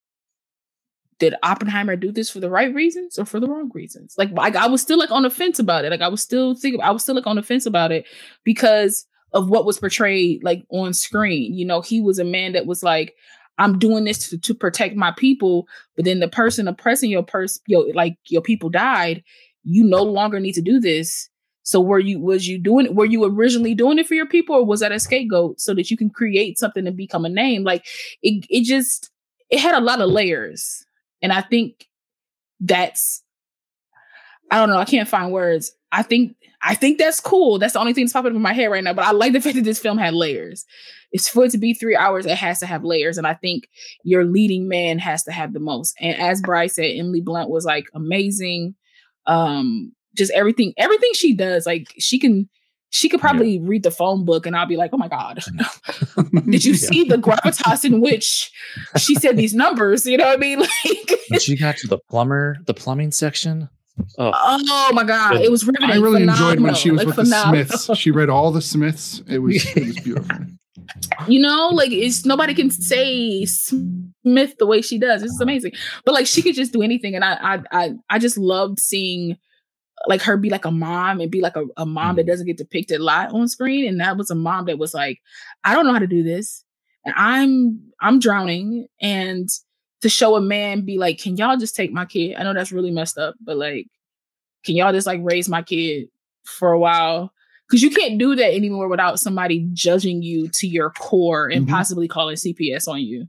did 1.20 1.36
Oppenheimer 1.44 1.96
do 1.96 2.12
this 2.12 2.32
for 2.32 2.40
the 2.40 2.50
right 2.50 2.74
reasons 2.74 3.20
or 3.20 3.26
for 3.26 3.40
the 3.40 3.48
wrong 3.48 3.70
reasons? 3.76 4.16
Like, 4.18 4.32
like 4.32 4.56
I 4.56 4.68
was 4.68 4.82
still 4.82 4.98
like 4.98 5.12
on 5.12 5.22
the 5.22 5.30
fence 5.30 5.60
about 5.60 5.86
it. 5.86 5.92
Like 5.92 6.02
I 6.02 6.08
was 6.08 6.22
still 6.22 6.56
thinking, 6.56 6.82
I 6.82 6.90
was 6.90 7.04
still 7.04 7.14
like 7.14 7.28
on 7.28 7.36
the 7.36 7.44
fence 7.44 7.68
about 7.68 7.92
it 7.92 8.08
because 8.44 9.06
of 9.34 9.48
what 9.48 9.66
was 9.66 9.80
portrayed 9.80 10.44
like 10.44 10.66
on 10.70 10.94
screen. 10.94 11.54
You 11.54 11.66
know, 11.66 11.82
he 11.82 12.02
was 12.02 12.18
a 12.18 12.24
man 12.24 12.54
that 12.54 12.66
was 12.66 12.82
like, 12.82 13.14
I'm 13.60 13.78
doing 13.78 14.04
this 14.04 14.30
to, 14.30 14.40
to 14.40 14.56
protect 14.56 14.96
my 14.96 15.12
people, 15.12 15.68
but 15.96 16.06
then 16.06 16.20
the 16.20 16.28
person 16.28 16.68
oppressing 16.68 17.12
your 17.12 17.24
person, 17.24 17.62
your 17.68 17.94
like 17.94 18.16
your 18.28 18.42
people 18.42 18.70
died. 18.70 19.24
You 19.64 19.84
no 19.84 20.02
longer 20.02 20.40
need 20.40 20.54
to 20.54 20.62
do 20.62 20.80
this. 20.80 21.30
So 21.72 21.80
were 21.80 22.00
you 22.00 22.20
was 22.20 22.48
you 22.48 22.58
doing 22.58 22.94
were 22.94 23.06
you 23.06 23.24
originally 23.24 23.74
doing 23.74 23.98
it 23.98 24.06
for 24.06 24.14
your 24.14 24.26
people 24.26 24.56
or 24.56 24.66
was 24.66 24.82
that 24.82 24.92
a 24.92 25.00
scapegoat 25.00 25.62
so 25.62 25.74
that 25.74 25.90
you 25.90 25.96
can 25.96 26.10
create 26.10 26.60
something 26.60 26.86
and 26.86 26.98
become 26.98 27.24
a 27.24 27.30
name? 27.30 27.64
Like 27.64 27.86
it 28.22 28.46
it 28.50 28.66
just 28.66 29.10
it 29.50 29.60
had 29.60 29.76
a 29.76 29.80
lot 29.80 30.02
of 30.02 30.10
layers. 30.10 30.86
And 31.22 31.32
I 31.32 31.42
think 31.42 31.88
that's 32.60 33.24
I 34.52 34.58
don't 34.58 34.70
know, 34.70 34.78
I 34.78 34.86
can't 34.86 35.08
find 35.08 35.32
words. 35.32 35.72
I 35.94 36.04
think 36.04 36.36
I 36.62 36.76
think 36.76 36.98
that's 36.98 37.22
cool. 37.22 37.58
That's 37.58 37.74
the 37.74 37.80
only 37.80 37.94
thing 37.94 38.04
that's 38.04 38.14
popping 38.14 38.32
up 38.32 38.36
in 38.36 38.42
my 38.42 38.54
head 38.54 38.68
right 38.68 38.84
now. 38.84 38.94
But 38.94 39.06
I 39.06 39.12
like 39.12 39.32
the 39.32 39.42
fact 39.42 39.56
that 39.56 39.64
this 39.64 39.80
film 39.80 39.98
had 39.98 40.14
layers. 40.14 40.66
It's 41.14 41.30
for 41.30 41.46
it 41.46 41.52
to 41.52 41.58
be 41.58 41.74
three 41.74 41.96
hours, 41.96 42.26
it 42.26 42.38
has 42.38 42.60
to 42.60 42.66
have 42.66 42.84
layers. 42.84 43.18
And 43.18 43.26
I 43.26 43.34
think 43.34 43.70
your 44.04 44.26
leading 44.26 44.68
man 44.68 45.00
has 45.00 45.24
to 45.24 45.32
have 45.32 45.54
the 45.54 45.60
most. 45.60 45.96
And 46.02 46.20
as 46.20 46.42
Bryce 46.42 46.76
said, 46.76 46.92
Emily 46.96 47.22
Blunt 47.22 47.50
was 47.50 47.64
like 47.64 47.86
amazing. 47.94 48.76
Um, 49.26 49.94
just 50.16 50.32
everything, 50.34 50.74
everything 50.78 51.12
she 51.14 51.34
does, 51.34 51.66
like 51.66 51.94
she 52.00 52.20
can 52.20 52.50
she 52.92 53.08
could 53.08 53.22
probably 53.22 53.58
yeah. 53.58 53.62
read 53.64 53.84
the 53.84 53.92
phone 53.92 54.26
book 54.26 54.46
and 54.46 54.56
I'll 54.56 54.66
be 54.68 54.76
like, 54.76 54.92
oh 54.94 54.98
my 54.98 55.08
God. 55.08 55.40
Did 56.50 56.66
you 56.66 56.74
yeah. 56.74 56.78
see 56.78 57.04
the 57.06 57.16
gravitas 57.16 57.86
in 57.86 58.02
which 58.02 58.52
she 58.98 59.16
said 59.16 59.38
these 59.38 59.54
numbers? 59.54 60.06
You 60.06 60.18
know 60.18 60.26
what 60.26 60.38
I 60.38 60.38
mean? 60.38 60.60
Like 60.84 61.20
when 61.30 61.40
she 61.40 61.56
got 61.56 61.78
to 61.78 61.88
the 61.88 61.98
plumber, 62.10 62.58
the 62.66 62.74
plumbing 62.74 63.12
section. 63.12 63.70
Oh, 64.18 64.32
oh 64.34 64.92
my 64.94 65.06
God. 65.06 65.38
It 65.38 65.50
was 65.50 65.66
riveting. 65.66 65.90
I 65.90 65.96
really 65.96 66.22
phenomenal. 66.22 66.50
enjoyed 66.50 66.64
when 66.64 66.76
she 66.76 66.92
was 66.92 66.98
like, 67.00 67.08
with 67.08 67.16
phenomenal. 67.16 67.64
the 67.64 67.78
Smiths. 67.78 68.00
She 68.00 68.12
read 68.12 68.30
all 68.30 68.52
the 68.52 68.62
Smiths. 68.62 69.24
It 69.30 69.40
was 69.40 69.66
it 69.76 69.86
was 69.86 70.00
beautiful. 70.02 70.38
You 71.28 71.40
know, 71.40 71.70
like 71.70 71.92
it's 71.92 72.26
nobody 72.26 72.54
can 72.54 72.72
say 72.72 73.46
Smith 73.46 74.58
the 74.60 74.66
way 74.66 74.82
she 74.82 74.98
does. 74.98 75.22
This 75.22 75.32
is 75.32 75.40
amazing. 75.40 75.72
But 76.04 76.14
like 76.14 76.28
she 76.28 76.42
could 76.42 76.56
just 76.56 76.74
do 76.74 76.82
anything. 76.82 77.16
And 77.16 77.24
I 77.24 77.38
I 77.42 77.60
I, 77.72 77.92
I 78.10 78.20
just 78.20 78.38
loved 78.38 78.80
seeing 78.80 79.38
like 80.08 80.22
her 80.22 80.38
be 80.38 80.50
like 80.50 80.66
a 80.66 80.72
mom 80.72 81.20
and 81.20 81.32
be 81.32 81.42
like 81.42 81.56
a, 81.56 81.66
a 81.78 81.86
mom 81.86 82.16
that 82.16 82.26
mm. 82.26 82.30
doesn't 82.30 82.48
get 82.48 82.58
depicted 82.58 83.00
a 83.00 83.04
lot 83.04 83.32
on 83.32 83.48
screen. 83.48 83.88
And 83.88 84.00
that 84.00 84.18
was 84.18 84.32
a 84.32 84.36
mom 84.36 84.66
that 84.66 84.80
was 84.80 84.94
like, 84.94 85.20
I 85.64 85.74
don't 85.74 85.86
know 85.86 85.94
how 85.94 86.00
to 86.00 86.08
do 86.08 86.24
this. 86.24 86.64
And 87.06 87.14
I'm 87.18 87.80
I'm 88.02 88.20
drowning. 88.20 88.88
And 89.02 89.50
to 90.02 90.10
show 90.10 90.36
a 90.36 90.42
man 90.42 90.82
be 90.82 90.98
like, 90.98 91.20
can 91.20 91.38
y'all 91.38 91.58
just 91.58 91.76
take 91.76 91.92
my 91.92 92.06
kid? 92.06 92.36
I 92.36 92.44
know 92.44 92.54
that's 92.54 92.72
really 92.72 92.92
messed 92.92 93.18
up, 93.18 93.36
but 93.40 93.58
like, 93.58 93.88
can 94.66 94.76
y'all 94.76 94.94
just 94.94 95.08
like 95.08 95.20
raise 95.24 95.48
my 95.48 95.62
kid 95.62 96.08
for 96.44 96.72
a 96.72 96.80
while? 96.80 97.32
Because 97.68 97.84
you 97.84 97.92
can't 97.92 98.20
do 98.20 98.36
that 98.36 98.54
anymore 98.54 98.90
without 98.90 99.20
somebody 99.20 99.68
judging 99.74 100.22
you 100.22 100.50
to 100.50 100.68
your 100.68 100.90
core 100.92 101.48
and 101.48 101.66
mm-hmm. 101.66 101.74
possibly 101.74 102.08
calling 102.08 102.36
CPS 102.36 102.88
on 102.88 103.00
you. 103.02 103.28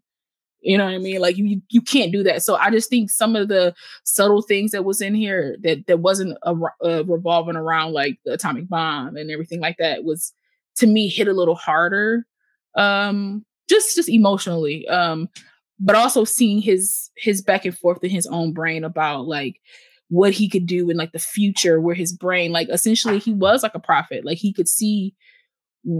You 0.62 0.78
know 0.78 0.84
what 0.84 0.94
I 0.94 0.98
mean? 0.98 1.20
Like 1.20 1.36
you 1.36 1.60
you 1.68 1.80
can't 1.82 2.12
do 2.12 2.22
that. 2.22 2.42
So 2.42 2.54
I 2.54 2.70
just 2.70 2.88
think 2.88 3.10
some 3.10 3.34
of 3.34 3.48
the 3.48 3.74
subtle 4.04 4.42
things 4.42 4.70
that 4.70 4.84
was 4.84 5.00
in 5.00 5.14
here 5.14 5.56
that 5.62 5.86
that 5.88 6.00
wasn't 6.00 6.38
a, 6.42 6.54
a 6.82 7.04
revolving 7.04 7.56
around 7.56 7.92
like 7.92 8.18
the 8.24 8.34
atomic 8.34 8.68
bomb 8.68 9.16
and 9.16 9.30
everything 9.30 9.60
like 9.60 9.76
that 9.78 10.04
was 10.04 10.32
to 10.76 10.86
me 10.86 11.08
hit 11.08 11.28
a 11.28 11.32
little 11.32 11.54
harder 11.54 12.26
um 12.76 13.44
just 13.68 13.94
just 13.94 14.08
emotionally 14.08 14.88
um 14.88 15.28
but 15.78 15.96
also 15.96 16.24
seeing 16.24 16.60
his 16.60 17.10
his 17.16 17.42
back 17.42 17.64
and 17.64 17.76
forth 17.76 18.02
in 18.02 18.10
his 18.10 18.26
own 18.28 18.52
brain 18.52 18.84
about 18.84 19.26
like 19.26 19.60
what 20.08 20.32
he 20.32 20.48
could 20.48 20.66
do 20.66 20.88
in 20.88 20.96
like 20.96 21.12
the 21.12 21.18
future 21.18 21.80
where 21.80 21.94
his 21.94 22.12
brain 22.12 22.52
like 22.52 22.68
essentially 22.70 23.18
he 23.18 23.32
was 23.32 23.62
like 23.62 23.74
a 23.74 23.80
prophet 23.80 24.24
like 24.24 24.38
he 24.38 24.52
could 24.52 24.68
see 24.68 25.14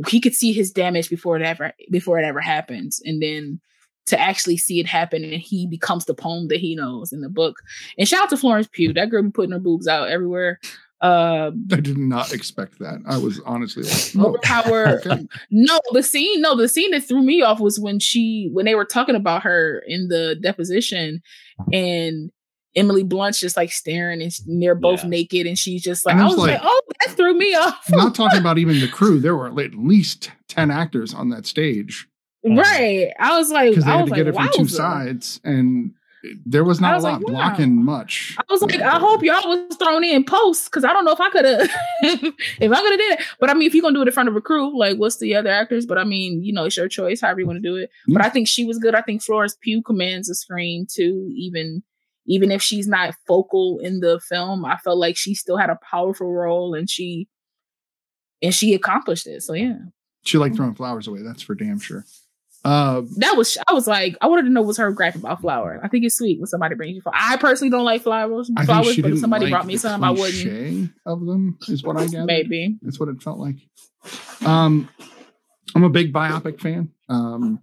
he 0.08 0.20
could 0.20 0.34
see 0.34 0.52
his 0.52 0.70
damage 0.70 1.10
before 1.10 1.36
it 1.36 1.42
ever 1.42 1.72
before 1.90 2.18
it 2.18 2.24
ever 2.24 2.40
happens 2.40 3.00
and 3.04 3.20
then 3.20 3.60
to 4.06 4.20
actually 4.20 4.56
see 4.56 4.80
it 4.80 4.86
happen 4.86 5.24
and 5.24 5.34
he 5.34 5.66
becomes 5.66 6.04
the 6.04 6.14
poem 6.14 6.48
that 6.48 6.58
he 6.58 6.74
knows 6.74 7.12
in 7.12 7.20
the 7.20 7.28
book. 7.28 7.62
And 7.98 8.08
shout 8.08 8.24
out 8.24 8.30
to 8.30 8.36
Florence 8.36 8.68
Pugh. 8.70 8.92
That 8.92 9.10
girl 9.10 9.22
be 9.22 9.30
putting 9.30 9.52
her 9.52 9.58
boobs 9.58 9.86
out 9.86 10.08
everywhere. 10.08 10.58
Uh, 11.00 11.50
I 11.72 11.80
did 11.80 11.98
not 11.98 12.32
expect 12.32 12.78
that. 12.78 13.00
I 13.06 13.18
was 13.18 13.40
honestly 13.44 13.82
like, 13.82 14.12
oh, 14.24 14.38
power. 14.42 15.00
okay. 15.04 15.26
No, 15.50 15.80
the 15.90 16.02
scene, 16.02 16.40
no, 16.40 16.56
the 16.56 16.68
scene 16.68 16.92
that 16.92 17.02
threw 17.02 17.22
me 17.22 17.42
off 17.42 17.58
was 17.58 17.80
when 17.80 17.98
she 17.98 18.50
when 18.52 18.66
they 18.66 18.76
were 18.76 18.84
talking 18.84 19.16
about 19.16 19.42
her 19.42 19.82
in 19.88 20.06
the 20.08 20.36
deposition 20.40 21.20
and 21.72 22.30
Emily 22.76 23.02
Blunt's 23.02 23.40
just 23.40 23.56
like 23.56 23.72
staring 23.72 24.22
and 24.22 24.62
they're 24.62 24.76
both 24.76 25.02
yeah. 25.02 25.10
naked 25.10 25.46
and 25.46 25.58
she's 25.58 25.82
just 25.82 26.06
like, 26.06 26.16
I 26.16 26.24
was, 26.24 26.36
like, 26.36 26.52
like, 26.52 26.60
oh, 26.62 26.82
that 27.00 27.16
threw 27.16 27.34
me 27.34 27.54
off. 27.54 27.84
not 27.90 28.14
talking 28.14 28.38
about 28.40 28.58
even 28.58 28.80
the 28.80 28.88
crew. 28.88 29.18
There 29.18 29.36
were 29.36 29.48
at 29.48 29.74
least 29.74 30.30
10 30.48 30.70
actors 30.70 31.12
on 31.12 31.30
that 31.30 31.46
stage. 31.46 32.06
Um, 32.44 32.56
right. 32.56 33.12
I 33.18 33.38
was 33.38 33.50
like, 33.50 33.70
because 33.70 33.84
they 33.84 33.90
had 33.90 34.06
to 34.06 34.10
get 34.10 34.26
like, 34.26 34.50
it 34.50 34.54
from 34.54 34.64
two 34.64 34.68
sides, 34.68 35.40
and 35.44 35.94
there 36.44 36.64
was 36.64 36.80
not 36.80 36.94
was 36.94 37.04
a 37.04 37.08
lot 37.08 37.20
like, 37.20 37.28
wow. 37.28 37.32
blocking 37.32 37.84
much. 37.84 38.36
I 38.38 38.42
was 38.48 38.62
like, 38.62 38.80
I 38.80 38.98
hope 38.98 39.22
y'all 39.22 39.48
was 39.48 39.76
thrown 39.76 40.04
in 40.04 40.24
post 40.24 40.66
because 40.66 40.84
I 40.84 40.92
don't 40.92 41.04
know 41.04 41.12
if 41.12 41.20
I 41.20 41.30
could 41.30 41.44
have, 41.44 41.70
if 42.02 42.72
I 42.72 42.80
could 42.80 42.90
have 42.90 42.98
did 42.98 43.18
it. 43.18 43.26
But 43.40 43.50
I 43.50 43.54
mean, 43.54 43.66
if 43.66 43.74
you're 43.74 43.82
gonna 43.82 43.94
do 43.94 44.02
it 44.02 44.08
in 44.08 44.14
front 44.14 44.28
of 44.28 44.36
a 44.36 44.40
crew, 44.40 44.76
like, 44.78 44.98
what's 44.98 45.18
the 45.18 45.34
other 45.34 45.50
actors? 45.50 45.86
But 45.86 45.98
I 45.98 46.04
mean, 46.04 46.42
you 46.42 46.52
know, 46.52 46.64
it's 46.64 46.76
your 46.76 46.88
choice, 46.88 47.20
however 47.20 47.40
you 47.40 47.46
want 47.46 47.62
to 47.62 47.68
do 47.68 47.76
it. 47.76 47.90
Mm-hmm. 47.90 48.14
But 48.14 48.24
I 48.24 48.28
think 48.28 48.48
she 48.48 48.64
was 48.64 48.78
good. 48.78 48.94
I 48.94 49.02
think 49.02 49.22
Florence 49.22 49.56
Pugh 49.60 49.82
commands 49.82 50.28
the 50.28 50.34
screen 50.34 50.86
too, 50.88 51.30
even 51.34 51.82
even 52.26 52.52
if 52.52 52.62
she's 52.62 52.86
not 52.86 53.14
focal 53.26 53.80
in 53.80 54.00
the 54.00 54.20
film. 54.20 54.64
I 54.64 54.76
felt 54.76 54.98
like 54.98 55.16
she 55.16 55.34
still 55.34 55.56
had 55.56 55.70
a 55.70 55.78
powerful 55.90 56.32
role, 56.32 56.74
and 56.74 56.88
she 56.88 57.28
and 58.40 58.54
she 58.54 58.74
accomplished 58.74 59.26
it. 59.26 59.42
So 59.42 59.54
yeah, 59.54 59.78
she 60.22 60.38
liked 60.38 60.54
throwing 60.54 60.74
flowers 60.74 61.08
away. 61.08 61.22
That's 61.22 61.42
for 61.42 61.56
damn 61.56 61.80
sure. 61.80 62.04
Uh, 62.64 63.02
that 63.16 63.36
was 63.36 63.58
I 63.66 63.72
was 63.72 63.88
like 63.88 64.16
I 64.20 64.28
wanted 64.28 64.42
to 64.42 64.50
know 64.50 64.62
what's 64.62 64.78
her 64.78 64.90
gripe 64.92 65.16
about 65.16 65.40
flower. 65.40 65.80
I 65.82 65.88
think 65.88 66.04
it's 66.04 66.16
sweet 66.16 66.38
when 66.38 66.46
somebody 66.46 66.76
brings 66.76 66.94
you 66.94 67.02
flowers. 67.02 67.18
I 67.20 67.36
personally 67.36 67.70
don't 67.70 67.84
like 67.84 68.02
flowers, 68.02 68.50
flowers, 68.64 68.96
but 68.98 69.12
if 69.12 69.18
somebody 69.18 69.46
like 69.46 69.52
brought 69.52 69.66
me 69.66 69.76
some, 69.76 70.04
I 70.04 70.10
wouldn't. 70.10 70.92
Of 71.04 71.26
them 71.26 71.58
is 71.68 71.82
what 71.82 71.96
I 71.96 72.06
got. 72.06 72.26
Maybe 72.26 72.78
that's 72.82 73.00
what 73.00 73.08
it 73.08 73.20
felt 73.20 73.38
like. 73.38 73.56
Um, 74.44 74.88
I'm 75.74 75.84
a 75.84 75.90
big 75.90 76.12
biopic 76.12 76.60
fan. 76.60 76.90
Um, 77.08 77.60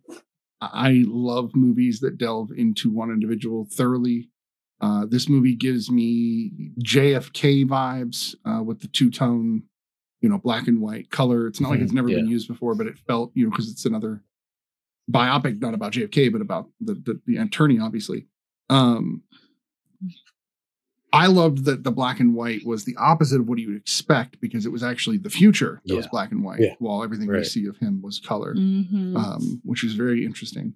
I 0.61 1.03
love 1.07 1.55
movies 1.55 2.01
that 2.01 2.17
delve 2.17 2.51
into 2.51 2.89
one 2.89 3.09
individual 3.09 3.67
thoroughly. 3.71 4.29
Uh, 4.81 5.05
this 5.05 5.29
movie 5.29 5.55
gives 5.55 5.89
me 5.89 6.71
JFK 6.83 7.65
vibes 7.65 8.35
uh, 8.45 8.63
with 8.63 8.81
the 8.81 8.87
two 8.87 9.11
tone, 9.11 9.63
you 10.21 10.29
know, 10.29 10.37
black 10.37 10.67
and 10.67 10.81
white 10.81 11.09
color. 11.09 11.47
It's 11.47 11.61
not 11.61 11.69
like 11.69 11.79
it's 11.79 11.89
mm-hmm. 11.89 11.95
never 11.95 12.09
yeah. 12.09 12.17
been 12.17 12.27
used 12.27 12.47
before, 12.47 12.75
but 12.75 12.87
it 12.87 12.97
felt, 13.07 13.31
you 13.33 13.45
know, 13.45 13.51
because 13.51 13.69
it's 13.69 13.85
another 13.85 14.23
biopic, 15.09 15.61
not 15.61 15.73
about 15.73 15.93
JFK, 15.93 16.31
but 16.31 16.41
about 16.41 16.69
the 16.79 16.93
the, 16.93 17.21
the 17.25 17.37
attorney, 17.37 17.79
obviously. 17.79 18.27
Um, 18.69 19.23
I 21.11 21.25
loved 21.25 21.65
that 21.65 21.83
the 21.83 21.91
black 21.91 22.19
and 22.19 22.35
white 22.35 22.65
was 22.65 22.85
the 22.85 22.95
opposite 22.97 23.39
of 23.39 23.47
what 23.47 23.57
you 23.57 23.69
would 23.69 23.77
expect 23.77 24.39
because 24.41 24.65
it 24.65 24.71
was 24.71 24.83
actually 24.83 25.17
the 25.17 25.29
future 25.29 25.81
that 25.85 25.93
yeah. 25.93 25.97
was 25.97 26.07
black 26.07 26.31
and 26.31 26.43
white, 26.43 26.59
yeah. 26.59 26.75
while 26.77 27.03
everything 27.03 27.27
right. 27.27 27.39
we 27.39 27.43
see 27.43 27.65
of 27.65 27.77
him 27.77 28.01
was 28.01 28.19
color, 28.19 28.53
mm-hmm. 28.53 29.17
um, 29.17 29.61
which 29.63 29.83
is 29.83 29.93
very 29.93 30.23
interesting. 30.23 30.75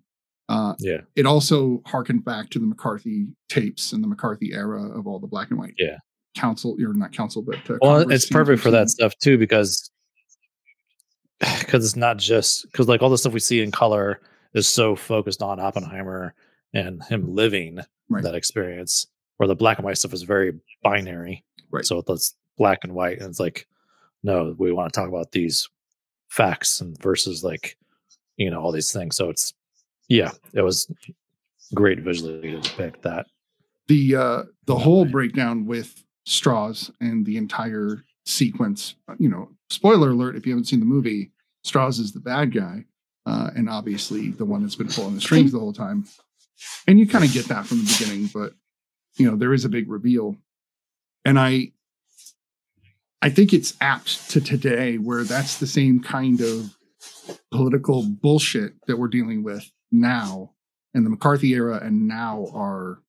Uh, 0.49 0.73
yeah, 0.79 1.01
it 1.15 1.25
also 1.25 1.81
harkened 1.85 2.25
back 2.25 2.49
to 2.49 2.59
the 2.59 2.65
McCarthy 2.65 3.27
tapes 3.49 3.93
and 3.93 4.03
the 4.03 4.07
McCarthy 4.07 4.53
era 4.53 4.83
of 4.97 5.07
all 5.07 5.19
the 5.19 5.27
black 5.27 5.51
and 5.51 5.59
white. 5.59 5.75
Yeah, 5.77 5.97
council, 6.35 6.75
or 6.81 6.93
not 6.93 7.11
council, 7.11 7.41
but 7.41 7.57
uh, 7.69 7.77
well, 7.81 8.11
it's 8.11 8.27
perfect 8.27 8.61
for 8.61 8.71
that 8.71 8.89
stuff 8.89 9.13
too 9.19 9.37
because 9.37 9.91
because 11.59 11.85
it's 11.85 11.95
not 11.95 12.17
just 12.17 12.69
because 12.71 12.87
like 12.87 13.01
all 13.01 13.09
the 13.09 13.17
stuff 13.17 13.33
we 13.33 13.39
see 13.39 13.61
in 13.61 13.71
color 13.71 14.21
is 14.53 14.67
so 14.67 14.95
focused 14.95 15.41
on 15.41 15.59
Oppenheimer 15.59 16.33
and 16.73 17.03
him 17.03 17.33
living 17.33 17.79
right. 18.09 18.23
that 18.23 18.35
experience, 18.35 19.07
where 19.37 19.47
the 19.47 19.55
black 19.55 19.77
and 19.77 19.85
white 19.85 19.97
stuff 19.97 20.13
is 20.13 20.23
very 20.23 20.53
binary. 20.81 21.43
Right. 21.71 21.85
So 21.85 22.03
it's 22.07 22.35
black 22.57 22.79
and 22.83 22.93
white, 22.93 23.19
and 23.19 23.29
it's 23.29 23.39
like, 23.39 23.67
no, 24.23 24.55
we 24.57 24.71
want 24.71 24.93
to 24.93 24.99
talk 24.99 25.09
about 25.09 25.31
these 25.31 25.67
facts 26.29 26.81
and 26.81 26.99
versus 27.01 27.43
like, 27.43 27.77
you 28.37 28.49
know, 28.49 28.61
all 28.61 28.71
these 28.71 28.91
things. 28.91 29.15
So 29.15 29.29
it's, 29.29 29.53
yeah, 30.07 30.31
it 30.53 30.61
was 30.61 30.91
great 31.73 31.99
visually 31.99 32.51
to 32.51 32.61
depict 32.61 33.01
that. 33.03 33.27
The 33.87 34.15
uh 34.15 34.43
the 34.65 34.77
whole 34.77 35.05
breakdown 35.05 35.65
with 35.65 36.03
Strauss 36.25 36.89
and 37.01 37.25
the 37.25 37.37
entire 37.37 38.05
sequence, 38.25 38.95
you 39.19 39.27
know, 39.27 39.49
spoiler 39.69 40.11
alert 40.11 40.35
if 40.35 40.45
you 40.45 40.53
haven't 40.53 40.65
seen 40.65 40.79
the 40.79 40.85
movie, 40.85 41.31
Strauss 41.63 41.99
is 41.99 42.11
the 42.11 42.19
bad 42.19 42.53
guy, 42.53 42.85
uh, 43.25 43.49
and 43.55 43.69
obviously 43.69 44.31
the 44.31 44.45
one 44.45 44.61
that's 44.61 44.75
been 44.75 44.87
pulling 44.89 45.15
the 45.15 45.21
strings 45.21 45.51
the 45.51 45.59
whole 45.59 45.73
time. 45.73 46.05
and 46.87 46.99
you 46.99 47.07
kind 47.07 47.23
of 47.25 47.31
get 47.33 47.45
that 47.47 47.65
from 47.65 47.79
the 47.79 47.95
beginning, 47.97 48.29
but 48.33 48.53
you 49.17 49.29
know 49.29 49.35
there 49.37 49.53
is 49.53 49.65
a 49.65 49.69
big 49.69 49.89
reveal, 49.89 50.35
and 51.25 51.39
I 51.39 51.71
I 53.21 53.29
think 53.29 53.53
it's 53.53 53.75
apt 53.79 54.29
to 54.31 54.41
today 54.41 54.97
where 54.97 55.23
that's 55.23 55.57
the 55.59 55.67
same 55.67 56.01
kind 56.01 56.41
of 56.41 56.75
political 57.51 58.03
bullshit 58.03 58.73
that 58.87 58.97
we're 58.99 59.07
dealing 59.07 59.43
with 59.43 59.69
now, 59.91 60.51
and 60.93 61.05
the 61.05 61.09
McCarthy 61.09 61.53
era, 61.53 61.79
and 61.81 62.07
now 62.07 62.47
are 62.53 62.99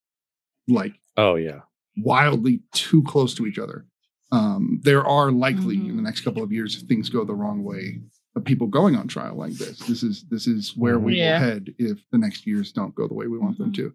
like 0.68 0.94
Oh 1.16 1.34
yeah. 1.34 1.60
wildly 1.96 2.62
too 2.72 3.02
close 3.02 3.34
to 3.34 3.46
each 3.46 3.58
other. 3.58 3.86
Um, 4.32 4.80
there 4.82 5.04
are 5.06 5.30
likely 5.32 5.76
Mhm. 5.76 5.90
in 5.90 5.96
the 5.96 6.02
next 6.02 6.20
couple 6.22 6.42
of 6.42 6.50
years, 6.52 6.76
if 6.80 6.88
things 6.88 7.08
go 7.08 7.24
the 7.24 7.34
wrong 7.34 7.62
way, 7.62 8.00
of 8.36 8.44
people 8.44 8.66
going 8.66 8.96
on 8.96 9.06
trial 9.08 9.36
like 9.36 9.52
this. 9.54 9.78
This 9.80 10.02
is 10.02 10.24
this 10.30 10.46
is 10.46 10.76
where 10.76 10.98
we 10.98 11.16
Yeah. 11.18 11.38
will 11.40 11.46
head 11.46 11.74
if 11.78 11.98
the 12.10 12.18
next 12.18 12.46
years 12.46 12.72
don't 12.72 12.94
go 12.94 13.06
the 13.08 13.14
way 13.14 13.26
we 13.28 13.38
want 13.38 13.58
them 13.58 13.72
to. 13.74 13.92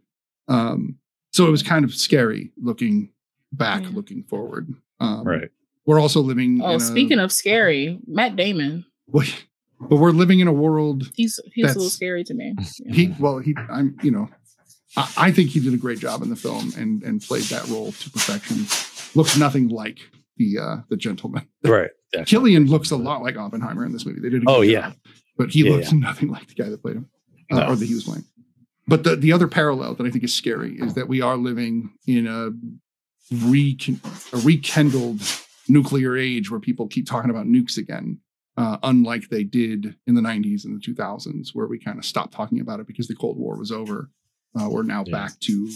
Um, 0.48 0.98
so 1.32 1.46
it 1.48 1.52
was 1.52 1.62
kind 1.64 1.84
of 1.86 1.94
scary 1.94 2.52
looking 2.62 3.12
back, 3.52 3.84
Yeah. 3.84 3.90
looking 3.94 4.24
forward. 4.24 4.74
Um, 5.00 5.24
Right. 5.28 5.50
We're 5.86 6.00
also 6.00 6.22
living. 6.22 6.62
Oh, 6.62 6.72
in 6.74 6.80
speaking 6.80 7.20
a, 7.20 7.24
of 7.24 7.32
scary, 7.32 8.00
Matt 8.08 8.36
Damon. 8.36 8.86
but 9.12 9.28
we're 9.98 10.12
living 10.12 10.40
in 10.40 10.48
a 10.48 10.54
world 10.54 11.10
He's 11.16 11.40
he's 11.54 11.66
a 11.66 11.68
little 11.70 11.90
scary 11.90 12.24
to 12.26 12.34
me. 12.34 12.54
Yeah. 12.80 12.94
he 12.94 13.16
well 13.20 13.40
he 13.40 13.56
i'm 13.70 13.96
you 14.04 14.12
know 14.12 14.28
I, 14.98 15.12
I 15.18 15.32
think 15.32 15.50
he 15.52 15.60
did 15.62 15.74
a 15.74 15.78
great 15.78 16.00
job 16.00 16.22
in 16.22 16.30
the 16.30 16.36
film 16.36 16.74
and 16.78 17.02
and 17.04 17.22
played 17.22 17.44
that 17.46 17.66
role 17.70 17.92
to 17.94 18.10
perfection 18.12 18.58
looks 19.16 19.38
nothing 19.38 19.70
like 19.70 20.00
the 20.40 20.58
uh 20.58 20.78
the 20.90 20.98
gentleman 20.98 21.48
Right. 21.64 21.92
Yeah. 22.14 22.22
cillian 22.24 22.68
looks 22.68 22.90
a 22.90 22.98
lot 22.98 23.22
like 23.22 23.38
oppenheimer 23.38 23.86
in 23.86 23.92
this 23.94 24.06
movie 24.08 24.20
they 24.22 24.30
did 24.30 24.42
a 24.42 24.46
good 24.46 24.52
Oh, 24.52 24.64
job, 24.64 24.72
yeah. 24.72 24.92
but 25.38 25.50
he 25.52 25.64
Yeah, 25.64 25.74
looks 25.74 25.92
nothing 26.10 26.30
like 26.30 26.48
the 26.48 26.56
guy 26.56 26.70
that 26.70 26.82
played 26.82 26.96
him 26.96 27.08
uh, 27.52 27.60
No. 27.60 27.68
or 27.68 27.76
that 27.76 27.86
he 27.86 27.94
was 27.94 28.06
playing 28.06 28.24
but 28.88 29.04
the 29.04 29.16
the 29.16 29.32
other 29.32 29.48
parallel 29.48 29.94
that 29.96 30.08
i 30.08 30.10
think 30.10 30.24
is 30.24 30.34
scary 30.34 30.80
is 30.80 30.96
that 30.96 31.08
we 31.08 31.22
are 31.22 31.38
living 31.38 31.92
in 32.08 32.26
a 32.26 32.50
recon- 33.46 34.02
a 34.34 34.38
rekindled 34.38 35.22
nuclear 35.68 36.18
age 36.18 36.50
where 36.50 36.60
people 36.60 36.88
keep 36.88 37.06
talking 37.06 37.30
about 37.30 37.46
nukes 37.46 37.78
again 37.78 38.20
uh, 38.58 38.78
unlike 38.84 39.30
they 39.30 39.44
did 39.44 39.96
in 40.08 40.16
the 40.16 40.22
90s 40.22 40.66
and 40.66 40.76
the 40.76 40.86
2000s, 40.86 41.52
where 41.54 41.68
we 41.68 41.80
kind 41.80 41.98
of 41.98 42.04
stopped 42.04 42.34
talking 42.34 42.60
about 42.60 42.82
it 42.82 42.88
because 42.88 43.08
the 43.08 43.16
Cold 43.16 43.38
War 43.38 43.56
was 43.58 43.72
over. 43.72 44.10
Uh, 44.60 44.68
we're 44.70 44.84
now 44.84 45.02
Yeah. 45.08 45.14
back 45.14 45.40
to, 45.42 45.70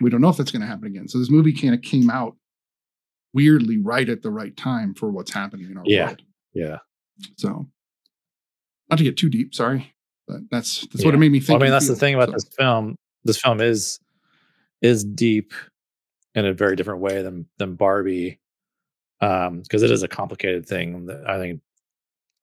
we 0.00 0.08
don't 0.08 0.20
know 0.20 0.28
if 0.28 0.36
that's 0.36 0.52
going 0.52 0.60
to 0.62 0.68
happen 0.68 0.86
again. 0.86 1.08
So 1.08 1.18
this 1.18 1.30
movie 1.30 1.52
kind 1.52 1.74
of 1.74 1.82
came 1.82 2.10
out 2.10 2.36
weirdly 3.34 3.78
right 3.78 4.08
at 4.08 4.22
the 4.22 4.30
right 4.30 4.56
time 4.56 4.94
for 4.94 5.10
what's 5.10 5.32
happening 5.32 5.70
in 5.70 5.76
our 5.76 5.84
Yeah. 5.86 6.06
world. 6.06 6.22
Yeah. 6.54 6.78
So, 7.36 7.68
not 8.88 8.96
to 8.98 9.04
get 9.04 9.16
too 9.16 9.28
deep, 9.28 9.54
sorry, 9.54 9.92
but 10.26 10.40
that's 10.50 10.82
that's 10.86 11.04
what 11.04 11.14
it 11.14 11.18
made 11.18 11.32
me 11.32 11.38
Well, 11.40 11.46
think. 11.46 11.60
I 11.60 11.64
mean, 11.64 11.72
that's 11.72 11.88
the 11.88 11.96
thing 11.96 12.14
about 12.14 12.28
So, 12.28 12.32
this 12.32 12.48
film. 12.56 12.96
This 13.24 13.38
film 13.40 13.60
is 13.60 13.98
is 14.82 15.04
deep 15.04 15.52
in 16.34 16.44
a 16.46 16.52
very 16.54 16.76
different 16.76 17.00
way 17.00 17.22
than 17.22 17.46
than 17.58 17.74
Barbie, 17.74 18.40
um, 19.20 19.60
because 19.62 19.82
it 19.82 19.90
is 19.90 20.02
a 20.02 20.08
complicated 20.08 20.66
thing. 20.66 21.06
that 21.06 21.28
I 21.28 21.38
think 21.38 21.60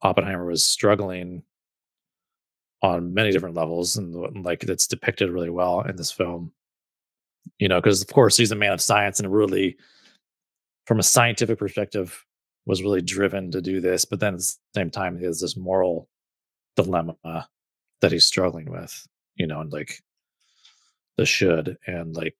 Oppenheimer 0.01 0.45
was 0.45 0.63
struggling 0.63 1.43
on 2.81 3.13
many 3.13 3.31
different 3.31 3.55
levels, 3.55 3.95
and 3.97 4.43
like 4.43 4.63
it's 4.63 4.88
depicted 4.88 5.30
really 5.30 5.49
well 5.51 5.81
in 5.81 5.95
this 5.95 6.11
film. 6.11 6.51
You 7.59 7.68
know, 7.68 7.80
because 7.80 8.01
of 8.01 8.07
course 8.07 8.38
he's 8.38 8.51
a 8.51 8.55
man 8.55 8.73
of 8.73 8.81
science 8.81 9.19
and 9.19 9.31
really, 9.31 9.77
from 10.86 10.99
a 10.99 11.03
scientific 11.03 11.60
perspective, 11.60 12.26
was 12.66 12.84
really 12.84 13.02
driven 13.02 13.52
to 13.52 13.62
do 13.62 13.82
this. 13.82 14.06
But 14.06 14.20
then 14.20 14.34
at 14.34 14.40
the 14.40 14.56
same 14.76 14.90
time, 14.90 15.18
he 15.18 15.26
has 15.26 15.41
this 15.41 15.58
moral 15.58 16.08
dilemma 16.76 17.16
that 18.02 18.12
he's 18.12 18.26
struggling 18.26 18.70
with, 18.70 19.08
you 19.36 19.48
know, 19.48 19.62
and 19.62 19.72
like 19.72 20.02
the 21.18 21.26
should 21.26 21.78
and 21.88 22.16
like, 22.16 22.36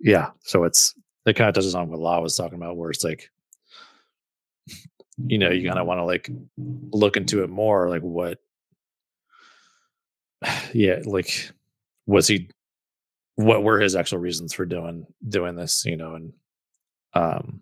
yeah. 0.00 0.30
So 0.42 0.64
it's 0.64 0.94
it 1.26 1.34
kind 1.34 1.48
of 1.48 1.54
touches 1.54 1.74
on 1.74 1.88
what 1.88 1.98
Law 1.98 2.20
was 2.20 2.36
talking 2.36 2.56
about, 2.56 2.76
where 2.76 2.90
it's 2.90 3.04
like, 3.04 3.30
you 5.18 5.38
know, 5.38 5.50
you 5.50 5.66
kind 5.66 5.78
of 5.78 5.86
want 5.86 5.98
to 5.98 6.04
like 6.04 6.30
look 6.56 7.16
into 7.16 7.42
it 7.42 7.50
more, 7.50 7.88
like 7.88 8.02
what, 8.02 8.38
yeah, 10.72 11.00
like 11.04 11.50
was 12.06 12.28
he, 12.28 12.50
what 13.34 13.62
were 13.62 13.80
his 13.80 13.96
actual 13.96 14.18
reasons 14.18 14.52
for 14.52 14.64
doing 14.64 15.06
doing 15.28 15.56
this, 15.56 15.84
you 15.84 15.96
know, 15.96 16.14
and 16.14 16.32
um, 17.14 17.60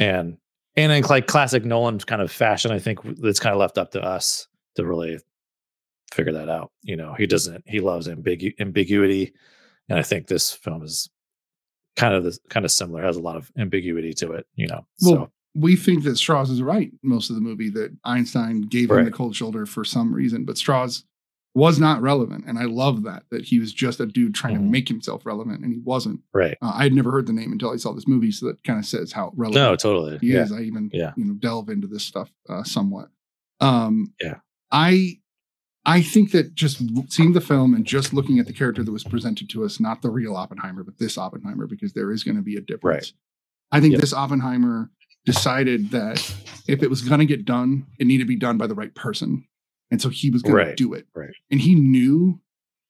and 0.00 0.38
and 0.76 0.92
in 0.92 1.02
like 1.04 1.26
classic 1.26 1.64
Nolan 1.64 1.98
kind 2.00 2.22
of 2.22 2.32
fashion, 2.32 2.72
I 2.72 2.78
think 2.78 2.98
it's 3.04 3.38
kind 3.38 3.52
of 3.52 3.60
left 3.60 3.78
up 3.78 3.92
to 3.92 4.02
us 4.02 4.48
to 4.76 4.84
really 4.84 5.18
figure 6.12 6.32
that 6.32 6.48
out. 6.48 6.72
You 6.82 6.96
know, 6.96 7.14
he 7.14 7.26
doesn't. 7.26 7.64
He 7.66 7.80
loves 7.80 8.08
ambigu- 8.08 8.58
ambiguity, 8.58 9.32
and 9.88 9.98
I 9.98 10.02
think 10.02 10.26
this 10.26 10.52
film 10.52 10.82
is 10.82 11.10
kind 11.96 12.14
of 12.14 12.24
the, 12.24 12.36
kind 12.48 12.64
of 12.64 12.72
similar. 12.72 13.02
Has 13.02 13.16
a 13.16 13.22
lot 13.22 13.36
of 13.36 13.52
ambiguity 13.58 14.12
to 14.14 14.32
it. 14.32 14.46
You 14.54 14.68
know, 14.68 14.86
Well, 15.02 15.14
so 15.14 15.30
we 15.54 15.76
think 15.76 16.04
that 16.04 16.16
Strauss 16.16 16.50
is 16.50 16.62
right 16.62 16.90
most 17.02 17.28
of 17.28 17.36
the 17.36 17.42
movie 17.42 17.70
that 17.70 17.94
Einstein 18.04 18.62
gave 18.62 18.90
him 18.90 19.04
the 19.04 19.10
cold 19.10 19.36
shoulder 19.36 19.66
for 19.66 19.84
some 19.84 20.14
reason, 20.14 20.44
but 20.44 20.56
Strauss 20.56 21.04
was 21.54 21.80
not 21.80 22.00
relevant, 22.00 22.44
and 22.46 22.58
I 22.58 22.64
love 22.64 23.02
that 23.02 23.24
that 23.30 23.44
he 23.46 23.58
was 23.58 23.72
just 23.72 23.98
a 24.00 24.06
dude 24.06 24.34
trying 24.34 24.54
to 24.54 24.60
Mhm. 24.60 24.70
make 24.70 24.88
himself 24.88 25.26
relevant, 25.26 25.64
and 25.64 25.72
he 25.72 25.80
wasn't. 25.80 26.20
right. 26.32 26.56
Uh, 26.62 26.72
I 26.74 26.84
had 26.84 26.92
never 26.94 27.10
heard 27.10 27.26
the 27.26 27.32
name 27.32 27.50
until 27.52 27.70
I 27.70 27.76
saw 27.76 27.92
this 27.92 28.06
movie, 28.06 28.30
so 28.30 28.46
that 28.46 28.62
kind 28.62 28.78
of 28.78 28.84
says 28.86 29.12
how 29.12 29.32
relevant 29.36 29.54
No, 29.64 29.74
totally. 29.76 30.18
he 30.18 30.32
Yeah. 30.32 30.44
is. 30.44 30.52
I 30.52 30.60
even 30.62 30.90
Yeah. 30.92 31.12
you 31.16 31.24
know 31.24 31.34
delve 31.34 31.68
into 31.68 31.86
this 31.88 32.04
stuff 32.04 32.30
uh, 32.48 32.62
somewhat. 32.62 33.10
Um, 33.60 34.12
Yeah. 34.20 34.38
I 34.70 35.16
I 35.86 36.02
think 36.02 36.30
that 36.32 36.54
just 36.54 36.82
seeing 37.10 37.32
the 37.32 37.40
film 37.40 37.72
and 37.74 37.86
just 37.86 38.12
looking 38.12 38.38
at 38.38 38.46
the 38.46 38.52
character 38.52 38.84
that 38.84 38.92
was 38.92 39.02
presented 39.02 39.48
to 39.48 39.64
us, 39.64 39.80
not 39.80 40.02
the 40.02 40.10
real 40.10 40.36
Oppenheimer, 40.36 40.84
but 40.84 40.98
this 40.98 41.16
Oppenheimer, 41.16 41.66
because 41.66 41.94
there 41.94 42.12
is 42.12 42.22
going 42.22 42.36
to 42.36 42.42
be 42.42 42.54
a 42.56 42.60
difference. 42.60 43.14
I 43.72 43.80
think 43.80 43.92
Yep. 43.92 44.00
this 44.02 44.12
Oppenheimer 44.12 44.90
decided 45.24 45.90
that 45.90 46.18
if 46.68 46.82
it 46.82 46.90
was 46.90 47.00
going 47.00 47.20
to 47.20 47.26
get 47.26 47.46
done, 47.46 47.86
it 47.98 48.06
needed 48.06 48.24
to 48.24 48.28
be 48.28 48.36
done 48.36 48.58
by 48.58 48.66
the 48.66 48.74
right 48.74 48.94
person, 48.94 49.44
and 49.90 50.00
so 50.00 50.08
he 50.08 50.30
was 50.30 50.42
going 50.42 50.54
Right, 50.54 50.68
to 50.68 50.74
do 50.74 50.92
it. 50.94 51.06
right. 51.14 51.34
And 51.50 51.60
he 51.60 51.74
knew, 51.74 52.40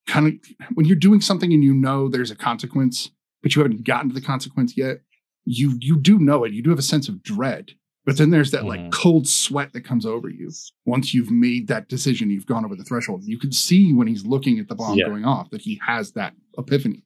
kind 0.06 0.26
of, 0.26 0.66
when 0.74 0.86
you're 0.86 0.96
doing 0.96 1.20
something 1.20 1.52
and 1.52 1.62
you 1.64 1.72
know 1.74 2.08
there's 2.08 2.30
a 2.30 2.36
consequence, 2.36 3.10
but 3.42 3.54
you 3.54 3.62
haven't 3.62 3.84
gotten 3.84 4.08
to 4.10 4.14
the 4.14 4.20
consequence 4.20 4.76
yet. 4.76 5.02
You 5.44 5.76
you 5.80 5.96
do 5.98 6.18
know 6.18 6.44
it. 6.44 6.52
You 6.52 6.62
do 6.62 6.70
have 6.70 6.78
a 6.78 6.82
sense 6.82 7.08
of 7.08 7.22
dread, 7.22 7.72
but 8.04 8.18
then 8.18 8.30
there's 8.30 8.50
that 8.50 8.64
like 8.66 8.80
Mhm. 8.80 8.92
cold 8.92 9.26
sweat 9.26 9.72
that 9.72 9.80
comes 9.82 10.04
over 10.04 10.28
you 10.28 10.50
once 10.84 11.14
you've 11.14 11.30
made 11.30 11.66
that 11.68 11.88
decision. 11.88 12.30
You've 12.30 12.46
gone 12.46 12.64
over 12.64 12.76
the 12.76 12.84
threshold. 12.84 13.24
You 13.24 13.38
can 13.38 13.50
see 13.52 13.92
when 13.94 14.06
he's 14.06 14.26
looking 14.26 14.58
at 14.58 14.68
the 14.68 14.74
bomb 14.74 14.98
Yeah. 14.98 15.06
going 15.06 15.24
off 15.24 15.50
that 15.50 15.62
he 15.62 15.80
has 15.86 16.12
that 16.12 16.34
epiphany, 16.58 17.04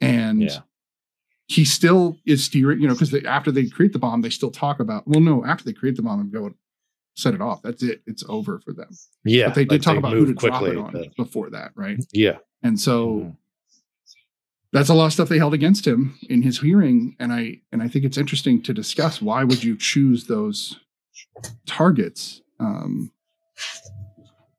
and 0.00 0.42
Yeah. 0.42 0.60
he 1.46 1.64
still 1.64 2.18
is 2.26 2.44
steering. 2.44 2.80
You 2.80 2.88
know, 2.88 2.94
because 2.94 3.14
after 3.24 3.52
they 3.52 3.68
create 3.68 3.92
the 3.92 3.98
bomb, 4.00 4.22
they 4.22 4.30
still 4.30 4.50
talk 4.50 4.80
about. 4.80 5.06
Well, 5.06 5.20
no, 5.20 5.44
after 5.44 5.64
they 5.64 5.72
create 5.72 5.94
the 5.96 6.02
bomb 6.02 6.20
and 6.20 6.32
go 6.32 6.52
set 7.18 7.34
it 7.34 7.40
off, 7.40 7.60
that's 7.62 7.82
it. 7.82 8.02
It's 8.06 8.22
over 8.28 8.58
for 8.60 8.72
them. 8.72 8.88
Yeah. 9.24 9.46
but 9.48 9.54
they 9.56 9.64
did 9.64 9.72
like, 9.72 9.82
talk 9.82 9.96
about 9.96 10.12
who 10.12 10.20
move 10.26 10.28
to 10.28 10.34
drop 10.48 10.62
it 10.62 10.64
quickly 10.66 10.76
on 10.82 10.92
to- 10.92 11.10
before 11.16 11.50
that, 11.50 11.72
right? 11.74 11.98
yeah. 12.12 12.38
And 12.62 12.78
so 12.78 13.08
Mhm. 13.20 13.36
that's 14.72 14.88
a 14.88 14.94
lot 14.94 15.06
of 15.06 15.12
stuff 15.12 15.28
they 15.28 15.38
held 15.38 15.54
against 15.54 15.86
him 15.86 16.18
in 16.28 16.42
his 16.42 16.60
hearing 16.60 17.16
and 17.20 17.32
i 17.32 17.60
and 17.72 17.82
i 17.82 17.88
think 17.88 18.04
it's 18.04 18.18
interesting 18.18 18.60
to 18.62 18.74
discuss 18.74 19.22
why 19.22 19.42
would 19.44 19.62
you 19.64 19.76
choose 19.76 20.26
those 20.26 20.78
targets 21.66 22.42
um 22.60 23.10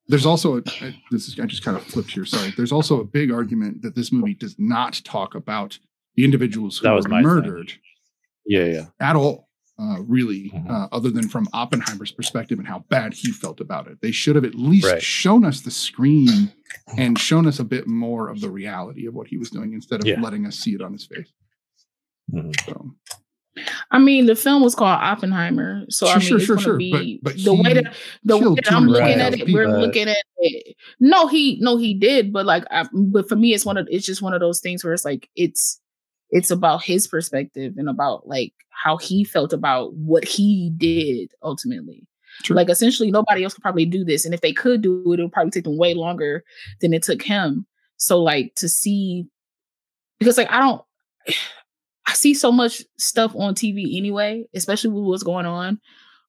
there's 0.07 0.25
also 0.25 0.57
a, 0.57 0.61
I- 0.81 0.95
this 1.11 1.27
is 1.27 1.39
i 1.39 1.45
just 1.45 1.63
kind 1.63 1.77
of 1.77 1.83
flipped 1.83 2.11
here 2.11 2.25
sorry 2.25 2.51
there's 2.57 2.71
also 2.71 2.99
a 2.99 3.03
big 3.05 3.31
argument 3.31 3.81
that 3.83 3.95
this 3.95 4.11
movie 4.11 4.33
does 4.33 4.55
not 4.57 5.01
talk 5.03 5.35
about 5.35 5.77
the 6.15 6.23
individuals 6.23 6.77
who 6.77 6.83
That 6.87 6.93
was 6.93 7.05
were 7.05 7.09
my 7.11 7.17
thing. 7.17 7.27
murdered 7.27 7.73
Yeah. 8.45 8.65
Yeah. 8.65 8.85
at 8.99 9.15
all 9.15 9.48
uh, 9.79 10.01
really 10.01 10.49
Mhm. 10.53 10.69
uh, 10.69 10.87
other 10.91 11.09
than 11.09 11.27
from 11.29 11.47
oppenheimer's 11.53 12.11
perspective 12.11 12.59
and 12.59 12.67
how 12.67 12.83
bad 12.89 13.13
he 13.13 13.31
felt 13.31 13.61
about 13.61 13.87
it 13.87 13.97
they 14.01 14.11
should 14.11 14.35
have 14.35 14.43
at 14.45 14.55
least 14.55 14.85
Right. 14.87 15.01
shown 15.01 15.45
us 15.45 15.61
the 15.61 15.71
screen 15.71 16.51
and 16.97 17.17
shown 17.17 17.47
us 17.47 17.59
a 17.59 17.63
bit 17.63 17.87
more 17.87 18.27
of 18.29 18.41
the 18.41 18.49
reality 18.49 19.05
of 19.05 19.13
what 19.13 19.27
he 19.27 19.37
was 19.37 19.49
doing 19.49 19.73
instead 19.73 20.01
of 20.01 20.05
Yeah. 20.07 20.19
letting 20.21 20.45
us 20.45 20.57
see 20.57 20.73
it 20.73 20.81
on 20.81 20.91
his 20.93 21.05
face 21.05 21.31
Mhm. 22.33 22.53
so 22.65 22.95
I 23.91 23.99
mean, 23.99 24.25
the 24.25 24.35
film 24.35 24.63
was 24.63 24.73
called 24.73 24.99
Oppenheimer, 25.01 25.83
so 25.89 26.07
I 26.07 26.11
Sure, 26.11 26.19
mean, 26.19 26.27
sure, 26.27 26.37
it's 26.37 26.45
sure, 26.45 26.55
gonna 26.55 26.63
sure, 26.63 26.77
be 26.77 27.19
but- 27.21 27.33
but 27.35 27.43
the 27.43 27.53
way 27.53 27.73
that 27.73 27.93
the 28.23 28.37
way 28.37 28.55
that 28.55 28.71
I'm 28.71 28.85
looking 28.87 29.03
200,000 29.03 29.19
at 29.21 29.33
it. 29.33 29.53
We're 29.53 29.65
people. 29.65 29.79
looking 29.81 30.07
at 30.07 30.17
it. 30.37 30.75
No, 31.01 31.27
he 31.27 31.57
no 31.59 31.75
he 31.75 31.93
did, 31.93 32.31
but 32.31 32.45
like, 32.45 32.63
I, 32.71 32.87
but 32.93 33.27
for 33.27 33.35
me, 33.35 33.53
it's 33.53 33.65
one 33.65 33.75
of 33.77 33.85
it's 33.91 34.05
just 34.05 34.21
one 34.21 34.33
of 34.33 34.39
those 34.39 34.61
things 34.61 34.83
where 34.83 34.93
it's 34.93 35.03
like 35.03 35.29
it's 35.35 35.81
it's 36.31 36.51
about 36.51 36.83
his 36.83 37.07
perspective 37.07 37.73
and 37.77 37.89
about 37.89 38.27
like 38.27 38.53
how 38.69 38.97
he 38.97 39.23
felt 39.23 39.53
about 39.53 39.93
what 39.95 40.25
he 40.25 40.71
did 40.77 41.31
ultimately. 41.43 42.05
Sure. 42.43 42.55
Like 42.55 42.69
essentially, 42.69 43.11
nobody 43.11 43.43
else 43.43 43.53
could 43.53 43.63
probably 43.63 43.85
do 43.85 44.05
this, 44.05 44.25
and 44.25 44.33
if 44.33 44.41
they 44.41 44.53
could 44.53 44.81
do 44.81 45.11
it, 45.11 45.19
it 45.19 45.23
would 45.23 45.31
probably 45.31 45.51
take 45.51 45.63
them 45.63 45.77
way 45.77 45.93
longer 45.93 46.43
than 46.81 46.93
it 46.93 47.03
took 47.03 47.21
him. 47.21 47.65
So 47.97 48.21
like 48.21 48.53
to 48.55 48.69
see 48.69 49.27
because 50.19 50.37
like 50.37 50.51
I 50.51 50.59
don't 50.59 50.81
I 52.07 52.13
see 52.13 52.33
so 52.33 52.51
much 52.51 52.83
stuff 52.97 53.33
on 53.35 53.53
TV 53.53 53.97
anyway, 53.97 54.45
especially 54.55 54.89
with 54.89 55.03
what's 55.03 55.23
going 55.23 55.45
on 55.45 55.79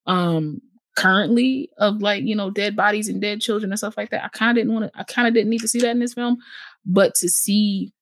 um 0.06 0.60
currently 0.96 1.70
of 1.78 2.02
like, 2.02 2.24
you 2.24 2.34
know, 2.34 2.50
dead 2.50 2.76
bodies 2.76 3.08
and 3.08 3.20
dead 3.20 3.40
children 3.40 3.70
and 3.72 3.78
stuff 3.78 3.96
like 3.96 4.10
that. 4.10 4.24
I 4.24 4.28
kind 4.28 4.50
of 4.50 4.56
didn't 4.56 4.74
want 4.74 4.92
to 4.92 4.98
I 4.98 5.04
kind 5.04 5.28
of 5.28 5.34
didn't 5.34 5.50
need 5.50 5.60
to 5.60 5.68
see 5.68 5.80
that 5.80 5.90
in 5.90 6.00
this 6.00 6.14
film. 6.14 6.38
but 6.84 7.14
to 7.16 7.28
see 7.28 7.92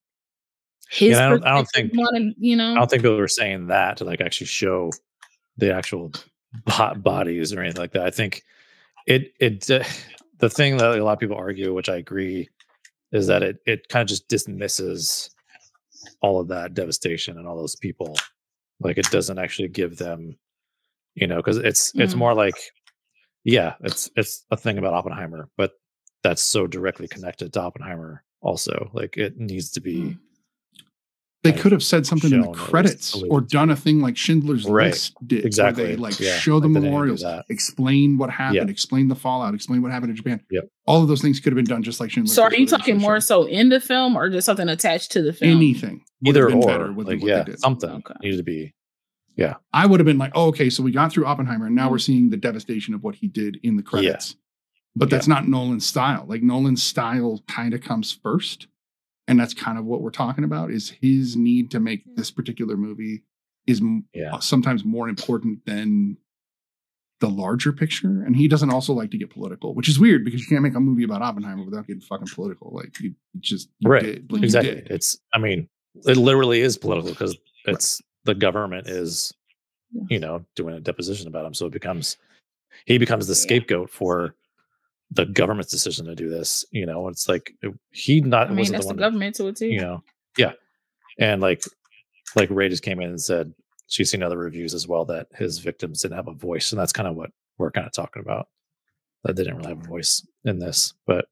his 0.91 1.17
Yeah, 1.17 1.27
I 1.27 1.29
don't- 1.31 1.45
I 1.45 1.55
don't 1.55 1.69
think- 1.75 1.93
you 2.39 2.57
know 2.57 2.73
I 2.73 2.75
don't 2.77 2.91
think 2.91 3.03
people 3.03 3.17
were 3.17 3.29
saying 3.29 3.67
that 3.69 3.97
to 3.99 4.05
like 4.05 4.21
actually 4.21 4.47
show 4.47 4.91
the 5.57 5.75
actual 5.75 6.13
bo- 6.65 6.95
bodies 6.97 7.53
or 7.53 7.61
anything 7.61 7.81
like 7.81 7.93
that. 7.93 8.07
I 8.07 8.11
think 8.11 8.43
it 9.07 9.33
it 9.41 9.71
uh, 9.71 9.85
the 10.39 10.49
thing 10.51 10.77
that 10.79 10.99
a 10.99 11.05
lot 11.05 11.13
of 11.15 11.19
people 11.19 11.37
argue, 11.37 11.75
which 11.75 11.89
I 11.89 11.97
agree, 11.97 12.49
is 13.13 13.27
that 13.27 13.43
it 13.43 13.59
it 13.67 13.89
kind 13.89 14.03
of 14.03 14.09
just 14.09 14.29
dismisses 14.29 15.31
all 16.21 16.41
of 16.41 16.49
that 16.49 16.75
devastation 16.75 17.37
and 17.39 17.47
all 17.47 17.57
those 17.57 17.77
people. 17.77 18.17
Like 18.81 18.99
it 18.99 19.11
doesn't 19.11 19.39
actually 19.39 19.69
give 19.69 19.97
them, 19.99 20.37
you 21.15 21.27
know, 21.27 21.37
because 21.37 21.57
it's 21.59 21.93
it's 21.97 22.15
Mm. 22.15 22.19
more 22.19 22.35
like, 22.35 22.55
yeah, 23.45 23.75
it's 23.81 24.09
it's 24.17 24.45
a 24.51 24.57
thing 24.57 24.79
about 24.79 24.95
Oppenheimer, 24.95 25.49
but 25.57 25.73
that's 26.23 26.43
so 26.43 26.67
directly 26.67 27.09
connected 27.09 27.53
to 27.53 27.61
Oppenheimer. 27.61 28.25
Also, 28.41 28.91
like 28.95 29.17
it 29.17 29.37
needs 29.39 29.71
to 29.73 29.81
be 29.81 30.17
They 31.45 31.53
could 31.53 31.71
have 31.71 31.85
said 31.85 32.05
something 32.05 32.33
in 32.33 32.41
the 32.41 32.47
shown 32.47 32.53
at 32.55 32.59
least 32.59 32.69
credits 32.71 33.23
a 33.23 33.27
or 33.29 33.41
done 33.41 33.71
a 33.71 33.77
thing 33.77 34.01
like 34.01 34.17
Schindler's 34.17 34.65
Right. 34.67 34.91
List 34.91 35.15
did. 35.25 35.45
Exactly. 35.47 35.85
Where 35.85 35.91
they 35.93 35.97
like 35.97 36.19
Yeah. 36.19 36.37
show 36.37 36.59
the 36.59 36.67
Like, 36.67 36.75
they 36.75 36.81
didn't 36.81 36.83
do 36.83 36.91
memorials, 36.91 37.25
explain 37.49 38.19
what 38.19 38.31
happened, 38.31 38.57
Yeah. 38.57 38.73
explain 38.73 39.07
the 39.07 39.15
fallout, 39.15 39.55
explain 39.55 39.81
what 39.81 39.93
happened 39.93 40.11
in 40.11 40.17
Japan. 40.17 40.41
Yep. 40.51 40.69
All 40.87 41.01
of 41.03 41.09
those 41.09 41.23
things 41.23 41.39
could 41.39 41.53
have 41.53 41.57
been 41.57 41.65
done 41.65 41.83
just 41.85 42.01
like 42.01 42.11
Schindler's 42.11 42.35
so 42.35 42.43
are 42.43 42.55
you 42.55 42.67
talking 42.67 42.99
more 42.99 43.21
so 43.21 43.45
in 43.45 43.69
the 43.69 43.79
film 43.81 44.17
or 44.17 44.29
just 44.31 44.47
something 44.47 44.69
attached 44.69 45.13
to 45.13 45.23
the 45.23 45.33
film 45.33 45.57
anything? 45.57 46.03
either 46.25 46.51
or, 46.51 46.93
with 46.93 47.07
like 47.07 47.21
what 47.21 47.27
they 47.27 47.33
yeah, 47.33 47.45
did. 47.45 47.61
something 47.61 47.89
Okay. 47.89 48.15
needed 48.23 48.39
to 48.39 48.43
be. 48.43 48.75
Yeah. 49.37 49.55
I 49.73 49.87
would 49.87 50.01
have 50.01 50.07
been 50.07 50.19
like, 50.19 50.33
oh, 50.35 50.47
okay, 50.49 50.69
so 50.69 50.83
we 50.83 50.91
got 50.91 51.13
through 51.13 51.27
Oppenheimer, 51.27 51.67
and 51.67 51.73
Mm. 51.75 51.77
now 51.77 51.91
we're 51.93 51.99
seeing 51.99 52.31
the 52.31 52.37
devastation 52.37 52.93
of 52.95 53.05
what 53.05 53.15
he 53.15 53.29
did 53.29 53.61
in 53.63 53.77
the 53.77 53.83
credits. 53.85 54.35
But 54.97 55.09
that's 55.11 55.29
not 55.29 55.47
Nolan's 55.47 55.87
style. 55.87 56.25
Like 56.29 56.43
Nolan's 56.43 56.83
style 56.83 57.45
kind 57.47 57.73
of 57.73 57.81
comes 57.81 58.11
first, 58.11 58.67
and 59.29 59.39
that's 59.39 59.55
kind 59.55 59.79
of 59.79 59.85
what 59.85 60.01
we're 60.01 60.11
talking 60.11 60.43
about. 60.43 60.73
Is 60.73 60.91
his 61.01 61.37
need 61.37 61.71
to 61.71 61.79
make 61.79 62.01
mm-hmm. 62.01 62.17
this 62.17 62.31
particular 62.33 62.77
movie 62.77 63.23
is 63.67 63.81
Yeah. 64.15 64.35
Uh, 64.35 64.41
sometimes 64.41 64.85
more 64.85 65.09
important 65.09 65.65
than 65.67 66.17
the 67.21 67.29
larger 67.29 67.73
picture, 67.73 68.23
and 68.23 68.35
he 68.35 68.49
doesn't 68.49 68.71
also 68.71 68.93
like 68.93 69.11
to 69.11 69.19
get 69.19 69.31
political, 69.31 69.75
which 69.75 69.89
is 69.89 69.99
weird 69.99 70.25
because 70.25 70.41
you 70.41 70.47
can't 70.47 70.63
make 70.63 70.75
a 70.75 70.81
movie 70.81 71.05
about 71.05 71.21
Oppenheimer 71.21 71.65
without 71.65 71.87
getting 71.87 72.01
fucking 72.01 72.29
political. 72.35 72.73
Like 72.73 72.99
you 73.01 73.15
just 73.39 73.69
you 73.81 73.91
Right. 73.91 74.03
did, 74.03 74.33
like, 74.33 74.41
you 74.41 74.45
exactly. 74.45 74.75
did. 74.77 74.91
It's. 74.91 75.19
I 75.35 75.39
mean, 75.39 75.69
it 76.07 76.17
literally 76.17 76.61
is 76.61 76.79
political 76.79 77.11
because 77.11 77.37
it's 77.67 78.01
the 78.25 78.35
government 78.35 78.87
is, 78.87 79.35
you 80.09 80.19
know, 80.19 80.45
doing 80.57 80.75
a 80.75 80.81
deposition 80.81 81.29
about 81.29 81.45
him, 81.45 81.55
so 81.55 81.67
it 81.67 81.73
becomes 81.73 82.17
he 82.87 82.99
becomes 82.99 83.27
the 83.27 83.35
scapegoat 83.35 83.91
for 83.91 84.35
the 85.11 85.27
government's 85.27 85.71
decision 85.71 86.07
to 86.07 86.15
do 86.15 86.29
this. 86.29 86.65
You 86.71 86.87
know, 86.87 87.09
it's 87.09 87.29
like 87.29 87.53
he 87.91 88.21
not 88.21 88.47
i 88.47 88.51
mean 88.51 88.59
wasn't 88.59 88.73
that's 88.77 88.87
the 88.89 88.95
the 88.95 89.01
government 89.01 89.35
to 89.37 89.49
it 89.49 89.57
too 89.57 89.67
you 89.67 89.81
know, 89.81 90.03
yeah, 90.37 90.53
and 91.19 91.41
like 91.41 91.63
like 92.37 92.51
Ray 92.51 92.69
just 92.69 92.83
came 92.83 93.01
in 93.01 93.09
and 93.11 93.21
said 93.21 93.53
she's 93.87 94.11
seen 94.11 94.23
other 94.23 94.37
reviews 94.39 94.75
as 94.75 94.87
well 94.87 95.05
that 95.07 95.29
his 95.35 95.59
victims 95.59 96.03
didn't 96.03 96.17
have 96.17 96.29
a 96.29 96.35
voice, 96.35 96.73
and 96.73 96.81
that's 96.81 96.93
kind 96.93 97.09
of 97.09 97.17
what 97.17 97.31
we're 97.57 97.71
kind 97.71 97.87
of 97.87 97.93
talking 97.93 98.21
about. 98.23 98.49
That 99.25 99.35
they 99.37 99.43
didn't 99.45 99.59
really 99.59 99.71
have 99.71 99.85
a 99.85 99.89
voice 99.89 100.25
in 100.45 100.59
this, 100.59 100.93
but 101.07 101.27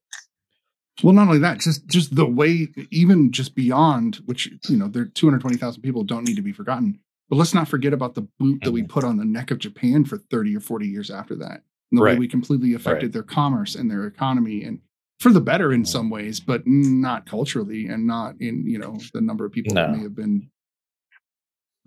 Well, 1.03 1.12
not 1.12 1.28
only 1.28 1.39
that, 1.40 1.61
just 1.61 1.86
just 1.86 2.15
the 2.16 2.24
way, 2.27 2.69
even 2.90 3.31
just 3.31 3.55
beyond, 3.55 4.16
which 4.24 4.48
you 4.69 4.77
know, 4.77 4.89
there 4.89 5.05
two 5.05 5.27
hundred 5.27 5.43
twenty 5.43 5.57
thousand 5.59 5.82
people 5.82 6.03
don't 6.03 6.27
need 6.27 6.36
to 6.36 6.43
be 6.43 6.53
forgotten. 6.53 6.98
But 7.28 7.36
let's 7.36 7.55
not 7.55 7.69
forget 7.69 7.93
about 7.93 8.15
the 8.15 8.23
boot 8.39 8.61
that 8.62 8.70
we 8.73 8.82
Mhm. 8.82 8.89
put 8.89 9.05
on 9.05 9.16
the 9.19 9.24
neck 9.24 9.51
of 9.51 9.59
Japan 9.59 10.05
for 10.05 10.16
thirty 10.16 10.57
or 10.57 10.61
forty 10.61 10.89
years 10.89 11.11
after 11.11 11.35
that, 11.36 11.53
and 11.53 11.62
the 11.93 12.03
Right. 12.03 12.15
way 12.15 12.19
we 12.21 12.29
completely 12.29 12.75
affected 12.75 13.07
Right. 13.07 13.13
their 13.13 13.23
commerce 13.23 13.75
and 13.75 13.91
their 13.91 14.07
economy, 14.07 14.65
and 14.65 14.81
for 15.21 15.33
the 15.33 15.41
better 15.41 15.73
in 15.73 15.83
Mhm. 15.83 15.87
some 15.89 16.11
ways, 16.11 16.41
but 16.41 16.67
not 16.67 17.27
culturally, 17.27 17.87
and 17.87 18.07
not 18.07 18.41
in 18.41 18.67
you 18.67 18.79
know 18.79 18.99
the 19.15 19.21
number 19.21 19.45
of 19.45 19.53
people 19.53 19.75
that 19.75 19.93
may 19.93 20.03
have 20.03 20.15
been 20.15 20.49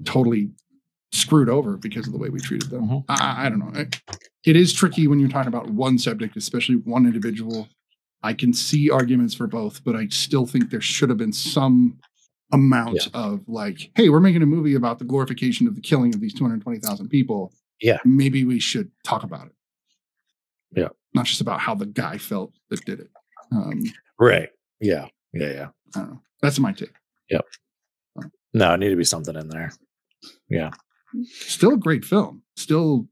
totally 0.06 0.52
screwed 1.12 1.50
over 1.50 1.76
because 1.78 2.06
of 2.08 2.14
the 2.14 2.20
way 2.20 2.30
we 2.30 2.40
treated 2.40 2.70
them. 2.70 2.88
Mhm. 2.88 3.06
I, 3.10 3.46
I 3.46 3.50
don't 3.50 3.60
know. 3.60 3.72
It, 3.80 4.02
it 4.46 4.56
is 4.56 4.72
tricky 4.74 5.08
when 5.08 5.20
you're 5.20 5.30
talking 5.30 5.48
about 5.48 5.70
one 5.72 5.98
subject, 5.98 6.38
especially 6.38 6.76
one 6.76 7.06
individual. 7.06 7.68
I 8.22 8.34
can 8.34 8.54
see 8.54 8.90
arguments 8.90 9.34
for 9.34 9.48
both, 9.48 9.84
but 9.84 9.96
I 9.96 10.08
still 10.10 10.46
think 10.46 10.70
there 10.70 10.82
should 10.82 11.10
have 11.10 11.18
been 11.18 11.34
some 11.34 11.98
amount 12.52 13.10
of 13.14 13.48
like, 13.48 13.92
hey, 13.96 14.10
we're 14.10 14.20
making 14.20 14.42
a 14.42 14.46
movie 14.46 14.76
about 14.76 15.00
the 15.00 15.06
glorification 15.06 15.68
of 15.68 15.76
the 15.76 15.82
killing 15.82 16.14
of 16.14 16.22
these 16.22 16.34
220,000 16.34 17.10
people. 17.10 17.54
Yeah. 17.82 17.98
Maybe 18.06 18.44
we 18.46 18.60
should 18.60 18.92
talk 19.04 19.24
about 19.24 19.48
it. 19.48 19.54
Yeah. 20.76 20.90
Not 21.14 21.26
just 21.26 21.42
about 21.42 21.60
how 21.60 21.76
the 21.76 21.86
guy 21.86 22.18
felt 22.18 22.54
that 22.70 22.84
did 22.86 23.00
it. 23.00 23.10
Um, 23.52 23.84
right, 24.20 24.50
yeah, 24.80 25.08
yeah, 25.34 25.52
yeah. 25.52 25.68
I 25.96 26.00
don't 26.00 26.10
know. 26.12 26.22
That's 26.42 26.60
my 26.60 26.72
take. 26.72 26.94
Yep. 27.30 27.46
No, 28.54 28.74
it 28.74 28.78
need 28.78 28.90
to 28.90 28.96
be 28.96 29.04
something 29.04 29.36
in 29.36 29.48
there. 29.50 29.72
Yeah. 30.50 30.72
Still 31.24 31.74
a 31.74 31.78
great 31.78 32.06
film. 32.06 32.44
Still, 32.56 33.08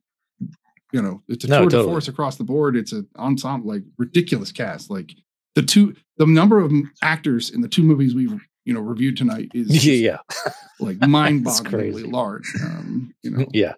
you 0.91 1.01
know, 1.01 1.21
it's 1.27 1.43
a 1.45 1.47
No, 1.47 1.67
tour 1.67 1.81
de 1.81 1.83
force 1.83 2.07
across 2.07 2.37
the 2.37 2.43
board. 2.43 2.75
It's 2.75 2.91
an 2.91 3.07
ensemble, 3.17 3.69
like 3.69 3.83
ridiculous 3.97 4.51
cast. 4.51 4.89
Like 4.89 5.11
the 5.55 5.63
two, 5.63 5.95
the 6.17 6.25
number 6.27 6.59
of 6.59 6.71
actors 7.01 7.49
in 7.49 7.61
the 7.61 7.67
two 7.67 7.83
movies 7.83 8.13
we've 8.13 8.39
you 8.65 8.73
know 8.73 8.81
reviewed 8.81 9.17
tonight 9.17 9.49
is 9.53 9.85
Yeah, 9.85 9.93
yeah. 9.93 10.51
like 10.79 10.99
mind-bogglingly 11.07 12.11
large. 12.11 12.51
Um, 12.63 13.13
you 13.23 13.31
know, 13.31 13.45
Yeah. 13.53 13.73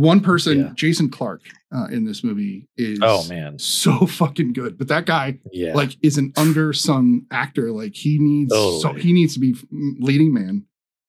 One 0.00 0.20
person, 0.20 0.58
Yeah. 0.58 0.72
Jason 0.74 1.10
Clarke, 1.10 1.42
uh, 1.74 1.86
in 1.90 2.04
this 2.04 2.24
movie 2.24 2.68
is 2.76 2.98
Oh 3.02 3.26
man. 3.28 3.58
so 3.58 4.06
fucking 4.06 4.52
good. 4.54 4.78
But 4.78 4.88
that 4.88 5.04
guy, 5.06 5.38
Yeah. 5.52 5.74
like, 5.74 5.96
is 6.02 6.16
an 6.18 6.32
undersung 6.32 7.26
actor. 7.30 7.70
Like 7.70 7.94
he 7.94 8.18
needs, 8.18 8.52
so 8.54 8.92
he 8.94 9.12
needs 9.12 9.34
to 9.34 9.40
be 9.40 9.54
leading 10.00 10.32
man, 10.32 10.64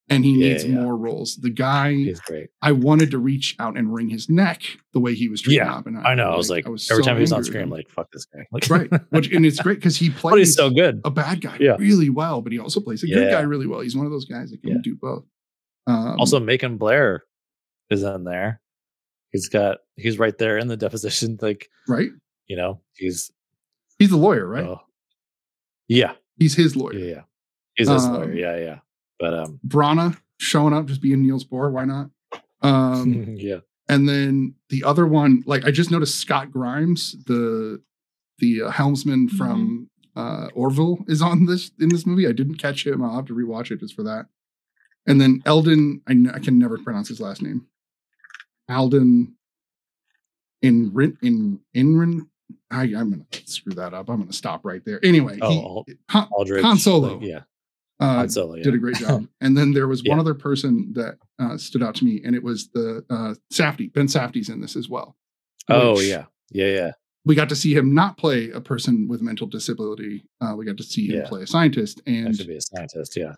and 0.09 0.25
he 0.25 0.33
Yeah, 0.33 0.49
needs 0.53 0.65
yeah. 0.65 0.75
more 0.81 0.97
roles. 0.97 1.37
The 1.37 1.49
guy. 1.49 2.13
I 2.61 2.73
wanted 2.73 3.11
to 3.11 3.17
reach 3.17 3.55
out 3.59 3.77
and 3.77 3.93
wring 3.93 4.09
his 4.09 4.29
neck 4.29 4.61
the 4.93 4.99
way 4.99 5.13
he 5.15 5.29
was 5.29 5.41
treating 5.41 5.63
Yeah, 5.65 5.73
Oppenheimer. 5.73 6.05
I 6.07 6.15
know. 6.15 6.29
I 6.29 6.35
was 6.35 6.49
like, 6.49 6.65
every 6.67 6.77
so 6.79 6.99
time 7.01 7.15
he 7.15 7.21
was 7.21 7.31
on 7.31 7.43
screen, 7.43 7.63
I'm 7.63 7.69
like, 7.69 7.89
fuck 7.89 8.11
this 8.11 8.25
guy. 8.25 8.45
Like, 8.51 8.69
right, 8.69 8.89
which 9.11 9.31
and 9.31 9.45
it's 9.45 9.59
great 9.61 9.75
because 9.79 9.95
he 9.95 10.09
plays 10.09 10.21
but 10.33 10.39
he's 10.39 10.55
so 10.55 10.69
good. 10.69 11.01
a 11.05 11.11
bad 11.11 11.39
guy 11.41 11.57
really 11.79 12.09
well, 12.09 12.41
but 12.41 12.51
he 12.51 12.59
also 12.59 12.79
plays 12.81 13.03
a 13.03 13.07
good 13.07 13.31
guy 13.31 13.41
really 13.41 13.67
well. 13.67 13.79
He's 13.79 13.95
one 13.95 14.05
of 14.05 14.11
those 14.11 14.25
guys 14.25 14.51
that 14.51 14.61
can 14.61 14.81
do 14.81 14.95
both. 14.95 15.23
Um, 15.87 16.19
Also, 16.19 16.39
Macon 16.39 16.77
Blair 16.77 17.23
is 17.89 18.03
in 18.03 18.23
there. 18.23 18.60
He's 19.31 19.47
got. 19.49 19.77
He's 19.95 20.19
right 20.19 20.37
there 20.37 20.57
in 20.57 20.67
the 20.67 20.77
deposition. 20.77 21.37
Like, 21.41 21.69
right, 21.87 22.09
you 22.47 22.55
know, 22.57 22.81
he's. 22.95 23.31
he's 23.99 24.09
the 24.09 24.17
lawyer, 24.17 24.47
right? 24.47 24.65
uh, 24.65 24.77
yeah, 25.87 26.13
he's 26.37 26.55
his 26.55 26.75
lawyer. 26.75 26.93
yeah, 26.95 27.15
yeah. 27.15 27.21
He's 27.75 27.89
his 27.89 28.05
Um, 28.05 28.13
lawyer. 28.13 28.33
Yeah, 28.33 28.57
yeah. 28.57 28.79
But 29.19 29.33
um, 29.33 29.59
Branagh 29.67 30.17
showing 30.39 30.73
up, 30.73 30.85
just 30.87 31.01
being 31.01 31.21
Niels 31.21 31.45
Bohr. 31.45 31.71
Why 31.71 31.85
not? 31.85 32.09
Um, 32.61 33.35
yeah, 33.37 33.59
and 33.89 34.07
then 34.07 34.55
the 34.69 34.83
other 34.83 35.05
one, 35.07 35.43
like 35.45 35.65
I 35.65 35.71
just 35.71 35.91
noticed 35.91 36.19
Scott 36.19 36.51
Grimes, 36.51 37.15
the 37.25 37.81
the 38.39 38.63
uh, 38.63 38.69
helmsman 38.71 39.29
from 39.29 39.89
uh, 40.15 40.47
Orville, 40.53 40.99
is 41.07 41.21
on 41.21 41.45
this 41.45 41.71
in 41.79 41.89
this 41.89 42.05
movie. 42.05 42.27
I 42.27 42.31
didn't 42.33 42.55
catch 42.57 42.85
him. 42.85 43.03
I'll 43.03 43.15
have 43.15 43.25
to 43.27 43.35
rewatch 43.35 43.71
it 43.71 43.79
just 43.79 43.95
for 43.95 44.03
that. 44.03 44.25
And 45.07 45.19
then 45.19 45.41
Eldon, 45.45 46.01
I, 46.07 46.13
I 46.35 46.39
can 46.39 46.59
never 46.59 46.77
pronounce 46.77 47.07
his 47.07 47.19
last 47.19 47.41
name. 47.41 47.65
Alden 48.71 49.35
in 50.61 51.17
in 51.21 51.59
Inrin. 51.75 52.21
I, 52.69 52.83
I'm 52.83 53.11
gonna 53.11 53.25
screw 53.45 53.73
that 53.75 53.93
up. 53.93 54.09
I'm 54.09 54.19
gonna 54.19 54.33
stop 54.33 54.61
right 54.65 54.83
there. 54.85 55.03
Anyway, 55.03 55.37
Oh, 55.41 55.83
he, 55.87 55.95
Han, 56.09 56.27
Han 56.61 56.77
Solo. 56.77 57.19
yeah, 57.21 57.41
uh, 57.99 58.15
Han 58.15 58.29
Solo. 58.29 58.55
Yeah. 58.55 58.63
did 58.63 58.73
a 58.75 58.77
great 58.77 58.95
job. 58.97 59.27
and 59.41 59.57
then 59.57 59.73
there 59.73 59.87
was 59.87 60.03
one 60.03 60.17
Yeah. 60.17 60.21
other 60.21 60.33
person 60.33 60.91
that 60.93 61.17
uh, 61.39 61.57
stood 61.57 61.83
out 61.83 61.95
to 61.95 62.05
me, 62.05 62.21
and 62.23 62.35
it 62.35 62.43
was 62.43 62.69
the 62.73 63.03
uh. 63.09 63.33
Ben 63.93 64.07
Safdie's 64.07 64.49
in 64.49 64.61
this 64.61 64.75
as 64.75 64.87
well. 64.89 65.15
Oh 65.69 65.99
yeah, 65.99 66.25
yeah, 66.51 66.67
yeah. 66.67 66.91
We 67.23 67.35
got 67.35 67.49
to 67.49 67.55
see 67.55 67.73
him 67.75 67.93
not 67.93 68.17
play 68.17 68.49
a 68.49 68.59
person 68.59 69.07
with 69.07 69.21
mental 69.21 69.45
disability. 69.47 70.25
Uh, 70.41 70.55
we 70.57 70.65
got 70.65 70.77
to 70.77 70.83
see 70.83 71.07
him 71.07 71.19
Yeah. 71.21 71.27
play 71.27 71.43
a 71.43 71.47
scientist, 71.47 72.01
and 72.07 72.35
to 72.37 72.43
be 72.45 72.57
a 72.57 72.61
scientist. 72.61 73.15
Yeah. 73.15 73.33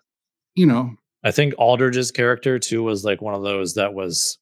you 0.54 0.66
know, 0.66 0.94
I 1.22 1.30
think 1.32 1.54
Aldridge's 1.58 2.10
character 2.10 2.58
too 2.58 2.82
was 2.82 3.04
like 3.04 3.20
one 3.20 3.34
of 3.34 3.42
those 3.42 3.74
that 3.74 3.92
was 3.94 4.38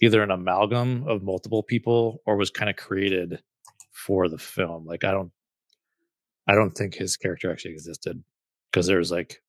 either 0.00 0.22
an 0.22 0.30
amalgam 0.30 1.06
of 1.08 1.22
multiple 1.22 1.62
people 1.62 2.20
or 2.26 2.36
was 2.36 2.50
kind 2.50 2.70
of 2.70 2.76
created 2.76 3.42
for 3.92 4.28
the 4.28 4.38
film. 4.38 4.86
Like 4.86 5.04
I 5.04 5.10
don't 5.10 5.30
I 6.48 6.54
don't 6.54 6.72
think 6.72 6.94
his 6.94 7.16
character 7.16 7.50
actually 7.52 7.72
existed 7.72 8.22
because 8.70 8.86
there's 8.86 9.10
like 9.10 9.40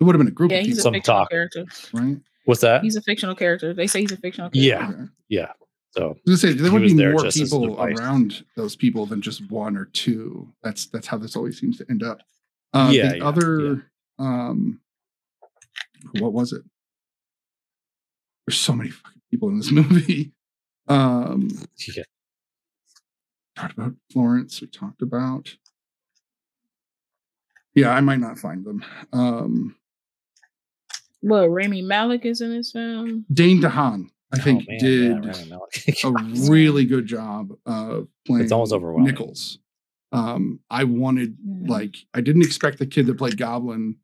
it 0.00 0.04
would 0.04 0.14
have 0.14 0.20
been 0.20 0.28
a 0.28 0.30
group 0.34 0.50
Yeah, 0.50 0.58
of 0.58 0.66
he's 0.66 0.78
a 0.78 0.80
people, 0.80 0.82
Some 0.82 0.94
fictional 0.94 1.18
talk. 1.20 1.30
character. 1.30 1.64
right? 1.92 2.16
what's 2.46 2.60
that? 2.62 2.82
He's 2.82 2.96
a 2.96 3.02
fictional 3.02 3.34
character. 3.36 3.72
They 3.74 3.86
say 3.86 4.00
he's 4.00 4.12
a 4.12 4.16
fictional 4.16 4.50
character. 4.50 5.12
Yeah. 5.28 5.44
Yeah. 5.44 5.52
So 5.92 6.12
I 6.26 6.30
was 6.30 6.40
say 6.40 6.52
there 6.54 6.72
would 6.72 6.82
be 6.82 6.94
there 6.94 7.12
more 7.12 7.22
just 7.24 7.38
as 7.38 7.52
a 7.52 7.56
people 7.58 7.78
around 7.80 8.44
those 8.56 8.74
people 8.76 9.04
than 9.04 9.20
just 9.20 9.48
one 9.50 9.76
or 9.76 9.84
two. 9.86 10.48
That's 10.62 10.86
that's 10.86 11.06
how 11.06 11.18
this 11.18 11.36
always 11.36 11.58
seems 11.60 11.76
to 11.78 11.86
end 11.90 12.02
up. 12.02 12.22
Uh, 12.72 12.88
Yeah, 12.92 13.08
the 13.10 13.16
yeah, 13.18 13.24
other, 13.24 13.92
um, 14.18 14.80
what 16.18 16.32
was 16.32 16.54
it? 16.54 16.62
There's 18.46 18.58
so 18.58 18.72
many 18.72 18.90
fucking 18.90 19.20
people 19.30 19.48
in 19.48 19.58
this 19.58 19.70
movie. 19.72 20.32
Um, 20.88 21.48
yeah. 21.96 22.02
talked 23.56 23.74
about 23.78 23.94
Florence. 24.12 24.60
We 24.60 24.66
talked 24.66 25.00
about 25.02 25.56
Yeah, 27.74 27.90
I 27.90 28.00
might 28.00 28.18
not 28.20 28.38
find 28.38 28.64
them. 28.64 28.84
Um, 29.12 29.76
What 31.20 31.48
Rami 31.48 31.82
Malek 31.82 32.24
is 32.24 32.40
in 32.40 32.50
this 32.50 32.72
film? 32.72 33.24
Dane 33.32 33.60
DeHaan, 33.62 34.08
I 34.32 34.38
think, 34.38 34.64
Oh, 34.68 34.72
man, 34.72 34.78
did 34.80 35.24
yeah, 35.86 36.04
a 36.04 36.12
really 36.50 36.84
good 36.84 37.06
job 37.06 37.52
of 37.64 38.08
playing 38.26 38.42
It's 38.42 38.52
almost 38.52 38.72
overwhelming. 38.72 39.04
Nichols. 39.12 39.58
Um, 40.10 40.60
I 40.68 40.84
wanted 40.84 41.36
Yeah. 41.44 41.70
like 41.70 41.96
I 42.12 42.20
didn't 42.20 42.42
expect 42.42 42.78
the 42.78 42.86
kid 42.86 43.06
that 43.06 43.16
played 43.18 43.38
Goblin 43.38 43.96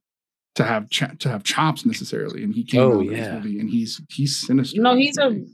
to 0.55 0.65
have 0.65 0.89
cha- 0.91 1.13
to 1.21 1.29
have 1.29 1.45
chops 1.45 1.85
necessarily, 1.87 2.43
and 2.43 2.55
he 2.55 2.65
came 2.65 2.81
Oh, 2.81 2.97
out 3.01 3.07
in 3.07 3.13
this 3.13 3.33
movie, 3.33 3.61
and 3.61 3.71
he's 3.71 4.01
he's 4.11 4.37
sinister. 4.37 4.81
No, 4.81 4.93
in 4.93 4.99
he's 4.99 5.17
a 5.19 5.31
movie. 5.31 5.47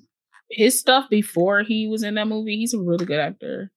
his 0.51 0.79
stuff 0.79 1.09
before 1.11 1.63
he 1.63 1.87
was 1.89 2.03
in 2.03 2.15
that 2.15 2.29
movie. 2.29 2.57
He's 2.57 2.75
a 2.75 2.81
really 2.81 3.05
good 3.05 3.21
actor. 3.21 3.71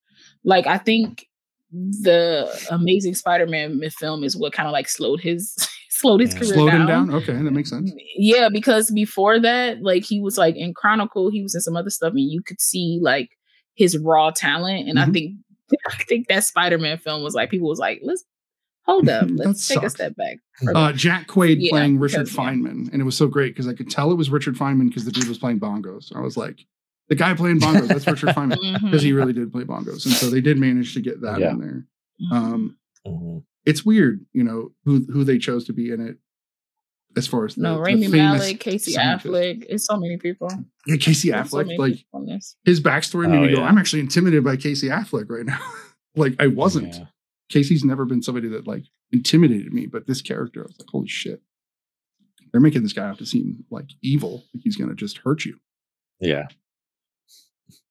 Like 0.43 0.67
I 0.67 0.77
think 0.77 1.25
the 1.71 2.47
Amazing 2.71 3.15
Spider-Man 3.15 3.81
film 3.99 4.23
is 4.23 4.37
what 4.37 4.53
kind 4.53 4.67
of 4.67 4.71
like 4.71 4.87
slowed 4.87 5.19
his 5.19 5.53
slowed 5.89 6.21
his 6.21 6.33
Yeah. 6.33 6.39
career 6.39 6.53
slowed 6.53 6.71
down. 6.71 6.81
him 6.81 6.87
down. 6.87 7.13
Okay, 7.15 7.33
that 7.33 7.51
makes 7.51 7.69
sense. 7.69 7.91
Yeah, 8.15 8.49
because 8.49 8.89
before 8.91 9.39
that, 9.39 9.81
like 9.81 10.03
he 10.03 10.21
was 10.21 10.37
like 10.37 10.55
in 10.55 10.73
Chronicle, 10.73 11.29
he 11.29 11.41
was 11.41 11.55
in 11.55 11.61
some 11.61 11.75
other 11.75 11.89
stuff, 11.89 12.11
and 12.11 12.31
you 12.31 12.41
could 12.41 12.61
see 12.61 12.99
like 13.01 13.29
his 13.75 13.97
raw 13.97 14.31
talent. 14.31 14.87
And 14.87 14.97
I 14.99 15.05
Mhm. 15.05 15.13
think 15.13 15.35
I 15.89 16.03
think 16.03 16.27
that 16.29 16.45
Spider-Man 16.45 16.99
film 16.99 17.21
was 17.23 17.33
like 17.35 17.49
people 17.49 17.67
was 17.67 17.79
like, 17.79 17.99
let's 18.03 18.23
hold 18.87 19.09
up, 19.09 19.27
let's 19.31 19.67
take 19.67 19.83
a 19.83 19.89
step 19.89 20.15
back. 20.15 20.37
Uh, 20.73 20.91
Jack 20.93 21.27
Quaid 21.27 21.57
Yeah, 21.59 21.69
playing 21.71 21.99
Richard 21.99 22.25
because, 22.25 22.35
yeah. 22.35 22.43
Feynman, 22.43 22.91
and 22.91 23.01
it 23.01 23.05
was 23.05 23.17
so 23.17 23.27
great 23.27 23.53
because 23.53 23.67
I 23.67 23.73
could 23.73 23.89
tell 23.89 24.11
it 24.11 24.15
was 24.15 24.29
Richard 24.29 24.55
Feynman 24.55 24.87
because 24.89 25.05
the 25.05 25.11
dude 25.11 25.27
was 25.27 25.37
playing 25.37 25.59
bongos. 25.59 26.15
I 26.15 26.21
was 26.21 26.37
like, 26.37 26.59
the 27.09 27.15
guy 27.15 27.33
playing 27.35 27.59
bongos, 27.59 27.87
that's 27.87 28.07
Richard 28.07 28.29
Feynman 28.35 28.81
because 28.83 29.01
he 29.01 29.13
really 29.13 29.33
did 29.33 29.51
play 29.51 29.63
bongos, 29.63 30.05
and 30.05 30.13
so 30.15 30.29
they 30.29 30.41
did 30.41 30.57
manage 30.57 30.93
to 30.95 31.01
get 31.01 31.21
that 31.21 31.39
Yeah. 31.39 31.51
in 31.51 31.59
there. 31.59 31.85
Mm-hmm. 32.21 32.33
Um, 32.33 32.77
Mhm. 33.05 33.43
it's 33.65 33.85
weird, 33.85 34.25
you 34.33 34.43
know, 34.43 34.71
who 34.85 35.05
who 35.11 35.23
they 35.23 35.37
chose 35.37 35.65
to 35.65 35.73
be 35.73 35.91
in 35.91 36.05
it. 36.05 36.17
As 37.15 37.25
far 37.25 37.45
as 37.45 37.55
the, 37.55 37.61
no, 37.63 37.75
the 37.75 37.81
Rami 37.81 38.07
Malek, 38.09 38.59
Casey 38.59 38.91
scientist. 38.91 39.25
Affleck, 39.27 39.65
it's 39.69 39.85
so 39.85 39.97
many 39.97 40.17
people. 40.17 40.49
Yeah, 40.85 40.97
Casey 40.97 41.31
There's 41.31 41.49
Affleck, 41.49 41.65
many 41.67 41.77
like 41.77 42.05
on 42.13 42.25
this. 42.27 42.55
his 42.63 42.79
backstory 42.79 43.27
made 43.29 43.37
Oh, 43.37 43.41
me 43.47 43.55
go. 43.55 43.63
I'm 43.63 43.77
actually 43.79 44.01
intimidated 44.01 44.43
by 44.43 44.55
Casey 44.55 44.89
Affleck 44.89 45.27
right 45.29 45.45
now. 45.45 45.59
like 46.15 46.35
I 46.39 46.47
wasn't. 46.47 46.99
Yeah. 47.49 47.59
Casey's 47.59 47.83
never 47.83 48.05
been 48.05 48.21
somebody 48.21 48.47
that 48.49 48.67
like 48.67 48.83
intimidated 49.11 49.73
me, 49.73 49.85
but 49.85 50.07
this 50.07 50.21
character, 50.21 50.61
I 50.61 50.67
was 50.67 50.79
like, 50.79 50.89
holy 50.89 51.07
shit. 51.07 51.41
They're 52.51 52.61
making 52.61 52.83
this 52.83 52.93
guy 52.93 53.05
out 53.07 53.17
to 53.19 53.25
seem 53.25 53.65
like 53.69 53.89
evil. 54.01 54.43
Like 54.53 54.63
he's 54.63 54.77
gonna 54.77 54.95
just 54.95 55.19
hurt 55.19 55.45
you. 55.45 55.59
Yeah. 56.19 56.47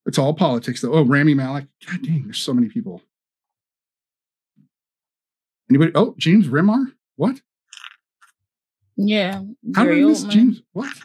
It's 0.07 0.19
all 0.19 0.35
politics 0.35 0.81
though. 0.81 0.93
Oh, 0.93 1.05
Rami 1.05 1.35
Malek. 1.35 1.66
God 1.87 2.03
dang, 2.03 2.24
there's 2.24 2.39
so 2.39 2.55
many 2.55 2.69
people. 2.69 3.03
Anybody? 5.69 5.93
Oh, 5.95 6.15
James 6.16 6.47
Remar? 6.47 6.93
What? 7.16 7.41
Yeah, 8.97 9.43
How 9.74 9.85
Gary 9.85 9.97
did 9.97 10.05
I 10.05 10.09
miss 10.09 10.24
Oldman. 10.24 10.31
James? 10.31 10.62
What? 10.73 10.97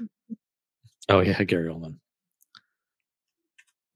Oh 1.09 1.19
yeah, 1.19 1.43
Gary 1.43 1.67
Oldman. 1.67 1.97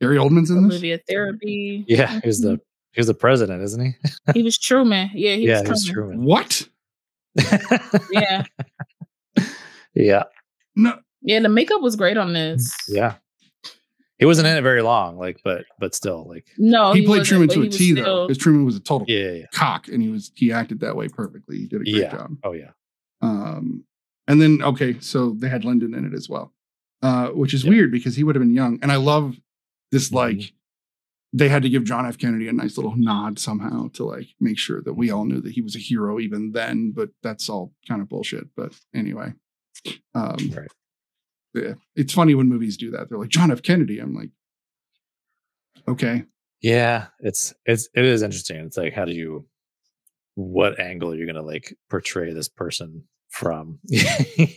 Gary 0.02 0.18
Oldman's 0.18 0.50
in 0.50 0.68
this? 0.68 0.74
Olivia 0.74 1.00
Thirlby. 1.10 1.86
Yeah, 1.88 2.08
mm-hmm. 2.08 2.20
he 2.20 2.28
was 2.28 2.42
the 2.42 2.60
he 2.96 3.00
was 3.00 3.08
the 3.08 3.14
president, 3.14 3.62
isn't 3.62 3.84
he? 3.84 3.94
He 4.34 4.44
was 4.44 4.58
Truman. 4.58 5.10
Yeah, 5.14 5.36
he 5.36 5.48
yeah, 5.48 5.60
was 5.60 5.64
he 5.64 5.70
was 5.72 5.86
Truman. 5.86 6.10
Truman. 6.18 6.26
What? 6.26 6.68
Yeah, 8.12 8.44
yeah, 9.94 10.24
No. 10.76 10.98
yeah. 11.22 11.40
The 11.40 11.50
makeup 11.50 11.82
was 11.82 11.96
great 11.96 12.18
on 12.18 12.34
this. 12.34 12.74
yeah. 12.88 13.16
He 14.18 14.24
wasn't 14.26 14.48
in 14.48 14.56
it 14.56 14.62
very 14.62 14.82
long, 14.82 15.18
like, 15.18 15.42
but 15.44 15.66
but 15.78 15.94
still, 15.94 16.26
like, 16.30 16.48
No, 16.58 16.94
he, 16.94 17.02
played 17.02 17.20
wasn't, 17.20 17.28
Truman 17.28 17.50
to 17.50 17.62
a 17.64 17.64
T 17.64 17.66
a 17.66 17.68
was 17.68 17.78
T 17.78 17.92
though, 17.94 18.02
still- 18.02 18.28
because 18.28 18.38
Truman 18.42 18.66
was 18.66 18.78
a 18.78 18.80
total 18.80 19.06
yeah, 19.10 19.20
yeah, 19.26 19.32
yeah. 19.40 19.46
cock, 19.54 19.90
and 19.90 20.02
he 20.02 20.08
was 20.10 20.32
he 20.36 20.54
acted 20.54 20.80
that 20.80 20.96
way 20.96 21.10
perfectly. 21.10 21.58
He 21.58 21.68
did 21.68 21.82
a 21.82 21.84
great 21.84 21.96
Yeah. 21.96 22.12
job. 22.12 22.38
Oh 22.46 22.54
yeah. 22.54 22.72
Um, 23.22 23.84
and 24.30 24.42
then 24.42 24.62
okay, 24.64 24.98
so 25.02 25.32
they 25.38 25.50
had 25.50 25.66
Lyndon 25.66 25.94
in 25.94 26.06
it 26.06 26.14
as 26.14 26.30
well, 26.30 26.54
uh, 27.04 27.28
which 27.30 27.54
is 27.54 27.66
Yep. 27.66 27.70
weird 27.74 27.92
because 27.92 28.16
he 28.16 28.24
would 28.24 28.36
have 28.36 28.42
been 28.42 28.54
young. 28.56 28.80
And 28.82 28.90
I 28.92 28.96
love 28.96 29.36
this 29.92 30.10
Mhm. 30.10 30.14
like 30.16 30.54
they 31.38 31.50
had 31.50 31.64
to 31.64 31.70
give 31.70 31.84
John 31.84 32.06
F. 32.06 32.18
Kennedy 32.18 32.48
a 32.48 32.54
nice 32.54 32.78
little 32.78 32.96
nod 32.96 33.38
somehow 33.40 33.90
to 33.96 34.06
like 34.06 34.28
make 34.40 34.58
sure 34.58 34.82
that 34.84 34.94
we 34.94 35.12
all 35.12 35.26
knew 35.26 35.42
that 35.42 35.52
he 35.52 35.62
was 35.62 35.76
a 35.76 35.80
hero 35.80 36.18
even 36.20 36.54
then. 36.54 36.94
But 36.96 37.10
that's 37.22 37.50
all 37.50 37.74
kind 37.90 38.02
of 38.02 38.08
bullshit. 38.08 38.48
But 38.56 38.74
anyway, 38.94 39.34
um, 40.14 40.38
Right. 40.56 40.72
yeah, 41.54 41.74
it's 41.96 42.14
funny 42.14 42.36
when 42.36 42.48
movies 42.48 42.78
do 42.78 42.90
that. 42.92 43.10
They're 43.10 43.18
like 43.20 43.30
John 43.30 43.52
F. 43.52 43.62
Kennedy. 43.62 44.00
I'm 44.00 44.16
like, 44.16 44.30
okay, 45.88 46.24
Yeah, 46.62 47.08
it's 47.20 47.54
it's 47.66 47.90
it 47.94 48.06
is 48.06 48.22
interesting. 48.22 48.58
It's 48.66 48.78
like 48.78 48.94
how 48.94 49.04
do 49.06 49.12
you 49.14 49.46
what 50.36 50.80
angle 50.80 51.12
are 51.12 51.16
you 51.16 51.26
gonna 51.26 51.42
like 51.42 51.76
portray 51.90 52.34
this 52.34 52.48
person 52.50 53.04
from? 53.30 53.80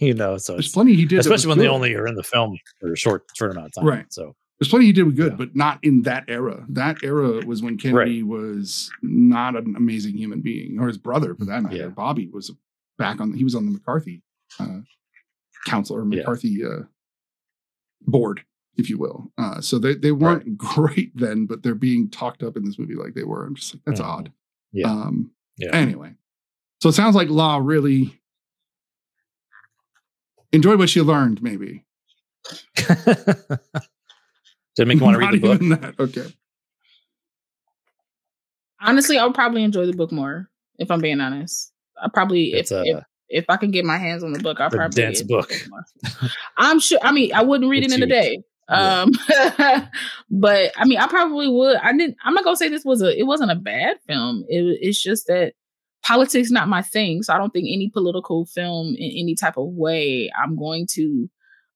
you 0.01 0.15
know, 0.15 0.37
so 0.39 0.53
there's 0.53 0.67
it's 0.67 0.75
plenty 0.75 0.95
he 0.95 1.07
did, 1.07 1.19
especially 1.19 1.49
when 1.49 1.59
they 1.59 1.69
only 1.69 1.95
are 1.95 2.07
in 2.07 2.15
the 2.15 2.23
film 2.23 2.57
for 2.81 2.93
a 2.93 2.97
short 2.97 3.25
short 3.35 3.51
amount 3.51 3.67
of 3.67 3.73
time. 3.75 3.85
Right. 3.87 4.07
So 4.13 4.37
There's 4.59 4.69
plenty 4.71 4.87
he 4.87 4.93
did 4.93 5.05
with 5.05 5.17
good, 5.17 5.33
Yeah. 5.33 5.37
but 5.37 5.55
not 5.55 5.79
in 5.85 6.03
that 6.03 6.25
era. 6.27 6.65
That 6.69 6.97
era 7.05 7.45
was 7.47 7.63
when 7.63 7.79
Kennedy 7.79 8.23
was 8.25 8.91
not 9.03 9.55
an 9.57 9.75
amazing 9.77 10.17
human 10.17 10.41
being, 10.41 10.79
or 10.81 10.89
his 10.89 10.99
brother 10.99 11.35
for 11.37 11.45
that 11.45 11.63
matter. 11.63 11.77
Yeah. 11.77 11.87
Bobby 11.89 12.27
was 12.29 12.51
back 12.99 13.21
on. 13.21 13.33
He 13.35 13.45
was 13.45 13.55
on 13.55 13.67
the 13.67 13.71
McCarthy 13.73 14.23
uh, 14.59 14.81
council 15.67 15.97
or 15.97 16.01
Yeah. 16.03 16.19
McCarthy 16.21 16.65
uh, 16.65 16.83
board, 18.03 18.45
if 18.77 18.91
you 18.91 18.99
will. 18.99 19.31
Uh, 19.39 19.61
so 19.61 19.79
they 19.79 19.95
they 19.95 20.11
weren't 20.11 20.59
great 20.75 21.17
then, 21.17 21.47
but 21.47 21.63
they're 21.63 21.77
being 21.77 22.11
talked 22.11 22.43
up 22.43 22.57
in 22.57 22.65
this 22.65 22.79
movie 22.81 22.97
like 22.97 23.15
they 23.15 23.23
were. 23.25 23.47
I'm 23.47 23.55
just 23.55 23.75
like 23.75 23.83
that's 23.87 24.01
Mhm. 24.01 24.05
odd. 24.07 24.33
Yeah. 24.73 24.91
Um, 24.91 25.31
yeah. 25.57 25.71
Anyway, 25.73 26.15
so 26.83 26.89
it 26.89 26.93
sounds 26.95 27.15
like 27.15 27.29
Law 27.29 27.59
really 27.59 28.21
enjoyed 30.53 30.81
what 30.81 30.89
she 30.91 31.01
learned. 31.01 31.41
Maybe 31.43 31.85
Did 34.79 34.85
it 34.85 34.87
make 34.87 34.99
you 35.01 35.05
want 35.05 35.15
to 35.21 35.27
read 35.27 35.35
the 35.35 35.39
book? 35.41 35.61
even 35.61 35.69
that. 35.81 35.99
Okay. 35.99 36.33
Honestly, 38.81 39.19
I 39.19 39.25
would 39.27 39.35
probably 39.35 39.65
enjoy 39.65 39.87
the 39.87 39.93
book 39.93 40.13
more 40.13 40.49
if 40.79 40.89
I'm 40.91 41.01
being 41.01 41.21
honest. 41.21 41.73
I 42.01 42.09
probably 42.09 42.53
if, 42.53 42.71
a 42.71 42.83
if 42.85 43.05
if 43.29 43.45
I 43.49 43.57
can 43.57 43.73
get 43.73 43.85
my 43.85 43.99
hands 43.99 44.23
on 44.23 44.33
the 44.33 44.39
book, 44.39 44.61
I'll 44.61 44.71
probably 44.71 44.95
dense 45.03 45.21
enjoy 45.21 45.39
book. 45.41 45.53
more. 45.69 45.85
I'm 46.57 46.79
sure. 46.79 47.01
I 47.03 47.11
mean, 47.11 47.35
I 47.35 47.43
wouldn't 47.43 47.69
read 47.69 47.83
It's 47.83 47.93
it 47.93 48.03
in 48.03 48.11
a 48.11 48.15
huge. 48.15 48.25
day. 48.25 48.43
Yeah. 48.71 49.07
Um, 49.07 49.13
but 50.31 50.73
I 50.77 50.85
mean, 50.85 50.99
I 50.99 51.07
probably 51.07 51.49
would. 51.49 51.79
I 51.79 51.91
didn't. 51.93 52.19
I'm 52.23 52.35
not 52.35 52.45
gonna 52.45 52.55
say 52.55 52.69
this 52.69 52.85
was 52.85 53.01
a. 53.01 53.19
It 53.19 53.23
wasn't 53.23 53.51
a 53.51 53.55
bad 53.57 53.97
film. 54.07 54.45
It, 54.47 54.77
it's 54.83 55.03
just 55.03 55.27
that 55.27 55.55
politics 56.03 56.51
not 56.51 56.69
my 56.69 56.83
thing. 56.83 57.23
So 57.23 57.33
I 57.33 57.39
don't 57.39 57.51
think 57.51 57.67
any 57.73 57.89
political 57.89 58.45
film 58.45 58.89
in 58.89 59.11
any 59.11 59.35
type 59.35 59.57
of 59.57 59.69
way 59.69 60.31
I'm 60.39 60.55
going 60.55 60.87
to 60.93 61.31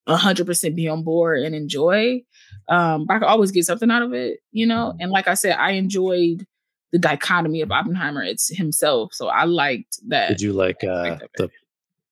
100 0.05 0.47
percent 0.47 0.77
be 0.77 0.89
on 0.89 1.05
board 1.05 1.41
and 1.41 1.55
enjoy. 1.55 2.23
Um, 2.69 3.07
but 3.07 3.15
I 3.15 3.19
could 3.19 3.29
always 3.29 3.51
get 3.51 3.67
something 3.67 3.91
out 3.91 4.03
of 4.03 4.13
it, 4.13 4.41
you 4.51 4.67
know. 4.67 4.95
And 5.01 5.11
like 5.11 5.29
I 5.29 5.35
said, 5.35 5.57
I 5.57 5.73
enjoyed 5.73 6.47
the 6.93 6.99
dichotomy 6.99 7.63
of 7.63 7.73
Oppenheimer 7.73 8.23
it's 8.23 8.55
himself. 8.55 9.15
So 9.15 9.29
I 9.29 9.45
liked 9.45 9.99
that. 10.09 10.29
Did 10.29 10.41
you 10.43 10.53
like 10.53 10.85
uh, 10.85 11.19
the 11.37 11.51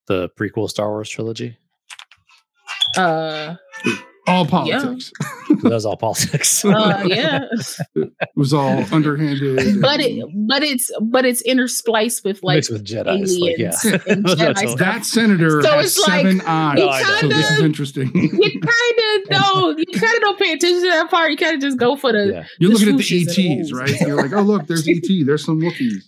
the 0.07 0.29
prequel 0.31 0.69
Star 0.69 0.89
Wars 0.89 1.09
trilogy? 1.09 1.57
Uh, 2.97 3.57
All 4.27 4.45
politics. 4.47 5.13
That 5.63 5.73
was 5.73 5.85
all 5.85 5.97
politics. 5.97 6.65
uh, 6.65 7.03
yeah. 7.05 7.45
It 7.95 8.11
was 8.35 8.55
all 8.55 8.83
underhanded. 8.95 9.83
but 9.83 10.01
it 10.01 10.25
but 10.49 10.63
it's 10.63 10.91
but 11.03 11.27
it's 11.27 11.43
interspliced 11.43 12.25
with 12.25 12.43
like 12.43 12.57
Mixed 12.59 12.71
with 12.73 12.85
Jedi. 12.87 13.09
aliens 13.09 13.39
Like, 13.39 13.59
yeah. 13.59 13.99
and 14.07 14.25
Jedi 14.27 14.57
stuff. 14.59 14.79
that 14.79 15.05
senator 15.05 15.61
So 15.61 15.71
has 15.73 15.87
it's 15.99 16.09
like- 16.09 16.23
seven 16.23 16.41
eyes. 16.47 16.79
No, 16.79 16.89
I 16.89 17.01
know. 17.03 17.17
so 17.21 17.29
this 17.29 17.51
is 17.51 17.61
interesting. 17.61 18.11
you 18.15 18.61
kind 18.61 19.23
of 19.23 19.29
don't 19.29 19.79
you 19.81 20.01
kind 20.01 20.15
of 20.15 20.21
don't 20.21 20.39
pay 20.39 20.53
attention 20.53 20.83
to 20.83 20.91
that 20.91 21.11
part. 21.11 21.31
You 21.31 21.37
kind 21.37 21.57
of 21.57 21.61
just 21.61 21.77
go 21.79 21.95
for 21.97 22.13
the 22.13 22.27
yeah. 22.33 22.45
You're 22.59 22.71
the 22.71 22.87
looking 22.87 23.29
at 23.29 23.35
the 23.35 23.61
ETs, 23.61 23.73
right? 23.73 24.01
You're 24.01 24.17
like, 24.17 24.33
oh 24.33 24.41
look, 24.43 24.67
there's 24.67 24.89
ET. 24.89 25.05
There's 25.27 25.45
some 25.45 25.61
Wookiees. 25.61 26.05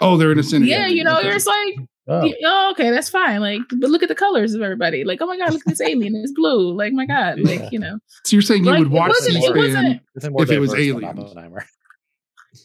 Oh, 0.00 0.16
they're 0.16 0.32
in 0.32 0.38
a 0.40 0.42
senator. 0.42 0.70
yeah. 0.70 0.86
You 0.88 1.04
know, 1.04 1.18
Okay. 1.18 1.24
you're 1.26 1.34
just 1.34 1.46
like 1.46 1.76
Oh, 2.08 2.24
yeah, 2.24 2.34
oh, 2.44 2.70
okay, 2.72 2.90
that's 2.90 3.10
fine. 3.10 3.40
Like, 3.40 3.60
but 3.80 3.90
look 3.90 4.02
at 4.02 4.08
the 4.08 4.14
colors 4.14 4.54
of 4.54 4.62
everybody. 4.62 5.04
Like, 5.04 5.20
oh 5.20 5.26
my 5.26 5.36
god, 5.36 5.52
look 5.52 5.62
at 5.66 5.68
this 5.68 5.80
alien. 5.82 6.16
It's 6.16 6.32
blue. 6.32 6.72
Like, 6.74 6.92
my 6.94 7.04
god, 7.06 7.38
Yeah. 7.38 7.60
like 7.62 7.72
you 7.72 7.78
know. 7.78 7.98
So 8.24 8.36
you're 8.36 8.42
saying 8.42 8.64
you 8.64 8.70
Like, 8.70 8.78
would 8.78 8.88
it 8.88 8.92
watch 8.92 9.08
wasn't- 9.10 9.44
it 9.44 9.54
wasn't- 9.56 10.00
I 10.16 10.20
think 10.20 10.32
more 10.32 10.42
If 10.42 10.50
it 10.50 10.58
was 10.58 10.70
diverse 10.72 11.02
than 11.34 11.38
aliens. 11.44 11.64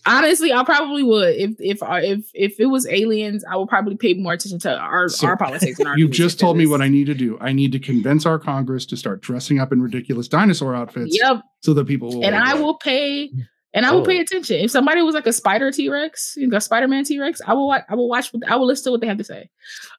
Honestly, 0.06 0.52
I 0.53 0.64
probably 0.64 1.03
would 1.03 1.36
if 1.36 1.52
if 1.60 1.80
if 1.82 2.26
if 2.34 2.60
it 2.60 2.65
was 2.68 2.88
aliens, 2.88 3.44
I 3.49 3.57
would 3.57 3.68
probably 3.70 3.95
pay 3.95 4.14
more 4.15 4.34
attention 4.34 4.60
to 4.60 4.76
our 4.78 5.07
So, 5.10 5.28
our 5.28 5.38
politics. 5.38 5.78
And 5.80 5.88
our 5.88 5.98
You've 5.98 6.11
just 6.11 6.40
told 6.40 6.57
me 6.57 6.65
what 6.65 6.82
I 6.82 6.88
need 6.88 7.06
to 7.07 7.14
do. 7.14 7.38
I 7.40 7.52
need 7.53 7.72
to 7.74 7.80
convince 7.80 8.26
our 8.26 8.40
Congress 8.40 8.86
to 8.88 8.98
start 8.98 9.22
dressing 9.22 9.60
up 9.60 9.72
in 9.72 9.82
ridiculous 9.82 10.28
dinosaur 10.28 10.74
outfits 10.76 11.18
Yep, 11.22 11.41
so 11.61 11.74
that 11.74 11.86
people 11.86 12.10
will. 12.10 12.26
and 12.26 12.36
I 12.36 12.53
like, 12.53 12.61
will 12.61 12.78
pay 12.78 13.30
and 13.73 13.85
I 13.85 13.91
will 13.91 14.05
pay 14.05 14.17
Oh. 14.19 14.21
attention. 14.21 14.57
If 14.57 14.71
somebody 14.71 15.01
was 15.01 15.15
like 15.15 15.27
a 15.27 15.33
spider 15.33 15.71
T 15.71 15.89
Rex, 15.89 16.37
a 16.37 16.61
Spider 16.61 16.87
Man 16.87 17.03
T 17.03 17.19
Rex, 17.19 17.41
I 17.45 17.53
will 17.53 17.67
wa- 17.67 17.81
I 17.89 17.95
will 17.95 18.09
watch. 18.09 18.31
I 18.47 18.55
will 18.55 18.67
listen 18.67 18.85
to 18.85 18.91
what 18.91 19.01
they 19.01 19.07
have 19.07 19.17
to 19.17 19.23
say. 19.23 19.49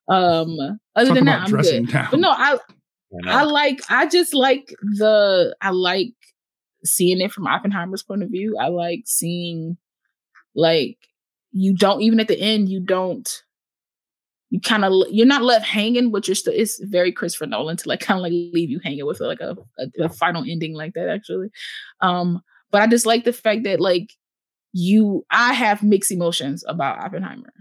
Um, 0.08 0.56
other 0.96 1.08
talk 1.08 1.14
than 1.16 1.24
that, 1.26 1.42
I'm 1.42 1.50
good. 1.50 1.88
down. 1.90 2.08
But 2.10 2.20
no, 2.20 2.30
I 2.30 2.58
You? 3.12 3.20
I 3.30 3.42
like 3.44 3.80
I 3.88 4.06
just 4.06 4.34
like 4.34 4.74
the 4.98 5.54
I 5.60 5.70
like 5.70 6.12
seeing 6.84 7.20
it 7.20 7.32
from 7.32 7.46
Oppenheimer's 7.46 8.02
point 8.02 8.22
of 8.22 8.30
view. 8.30 8.56
I 8.58 8.68
like 8.68 9.02
seeing 9.06 9.76
like 10.54 10.98
you 11.52 11.74
don't 11.74 12.02
even 12.02 12.20
at 12.20 12.28
the 12.28 12.38
end 12.40 12.68
you 12.68 12.80
don't 12.80 13.42
you 14.50 14.60
kind 14.60 14.84
of 14.84 14.92
you're 15.10 15.26
not 15.26 15.42
left 15.42 15.64
hanging, 15.66 16.12
but 16.12 16.28
you're 16.28 16.34
still. 16.36 16.52
It's 16.54 16.78
very 16.84 17.10
Christopher 17.10 17.46
Nolan 17.46 17.76
to 17.78 17.88
like 17.88 17.98
kind 18.00 18.18
of 18.18 18.22
like 18.22 18.30
leave 18.32 18.70
you 18.70 18.78
hanging 18.84 19.04
with 19.04 19.18
like 19.20 19.40
a, 19.40 19.56
a, 19.78 20.04
a 20.04 20.08
final 20.08 20.44
ending 20.48 20.74
like 20.74 20.94
that. 20.94 21.08
Actually, 21.08 21.48
um, 22.00 22.40
but 22.74 22.82
I 22.82 22.88
just 22.88 23.06
like 23.06 23.22
the 23.22 23.32
fact 23.32 23.62
that 23.62 23.80
like 23.80 24.10
you, 24.72 25.24
I 25.30 25.52
have 25.52 25.84
mixed 25.84 26.10
emotions 26.10 26.64
about 26.66 26.98
Oppenheimer. 26.98 27.52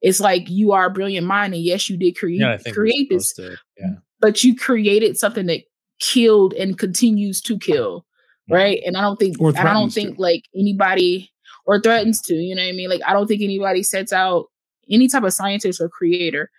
It's 0.00 0.18
like 0.18 0.50
you 0.50 0.72
are 0.72 0.86
a 0.86 0.90
brilliant 0.90 1.24
mind, 1.28 1.54
and 1.54 1.62
yes, 1.62 1.88
you 1.88 1.96
did 1.96 2.16
create 2.18 2.40
Yeah, 2.40 2.54
I 2.54 2.56
think 2.56 2.76
we're 2.76 2.82
create 2.82 3.08
this, 3.08 3.32
to- 3.34 3.56
yeah. 3.78 3.94
but 4.20 4.42
you 4.42 4.56
created 4.56 5.16
something 5.16 5.46
that 5.46 5.60
killed 6.00 6.54
and 6.54 6.76
continues 6.76 7.40
to 7.42 7.56
kill, 7.56 8.04
right? 8.50 8.82
And 8.84 8.96
I 8.96 9.00
don't 9.02 9.16
think 9.16 9.36
I 9.40 9.44
don't 9.44 9.54
threatens 9.54 9.94
to. 9.94 10.00
think 10.00 10.18
like 10.18 10.42
anybody 10.58 11.30
or 11.66 11.80
threatens 11.80 12.20
to, 12.22 12.34
you 12.34 12.56
know 12.56 12.62
what 12.62 12.68
I 12.70 12.72
mean? 12.72 12.90
Like 12.90 13.02
I 13.06 13.12
don't 13.12 13.28
think 13.28 13.42
anybody 13.42 13.84
sets 13.84 14.12
out 14.12 14.46
any 14.90 15.06
type 15.06 15.22
of 15.22 15.32
scientist 15.32 15.80
or 15.80 15.88
creator. 15.88 16.50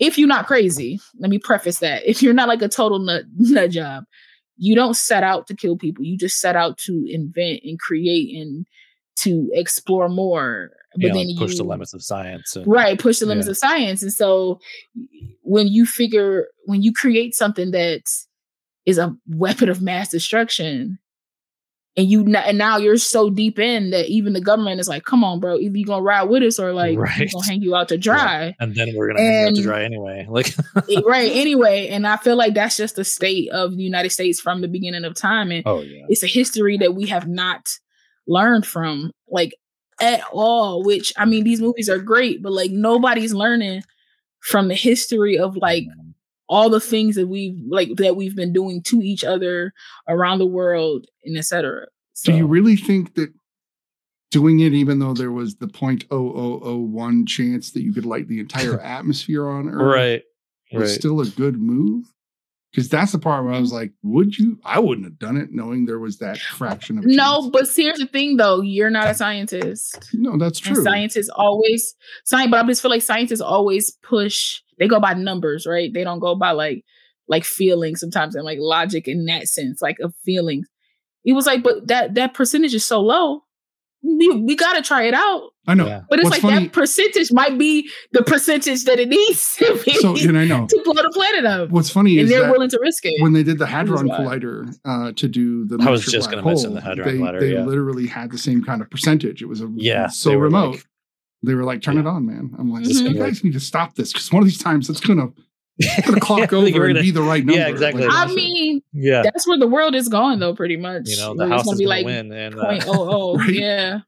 If 0.00 0.18
you're 0.18 0.26
not 0.26 0.48
crazy, 0.48 0.98
let 1.20 1.30
me 1.30 1.38
preface 1.38 1.78
that. 1.78 2.02
If 2.04 2.20
you're 2.24 2.34
not 2.34 2.48
like 2.48 2.62
a 2.62 2.68
total 2.68 2.98
nut, 2.98 3.22
nut 3.38 3.70
job, 3.70 4.02
you 4.64 4.76
don't 4.76 4.94
set 4.94 5.24
out 5.24 5.48
to 5.48 5.56
kill 5.56 5.76
people. 5.76 6.04
You 6.04 6.16
just 6.16 6.38
set 6.38 6.54
out 6.54 6.78
to 6.78 7.04
invent 7.08 7.62
and 7.64 7.80
create 7.80 8.36
and 8.40 8.64
to 9.16 9.50
explore 9.52 10.08
more. 10.08 10.70
But 10.94 11.02
You 11.02 11.08
know, 11.08 11.14
then 11.18 11.28
like, 11.30 11.36
push 11.38 11.56
the 11.56 11.64
limits 11.64 11.92
of 11.94 12.02
science. 12.02 12.54
And, 12.54 12.64
right 12.66 12.96
push 12.98 13.18
the 13.18 13.26
limits 13.26 13.46
Yeah. 13.48 13.52
of 13.52 13.56
science 13.58 14.02
and 14.02 14.12
so 14.12 14.60
when 15.42 15.66
you 15.66 15.84
figure 15.84 16.46
when 16.66 16.82
you 16.82 16.92
create 16.92 17.34
something 17.34 17.72
that 17.72 18.02
is 18.86 18.98
a 18.98 19.16
weapon 19.26 19.68
of 19.68 19.82
mass 19.82 20.10
destruction 20.10 20.98
and 21.96 22.10
you 22.10 22.24
and 22.34 22.56
now 22.56 22.78
you're 22.78 22.96
so 22.96 23.28
deep 23.28 23.58
in 23.58 23.90
that 23.90 24.08
even 24.08 24.32
the 24.32 24.40
government 24.40 24.80
is 24.80 24.88
like 24.88 25.04
come 25.04 25.22
on 25.22 25.38
bro 25.40 25.58
either 25.58 25.76
you 25.76 25.84
gonna 25.84 26.02
ride 26.02 26.22
with 26.24 26.42
us 26.42 26.58
or 26.58 26.72
like 26.72 26.96
we're 26.96 27.04
Right. 27.04 27.30
gonna 27.32 27.44
hang 27.46 27.60
you 27.62 27.74
out 27.76 27.88
to 27.88 27.98
dry 27.98 28.54
And 28.60 28.74
then 28.74 28.88
we're 28.94 29.08
gonna 29.08 29.20
hang 29.20 29.48
out 29.48 29.54
to 29.56 29.62
dry 29.62 29.84
anyway. 29.84 30.26
Like 30.30 30.54
right 31.04 31.30
anyway 31.32 31.88
and 31.88 32.06
i 32.06 32.16
feel 32.16 32.36
like 32.36 32.54
that's 32.54 32.76
just 32.78 32.96
the 32.96 33.04
state 33.04 33.50
of 33.50 33.76
the 33.76 33.82
united 33.82 34.10
states 34.10 34.40
from 34.40 34.60
the 34.62 34.68
beginning 34.68 35.04
of 35.04 35.14
time 35.14 35.50
and 35.52 35.62
oh 35.66 35.80
yeah. 35.82 36.06
it's 36.08 36.22
a 36.22 36.26
history 36.26 36.78
that 36.78 36.94
we 36.94 37.06
have 37.06 37.28
not 37.28 37.68
learned 38.26 38.66
from 38.66 39.10
like 39.28 39.54
at 40.00 40.22
all 40.32 40.82
which 40.82 41.12
i 41.18 41.24
mean 41.26 41.44
these 41.44 41.60
movies 41.60 41.90
are 41.90 41.98
great 41.98 42.42
but 42.42 42.52
like 42.52 42.70
nobody's 42.70 43.34
learning 43.34 43.82
from 44.40 44.68
the 44.68 44.74
history 44.74 45.38
of 45.38 45.56
like 45.56 45.84
all 46.48 46.68
the 46.68 46.80
things 46.80 47.14
that 47.16 47.28
we've 47.28 47.56
like 47.68 47.88
that 47.96 48.16
we've 48.16 48.36
been 48.36 48.52
doing 48.52 48.82
to 48.82 49.00
each 49.00 49.24
other 49.24 49.72
around 50.08 50.38
the 50.38 50.46
world 50.46 51.06
and 51.24 51.36
etc 51.38 51.86
Do 52.24 52.32
you 52.34 52.46
really 52.46 52.76
think 52.76 53.14
that 53.14 53.32
doing 54.30 54.60
it, 54.60 54.72
even 54.72 54.98
though 54.98 55.12
there 55.14 55.30
was 55.32 55.56
the 55.56 55.66
0.0001 55.66 57.28
chance 57.28 57.70
that 57.72 57.82
you 57.82 57.92
could 57.92 58.06
light 58.06 58.28
the 58.28 58.40
entire 58.40 58.80
atmosphere 58.96 59.46
on 59.48 59.68
Earth, 59.68 59.94
right. 59.94 60.22
was 60.72 60.90
Right. 60.90 60.98
still 60.98 61.20
a 61.20 61.26
good 61.26 61.60
move? 61.60 62.06
Because 62.72 62.88
that's 62.88 63.12
the 63.12 63.18
part 63.18 63.44
where 63.44 63.52
I 63.52 63.60
was 63.60 63.72
like, 63.72 63.92
would 64.02 64.38
you? 64.38 64.58
I 64.64 64.78
wouldn't 64.78 65.04
have 65.06 65.18
done 65.18 65.36
it 65.36 65.50
knowing 65.52 65.84
there 65.84 65.98
was 65.98 66.18
that 66.18 66.38
fraction 66.38 66.96
of 66.98 67.04
no 67.04 67.50
but 67.50 67.68
here's 67.74 67.98
the 67.98 68.06
thing 68.06 68.38
though 68.38 68.62
you're 68.62 68.88
not 68.90 69.08
a 69.08 69.14
scientist 69.14 70.10
no, 70.14 70.38
that's 70.38 70.58
And 70.66 70.74
true. 70.74 70.84
scientists 70.84 71.28
always 71.34 71.94
science, 72.24 72.50
but 72.50 72.64
I 72.64 72.66
just 72.66 72.80
feel 72.80 72.90
like 72.90 73.02
scientists 73.02 73.40
always 73.42 73.90
push. 74.02 74.60
They 74.78 74.88
go 74.88 75.00
by 75.00 75.14
numbers, 75.14 75.66
right? 75.66 75.92
They 75.92 76.02
don't 76.02 76.18
go 76.20 76.34
by 76.34 76.52
like 76.52 76.84
like 77.28 77.44
feelings 77.44 78.00
sometimes 78.00 78.34
and 78.34 78.44
like 78.44 78.58
logic 78.60 79.06
in 79.06 79.26
that 79.26 79.48
sense, 79.48 79.80
like 79.82 79.96
of 80.00 80.14
feelings. 80.24 80.66
He 81.24 81.32
was 81.32 81.46
like, 81.46 81.62
but 81.62 81.86
that 81.88 82.14
that 82.14 82.34
percentage 82.34 82.74
is 82.74 82.84
so 82.84 83.00
low. 83.00 83.42
We 84.02 84.28
we 84.30 84.56
got 84.56 84.72
to 84.74 84.82
try 84.82 85.04
it 85.04 85.14
out. 85.14 85.50
I 85.66 85.74
know, 85.74 85.86
Yeah. 85.86 86.02
But 86.10 86.18
it's 86.18 86.24
What's 86.24 86.42
like 86.42 86.52
funny- 86.52 86.64
that 86.66 86.72
percentage 86.72 87.32
might 87.32 87.56
be 87.56 87.88
the 88.10 88.22
percentage 88.24 88.84
that 88.86 88.98
it 88.98 89.08
needs 89.08 89.56
to 89.58 89.80
be 89.84 89.92
So, 89.94 90.16
and 90.16 90.36
I 90.36 90.44
know. 90.44 90.66
to 90.68 90.80
blow 90.84 90.94
the 90.94 91.10
planet 91.14 91.44
up, 91.44 91.70
What's 91.70 91.88
funny 91.88 92.18
and 92.18 92.24
is 92.24 92.30
they're 92.30 92.42
that 92.42 92.50
willing 92.50 92.68
to 92.70 92.78
risk 92.82 93.04
it. 93.06 93.22
when 93.22 93.32
they 93.32 93.44
did 93.44 93.58
the 93.58 93.66
Hadron. 93.66 94.08
Collider 94.08 94.74
uh, 94.84 95.12
to 95.12 95.28
do 95.28 95.64
the 95.66 95.78
I 95.80 95.90
was 95.90 96.04
just 96.04 96.28
black 96.30 96.42
gonna 96.42 96.46
mention 96.54 96.74
the 96.74 96.80
Hadron 96.80 97.06
they, 97.06 97.22
Collider, 97.22 97.40
They 97.40 97.52
yeah. 97.54 97.64
literally 97.64 98.08
had 98.08 98.32
the 98.32 98.38
same 98.38 98.64
kind 98.64 98.82
of 98.82 98.90
percentage. 98.90 99.40
It 99.40 99.46
was 99.46 99.60
a 99.60 99.70
Yeah, 99.76 100.08
so 100.08 100.30
they 100.30 100.36
remote. 100.36 100.70
like- 100.72 100.86
they 101.44 101.54
were 101.54 101.64
like, 101.64 101.82
"Turn 101.82 101.98
it 101.98 102.06
on, 102.06 102.24
man." 102.26 102.54
I'm 102.58 102.70
like, 102.72 102.84
Mhm. 102.84 103.02
"You 103.12 103.14
guys 103.18 103.42
need 103.44 103.52
to 103.54 103.60
stop 103.60 103.94
this 103.96 104.12
because 104.12 104.30
one 104.32 104.42
of 104.42 104.48
these 104.48 104.58
times 104.58 104.88
it's 104.90 105.00
gonna 105.00 105.28
it's 105.78 106.06
gonna 106.06 106.20
clock 106.20 106.52
over 106.52 106.68
you're 106.68 106.86
and 106.88 106.98
be 107.00 107.10
the 107.10 107.22
right 107.22 107.44
number." 107.44 107.58
Yeah, 107.60 107.68
exactly. 107.68 108.04
Like, 108.04 108.12
I 108.14 108.26
watch 108.26 108.34
mean, 108.34 108.82
Yeah. 108.92 109.22
that's 109.22 109.46
where 109.48 109.58
the 109.58 109.66
world 109.66 109.94
is 109.94 110.08
going, 110.08 110.38
though. 110.38 110.54
Pretty 110.54 110.76
much, 110.76 111.08
You 111.08 111.16
know, 111.16 111.34
the 111.34 111.44
it's 111.44 111.52
house 111.52 111.64
gonna 111.64 111.72
is 111.74 111.78
be 111.78 111.84
gonna 111.84 111.96
like 111.96 112.06
win 112.06 112.32
and 112.32 112.54
uh, 112.58 112.64
point 112.64 112.84
oh 112.86 113.08
oh. 113.10 113.36
Right. 113.38 113.54
Yeah. 113.54 113.98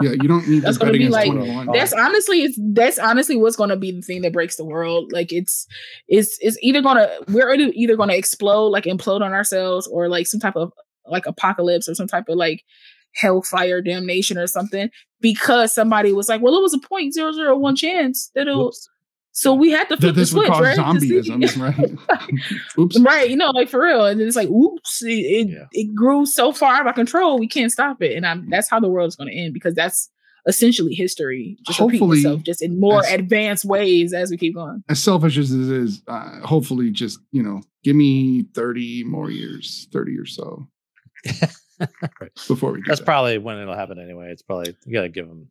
yeah, 0.00 0.10
you 0.10 0.26
don't 0.28 0.48
need 0.48 0.62
That's 0.62 0.78
to 0.78 0.86
gonna 0.86 0.96
be 0.98 1.08
like- 1.08 1.30
21. 1.30 1.66
that's 1.72 1.92
honestly 1.92 2.42
it's 2.42 2.58
that's 2.72 2.98
honestly 2.98 3.36
what's 3.36 3.56
going 3.56 3.70
to 3.70 3.76
be 3.76 3.92
the 3.92 4.00
thing 4.02 4.22
that 4.22 4.32
breaks 4.32 4.56
the 4.56 4.64
world 4.64 5.12
like 5.12 5.32
it's 5.32 5.66
it's 6.08 6.36
it's 6.40 6.56
either 6.62 6.80
going 6.82 6.96
to 6.96 7.24
we're 7.28 7.52
either- 7.54 7.72
either 7.74 7.96
going 7.96 8.08
to 8.08 8.16
explode 8.16 8.68
like 8.68 8.84
implode 8.84 9.20
on 9.20 9.32
ourselves 9.32 9.86
or 9.86 10.08
like 10.08 10.26
some 10.26 10.40
type 10.40 10.56
of 10.56 10.72
like 11.06 11.26
apocalypse 11.26 11.88
or 11.88 11.94
some 11.94 12.06
type 12.08 12.24
of 12.28 12.36
like 12.36 12.62
hellfire 13.14 13.82
damnation 13.82 14.38
or 14.38 14.46
something 14.46 14.88
because 15.20 15.72
somebody 15.74 16.12
was 16.12 16.28
like 16.28 16.40
well 16.40 16.56
it 16.56 16.62
was 16.62 16.72
a 16.74 16.78
point 16.78 17.12
zero 17.12 17.30
zero 17.32 17.56
one 17.56 17.76
chance 17.76 18.30
that 18.34 18.48
it'll 18.48 18.64
Whoops. 18.66 18.88
So 19.34 19.54
we 19.54 19.70
had 19.70 19.84
to 19.88 19.96
that 19.96 20.00
flip 20.00 20.14
the 20.14 20.20
this 20.20 20.32
would 20.32 20.46
switch 20.46 20.52
cause 20.58 20.78
right 20.78 20.94
To 20.94 21.00
see- 21.00 21.30
zombieism, 21.30 21.60
right? 22.08 22.28
Oops. 22.78 23.00
right 23.00 23.30
you 23.30 23.36
know 23.36 23.50
like 23.50 23.68
for 23.68 23.82
real 23.82 24.04
and 24.06 24.20
then 24.20 24.26
it's 24.28 24.36
like 24.36 24.48
oops 24.48 25.02
it, 25.02 25.08
it, 25.12 25.48
Yeah. 25.48 25.64
it 25.72 25.94
grew 25.94 26.26
so 26.26 26.52
far 26.52 26.74
out 26.74 26.86
of 26.86 26.94
control 26.94 27.38
we 27.38 27.48
can't 27.48 27.72
stop 27.72 28.02
it 28.02 28.16
and 28.16 28.26
I'm, 28.26 28.48
that's 28.50 28.68
how 28.70 28.78
the 28.80 28.88
world's 28.88 29.16
going 29.16 29.30
to 29.30 29.36
end 29.36 29.54
because 29.54 29.74
that's 29.74 30.10
essentially 30.46 30.92
history 30.92 31.56
just 31.66 31.78
repeating 31.78 32.00
Hopefully, 32.00 32.18
itself 32.18 32.42
just 32.42 32.62
in 32.62 32.80
more 32.80 33.04
as- 33.04 33.12
advanced 33.12 33.64
ways 33.64 34.12
as 34.12 34.30
we 34.30 34.36
keep 34.36 34.54
going 34.54 34.82
As 34.88 35.02
selfish 35.02 35.38
as 35.38 35.52
it 35.52 35.60
is, 35.70 36.02
uh, 36.08 36.40
hopefully, 36.40 36.90
just 36.90 37.20
you 37.30 37.42
know, 37.44 37.60
give 37.84 37.94
me 37.94 38.44
30 38.54 39.04
more 39.04 39.30
years, 39.30 39.86
30 39.92 40.18
or 40.18 40.26
so 40.26 40.66
Right. 41.80 42.30
before 42.48 42.72
we 42.72 42.78
do 42.78 42.84
That's 42.88 43.00
that. 43.00 43.06
probably 43.06 43.38
when 43.38 43.58
it'll 43.58 43.76
happen 43.76 43.98
anyway. 44.00 44.30
It's 44.32 44.42
probably 44.42 44.74
you 44.84 44.92
gotta 44.92 45.08
give 45.08 45.26
them. 45.28 45.48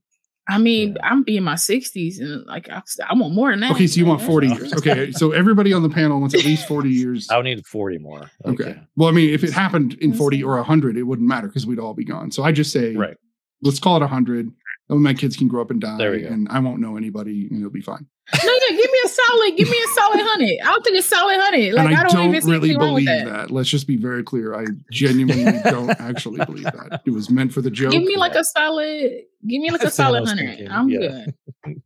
I 0.52 0.58
mean 0.58 0.88
Yeah. 0.96 1.10
i'm 1.10 1.24
being 1.24 1.44
my 1.44 1.56
60s 1.56 2.20
and 2.20 2.46
like 2.46 2.70
i, 2.70 2.82
I 3.10 3.14
want 3.14 3.34
more 3.34 3.52
than 3.52 3.60
that 3.62 3.72
Okay, 3.72 3.88
so 3.88 3.98
you 4.00 4.06
want 4.06 4.22
40 4.22 4.48
years. 4.48 4.74
Okay, 4.74 5.12
so 5.12 5.32
everybody 5.32 5.72
on 5.74 5.82
the 5.84 5.90
panel 5.90 6.20
wants 6.20 6.36
at 6.36 6.44
least 6.46 6.68
40 6.68 6.90
years. 6.90 7.30
I 7.30 7.38
would 7.38 7.46
need 7.46 7.66
forty 7.66 7.98
more. 7.98 8.22
Like, 8.44 8.60
Okay. 8.60 8.70
yeah. 8.72 8.84
Well, 8.98 9.10
I 9.10 9.12
mean, 9.12 9.30
if 9.34 9.44
it 9.44 9.52
happened 9.52 9.94
in 10.06 10.14
40 10.14 10.44
or 10.44 10.56
100, 10.58 10.98
it 10.98 11.04
wouldn't 11.04 11.28
matter 11.28 11.48
because 11.48 11.66
we'd 11.66 11.80
all 11.80 11.94
be 11.94 12.06
gone. 12.14 12.32
So 12.32 12.44
I 12.44 12.52
just 12.52 12.72
say, 12.72 12.96
Right. 12.96 13.18
let's 13.62 13.80
call 13.80 13.96
it 13.98 14.02
100. 14.02 14.50
That 14.90 14.96
way 14.96 15.02
my 15.02 15.14
kids 15.14 15.38
can 15.38 15.48
grow 15.48 15.62
up 15.62 15.72
and 15.72 15.80
die, 15.80 15.98
There 15.98 16.12
we 16.12 16.22
go. 16.22 16.28
and 16.28 16.48
I 16.50 16.60
won't 16.60 16.80
know 16.82 16.98
anybody, 16.98 17.48
and 17.50 17.60
it'll 17.60 17.72
be 17.72 17.82
fine. 17.82 18.06
No 18.34 18.52
yeah 18.70 18.76
give 18.76 18.92
me 18.92 19.00
a 19.06 19.08
solid 19.10 19.58
give 19.58 19.70
me 19.70 19.78
a 19.84 19.88
solid 19.90 20.20
hundred 20.22 20.58
i'll 20.64 20.82
take 20.82 20.96
a 20.96 21.02
solid 21.02 21.40
hundred 21.40 21.74
like 21.74 21.86
and 21.88 21.96
I, 21.96 22.00
i 22.00 22.04
don't, 22.04 22.12
don't, 22.14 22.28
even 22.30 22.42
see 22.42 22.52
really 22.52 22.76
wrong 22.78 22.94
with 22.94 23.06
believe 23.06 23.26
that. 23.26 23.26
that. 23.26 23.52
Let's 23.52 23.70
just 23.70 23.88
be 23.88 23.98
very 23.98 24.24
clear. 24.24 24.56
I 24.56 24.66
genuinely 24.92 25.60
don't 25.64 25.90
actually 26.00 26.44
believe 26.46 26.64
that. 26.66 27.02
It 27.06 27.12
was 27.12 27.30
meant 27.30 27.54
for 27.54 27.62
the 27.62 27.70
joke. 27.72 27.92
give 27.92 28.04
me 28.04 28.16
like 28.18 28.36
a 28.36 28.44
solid 28.44 29.12
give 29.48 29.62
me 29.62 29.70
like 29.72 29.82
a 29.82 29.86
That's 29.86 29.98
what 29.98 30.04
I 30.04 30.08
solid 30.08 30.22
was 30.22 30.30
hundred 30.30 30.48
thinking, 30.50 30.72
i'm 30.72 30.90
yeah. 30.90 31.26
good 31.64 31.82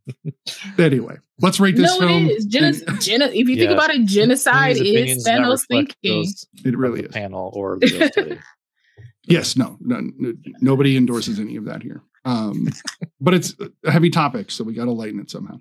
anyway, 0.79 1.15
let's 1.41 1.59
rate 1.59 1.75
this 1.75 1.91
no, 1.99 2.07
film. 2.07 2.25
it 2.27 2.31
is. 2.31 2.45
Geno- 2.45 2.71
geno- 2.99 3.25
if 3.29 3.35
you 3.49 3.55
think 3.55 3.69
Yeah. 3.69 3.71
about 3.71 3.89
it, 3.89 4.05
genocide 4.05 4.73
is 4.73 4.81
opinions 4.81 5.27
Thanos 5.27 5.67
thinking. 5.67 5.95
those 6.03 6.45
It 6.63 6.77
really 6.77 7.01
the 7.01 7.07
is. 7.07 7.13
panel 7.13 7.51
or 7.53 7.77
the. 7.79 8.39
Yes, 9.27 9.57
no, 9.57 9.75
no, 9.81 10.01
no, 10.19 10.33
nobody 10.61 10.95
endorses 10.95 11.39
any 11.39 11.55
of 11.55 11.65
that 11.65 11.81
here. 11.81 12.03
Um, 12.25 12.67
but 13.19 13.33
it's 13.33 13.55
a 13.83 13.91
heavy 13.91 14.11
topic, 14.11 14.51
so 14.51 14.63
we 14.63 14.73
got 14.75 14.85
to 14.85 14.91
lighten 14.91 15.19
it 15.19 15.31
somehow. 15.31 15.57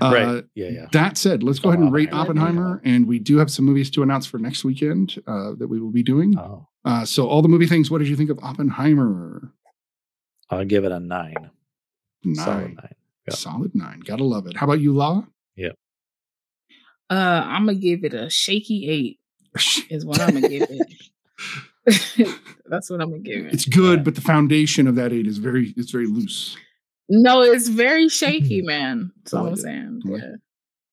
Uh, 0.00 0.10
right. 0.12 0.44
Yeah. 0.54 0.68
Yeah. 0.68 0.86
That 0.92 1.16
said, 1.18 1.42
let's 1.42 1.58
go 1.58 1.68
Oh, 1.68 1.72
ahead 1.72 1.82
and 1.82 1.92
rate 1.92 2.12
Oppenheimer. 2.12 2.48
Oppenheimer, 2.78 2.82
and 2.84 3.06
we 3.06 3.18
do 3.18 3.38
have 3.38 3.50
some 3.50 3.64
movies 3.64 3.90
to 3.90 4.02
announce 4.02 4.26
for 4.26 4.38
next 4.38 4.64
weekend 4.64 5.20
uh, 5.26 5.52
that 5.58 5.68
we 5.68 5.80
will 5.80 5.90
be 5.90 6.02
doing. 6.02 6.38
Oh, 6.38 6.68
Uh, 6.84 7.04
so, 7.04 7.28
all 7.28 7.42
the 7.42 7.48
movie 7.48 7.66
things. 7.66 7.90
What 7.90 7.98
did 7.98 8.08
you 8.08 8.16
think 8.16 8.30
of 8.30 8.38
Oppenheimer? 8.42 9.52
I'll 10.50 10.64
give 10.64 10.84
it 10.84 10.92
a 10.92 11.00
nine. 11.00 11.50
Nine, 12.24 12.36
Solid 12.36 12.74
nine. 12.76 12.94
Yeah. 13.28 13.34
solid 13.34 13.74
nine. 13.74 14.00
Gotta 14.00 14.24
love 14.24 14.46
it. 14.46 14.56
How 14.56 14.66
about 14.66 14.80
you, 14.80 14.92
Law? 14.92 15.26
Uh, 17.10 17.14
I'm 17.44 17.66
gonna 17.66 17.78
give 17.78 18.04
it 18.04 18.14
a 18.14 18.30
shaky 18.30 18.88
eight. 18.88 19.18
Is 19.90 20.04
what 20.06 20.18
I'm 20.20 20.32
gonna 20.34 20.48
give 20.48 20.66
it. 20.70 20.86
That's 22.66 22.88
what 22.88 23.02
I'm 23.02 23.10
gonna 23.10 23.22
give 23.22 23.44
it. 23.46 23.52
It's 23.52 23.66
good, 23.66 23.98
Yeah. 23.98 24.02
but 24.04 24.14
the 24.14 24.22
foundation 24.22 24.86
of 24.86 24.94
that 24.94 25.12
eight 25.12 25.26
is 25.26 25.36
very 25.38 25.74
it's 25.76 25.90
very 25.90 26.06
loose. 26.06 26.56
No, 27.08 27.42
it's 27.42 27.68
very 27.68 28.08
shaky, 28.08 28.62
man. 28.62 29.12
That's 29.16 29.34
all 29.34 29.46
I 29.46 29.50
I'm 29.50 29.56
saying. 29.56 30.02
I 30.06 30.08
like 30.08 30.22
Yeah. 30.22 30.34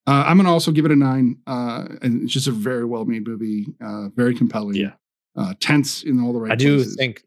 Uh, 0.07 0.23
I'm 0.25 0.37
gonna 0.37 0.51
also 0.51 0.71
give 0.71 0.85
it 0.85 0.91
a 0.91 0.95
nine. 0.95 1.37
Uh, 1.45 1.85
and 2.01 2.23
it's 2.23 2.33
just 2.33 2.47
a 2.47 2.51
very 2.51 2.85
well 2.85 3.05
made 3.05 3.27
movie. 3.27 3.67
Uh, 3.79 4.09
very 4.09 4.33
compelling. 4.33 4.75
Yeah. 4.75 4.93
Uh, 5.35 5.53
tense 5.59 6.03
in 6.03 6.19
all 6.19 6.33
the 6.33 6.39
right. 6.39 6.51
I 6.51 6.55
do 6.55 6.77
places. 6.77 6.95
think, 6.95 7.23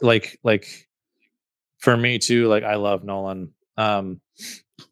like, 0.00 0.38
like 0.42 0.88
for 1.78 1.96
me 1.96 2.18
too. 2.18 2.48
Like, 2.48 2.64
I 2.64 2.76
love 2.76 3.04
Nolan. 3.04 3.52
Um, 3.76 4.20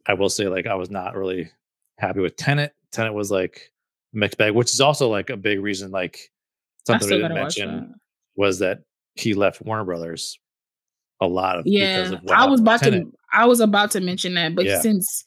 I 0.06 0.14
will 0.14 0.28
say, 0.28 0.48
like, 0.48 0.66
I 0.66 0.74
was 0.74 0.90
not 0.90 1.16
really 1.16 1.50
happy 1.98 2.20
with 2.20 2.36
Tenet. 2.36 2.74
Tenet 2.92 3.14
was 3.14 3.30
like 3.30 3.72
a 4.14 4.18
mixed 4.18 4.38
bag, 4.38 4.52
which 4.54 4.72
is 4.72 4.80
also 4.80 5.08
like 5.08 5.30
a 5.30 5.36
big 5.36 5.60
reason. 5.60 5.90
Like 5.90 6.30
something 6.86 7.06
we 7.06 7.16
still 7.16 7.28
didn't 7.28 7.34
mention 7.34 7.76
that. 7.76 7.94
was 8.36 8.58
that 8.60 8.80
he 9.14 9.34
left 9.34 9.62
Warner 9.62 9.84
Brothers 9.84 10.38
a 11.20 11.26
lot 11.26 11.58
of 11.58 11.64
because 11.64 12.10
Yeah, 12.10 12.16
of 12.18 12.22
what 12.22 12.36
I 12.38 12.46
was 12.46 12.60
about 12.60 12.80
Tenet. 12.80 13.04
to. 13.04 13.12
I 13.32 13.46
was 13.46 13.60
about 13.60 13.90
to 13.92 14.00
mention 14.00 14.34
that, 14.34 14.54
but 14.54 14.66
Yeah. 14.66 14.80
since 14.80 15.24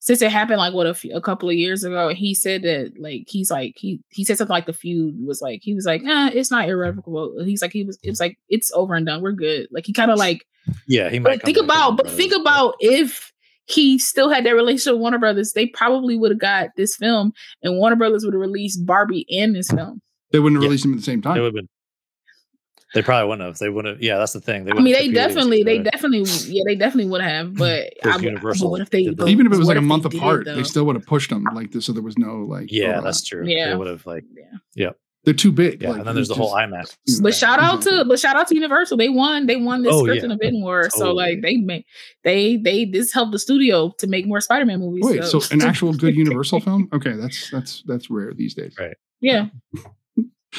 since 0.00 0.20
it 0.20 0.30
happened 0.30 0.58
like 0.58 0.74
what 0.74 0.86
a, 0.86 0.92
few, 0.92 1.14
a 1.16 1.20
couple 1.20 1.48
of 1.48 1.54
years 1.54 1.82
ago, 1.82 2.10
he 2.10 2.34
said 2.34 2.60
that 2.62 2.92
like 2.98 3.22
he's 3.26 3.50
like 3.50 3.72
he 3.76 4.00
he 4.10 4.24
said 4.24 4.36
something 4.36 4.52
like 4.52 4.66
the 4.66 4.72
feud 4.74 5.14
was 5.26 5.40
like 5.40 5.60
he 5.62 5.74
was 5.74 5.86
like 5.86 6.02
eh, 6.04 6.30
it's 6.34 6.50
not 6.50 6.68
irrevocable. 6.68 7.34
He's 7.44 7.62
like 7.62 7.72
he 7.72 7.84
was 7.84 7.98
it 8.02 8.10
was 8.10 8.20
like 8.20 8.36
it's 8.48 8.70
over 8.72 8.94
and 8.94 9.06
done. 9.06 9.22
We're 9.22 9.32
good. 9.32 9.68
Like 9.70 9.86
he 9.86 9.92
kind 9.92 10.10
of 10.10 10.18
like 10.18 10.44
Yeah, 10.86 11.08
he 11.10 11.18
might. 11.18 11.38
but 11.40 11.44
think 11.46 11.56
about 11.58 11.96
but 11.96 12.10
think 12.10 12.34
about 12.34 12.74
if 12.80 13.32
he 13.66 13.98
still 13.98 14.28
had 14.28 14.44
that 14.44 14.54
relationship 14.54 14.92
with 14.94 15.00
Warner 15.00 15.18
Brothers, 15.18 15.52
they 15.54 15.66
probably 15.68 16.18
would 16.18 16.30
have 16.30 16.40
got 16.40 16.68
this 16.76 16.96
film, 16.96 17.32
and 17.62 17.78
Warner 17.78 17.96
Brothers 17.96 18.24
would 18.24 18.34
have 18.34 18.40
released 18.42 18.84
Barbie 18.84 19.24
and 19.30 19.54
this 19.56 19.70
film. 19.70 20.02
They 20.32 20.38
wouldn't 20.38 20.60
Yeah. 20.60 20.66
released 20.68 20.82
them 20.82 20.92
at 20.92 20.98
the 20.98 21.02
same 21.04 21.20
They 21.22 21.30
time. 21.30 21.38
would 21.40 21.44
have 21.46 21.54
been. 21.54 21.68
They 22.94 23.02
probably 23.02 23.28
wouldn't 23.28 23.46
have. 23.46 23.58
They 23.58 23.68
wouldn't. 23.68 23.96
have 23.96 24.02
Yeah, 24.02 24.18
that's 24.18 24.32
the 24.32 24.40
thing. 24.40 24.64
They 24.64 24.70
I 24.72 24.74
mean, 24.80 24.94
they 24.94 25.08
definitely, 25.08 25.62
they 25.62 25.78
definitely, 25.78 26.22
yeah, 26.46 26.62
they 26.66 26.76
definitely 26.76 27.10
would 27.10 27.20
have. 27.22 27.54
But 27.58 27.92
I, 28.04 28.14
would- 28.16 28.24
Universal 28.24 28.66
but 28.68 28.70
what 28.70 28.80
if 28.80 28.90
they? 28.90 29.08
but 29.10 29.28
Even 29.28 29.46
if 29.46 29.52
it 29.52 29.58
was 29.58 29.68
like 29.68 29.76
a 29.76 29.80
month 29.82 30.04
did, 30.08 30.14
apart, 30.18 30.44
though? 30.44 30.54
they 30.54 30.62
still 30.62 30.84
would 30.86 30.96
have 30.96 31.06
pushed 31.06 31.30
them 31.30 31.44
like 31.54 31.72
this, 31.72 31.84
so 31.86 31.92
there 31.92 32.02
was 32.02 32.16
no 32.16 32.36
like. 32.44 32.70
Yeah, 32.70 32.84
overlap. 32.86 33.04
that's 33.04 33.22
true. 33.24 33.46
Yeah. 33.46 33.70
They 33.70 33.76
would 33.76 33.88
have 33.88 34.06
like. 34.06 34.24
Yeah. 34.74 34.90
They're 35.24 35.32
too 35.32 35.52
big. 35.52 35.80
Yeah, 35.82 35.88
like, 35.88 35.98
and 36.00 36.06
then 36.06 36.14
there's 36.16 36.28
the 36.28 36.34
it's 36.34 36.38
whole 36.38 36.54
IMAX. 36.54 36.98
you 37.06 37.16
know, 37.16 37.22
But 37.22 37.34
shout 37.34 37.58
out 37.58 37.80
to, 37.82 37.90
mm-hmm. 37.90 38.08
but 38.10 38.20
shout 38.20 38.36
out 38.36 38.46
to 38.48 38.54
Universal. 38.54 38.98
They 38.98 39.08
won. 39.08 39.46
They 39.46 39.56
won 39.56 39.82
this 39.82 39.94
Oh, 39.94 40.00
script 40.02 40.18
yeah. 40.18 40.24
and 40.24 40.32
a 40.34 40.36
bidding 40.36 40.62
war. 40.62 40.90
So 40.90 41.12
like 41.14 41.40
they 41.40 41.56
made, 41.56 41.86
they 42.24 42.58
they 42.58 42.84
this 42.84 43.10
helped 43.10 43.32
the 43.32 43.38
studio 43.38 43.94
to 44.00 44.06
make 44.06 44.26
more 44.26 44.42
Spider-Man 44.42 44.80
movies. 44.80 45.02
Wait, 45.06 45.24
so 45.24 45.40
an 45.50 45.62
actual 45.62 45.94
good 45.94 46.14
Universal 46.24 46.60
film? 46.60 46.90
Okay, 46.92 47.12
that's 47.14 47.50
that's 47.50 47.82
that's 47.86 48.10
rare 48.10 48.34
these 48.34 48.52
days. 48.52 48.76
Right. 48.78 48.94
yeah, 49.22 49.46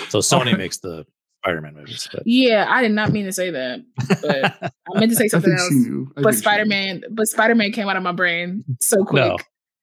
So 0.10 0.20
Sony 0.20 0.38
Alright. 0.40 0.58
makes 0.58 0.80
the 0.80 1.06
Spider-Man 1.46 1.74
movies, 1.76 2.08
but 2.12 2.24
yeah. 2.26 2.66
I 2.70 2.82
did 2.82 2.92
not 2.92 3.12
mean 3.12 3.26
to 3.26 3.32
say 3.32 3.52
that, 3.52 3.84
but 4.22 4.72
I 4.96 5.00
meant 5.00 5.12
to 5.12 5.16
say 5.16 5.28
something 5.30 5.52
else. 5.54 5.70
she 5.70 5.76
knew. 5.76 6.12
I 6.18 6.22
But 6.22 6.36
Spider-Man, 6.36 7.04
but 7.12 7.28
Spider 7.28 7.56
Man 7.56 7.72
came 7.72 7.88
out 7.88 7.98
of 7.98 8.04
my 8.04 8.12
brain 8.12 8.64
so 8.82 9.04
quick. 9.06 9.24
no. 9.24 9.38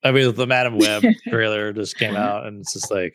I 0.05 0.11
mean, 0.11 0.35
the 0.35 0.47
Madame 0.49 0.79
Web 0.79 1.05
trailer 1.29 1.73
just 1.73 1.97
came 1.97 2.17
out, 2.17 2.47
and 2.47 2.61
it's 2.61 2.73
just 2.73 2.91
like, 2.91 3.15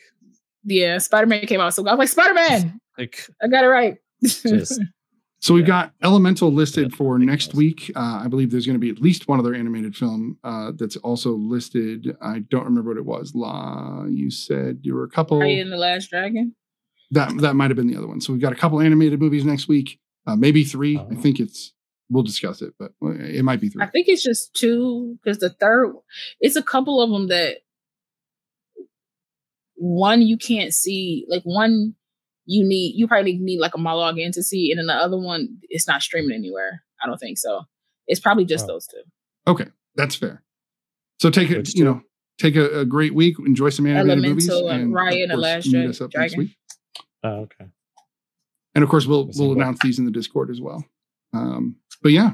Yeah, 0.64 0.98
Spider 1.00 1.28
Man 1.28 1.46
came 1.46 1.60
out. 1.60 1.74
So 1.74 1.86
I'm 1.88 1.98
like, 1.98 2.08
Spider 2.10 2.34
Man, 2.34 2.80
like 2.98 3.28
I 3.42 3.48
got 3.48 3.64
it 3.64 3.68
right. 3.68 3.98
Just- 4.24 4.80
So 5.40 5.54
we've 5.54 5.66
Yeah. 5.66 5.68
got 5.68 5.94
Elemental 6.02 6.52
listed 6.52 6.90
Yeah, 6.90 6.98
for 6.98 7.20
next 7.20 7.50
news. 7.50 7.56
week. 7.58 7.92
Uh, 7.96 8.22
I 8.24 8.28
believe 8.28 8.50
there's 8.50 8.66
going 8.66 8.74
to 8.76 8.80
be 8.80 8.90
at 8.90 9.00
least 9.00 9.28
one 9.28 9.38
other 9.38 9.54
animated 9.54 9.96
film 9.96 10.40
uh, 10.44 10.72
that's 10.76 10.96
also 10.98 11.34
listed. 11.34 12.18
I 12.20 12.40
don't 12.50 12.66
remember 12.66 12.90
what 12.90 12.98
it 12.98 13.06
was. 13.06 13.34
La, 13.36 14.06
you 14.06 14.32
said 14.32 14.80
you 14.82 14.96
were 14.96 15.04
a 15.04 15.10
couple. 15.10 15.38
Raya 15.38 15.62
and 15.62 15.72
the 15.72 15.78
Last 15.78 16.10
Dragon. 16.10 16.56
That 17.12 17.38
that 17.42 17.56
might 17.56 17.70
have 17.70 17.78
been 17.78 17.88
the 17.88 17.96
other 17.98 18.08
one. 18.08 18.20
So 18.22 18.34
we've 18.34 18.42
got 18.42 18.52
a 18.54 18.56
couple 18.56 18.82
animated 18.82 19.20
movies 19.20 19.46
next 19.46 19.68
week. 19.68 20.00
Uh, 20.26 20.36
maybe 20.36 20.64
three. 20.64 20.98
I 20.98 21.08
Oh. 21.10 21.16
think 21.16 21.40
it's. 21.40 21.74
We'll 22.10 22.24
discuss 22.24 22.62
it, 22.62 22.74
but 22.80 22.92
it 23.02 23.44
might 23.44 23.60
be 23.60 23.68
three. 23.68 23.84
I 23.84 23.88
think 23.88 24.08
it's 24.08 24.24
just 24.24 24.54
two 24.54 25.18
because 25.22 25.40
the 25.40 25.50
third, 25.50 25.94
it's 26.40 26.56
a 26.56 26.64
couple 26.64 27.02
of 27.02 27.10
them 27.10 27.28
that 27.28 27.58
one 29.76 30.22
you 30.22 30.38
can't 30.38 30.74
see, 30.74 31.26
like 31.30 31.44
one 31.44 31.96
you 32.46 32.66
need, 32.68 32.94
you 32.96 33.08
probably 33.08 33.38
need 33.38 33.60
like 33.60 33.76
a 33.76 33.78
monologue 33.78 34.18
in 34.18 34.32
to 34.32 34.44
see, 34.44 34.72
and 34.72 34.80
then 34.80 34.88
the 34.88 34.94
other 34.94 35.18
one 35.18 35.58
it's 35.64 35.88
not 35.88 36.02
streaming 36.02 36.36
anywhere. 36.36 36.84
I 37.04 37.08
don't 37.08 37.18
think 37.18 37.38
so. 37.38 37.64
It's 38.08 38.20
probably 38.22 38.46
just 38.46 38.66
Oh. 38.66 38.68
those 38.74 38.88
two. 38.88 39.02
Okay, 39.46 39.68
that's 39.96 40.16
fair. 40.16 40.44
So 41.20 41.30
take 41.30 41.52
it. 41.52 41.74
You 41.76 41.84
know, 41.84 42.02
take 42.38 42.56
a, 42.56 42.80
a 42.80 42.86
great 42.86 43.14
week. 43.14 43.36
Enjoy 43.40 43.70
some 43.70 43.86
animated 43.86 44.24
movies. 44.24 44.50
Elemental 44.50 44.70
and 44.70 44.96
of 44.96 45.08
and 45.14 45.32
the 45.32 45.36
course, 45.36 45.42
Last 45.44 45.68
meet 45.68 45.90
us 45.90 46.02
up 46.02 46.12
next 46.16 46.38
week. 46.38 46.56
Oh, 47.24 47.30
okay. 47.42 47.66
And 48.76 48.84
of 48.84 48.90
course, 48.90 49.06
we'll 49.08 49.26
We'll 49.26 49.34
see 49.34 49.52
announce 49.52 49.80
these 49.82 49.98
in 50.00 50.06
the 50.06 50.12
Discord 50.12 50.50
as 50.52 50.62
well. 50.62 50.86
Um, 51.34 51.78
but 52.04 52.12
yeah, 52.12 52.34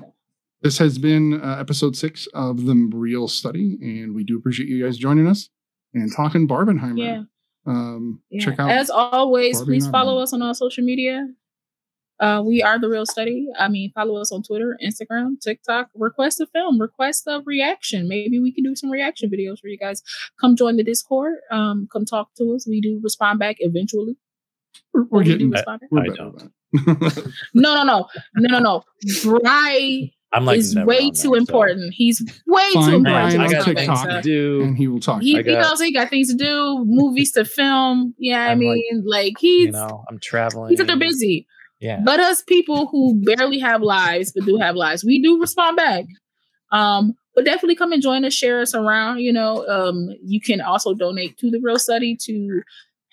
this 0.62 0.78
has 0.78 0.98
been 0.98 1.40
uh, 1.42 1.58
episode 1.60 1.96
six 1.96 2.28
of 2.34 2.66
the 2.66 2.90
Reel 2.94 3.28
Study, 3.28 3.78
and 3.82 4.14
we 4.14 4.24
do 4.24 4.38
appreciate 4.38 4.68
you 4.70 4.84
guys 4.84 4.98
joining 4.98 5.28
us 5.28 5.50
and 5.94 6.12
talking 6.14 6.48
Barbenheimer. 6.48 6.98
Yeah. 6.98 7.24
Um, 7.66 8.22
Yeah. 8.30 8.44
check 8.46 8.60
out. 8.60 8.70
As 8.72 8.90
always, 8.90 9.62
please 9.62 9.88
follow 9.88 10.20
us 10.20 10.34
on 10.34 10.42
all 10.42 10.54
social 10.54 10.84
media. 10.84 11.28
Uh, 12.20 12.42
we 12.46 12.62
are 12.62 12.80
the 12.80 12.88
reel 12.90 13.06
study. 13.06 13.48
I 13.58 13.68
mean, 13.70 13.92
follow 13.94 14.20
us 14.22 14.32
on 14.32 14.44
Twitter, 14.44 14.78
Instagram, 14.86 15.40
TikTok. 15.42 15.90
Request 15.96 16.40
a 16.42 16.46
film, 16.48 16.80
request 16.80 17.24
a 17.28 17.42
reaction. 17.46 18.08
Maybe 18.08 18.40
we 18.40 18.54
can 18.54 18.64
do 18.64 18.76
some 18.76 18.90
reaction 18.92 19.30
videos 19.30 19.60
for 19.60 19.68
you 19.68 19.78
guys. 19.78 20.04
Come 20.40 20.56
join 20.56 20.78
the 20.78 20.84
Discord. 20.84 21.36
Um, 21.52 21.88
come 21.92 22.06
talk 22.06 22.30
to 22.38 22.54
us. 22.54 22.68
We 22.68 22.80
do 22.82 23.00
respond 23.04 23.40
back 23.40 23.58
eventually. 23.60 24.18
We're, 24.94 25.04
we're 25.10 25.24
getting 25.24 25.50
respond 25.52 25.82
back. 25.82 25.90
we're 25.92 26.02
I 26.04 26.08
don't. 26.08 26.36
about. 26.36 26.52
No, 27.54 27.76
no, 27.76 27.84
no, 27.84 28.08
no, 28.36 28.58
no, 28.58 28.60
no. 28.60 28.84
Bry 29.24 30.12
I'm 30.32 30.46
like 30.46 30.58
is 30.60 30.76
way 30.76 30.98
on 31.06 31.12
too 31.12 31.12
there, 31.12 31.22
so- 31.22 31.36
important. 31.36 31.94
He's 31.94 32.22
way 32.48 32.70
Find 32.74 32.92
too 32.92 33.02
Brian 33.04 33.32
important. 33.36 33.42
I 33.42 33.46
on 33.46 33.52
got 33.52 33.66
things 33.66 33.78
TikTok. 33.80 34.08
to 34.08 34.14
to. 34.16 34.22
do. 34.22 34.62
and 34.64 34.78
he 34.78 34.88
will 34.88 35.00
talk. 35.00 35.22
He, 35.22 35.36
I 35.38 35.44
he 35.44 35.54
got- 35.54 35.62
knows 35.62 35.80
he 35.82 35.94
got 35.94 36.10
things 36.10 36.30
to 36.30 36.36
do, 36.36 36.84
movies 36.88 37.32
to 37.34 37.46
film. 37.46 38.16
Yeah, 38.18 38.42
I 38.42 38.52
I'm 38.52 38.60
like, 38.60 38.78
mean, 38.92 39.04
like, 39.06 39.34
he's 39.40 39.68
You 39.68 39.72
know, 39.74 40.04
I'm 40.10 40.20
traveling. 40.20 40.70
he's 40.76 40.80
they're 40.86 40.98
busy. 40.98 41.46
Yeah. 41.80 42.00
But 42.04 42.20
us 42.20 42.42
people 42.42 42.88
who 42.88 43.22
barely 43.24 43.60
have 43.60 43.82
lives 43.82 44.32
but 44.32 44.46
do 44.46 44.58
have 44.58 44.76
lives, 44.76 45.04
we 45.04 45.22
do 45.22 45.40
respond 45.40 45.78
back. 45.78 46.06
Um, 46.72 47.14
but 47.36 47.46
definitely 47.46 47.76
come 47.76 47.92
and 47.92 48.02
join 48.02 48.24
us, 48.26 48.34
share 48.34 48.62
us 48.62 48.74
around. 48.74 49.20
You 49.20 49.34
know, 49.34 49.68
um, 49.68 50.10
you 50.24 50.40
can 50.42 50.62
also 50.62 50.94
donate 50.94 51.38
to 51.40 51.52
the 51.52 51.60
Reel 51.60 51.78
Study 51.78 52.16
to 52.22 52.62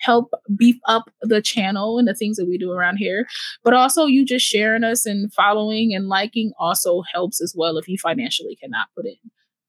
help 0.01 0.33
beef 0.55 0.75
up 0.87 1.09
the 1.21 1.41
channel 1.41 1.97
and 1.97 2.07
the 2.07 2.13
things 2.13 2.37
that 2.37 2.47
we 2.47 2.57
do 2.57 2.71
around 2.71 2.97
here. 2.97 3.27
But 3.63 3.73
also, 3.73 4.05
you 4.05 4.25
just 4.25 4.45
sharing 4.45 4.83
us 4.83 5.05
and 5.05 5.33
following 5.33 5.93
and 5.93 6.07
liking 6.07 6.51
also 6.59 7.03
helps 7.13 7.41
as 7.41 7.53
well 7.55 7.77
if 7.77 7.87
you 7.87 7.97
financially 7.97 8.55
cannot 8.55 8.87
put 8.95 9.05
in. 9.05 9.17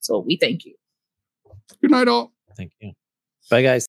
So 0.00 0.18
we 0.18 0.36
thank 0.36 0.64
you. 0.64 0.74
Good 1.80 1.90
night, 1.90 2.08
all. 2.08 2.32
Thank 2.56 2.72
you. 2.80 2.92
Bye, 3.50 3.62
guys. 3.62 3.80